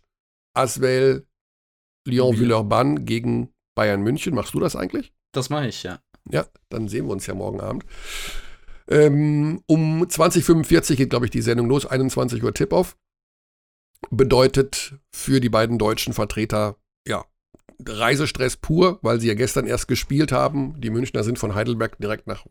Aswell 0.53 1.25
Lyon 2.07 2.39
Villeurbanne 2.39 3.01
gegen 3.03 3.53
Bayern 3.75 4.01
München. 4.01 4.35
Machst 4.35 4.53
du 4.53 4.59
das 4.59 4.75
eigentlich? 4.75 5.11
Das 5.33 5.49
mache 5.49 5.67
ich, 5.67 5.83
ja. 5.83 5.99
Ja, 6.29 6.45
dann 6.69 6.87
sehen 6.87 7.07
wir 7.07 7.13
uns 7.13 7.25
ja 7.25 7.33
morgen 7.33 7.59
Abend. 7.61 7.83
Ähm, 8.87 9.63
um 9.65 10.03
20.45 10.03 10.95
geht, 10.95 11.09
glaube 11.09 11.25
ich, 11.25 11.31
die 11.31 11.41
Sendung 11.41 11.67
los. 11.67 11.85
21 11.85 12.43
Uhr 12.43 12.53
Tip-Off. 12.53 12.95
Bedeutet 14.11 14.95
für 15.11 15.39
die 15.41 15.49
beiden 15.49 15.77
deutschen 15.77 16.13
Vertreter, 16.13 16.77
ja, 17.07 17.25
Reisestress 17.85 18.57
pur, 18.57 18.99
weil 19.01 19.19
sie 19.19 19.27
ja 19.27 19.33
gestern 19.33 19.67
erst 19.67 19.87
gespielt 19.87 20.31
haben. 20.31 20.79
Die 20.81 20.89
Münchner 20.89 21.23
sind 21.23 21.39
von 21.39 21.55
Heidelberg 21.55 21.97
direkt 21.99 22.27
nach 22.27 22.45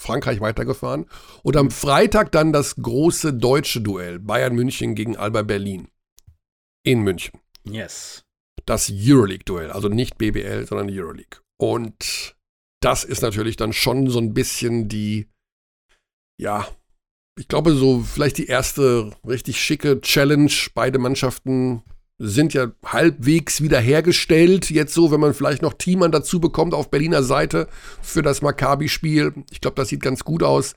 Frankreich 0.00 0.40
weitergefahren. 0.40 1.06
Und 1.42 1.56
am 1.56 1.70
Freitag 1.70 2.32
dann 2.32 2.52
das 2.52 2.76
große 2.76 3.34
deutsche 3.34 3.80
Duell. 3.80 4.18
Bayern 4.18 4.54
München 4.54 4.94
gegen 4.94 5.16
Alba 5.16 5.42
Berlin. 5.42 5.88
In 6.84 7.02
München 7.02 7.38
Yes. 7.64 8.24
das 8.66 8.90
Euroleague-Duell, 8.92 9.70
also 9.70 9.88
nicht 9.88 10.18
BBL, 10.18 10.66
sondern 10.66 10.90
Euroleague. 10.90 11.40
Und 11.60 12.34
das 12.80 13.04
ist 13.04 13.22
natürlich 13.22 13.56
dann 13.56 13.72
schon 13.72 14.10
so 14.10 14.18
ein 14.18 14.34
bisschen 14.34 14.88
die, 14.88 15.28
ja, 16.40 16.66
ich 17.38 17.46
glaube, 17.46 17.74
so 17.74 18.00
vielleicht 18.00 18.38
die 18.38 18.46
erste 18.46 19.12
richtig 19.26 19.60
schicke 19.60 20.00
Challenge. 20.00 20.52
Beide 20.74 20.98
Mannschaften 20.98 21.82
sind 22.18 22.54
ja 22.54 22.70
halbwegs 22.84 23.62
wiederhergestellt. 23.62 24.70
Jetzt 24.70 24.94
so, 24.94 25.10
wenn 25.10 25.20
man 25.20 25.34
vielleicht 25.34 25.62
noch 25.62 25.72
Thiemann 25.72 26.12
dazu 26.12 26.40
bekommt 26.40 26.74
auf 26.74 26.90
Berliner 26.90 27.22
Seite 27.22 27.68
für 28.00 28.22
das 28.22 28.42
Maccabi-Spiel. 28.42 29.34
Ich 29.50 29.60
glaube, 29.60 29.76
das 29.76 29.88
sieht 29.88 30.02
ganz 30.02 30.24
gut 30.24 30.42
aus, 30.42 30.74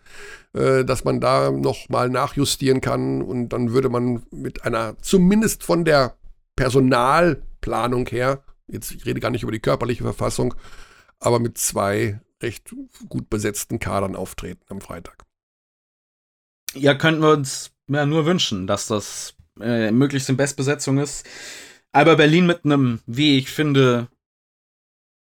äh, 0.54 0.84
dass 0.84 1.04
man 1.04 1.20
da 1.20 1.52
noch 1.52 1.90
mal 1.90 2.10
nachjustieren 2.10 2.82
kann. 2.82 3.22
Und 3.22 3.50
dann 3.50 3.74
würde 3.74 3.90
man 3.90 4.24
mit 4.32 4.64
einer, 4.66 4.98
zumindest 5.02 5.64
von 5.64 5.86
der 5.86 6.16
Personalplanung 6.56 8.08
her, 8.08 8.44
jetzt 8.68 8.92
ich 8.92 9.06
rede 9.06 9.20
gar 9.20 9.30
nicht 9.30 9.44
über 9.44 9.52
die 9.52 9.60
körperliche 9.60 10.04
Verfassung, 10.04 10.56
aber 11.20 11.40
mit 11.40 11.58
zwei 11.58 12.20
recht 12.42 12.74
gut 13.08 13.30
besetzten 13.30 13.80
Kadern 13.80 14.16
auftreten 14.16 14.64
am 14.70 14.82
Freitag. 14.82 15.24
Ja, 16.74 16.94
könnten 16.96 17.22
wir 17.22 17.32
uns 17.32 17.72
ja 17.88 18.06
nur 18.06 18.26
wünschen, 18.26 18.68
dass 18.68 18.88
das 18.88 19.35
äh, 19.60 19.92
möglichst 19.92 20.30
in 20.30 20.38
Bestbesetzung 20.38 20.98
ist. 20.98 21.26
Aber 21.92 22.16
Berlin 22.18 22.46
mit 22.46 22.66
einem, 22.66 23.02
wie 23.06 23.38
ich 23.38 23.50
finde, 23.50 24.08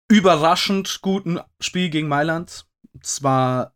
überraschend 0.08 1.00
guten 1.02 1.40
Spiel 1.60 1.90
gegen 1.90 2.08
Mailand. 2.08 2.66
Es 3.00 3.22
war 3.22 3.74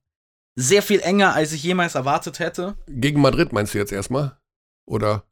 sehr 0.56 0.82
viel 0.82 1.00
enger, 1.00 1.34
als 1.34 1.52
ich 1.52 1.62
jemals 1.62 1.94
erwartet 1.94 2.38
hätte. 2.38 2.76
Gegen 2.86 3.20
Madrid 3.20 3.52
meinst 3.52 3.74
du 3.74 3.78
jetzt 3.78 3.92
erstmal? 3.92 4.36
Oder 4.86 5.24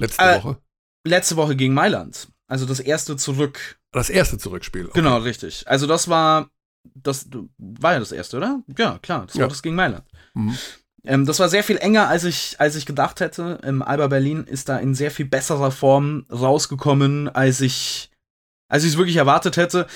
letzte 0.00 0.22
Äh, 0.22 0.36
Woche? 0.42 0.58
Letzte 1.06 1.36
Woche 1.36 1.56
gegen 1.56 1.74
Mailand. 1.74 2.28
Also 2.48 2.66
das 2.66 2.80
erste 2.80 3.16
zurück. 3.16 3.80
Das 3.92 4.08
erste 4.10 4.38
Zurückspiel. 4.38 4.86
Okay. 4.86 4.94
Genau, 5.00 5.18
richtig. 5.18 5.66
Also 5.68 5.86
das 5.86 6.08
war, 6.08 6.50
das 6.94 7.28
war 7.58 7.94
ja 7.94 7.98
das 7.98 8.12
erste, 8.12 8.36
oder? 8.38 8.62
Ja, 8.78 8.98
klar, 8.98 9.26
das 9.26 9.34
Ja. 9.36 9.42
war 9.42 9.48
das 9.48 9.62
gegen 9.62 9.74
Mailand. 9.74 10.04
Mhm. 10.34 10.56
Ähm, 11.04 11.26
das 11.26 11.38
war 11.40 11.48
sehr 11.48 11.64
viel 11.64 11.78
enger, 11.78 12.08
als 12.08 12.24
ich, 12.24 12.56
als 12.58 12.76
ich 12.76 12.86
gedacht 12.86 13.20
hätte. 13.20 13.58
Ähm, 13.64 13.82
Alba 13.82 14.06
Berlin 14.08 14.44
ist 14.44 14.68
da 14.68 14.78
in 14.78 14.94
sehr 14.94 15.10
viel 15.10 15.26
besserer 15.26 15.70
Form 15.70 16.26
rausgekommen, 16.30 17.28
als 17.28 17.60
ich, 17.60 18.10
als 18.68 18.84
ich 18.84 18.90
es 18.92 18.96
wirklich 18.98 19.16
erwartet 19.16 19.56
hätte. 19.56 19.86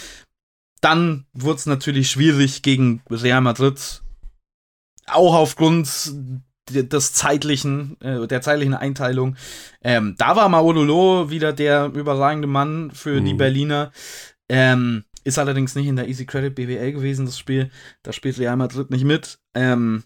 Dann 0.80 1.26
wurde 1.32 1.56
es 1.58 1.66
natürlich 1.66 2.10
schwierig 2.10 2.62
gegen 2.62 3.02
Real 3.10 3.40
Madrid. 3.40 4.02
Auch 5.06 5.34
aufgrund 5.34 5.88
de- 6.70 6.82
des 6.82 7.12
zeitlichen, 7.12 8.00
äh, 8.00 8.26
der 8.26 8.42
zeitlichen 8.42 8.74
Einteilung. 8.74 9.36
Ähm, 9.82 10.16
da 10.18 10.34
war 10.34 10.48
Maololo 10.48 11.30
wieder 11.30 11.52
der 11.52 11.86
überragende 11.94 12.48
Mann 12.48 12.90
für 12.90 13.20
die 13.20 13.34
Mhm. 13.34 13.38
Berliner. 13.38 13.92
Ähm, 14.48 15.04
ist 15.22 15.38
allerdings 15.38 15.74
nicht 15.76 15.86
in 15.86 15.96
der 15.96 16.08
Easy 16.08 16.26
Credit 16.26 16.54
BWL 16.54 16.92
gewesen, 16.92 17.26
das 17.26 17.38
Spiel. 17.38 17.70
Da 18.02 18.12
spielt 18.12 18.38
Real 18.38 18.56
Madrid 18.56 18.90
nicht 18.90 19.04
mit. 19.04 19.38
Ähm, 19.54 20.02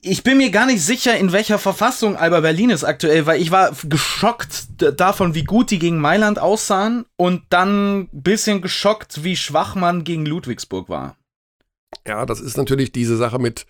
ich 0.00 0.22
bin 0.22 0.38
mir 0.38 0.50
gar 0.50 0.66
nicht 0.66 0.82
sicher, 0.82 1.16
in 1.16 1.32
welcher 1.32 1.58
Verfassung 1.58 2.16
Alba 2.16 2.40
Berlin 2.40 2.70
ist 2.70 2.84
aktuell, 2.84 3.26
weil 3.26 3.40
ich 3.40 3.50
war 3.50 3.72
geschockt 3.84 4.68
davon, 4.98 5.34
wie 5.34 5.44
gut 5.44 5.70
die 5.70 5.78
gegen 5.78 6.00
Mailand 6.00 6.38
aussahen 6.38 7.04
und 7.16 7.42
dann 7.50 8.00
ein 8.00 8.08
bisschen 8.12 8.62
geschockt, 8.62 9.24
wie 9.24 9.36
schwach 9.36 9.74
man 9.74 10.04
gegen 10.04 10.24
Ludwigsburg 10.24 10.88
war. 10.88 11.16
Ja, 12.06 12.26
das 12.26 12.40
ist 12.40 12.56
natürlich 12.56 12.92
diese 12.92 13.16
Sache 13.16 13.38
mit 13.38 13.66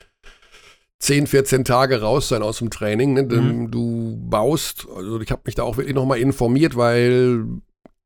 10, 1.01 1.29
14 1.29 1.65
Tage 1.65 2.01
raus 2.01 2.29
sein 2.29 2.43
aus 2.43 2.59
dem 2.59 2.71
Training. 2.71 3.15
Ne? 3.15 3.27
Denn 3.27 3.71
Du 3.71 4.19
baust, 4.29 4.87
also 4.95 5.21
ich 5.21 5.31
habe 5.31 5.43
mich 5.45 5.55
da 5.55 5.63
auch 5.63 5.77
wirklich 5.77 5.95
nochmal 5.95 6.19
informiert, 6.19 6.77
weil 6.77 7.45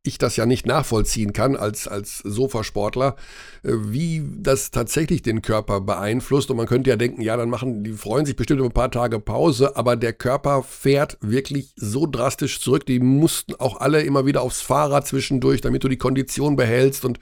ich 0.04 0.18
das 0.18 0.36
ja 0.36 0.46
nicht 0.46 0.66
nachvollziehen 0.66 1.32
kann 1.32 1.54
als, 1.54 1.86
als 1.86 2.18
Sofasportler, 2.18 3.14
äh, 3.62 3.70
wie 3.72 4.22
das 4.38 4.72
tatsächlich 4.72 5.22
den 5.22 5.42
Körper 5.42 5.80
beeinflusst. 5.80 6.50
Und 6.50 6.56
man 6.56 6.66
könnte 6.66 6.90
ja 6.90 6.96
denken, 6.96 7.22
ja, 7.22 7.36
dann 7.36 7.48
machen, 7.48 7.84
die 7.84 7.92
freuen 7.92 8.26
sich 8.26 8.34
bestimmt 8.34 8.58
über 8.58 8.68
ein 8.68 8.74
paar 8.74 8.90
Tage 8.90 9.20
Pause, 9.20 9.76
aber 9.76 9.94
der 9.96 10.12
Körper 10.12 10.64
fährt 10.64 11.18
wirklich 11.20 11.72
so 11.76 12.06
drastisch 12.06 12.60
zurück. 12.60 12.84
Die 12.86 12.98
mussten 12.98 13.54
auch 13.54 13.80
alle 13.80 14.02
immer 14.02 14.26
wieder 14.26 14.42
aufs 14.42 14.60
Fahrrad 14.60 15.06
zwischendurch, 15.06 15.60
damit 15.60 15.84
du 15.84 15.88
die 15.88 15.98
Kondition 15.98 16.56
behältst. 16.56 17.04
Und 17.04 17.18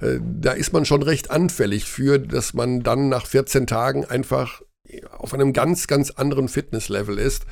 äh, 0.00 0.18
da 0.20 0.52
ist 0.52 0.72
man 0.72 0.84
schon 0.84 1.02
recht 1.02 1.30
anfällig 1.30 1.84
für, 1.84 2.18
dass 2.18 2.54
man 2.54 2.82
dann 2.82 3.08
nach 3.08 3.26
14 3.26 3.68
Tagen 3.68 4.04
einfach 4.04 4.62
auf 5.10 5.34
einem 5.34 5.52
ganz, 5.52 5.86
ganz 5.86 6.10
anderen 6.10 6.48
Fitnesslevel 6.48 7.18
ist. 7.18 7.44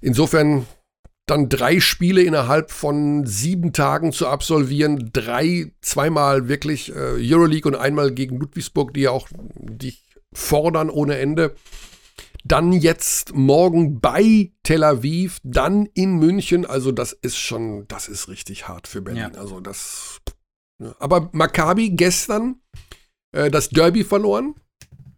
Insofern 0.00 0.66
dann 1.26 1.48
drei 1.48 1.80
Spiele 1.80 2.22
innerhalb 2.22 2.70
von 2.70 3.26
sieben 3.26 3.72
Tagen 3.72 4.12
zu 4.12 4.28
absolvieren, 4.28 5.10
drei, 5.12 5.72
zweimal 5.80 6.48
wirklich 6.48 6.94
äh, 6.94 7.16
Euroleague 7.18 7.70
und 7.70 7.76
einmal 7.76 8.12
gegen 8.12 8.38
Ludwigsburg, 8.38 8.94
die 8.94 9.02
ja 9.02 9.10
auch 9.10 9.28
dich 9.58 10.06
fordern 10.32 10.88
ohne 10.88 11.18
Ende. 11.18 11.56
Dann 12.44 12.72
jetzt 12.72 13.34
morgen 13.34 14.00
bei 14.00 14.52
Tel 14.62 14.84
Aviv, 14.84 15.38
dann 15.42 15.86
in 15.94 16.16
München. 16.16 16.64
Also 16.64 16.92
das 16.92 17.12
ist 17.12 17.36
schon, 17.36 17.88
das 17.88 18.06
ist 18.06 18.28
richtig 18.28 18.68
hart 18.68 18.86
für 18.86 19.02
Berlin. 19.02 19.32
Ja. 19.34 19.40
Also 19.40 19.58
das. 19.58 20.20
ja. 20.80 20.94
Aber 21.00 21.28
Maccabi 21.32 21.90
gestern 21.90 22.60
äh, 23.32 23.50
das 23.50 23.70
Derby 23.70 24.04
verloren. 24.04 24.54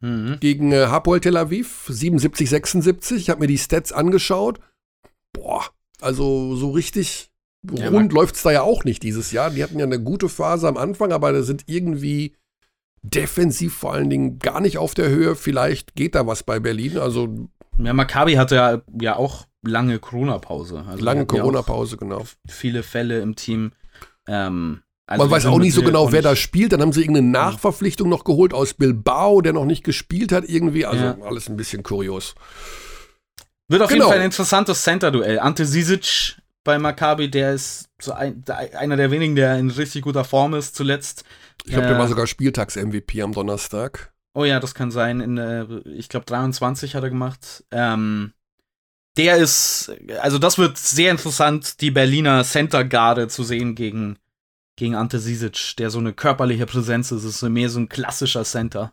mhm. 0.00 0.38
gegen 0.40 0.72
äh, 0.72 0.86
Hapoel 0.86 1.20
Tel 1.20 1.36
Aviv, 1.36 1.84
77, 1.90 2.48
76. 2.48 3.18
Ich 3.18 3.28
habe 3.28 3.40
mir 3.40 3.46
die 3.46 3.58
Stats 3.58 3.92
angeschaut. 3.92 4.58
Boah, 5.34 5.66
also 6.00 6.56
so 6.56 6.70
richtig 6.70 7.30
ja, 7.72 7.88
rund 7.88 8.12
läuft 8.12 8.36
es 8.36 8.42
da 8.42 8.52
ja 8.52 8.62
auch 8.62 8.84
nicht 8.84 9.02
dieses 9.02 9.32
Jahr. 9.32 9.50
Die 9.50 9.62
hatten 9.62 9.78
ja 9.78 9.84
eine 9.84 10.00
gute 10.00 10.28
Phase 10.28 10.68
am 10.68 10.76
Anfang, 10.76 11.12
aber 11.12 11.32
da 11.32 11.42
sind 11.42 11.64
irgendwie 11.66 12.36
defensiv 13.02 13.74
vor 13.74 13.92
allen 13.92 14.10
Dingen 14.10 14.38
gar 14.38 14.60
nicht 14.60 14.78
auf 14.78 14.94
der 14.94 15.08
Höhe. 15.08 15.34
Vielleicht 15.34 15.94
geht 15.94 16.14
da 16.14 16.26
was 16.26 16.42
bei 16.42 16.60
Berlin. 16.60 16.98
Also 16.98 17.48
ja, 17.78 17.92
Maccabi 17.92 18.34
hatte 18.34 18.54
ja, 18.54 18.82
ja 19.00 19.16
auch 19.16 19.46
lange 19.62 19.98
Corona-Pause. 19.98 20.84
Also 20.88 21.04
lange 21.04 21.26
Corona-Pause, 21.26 21.96
genau. 21.96 22.24
Viele 22.48 22.82
Fälle 22.82 23.20
im 23.20 23.36
Team. 23.36 23.72
Ähm, 24.26 24.82
also 25.06 25.24
Man 25.24 25.30
weiß 25.30 25.46
auch 25.46 25.58
nicht 25.58 25.74
so 25.74 25.82
genau, 25.82 26.12
wer 26.12 26.22
da 26.22 26.36
spielt. 26.36 26.72
Dann 26.72 26.82
haben 26.82 26.92
sie 26.92 27.00
irgendeine 27.00 27.28
Nachverpflichtung 27.28 28.08
noch 28.08 28.24
geholt 28.24 28.52
aus 28.52 28.74
Bilbao, 28.74 29.40
der 29.40 29.54
noch 29.54 29.64
nicht 29.64 29.84
gespielt 29.84 30.32
hat 30.32 30.44
irgendwie. 30.46 30.86
Also 30.86 31.04
ja. 31.04 31.18
alles 31.22 31.48
ein 31.48 31.56
bisschen 31.56 31.82
kurios. 31.82 32.34
Wird 33.68 33.82
auf 33.82 33.88
genau. 33.88 34.04
jeden 34.04 34.10
Fall 34.10 34.20
ein 34.20 34.24
interessantes 34.24 34.82
Center-Duell. 34.82 35.38
Ante 35.38 35.66
Sisic 35.66 36.36
bei 36.64 36.78
Maccabi, 36.78 37.30
der 37.30 37.52
ist 37.54 37.88
so 38.00 38.12
ein, 38.12 38.44
einer 38.48 38.96
der 38.96 39.10
wenigen, 39.10 39.36
der 39.36 39.58
in 39.58 39.70
richtig 39.70 40.02
guter 40.02 40.24
Form 40.24 40.54
ist 40.54 40.74
zuletzt. 40.74 41.24
Ich 41.64 41.72
glaube, 41.72 41.86
äh, 41.86 41.88
der 41.90 41.98
war 41.98 42.08
sogar 42.08 42.26
Spieltags-MVP 42.26 43.22
am 43.22 43.32
Donnerstag. 43.32 44.12
Oh 44.34 44.44
ja, 44.44 44.60
das 44.60 44.74
kann 44.74 44.90
sein. 44.90 45.20
In, 45.20 45.38
äh, 45.38 45.64
ich 45.84 46.08
glaube, 46.08 46.26
23 46.26 46.94
hat 46.94 47.02
er 47.02 47.10
gemacht. 47.10 47.64
Ähm, 47.70 48.32
der 49.16 49.36
ist, 49.36 49.92
also 50.20 50.38
das 50.38 50.58
wird 50.58 50.78
sehr 50.78 51.10
interessant, 51.10 51.80
die 51.80 51.90
Berliner 51.90 52.44
Center-Garde 52.44 53.28
zu 53.28 53.42
sehen 53.42 53.74
gegen, 53.74 54.16
gegen 54.76 54.94
Ante 54.94 55.18
Sisic, 55.18 55.76
der 55.76 55.90
so 55.90 55.98
eine 55.98 56.12
körperliche 56.12 56.66
Präsenz 56.66 57.10
ist. 57.10 57.24
ist 57.24 57.40
so 57.40 57.50
mehr 57.50 57.68
so 57.68 57.80
ein 57.80 57.88
klassischer 57.88 58.44
Center. 58.44 58.92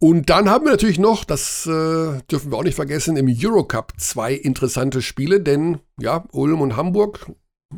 Und 0.00 0.30
dann 0.30 0.48
haben 0.48 0.64
wir 0.64 0.70
natürlich 0.70 0.98
noch, 0.98 1.24
das 1.24 1.66
äh, 1.66 2.20
dürfen 2.30 2.52
wir 2.52 2.56
auch 2.56 2.62
nicht 2.62 2.76
vergessen, 2.76 3.16
im 3.16 3.28
Eurocup 3.28 3.94
zwei 3.96 4.32
interessante 4.32 5.02
Spiele, 5.02 5.40
denn 5.40 5.78
ja, 5.98 6.24
Ulm 6.30 6.60
und 6.60 6.76
Hamburg 6.76 7.26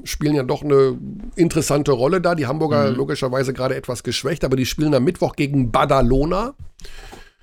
spielen 0.05 0.35
ja 0.35 0.43
doch 0.43 0.63
eine 0.63 0.99
interessante 1.35 1.93
Rolle 1.93 2.21
da. 2.21 2.35
Die 2.35 2.47
Hamburger 2.47 2.91
mhm. 2.91 2.97
logischerweise 2.97 3.55
gerade 3.55 3.75
etwas 3.75 4.03
geschwächt, 4.03 4.45
aber 4.45 4.57
die 4.57 4.67
spielen 4.67 4.95
am 4.95 5.05
Mittwoch 5.05 5.35
gegen 5.35 5.73
Badalona. 5.73 6.55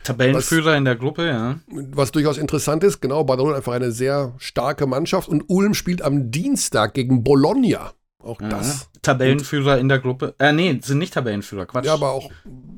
Tabellenführer 0.04 0.72
was, 0.72 0.78
in 0.78 0.86
der 0.86 0.96
Gruppe, 0.96 1.26
ja. 1.26 1.60
Was 1.68 2.12
durchaus 2.12 2.38
interessant 2.38 2.84
ist, 2.84 3.02
genau, 3.02 3.24
Badalona 3.24 3.58
einfach 3.58 3.74
eine 3.74 3.92
sehr 3.92 4.34
starke 4.38 4.86
Mannschaft 4.86 5.28
und 5.28 5.46
Ulm 5.48 5.74
spielt 5.74 6.04
am 6.04 6.30
Dienstag 6.30 6.94
gegen 6.94 7.24
Bologna. 7.24 7.94
Auch 8.24 8.42
ja. 8.42 8.50
das. 8.50 8.90
Tabellenführer 9.02 9.78
in 9.78 9.90
der 9.90 10.00
Gruppe. 10.00 10.36
Äh, 10.40 10.52
nee, 10.52 10.80
sind 10.82 10.98
nicht 10.98 11.14
Tabellenführer, 11.14 11.66
Quatsch. 11.66 11.86
Ja, 11.86 11.94
aber 11.94 12.12
auch. 12.12 12.30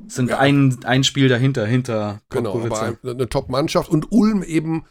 Sind 0.06 0.30
ja, 0.30 0.38
ein, 0.38 0.78
ein 0.84 1.04
Spiel 1.04 1.28
dahinter, 1.28 1.66
hinter. 1.66 2.20
Genau, 2.30 2.60
aber 2.60 2.82
eine, 2.82 2.98
eine 3.04 3.28
Top-Mannschaft. 3.28 3.88
Und 3.88 4.10
Ulm 4.10 4.42
eben, 4.42 4.84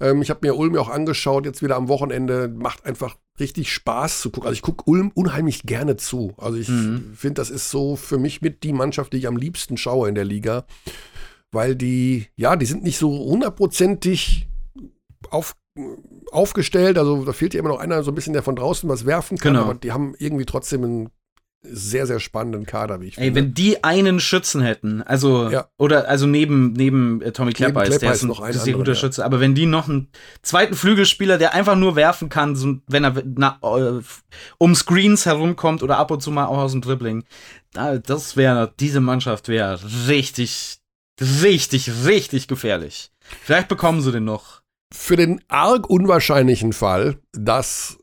ähm, 0.00 0.20
ich 0.20 0.30
habe 0.30 0.40
mir 0.42 0.56
Ulm 0.56 0.74
ja 0.74 0.80
auch 0.80 0.88
angeschaut, 0.88 1.46
jetzt 1.46 1.62
wieder 1.62 1.76
am 1.76 1.88
Wochenende, 1.88 2.48
macht 2.48 2.84
einfach 2.84 3.16
richtig 3.38 3.72
Spaß 3.72 4.20
zu 4.20 4.30
gucken. 4.30 4.48
Also 4.48 4.56
ich 4.56 4.62
gucke 4.62 4.88
Ulm 4.88 5.10
unheimlich 5.14 5.62
gerne 5.62 5.96
zu. 5.96 6.34
Also 6.38 6.58
ich 6.58 6.68
mhm. 6.68 7.12
finde, 7.16 7.34
das 7.34 7.50
ist 7.50 7.70
so 7.70 7.96
für 7.96 8.18
mich 8.18 8.42
mit 8.42 8.62
die 8.62 8.72
Mannschaft, 8.72 9.12
die 9.12 9.18
ich 9.18 9.26
am 9.26 9.36
liebsten 9.36 9.76
schaue 9.76 10.08
in 10.08 10.14
der 10.14 10.24
Liga. 10.24 10.66
Weil 11.50 11.76
die, 11.76 12.26
ja, 12.36 12.56
die 12.56 12.66
sind 12.66 12.82
nicht 12.82 12.98
so 12.98 13.10
hundertprozentig 13.10 14.48
auf 15.30 15.54
aufgestellt. 16.30 16.98
Also 16.98 17.24
da 17.24 17.32
fehlt 17.32 17.54
ja 17.54 17.60
immer 17.60 17.70
noch 17.70 17.78
einer 17.78 18.02
so 18.02 18.10
ein 18.10 18.14
bisschen, 18.14 18.32
der 18.32 18.42
von 18.42 18.56
draußen 18.56 18.88
was 18.88 19.06
werfen 19.06 19.38
kann. 19.38 19.54
Genau. 19.54 19.64
Aber 19.64 19.74
die 19.74 19.92
haben 19.92 20.14
irgendwie 20.18 20.46
trotzdem 20.46 20.84
einen 20.84 21.10
sehr, 21.66 22.06
sehr 22.06 22.20
spannenden 22.20 22.66
Kader, 22.66 23.00
wie 23.00 23.06
ich 23.06 23.18
Ey, 23.18 23.24
finde. 23.24 23.40
wenn 23.40 23.54
die 23.54 23.82
einen 23.82 24.20
Schützen 24.20 24.60
hätten, 24.60 25.02
also, 25.02 25.48
ja. 25.48 25.68
oder, 25.78 26.08
also 26.08 26.26
neben, 26.26 26.72
neben 26.74 27.22
äh, 27.22 27.32
Tommy 27.32 27.52
Klepper, 27.52 27.84
ist, 27.84 28.02
der 28.02 28.12
ist 28.12 28.22
ein 28.22 28.28
noch 28.28 28.46
sehr 28.50 28.74
guter 28.74 28.92
ja. 28.92 28.98
Schütze, 28.98 29.24
aber 29.24 29.40
wenn 29.40 29.54
die 29.54 29.66
noch 29.66 29.88
einen 29.88 30.10
zweiten 30.42 30.74
Flügelspieler, 30.74 31.38
der 31.38 31.54
einfach 31.54 31.76
nur 31.76 31.96
werfen 31.96 32.28
kann, 32.28 32.54
so, 32.54 32.76
wenn 32.86 33.04
er 33.04 33.22
na, 33.24 33.58
uh, 33.62 34.02
um 34.58 34.74
Screens 34.74 35.24
herumkommt 35.24 35.82
oder 35.82 35.96
ab 35.96 36.10
und 36.10 36.22
zu 36.22 36.30
mal 36.30 36.46
auch 36.46 36.58
aus 36.58 36.72
dem 36.72 36.82
Dribbling, 36.82 37.24
das 37.72 38.36
wäre, 38.36 38.72
diese 38.78 39.00
Mannschaft 39.00 39.48
wäre 39.48 39.80
richtig, 40.06 40.78
richtig, 41.42 41.90
richtig 42.04 42.46
gefährlich. 42.46 43.10
Vielleicht 43.42 43.68
bekommen 43.68 44.02
sie 44.02 44.12
den 44.12 44.24
noch. 44.24 44.63
Für 44.96 45.16
den 45.16 45.42
arg 45.48 45.90
unwahrscheinlichen 45.90 46.72
Fall, 46.72 47.18
dass 47.32 47.98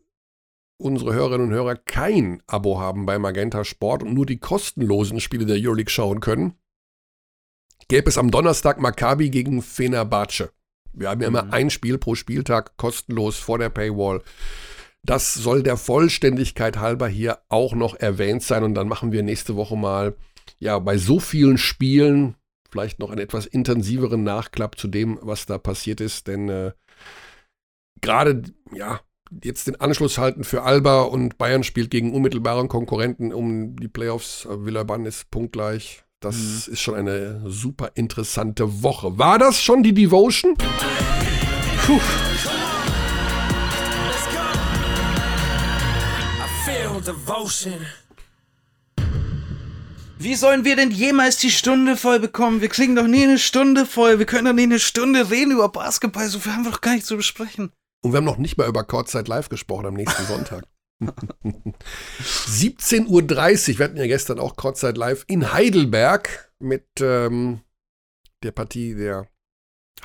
unsere 0.77 1.13
Hörerinnen 1.13 1.47
und 1.47 1.53
Hörer 1.53 1.77
kein 1.77 2.43
Abo 2.47 2.81
haben 2.81 3.05
bei 3.05 3.17
Magenta 3.17 3.63
Sport 3.63 4.03
und 4.03 4.13
nur 4.13 4.25
die 4.25 4.39
kostenlosen 4.39 5.21
Spiele 5.21 5.45
der 5.45 5.55
Euroleague 5.57 5.89
schauen 5.89 6.19
können, 6.19 6.53
gäbe 7.87 8.09
es 8.09 8.17
am 8.17 8.29
Donnerstag 8.29 8.79
Maccabi 8.81 9.29
gegen 9.29 9.61
Fenerbahce. 9.61 10.51
Wir 10.91 11.09
haben 11.09 11.21
ja 11.21 11.29
immer 11.29 11.45
mhm. 11.45 11.53
ein 11.53 11.69
Spiel 11.69 11.97
pro 11.97 12.13
Spieltag 12.13 12.75
kostenlos 12.75 13.37
vor 13.37 13.57
der 13.57 13.69
Paywall. 13.69 14.21
Das 15.01 15.33
soll 15.33 15.63
der 15.63 15.77
Vollständigkeit 15.77 16.77
halber 16.77 17.07
hier 17.07 17.39
auch 17.47 17.73
noch 17.73 17.95
erwähnt 17.95 18.43
sein 18.43 18.63
und 18.63 18.75
dann 18.75 18.89
machen 18.89 19.13
wir 19.13 19.23
nächste 19.23 19.55
Woche 19.55 19.77
mal 19.77 20.15
ja 20.59 20.77
bei 20.77 20.97
so 20.97 21.19
vielen 21.19 21.57
Spielen 21.57 22.35
vielleicht 22.71 22.99
noch 22.99 23.11
einen 23.11 23.21
etwas 23.21 23.45
intensiveren 23.45 24.23
Nachklapp 24.23 24.77
zu 24.79 24.87
dem, 24.87 25.19
was 25.21 25.45
da 25.45 25.57
passiert 25.57 26.01
ist, 26.01 26.27
denn 26.27 26.49
äh, 26.49 26.71
gerade, 28.01 28.43
ja, 28.73 29.01
jetzt 29.43 29.67
den 29.67 29.79
Anschluss 29.79 30.17
halten 30.17 30.43
für 30.43 30.63
Alba 30.63 31.01
und 31.01 31.37
Bayern 31.37 31.63
spielt 31.63 31.91
gegen 31.91 32.13
unmittelbaren 32.13 32.67
Konkurrenten 32.67 33.33
um 33.33 33.75
die 33.75 33.87
Playoffs. 33.87 34.47
Villeurbanne 34.49 35.07
ist 35.07 35.31
punktgleich. 35.31 36.03
Das 36.19 36.35
mhm. 36.67 36.73
ist 36.73 36.79
schon 36.79 36.95
eine 36.95 37.49
super 37.49 37.91
interessante 37.95 38.83
Woche. 38.83 39.17
War 39.17 39.39
das 39.39 39.61
schon 39.61 39.83
die 39.83 39.93
Devotion? 39.93 40.55
Puh. 41.85 41.99
Devotion. 47.01 47.85
Wie 50.23 50.35
sollen 50.35 50.65
wir 50.65 50.75
denn 50.75 50.91
jemals 50.91 51.37
die 51.37 51.49
Stunde 51.49 51.97
voll 51.97 52.19
bekommen? 52.19 52.61
Wir 52.61 52.69
kriegen 52.69 52.95
doch 52.95 53.07
nie 53.07 53.23
eine 53.23 53.39
Stunde 53.39 53.87
voll. 53.87 54.19
Wir 54.19 54.27
können 54.27 54.45
doch 54.45 54.53
nie 54.53 54.63
eine 54.63 54.77
Stunde 54.77 55.31
reden 55.31 55.51
über 55.51 55.69
Basketball. 55.69 56.27
So 56.27 56.37
viel 56.37 56.53
haben 56.53 56.63
wir 56.63 56.69
doch 56.69 56.81
gar 56.81 56.93
nicht 56.93 57.07
zu 57.07 57.17
besprechen. 57.17 57.71
Und 58.03 58.11
wir 58.11 58.17
haben 58.17 58.25
noch 58.25 58.37
nicht 58.37 58.55
mal 58.55 58.67
über 58.67 58.83
Kurzzeit 58.83 59.27
live 59.27 59.49
gesprochen 59.49 59.87
am 59.87 59.95
nächsten 59.95 60.23
Sonntag. 60.25 60.65
17.30 62.23 63.07
Uhr, 63.07 63.79
wir 63.79 63.85
hatten 63.85 63.97
ja 63.97 64.05
gestern 64.05 64.37
auch 64.39 64.55
Kurzzeit 64.55 64.95
live 64.95 65.23
in 65.25 65.53
Heidelberg 65.53 66.53
mit 66.59 66.85
ähm, 66.99 67.61
der 68.43 68.51
Partie 68.51 68.93
der 68.93 69.25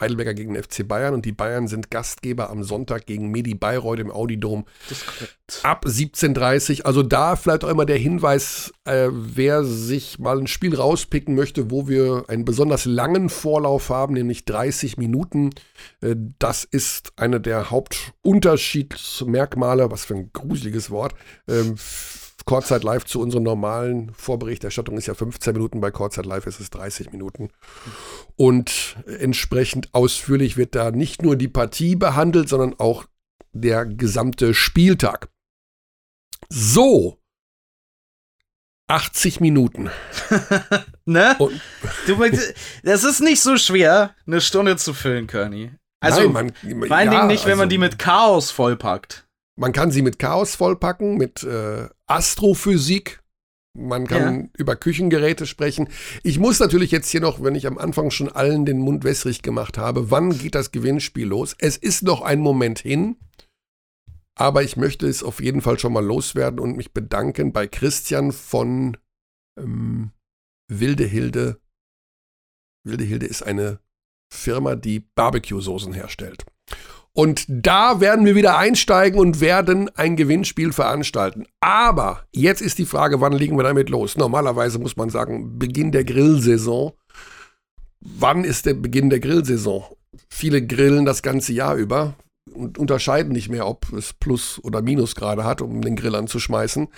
Heidelberger 0.00 0.34
gegen 0.34 0.54
den 0.54 0.62
FC 0.62 0.86
Bayern 0.86 1.14
und 1.14 1.24
die 1.24 1.32
Bayern 1.32 1.68
sind 1.68 1.90
Gastgeber 1.90 2.50
am 2.50 2.62
Sonntag 2.62 3.06
gegen 3.06 3.30
Medi 3.30 3.54
Bayreuth 3.54 3.98
im 3.98 4.10
Audidom. 4.10 4.66
Ab 5.62 5.84
17.30 5.86 6.82
Also 6.82 7.02
da 7.02 7.36
vielleicht 7.36 7.64
auch 7.64 7.68
immer 7.68 7.86
der 7.86 7.98
Hinweis, 7.98 8.72
äh, 8.84 9.08
wer 9.10 9.64
sich 9.64 10.18
mal 10.18 10.38
ein 10.38 10.46
Spiel 10.46 10.74
rauspicken 10.74 11.34
möchte, 11.34 11.70
wo 11.70 11.88
wir 11.88 12.24
einen 12.28 12.44
besonders 12.44 12.84
langen 12.84 13.28
Vorlauf 13.28 13.90
haben, 13.90 14.14
nämlich 14.14 14.44
30 14.44 14.96
Minuten. 14.96 15.50
Äh, 16.00 16.16
das 16.38 16.64
ist 16.64 17.12
eine 17.16 17.40
der 17.40 17.70
Hauptunterschiedsmerkmale, 17.70 19.90
was 19.90 20.04
für 20.04 20.14
ein 20.14 20.30
gruseliges 20.32 20.90
Wort, 20.90 21.14
äh, 21.46 21.62
Kurzzeit 22.46 22.84
live 22.84 23.04
zu 23.04 23.20
unserer 23.20 23.42
normalen 23.42 24.14
Vorberichterstattung 24.14 24.96
ist 24.96 25.06
ja 25.06 25.14
15 25.14 25.52
Minuten, 25.52 25.80
bei 25.80 25.90
Kurzzeit 25.90 26.26
live 26.26 26.46
ist 26.46 26.60
es 26.60 26.70
30 26.70 27.10
Minuten. 27.10 27.50
Und 28.36 28.96
entsprechend 29.06 29.92
ausführlich 29.92 30.56
wird 30.56 30.76
da 30.76 30.92
nicht 30.92 31.22
nur 31.22 31.34
die 31.34 31.48
Partie 31.48 31.96
behandelt, 31.96 32.48
sondern 32.48 32.74
auch 32.78 33.04
der 33.52 33.84
gesamte 33.84 34.54
Spieltag. 34.54 35.28
So. 36.48 37.18
80 38.88 39.40
Minuten. 39.40 39.90
ne? 41.04 41.34
Und 41.40 41.60
du, 42.06 42.16
das 42.84 43.02
ist 43.02 43.20
nicht 43.20 43.40
so 43.40 43.56
schwer, 43.56 44.14
eine 44.24 44.40
Stunde 44.40 44.76
zu 44.76 44.94
füllen, 44.94 45.26
Kearney. 45.26 45.72
Also, 45.98 46.20
Nein, 46.20 46.32
man, 46.62 46.86
vor 46.86 46.96
allen 46.96 47.10
ja, 47.10 47.18
Dingen 47.18 47.26
nicht, 47.26 47.44
wenn 47.44 47.52
also, 47.52 47.62
man 47.62 47.68
die 47.68 47.78
mit 47.78 47.98
Chaos 47.98 48.52
vollpackt. 48.52 49.25
Man 49.56 49.72
kann 49.72 49.90
sie 49.90 50.02
mit 50.02 50.18
Chaos 50.18 50.54
vollpacken, 50.54 51.16
mit 51.16 51.42
äh, 51.42 51.88
Astrophysik. 52.06 53.22
Man 53.72 54.06
kann 54.06 54.40
ja. 54.40 54.48
über 54.58 54.76
Küchengeräte 54.76 55.46
sprechen. 55.46 55.88
Ich 56.22 56.38
muss 56.38 56.60
natürlich 56.60 56.90
jetzt 56.90 57.10
hier 57.10 57.20
noch, 57.20 57.42
wenn 57.42 57.54
ich 57.54 57.66
am 57.66 57.78
Anfang 57.78 58.10
schon 58.10 58.30
allen 58.30 58.64
den 58.64 58.78
Mund 58.78 59.04
wässrig 59.04 59.42
gemacht 59.42 59.76
habe, 59.76 60.10
wann 60.10 60.36
geht 60.36 60.54
das 60.54 60.72
Gewinnspiel 60.72 61.26
los? 61.26 61.54
Es 61.58 61.76
ist 61.76 62.02
noch 62.02 62.22
ein 62.22 62.40
Moment 62.40 62.78
hin, 62.78 63.16
aber 64.34 64.62
ich 64.62 64.76
möchte 64.76 65.06
es 65.06 65.22
auf 65.22 65.42
jeden 65.42 65.62
Fall 65.62 65.78
schon 65.78 65.92
mal 65.92 66.04
loswerden 66.04 66.60
und 66.60 66.76
mich 66.76 66.92
bedanken 66.92 67.52
bei 67.52 67.66
Christian 67.66 68.32
von 68.32 68.96
ähm, 69.58 70.12
Wilde 70.68 71.04
Hilde. 71.04 71.60
Wilde 72.84 73.04
Hilde 73.04 73.26
ist 73.26 73.42
eine 73.42 73.80
Firma, 74.32 74.74
die 74.74 75.00
Barbecue-Soßen 75.00 75.92
herstellt. 75.92 76.44
Und 77.16 77.46
da 77.48 77.98
werden 77.98 78.26
wir 78.26 78.34
wieder 78.34 78.58
einsteigen 78.58 79.18
und 79.18 79.40
werden 79.40 79.88
ein 79.96 80.16
Gewinnspiel 80.16 80.74
veranstalten. 80.74 81.46
Aber 81.60 82.24
jetzt 82.30 82.60
ist 82.60 82.76
die 82.76 82.84
Frage, 82.84 83.22
wann 83.22 83.32
legen 83.32 83.56
wir 83.56 83.62
damit 83.62 83.88
los? 83.88 84.18
Normalerweise 84.18 84.78
muss 84.78 84.98
man 84.98 85.08
sagen, 85.08 85.58
Beginn 85.58 85.92
der 85.92 86.04
Grillsaison. 86.04 86.92
wann 88.00 88.44
ist 88.44 88.66
der 88.66 88.74
Beginn 88.74 89.08
der 89.08 89.20
Grillsaison? 89.20 89.84
Viele 90.28 90.66
grillen 90.66 91.06
das 91.06 91.22
ganze 91.22 91.54
Jahr 91.54 91.76
über 91.76 92.16
und 92.52 92.78
unterscheiden 92.78 93.32
nicht 93.32 93.48
mehr, 93.48 93.66
ob 93.66 93.92
es 93.92 94.12
Plus- 94.12 94.60
oder 94.62 94.82
Minusgrade 94.82 95.44
hat, 95.44 95.60
um 95.60 95.82
den 95.82 95.96
Grill 95.96 96.14
anzuschmeißen. 96.14 96.88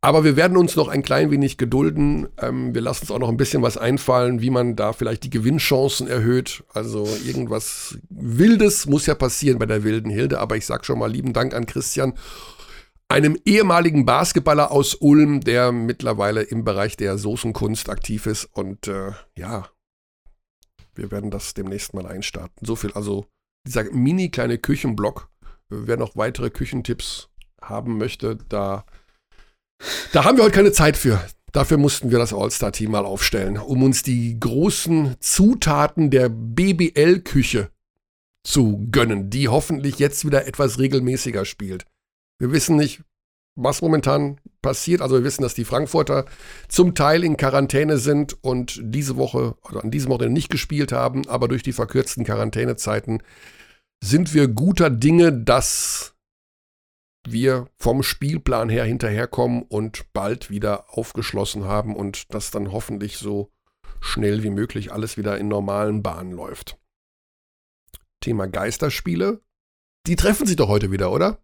Aber 0.00 0.24
wir 0.24 0.36
werden 0.36 0.56
uns 0.56 0.76
noch 0.76 0.88
ein 0.88 1.02
klein 1.02 1.30
wenig 1.30 1.56
gedulden. 1.56 2.28
Ähm, 2.40 2.74
wir 2.74 2.80
lassen 2.80 3.02
uns 3.02 3.10
auch 3.10 3.18
noch 3.18 3.28
ein 3.28 3.36
bisschen 3.36 3.62
was 3.62 3.76
einfallen, 3.76 4.40
wie 4.40 4.50
man 4.50 4.76
da 4.76 4.92
vielleicht 4.92 5.24
die 5.24 5.30
Gewinnchancen 5.30 6.08
erhöht. 6.08 6.64
Also 6.74 7.08
irgendwas 7.24 7.98
Wildes 8.10 8.86
muss 8.86 9.06
ja 9.06 9.14
passieren 9.14 9.58
bei 9.58 9.66
der 9.66 9.84
wilden 9.84 10.10
Hilde. 10.10 10.40
Aber 10.40 10.56
ich 10.56 10.66
sage 10.66 10.84
schon 10.84 10.98
mal 10.98 11.10
lieben 11.10 11.32
Dank 11.32 11.54
an 11.54 11.66
Christian, 11.66 12.14
einem 13.08 13.38
ehemaligen 13.44 14.04
Basketballer 14.04 14.70
aus 14.70 14.94
Ulm, 14.94 15.40
der 15.40 15.70
mittlerweile 15.70 16.42
im 16.42 16.64
Bereich 16.64 16.96
der 16.96 17.16
Soßenkunst 17.16 17.88
aktiv 17.88 18.26
ist. 18.26 18.46
Und 18.52 18.88
äh, 18.88 19.12
ja, 19.36 19.68
wir 20.94 21.10
werden 21.10 21.30
das 21.30 21.54
demnächst 21.54 21.94
mal 21.94 22.06
einstarten. 22.06 22.66
So 22.66 22.76
viel 22.76 22.92
also 22.92 23.26
dieser 23.66 23.84
mini 23.92 24.30
kleine 24.30 24.58
Küchenblock. 24.58 25.28
Wer 25.68 25.96
noch 25.96 26.16
weitere 26.16 26.50
Küchentipps 26.50 27.28
haben 27.60 27.96
möchte, 27.96 28.36
da, 28.48 28.84
da 30.12 30.24
haben 30.24 30.36
wir 30.36 30.44
heute 30.44 30.54
keine 30.54 30.72
Zeit 30.72 30.96
für. 30.96 31.24
Dafür 31.52 31.76
mussten 31.76 32.10
wir 32.10 32.18
das 32.18 32.32
All-Star-Team 32.32 32.90
mal 32.90 33.04
aufstellen, 33.04 33.58
um 33.58 33.82
uns 33.82 34.02
die 34.02 34.38
großen 34.40 35.16
Zutaten 35.20 36.10
der 36.10 36.28
BBL-Küche 36.30 37.70
zu 38.42 38.88
gönnen, 38.90 39.30
die 39.30 39.48
hoffentlich 39.48 39.98
jetzt 39.98 40.24
wieder 40.24 40.46
etwas 40.46 40.78
regelmäßiger 40.78 41.44
spielt. 41.44 41.84
Wir 42.38 42.52
wissen 42.52 42.76
nicht, 42.76 43.02
was 43.54 43.82
momentan 43.82 44.40
passiert. 44.62 45.02
Also 45.02 45.16
wir 45.16 45.24
wissen, 45.24 45.42
dass 45.42 45.54
die 45.54 45.64
Frankfurter 45.64 46.24
zum 46.68 46.94
Teil 46.94 47.24
in 47.24 47.36
Quarantäne 47.36 47.98
sind 47.98 48.42
und 48.42 48.80
diese 48.82 49.16
Woche 49.16 49.56
oder 49.68 49.84
an 49.84 49.90
diesem 49.90 50.10
Wochenende 50.10 50.34
nicht 50.34 50.50
gespielt 50.50 50.92
haben, 50.92 51.28
aber 51.28 51.48
durch 51.48 51.62
die 51.62 51.72
verkürzten 51.72 52.24
Quarantänezeiten 52.24 53.22
sind 54.02 54.34
wir 54.34 54.48
guter 54.48 54.90
Dinge, 54.90 55.32
dass 55.32 56.14
wir 57.28 57.68
vom 57.78 58.02
Spielplan 58.02 58.68
her 58.68 58.84
hinterherkommen 58.84 59.62
und 59.62 60.12
bald 60.12 60.50
wieder 60.50 60.86
aufgeschlossen 60.88 61.64
haben 61.64 61.94
und 61.94 62.34
dass 62.34 62.50
dann 62.50 62.72
hoffentlich 62.72 63.16
so 63.16 63.52
schnell 64.00 64.42
wie 64.42 64.50
möglich 64.50 64.92
alles 64.92 65.16
wieder 65.16 65.38
in 65.38 65.46
normalen 65.46 66.02
Bahnen 66.02 66.32
läuft. 66.32 66.78
Thema 68.20 68.48
Geisterspiele. 68.48 69.40
Die 70.08 70.16
treffen 70.16 70.46
sich 70.46 70.56
doch 70.56 70.68
heute 70.68 70.90
wieder, 70.90 71.12
oder? 71.12 71.38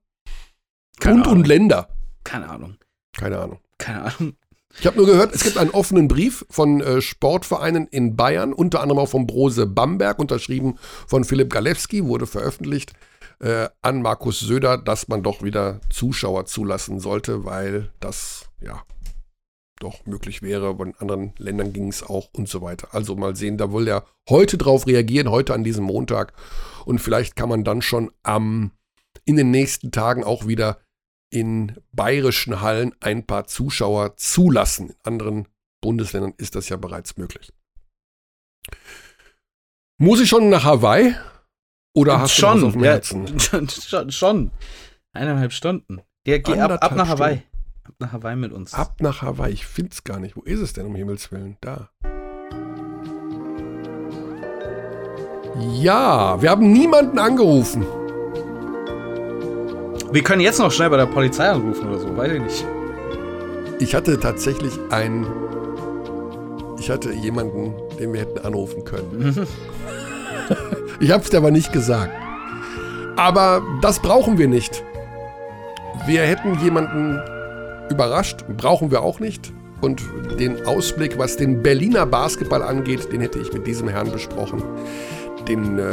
Keine 0.99 1.17
Bund 1.17 1.27
Ahnung. 1.27 1.39
und 1.41 1.47
Länder. 1.47 1.98
Keine 2.25 2.49
Ahnung. 2.49 2.77
Keine 3.17 3.39
Ahnung. 3.39 3.61
Keine 3.79 4.05
Ahnung. 4.05 4.37
Ich 4.79 4.87
habe 4.87 4.97
nur 4.97 5.07
gehört, 5.07 5.35
es 5.35 5.43
gibt 5.43 5.57
einen 5.57 5.71
offenen 5.71 6.09
Brief 6.09 6.45
von 6.51 6.81
äh, 6.81 7.01
Sportvereinen 7.01 7.89
in 7.89 8.17
Bayern, 8.17 8.53
unter 8.53 8.81
anderem 8.81 9.01
auch 9.01 9.09
vom 9.09 9.27
Brose 9.27 9.67
Bamberg, 9.67 10.19
unterschrieben 10.19 10.79
von 11.07 11.25
Philipp 11.25 11.51
Galewski, 11.51 12.05
wurde 12.05 12.27
veröffentlicht 12.27 12.93
äh, 13.41 13.69
an 13.83 14.03
Markus 14.03 14.41
Söder, 14.41 14.79
dass 14.79 15.09
man 15.09 15.23
doch 15.23 15.43
wieder 15.43 15.81
Zuschauer 15.91 16.47
zulassen 16.47 17.01
sollte, 17.01 17.45
weil 17.45 17.91
das 17.99 18.47
ja 18.61 18.83
doch 19.81 20.07
möglich 20.07 20.43
wäre. 20.43 20.77
Von 20.77 20.95
anderen 20.99 21.33
Ländern 21.39 21.73
ging 21.73 21.89
es 21.89 22.03
auch 22.03 22.29
und 22.37 22.49
so 22.49 22.63
weiter. 22.63 22.89
Also 22.93 23.17
mal 23.17 23.37
sehen, 23.37 23.59
da 23.59 23.73
will 23.73 23.89
er 23.89 24.05
heute 24.29 24.59
drauf 24.59 24.87
reagieren, 24.87 25.31
heute 25.31 25.55
an 25.55 25.65
diesem 25.65 25.85
Montag. 25.85 26.33
Und 26.85 27.01
vielleicht 27.01 27.37
kann 27.37 27.49
man 27.49 27.65
dann 27.65 27.83
schon 27.83 28.11
am 28.23 28.73
in 29.25 29.37
den 29.37 29.51
nächsten 29.51 29.93
Tagen 29.93 30.25
auch 30.25 30.47
wieder 30.47 30.79
in 31.31 31.77
bayerischen 31.93 32.61
Hallen 32.61 32.95
ein 33.01 33.27
paar 33.27 33.47
Zuschauer 33.47 34.17
zulassen. 34.17 34.91
In 34.91 34.97
anderen 35.05 35.49
Bundesländern 35.81 36.35
ist 36.37 36.55
das 36.55 36.69
ja 36.69 36.77
bereits 36.77 37.17
möglich. 37.17 37.53
Muss 40.01 40.21
ich 40.21 40.29
schon 40.29 40.49
nach 40.49 40.65
Hawaii? 40.65 41.15
Oder 41.95 42.21
hast 42.21 42.39
du 42.39 42.43
was 42.43 42.63
auf 42.63 42.73
dem 42.73 42.85
ja, 42.85 42.93
Herzen? 42.93 43.41
schon, 43.41 43.69
schon, 43.69 44.13
schon. 44.13 44.51
Eineinhalb 45.13 45.53
Stunden. 45.53 46.01
Der 46.27 46.41
geht 46.41 46.59
ab, 46.59 46.83
ab 46.83 46.95
nach 46.95 47.09
Hawaii. 47.09 47.39
Stunden. 47.39 47.49
Ab 47.85 47.95
nach 47.99 48.13
Hawaii 48.13 48.37
mit 48.37 48.53
uns. 48.53 48.75
Ab 48.75 49.01
nach 49.01 49.23
Hawaii. 49.23 49.53
Ich 49.53 49.67
finde 49.67 49.91
es 49.93 50.05
gar 50.05 50.21
nicht. 50.21 50.37
Wo 50.37 50.43
ist 50.43 50.61
es 50.61 50.73
denn, 50.73 50.87
um 50.87 50.95
Himmels 50.95 51.33
Willen? 51.33 51.57
Da. 51.61 51.91
Ja, 55.81 56.41
wir 56.41 56.51
haben 56.51 56.71
niemanden 56.71 57.19
angerufen. 57.19 57.85
Wir 60.11 60.23
können 60.23 60.41
jetzt 60.41 60.59
noch 60.59 60.73
schnell 60.73 60.89
bei 60.89 60.97
der 60.97 61.07
Polizei 61.07 61.49
anrufen 61.49 61.89
oder 61.89 61.99
so, 61.99 62.17
weiß 62.17 62.33
ich 62.33 62.41
nicht. 62.41 62.67
Ich 63.79 63.95
hatte 63.95 64.19
tatsächlich 64.19 64.73
einen. 64.91 65.27
Ich 66.79 66.91
hatte 66.91 67.13
jemanden, 67.13 67.75
den 67.99 68.13
wir 68.15 68.21
hätten 68.21 68.39
anrufen 68.39 68.85
können. 68.85 69.47
ich 71.01 71.11
habe 71.11 71.23
es 71.23 71.31
dir 71.31 71.37
aber 71.37 71.51
nicht 71.51 71.73
gesagt. 71.73 72.13
Aber 73.17 73.63
das 73.83 74.01
brauchen 74.01 74.39
wir 74.39 74.49
nicht. 74.49 74.83
Wir 76.07 76.23
hätten 76.23 76.59
jemanden 76.61 77.21
überrascht, 77.91 78.45
brauchen 78.57 78.91
wir 78.91 79.03
auch 79.03 79.21
nicht. 79.21 79.53
Und 79.81 80.03
den 80.41 80.65
Ausblick, 80.65 81.19
was 81.19 81.37
den 81.37 81.63
Berliner 81.63 82.07
Basketball 82.07 82.63
angeht, 82.63 83.13
den 83.13 83.21
hätte 83.21 83.39
ich 83.39 83.53
mit 83.53 83.67
diesem 83.67 83.89
Herrn 83.89 84.11
besprochen. 84.11 84.63
Den 85.47 85.79
äh, 85.79 85.85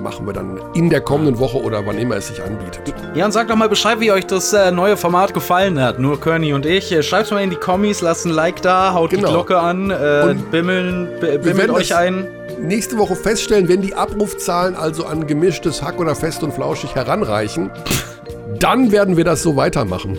machen 0.00 0.26
wir 0.26 0.32
dann 0.32 0.58
in 0.74 0.88
der 0.88 1.00
kommenden 1.02 1.38
Woche 1.38 1.58
oder 1.60 1.84
wann 1.84 1.98
immer 1.98 2.16
es 2.16 2.28
sich 2.28 2.42
anbietet. 2.42 2.94
Ja, 3.14 3.26
und 3.26 3.32
sagt 3.32 3.50
doch 3.50 3.56
mal 3.56 3.68
Bescheid, 3.68 4.00
wie 4.00 4.10
euch 4.10 4.26
das 4.26 4.52
äh, 4.54 4.70
neue 4.70 4.96
Format 4.96 5.34
gefallen 5.34 5.78
hat. 5.80 5.98
Nur 5.98 6.18
Körny 6.20 6.52
und 6.54 6.64
ich. 6.64 6.90
Äh, 6.92 7.02
Schreibt's 7.02 7.30
mal 7.30 7.42
in 7.42 7.50
die 7.50 7.56
Kommis, 7.56 8.00
lasst 8.00 8.24
ein 8.24 8.30
Like 8.30 8.62
da, 8.62 8.94
haut 8.94 9.10
Genau. 9.10 9.26
die 9.28 9.32
Glocke 9.34 9.58
an, 9.58 9.90
äh, 9.90 10.34
bimmeln, 10.50 11.08
bi- 11.20 11.38
bimmelt 11.38 11.56
werden 11.58 11.70
euch 11.72 11.94
ein. 11.94 12.26
nächste 12.60 12.96
Woche 12.96 13.14
feststellen, 13.16 13.68
wenn 13.68 13.82
die 13.82 13.94
Abrufzahlen 13.94 14.76
also 14.76 15.04
an 15.04 15.26
gemischtes 15.26 15.82
Hack 15.82 15.98
oder 16.00 16.14
fest 16.14 16.42
und 16.42 16.52
flauschig 16.54 16.94
heranreichen, 16.94 17.70
dann 18.60 18.92
werden 18.92 19.16
wir 19.18 19.24
das 19.24 19.42
so 19.42 19.56
weitermachen. 19.56 20.16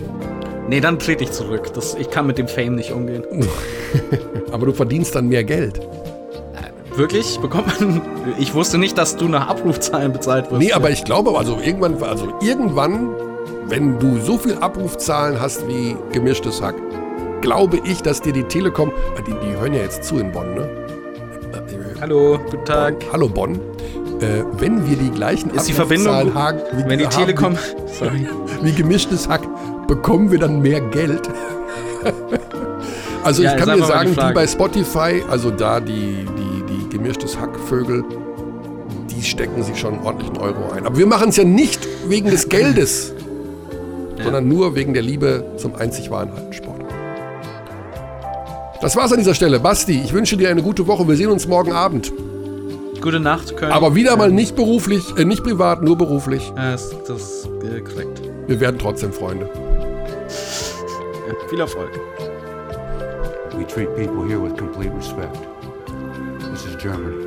Nee, 0.68 0.80
dann 0.80 0.98
trete 0.98 1.24
ich 1.24 1.32
zurück. 1.32 1.72
Das, 1.74 1.94
ich 1.94 2.10
kann 2.10 2.26
mit 2.26 2.38
dem 2.38 2.48
Fame 2.48 2.74
nicht 2.76 2.92
umgehen. 2.92 3.24
Aber 4.52 4.66
du 4.66 4.72
verdienst 4.72 5.14
dann 5.14 5.28
mehr 5.28 5.42
Geld. 5.44 5.80
Wirklich? 6.96 7.38
Bekommt 7.40 7.80
man. 7.80 8.02
Ich 8.38 8.54
wusste 8.54 8.78
nicht, 8.78 8.96
dass 8.96 9.16
du 9.16 9.28
nach 9.28 9.48
Abrufzahlen 9.48 10.12
bezahlt 10.12 10.50
wirst. 10.50 10.60
Nee, 10.60 10.72
aber 10.72 10.90
ich 10.90 11.04
glaube, 11.04 11.36
also 11.36 11.58
irgendwann, 11.60 12.02
also 12.02 12.32
irgendwann, 12.40 13.10
wenn 13.68 13.98
du 13.98 14.18
so 14.20 14.38
viel 14.38 14.54
Abrufzahlen 14.54 15.40
hast 15.40 15.66
wie 15.66 15.96
gemischtes 16.12 16.62
Hack, 16.62 16.76
glaube 17.40 17.80
ich, 17.84 18.02
dass 18.02 18.20
dir 18.22 18.32
die 18.32 18.44
Telekom, 18.44 18.92
ah, 19.16 19.22
die, 19.22 19.32
die 19.32 19.56
hören 19.58 19.74
ja 19.74 19.80
jetzt 19.80 20.04
zu 20.04 20.18
in 20.18 20.30
Bonn, 20.32 20.54
ne? 20.54 20.68
Hallo, 22.00 22.38
guten 22.50 22.64
Tag. 22.64 22.96
Hallo 23.12 23.28
Bonn. 23.28 23.54
Äh, 24.20 24.44
wenn 24.58 24.88
wir 24.88 24.96
die 24.96 25.10
gleichen 25.10 25.50
Ist 25.50 25.68
die 25.68 25.72
Verbindung 25.72 26.34
haben, 26.34 26.58
wie, 26.72 26.88
Wenn 26.88 26.98
die 26.98 27.06
haben 27.06 27.12
Telekom. 27.12 27.56
Sorry. 27.98 28.28
wie, 28.62 28.72
gemischtes 28.72 29.28
Hack, 29.28 29.42
bekommen 29.86 30.30
wir 30.30 30.38
dann 30.38 30.60
mehr 30.60 30.80
Geld? 30.80 31.28
also 33.24 33.42
Ja, 33.42 33.52
ich 33.52 33.58
kann 33.58 33.78
dir 33.78 33.84
sagen, 33.84 34.14
die 34.14 34.32
bei 34.32 34.46
Spotify, 34.46 35.24
also 35.28 35.50
da 35.50 35.80
die, 35.80 36.26
die 36.38 36.43
gemischtes 36.94 37.38
Hackvögel, 37.38 38.04
die 39.10 39.22
stecken 39.22 39.62
sich 39.64 39.78
schon 39.78 39.98
ordentlich 40.04 40.30
einen 40.30 40.38
Euro 40.38 40.70
ein. 40.70 40.86
Aber 40.86 40.96
wir 40.96 41.06
machen 41.06 41.30
es 41.30 41.36
ja 41.36 41.44
nicht 41.44 41.86
wegen 42.06 42.30
des 42.30 42.48
Geldes, 42.48 43.12
sondern 44.22 44.46
nur 44.46 44.76
wegen 44.76 44.94
der 44.94 45.02
Liebe 45.02 45.44
zum 45.56 45.74
einzig 45.74 46.10
wahren 46.10 46.32
Hallensport. 46.32 46.80
Das 48.80 48.94
war's 48.96 49.12
an 49.12 49.18
dieser 49.18 49.34
Stelle. 49.34 49.58
Basti, 49.58 50.00
ich 50.04 50.12
wünsche 50.12 50.36
dir 50.36 50.50
eine 50.50 50.62
gute 50.62 50.86
Woche. 50.86 51.08
Wir 51.08 51.16
sehen 51.16 51.30
uns 51.30 51.48
morgen 51.48 51.72
Abend. 51.72 52.12
Gute 53.00 53.18
Nacht, 53.18 53.56
Körny. 53.56 53.74
Aber 53.74 53.94
wieder 53.94 54.16
mal 54.16 54.30
nicht 54.30 54.54
beruflich, 54.54 55.02
äh, 55.16 55.24
nicht 55.24 55.42
privat, 55.42 55.82
nur 55.82 55.98
beruflich. 55.98 56.52
Ja, 56.56 56.72
das, 56.72 56.94
das 57.08 57.22
ist 57.22 57.48
äh, 57.62 57.80
korrekt. 57.80 58.22
Wir 58.46 58.60
werden 58.60 58.78
trotzdem 58.78 59.12
Freunde. 59.12 59.50
Ja, 61.26 61.48
viel 61.50 61.60
Erfolg. 61.60 61.90
We 63.56 63.66
treat 63.66 63.94
people 63.96 64.26
here 64.26 64.40
with 64.40 64.56
complete 64.56 64.94
respect. 64.96 65.53
German. 66.84 67.23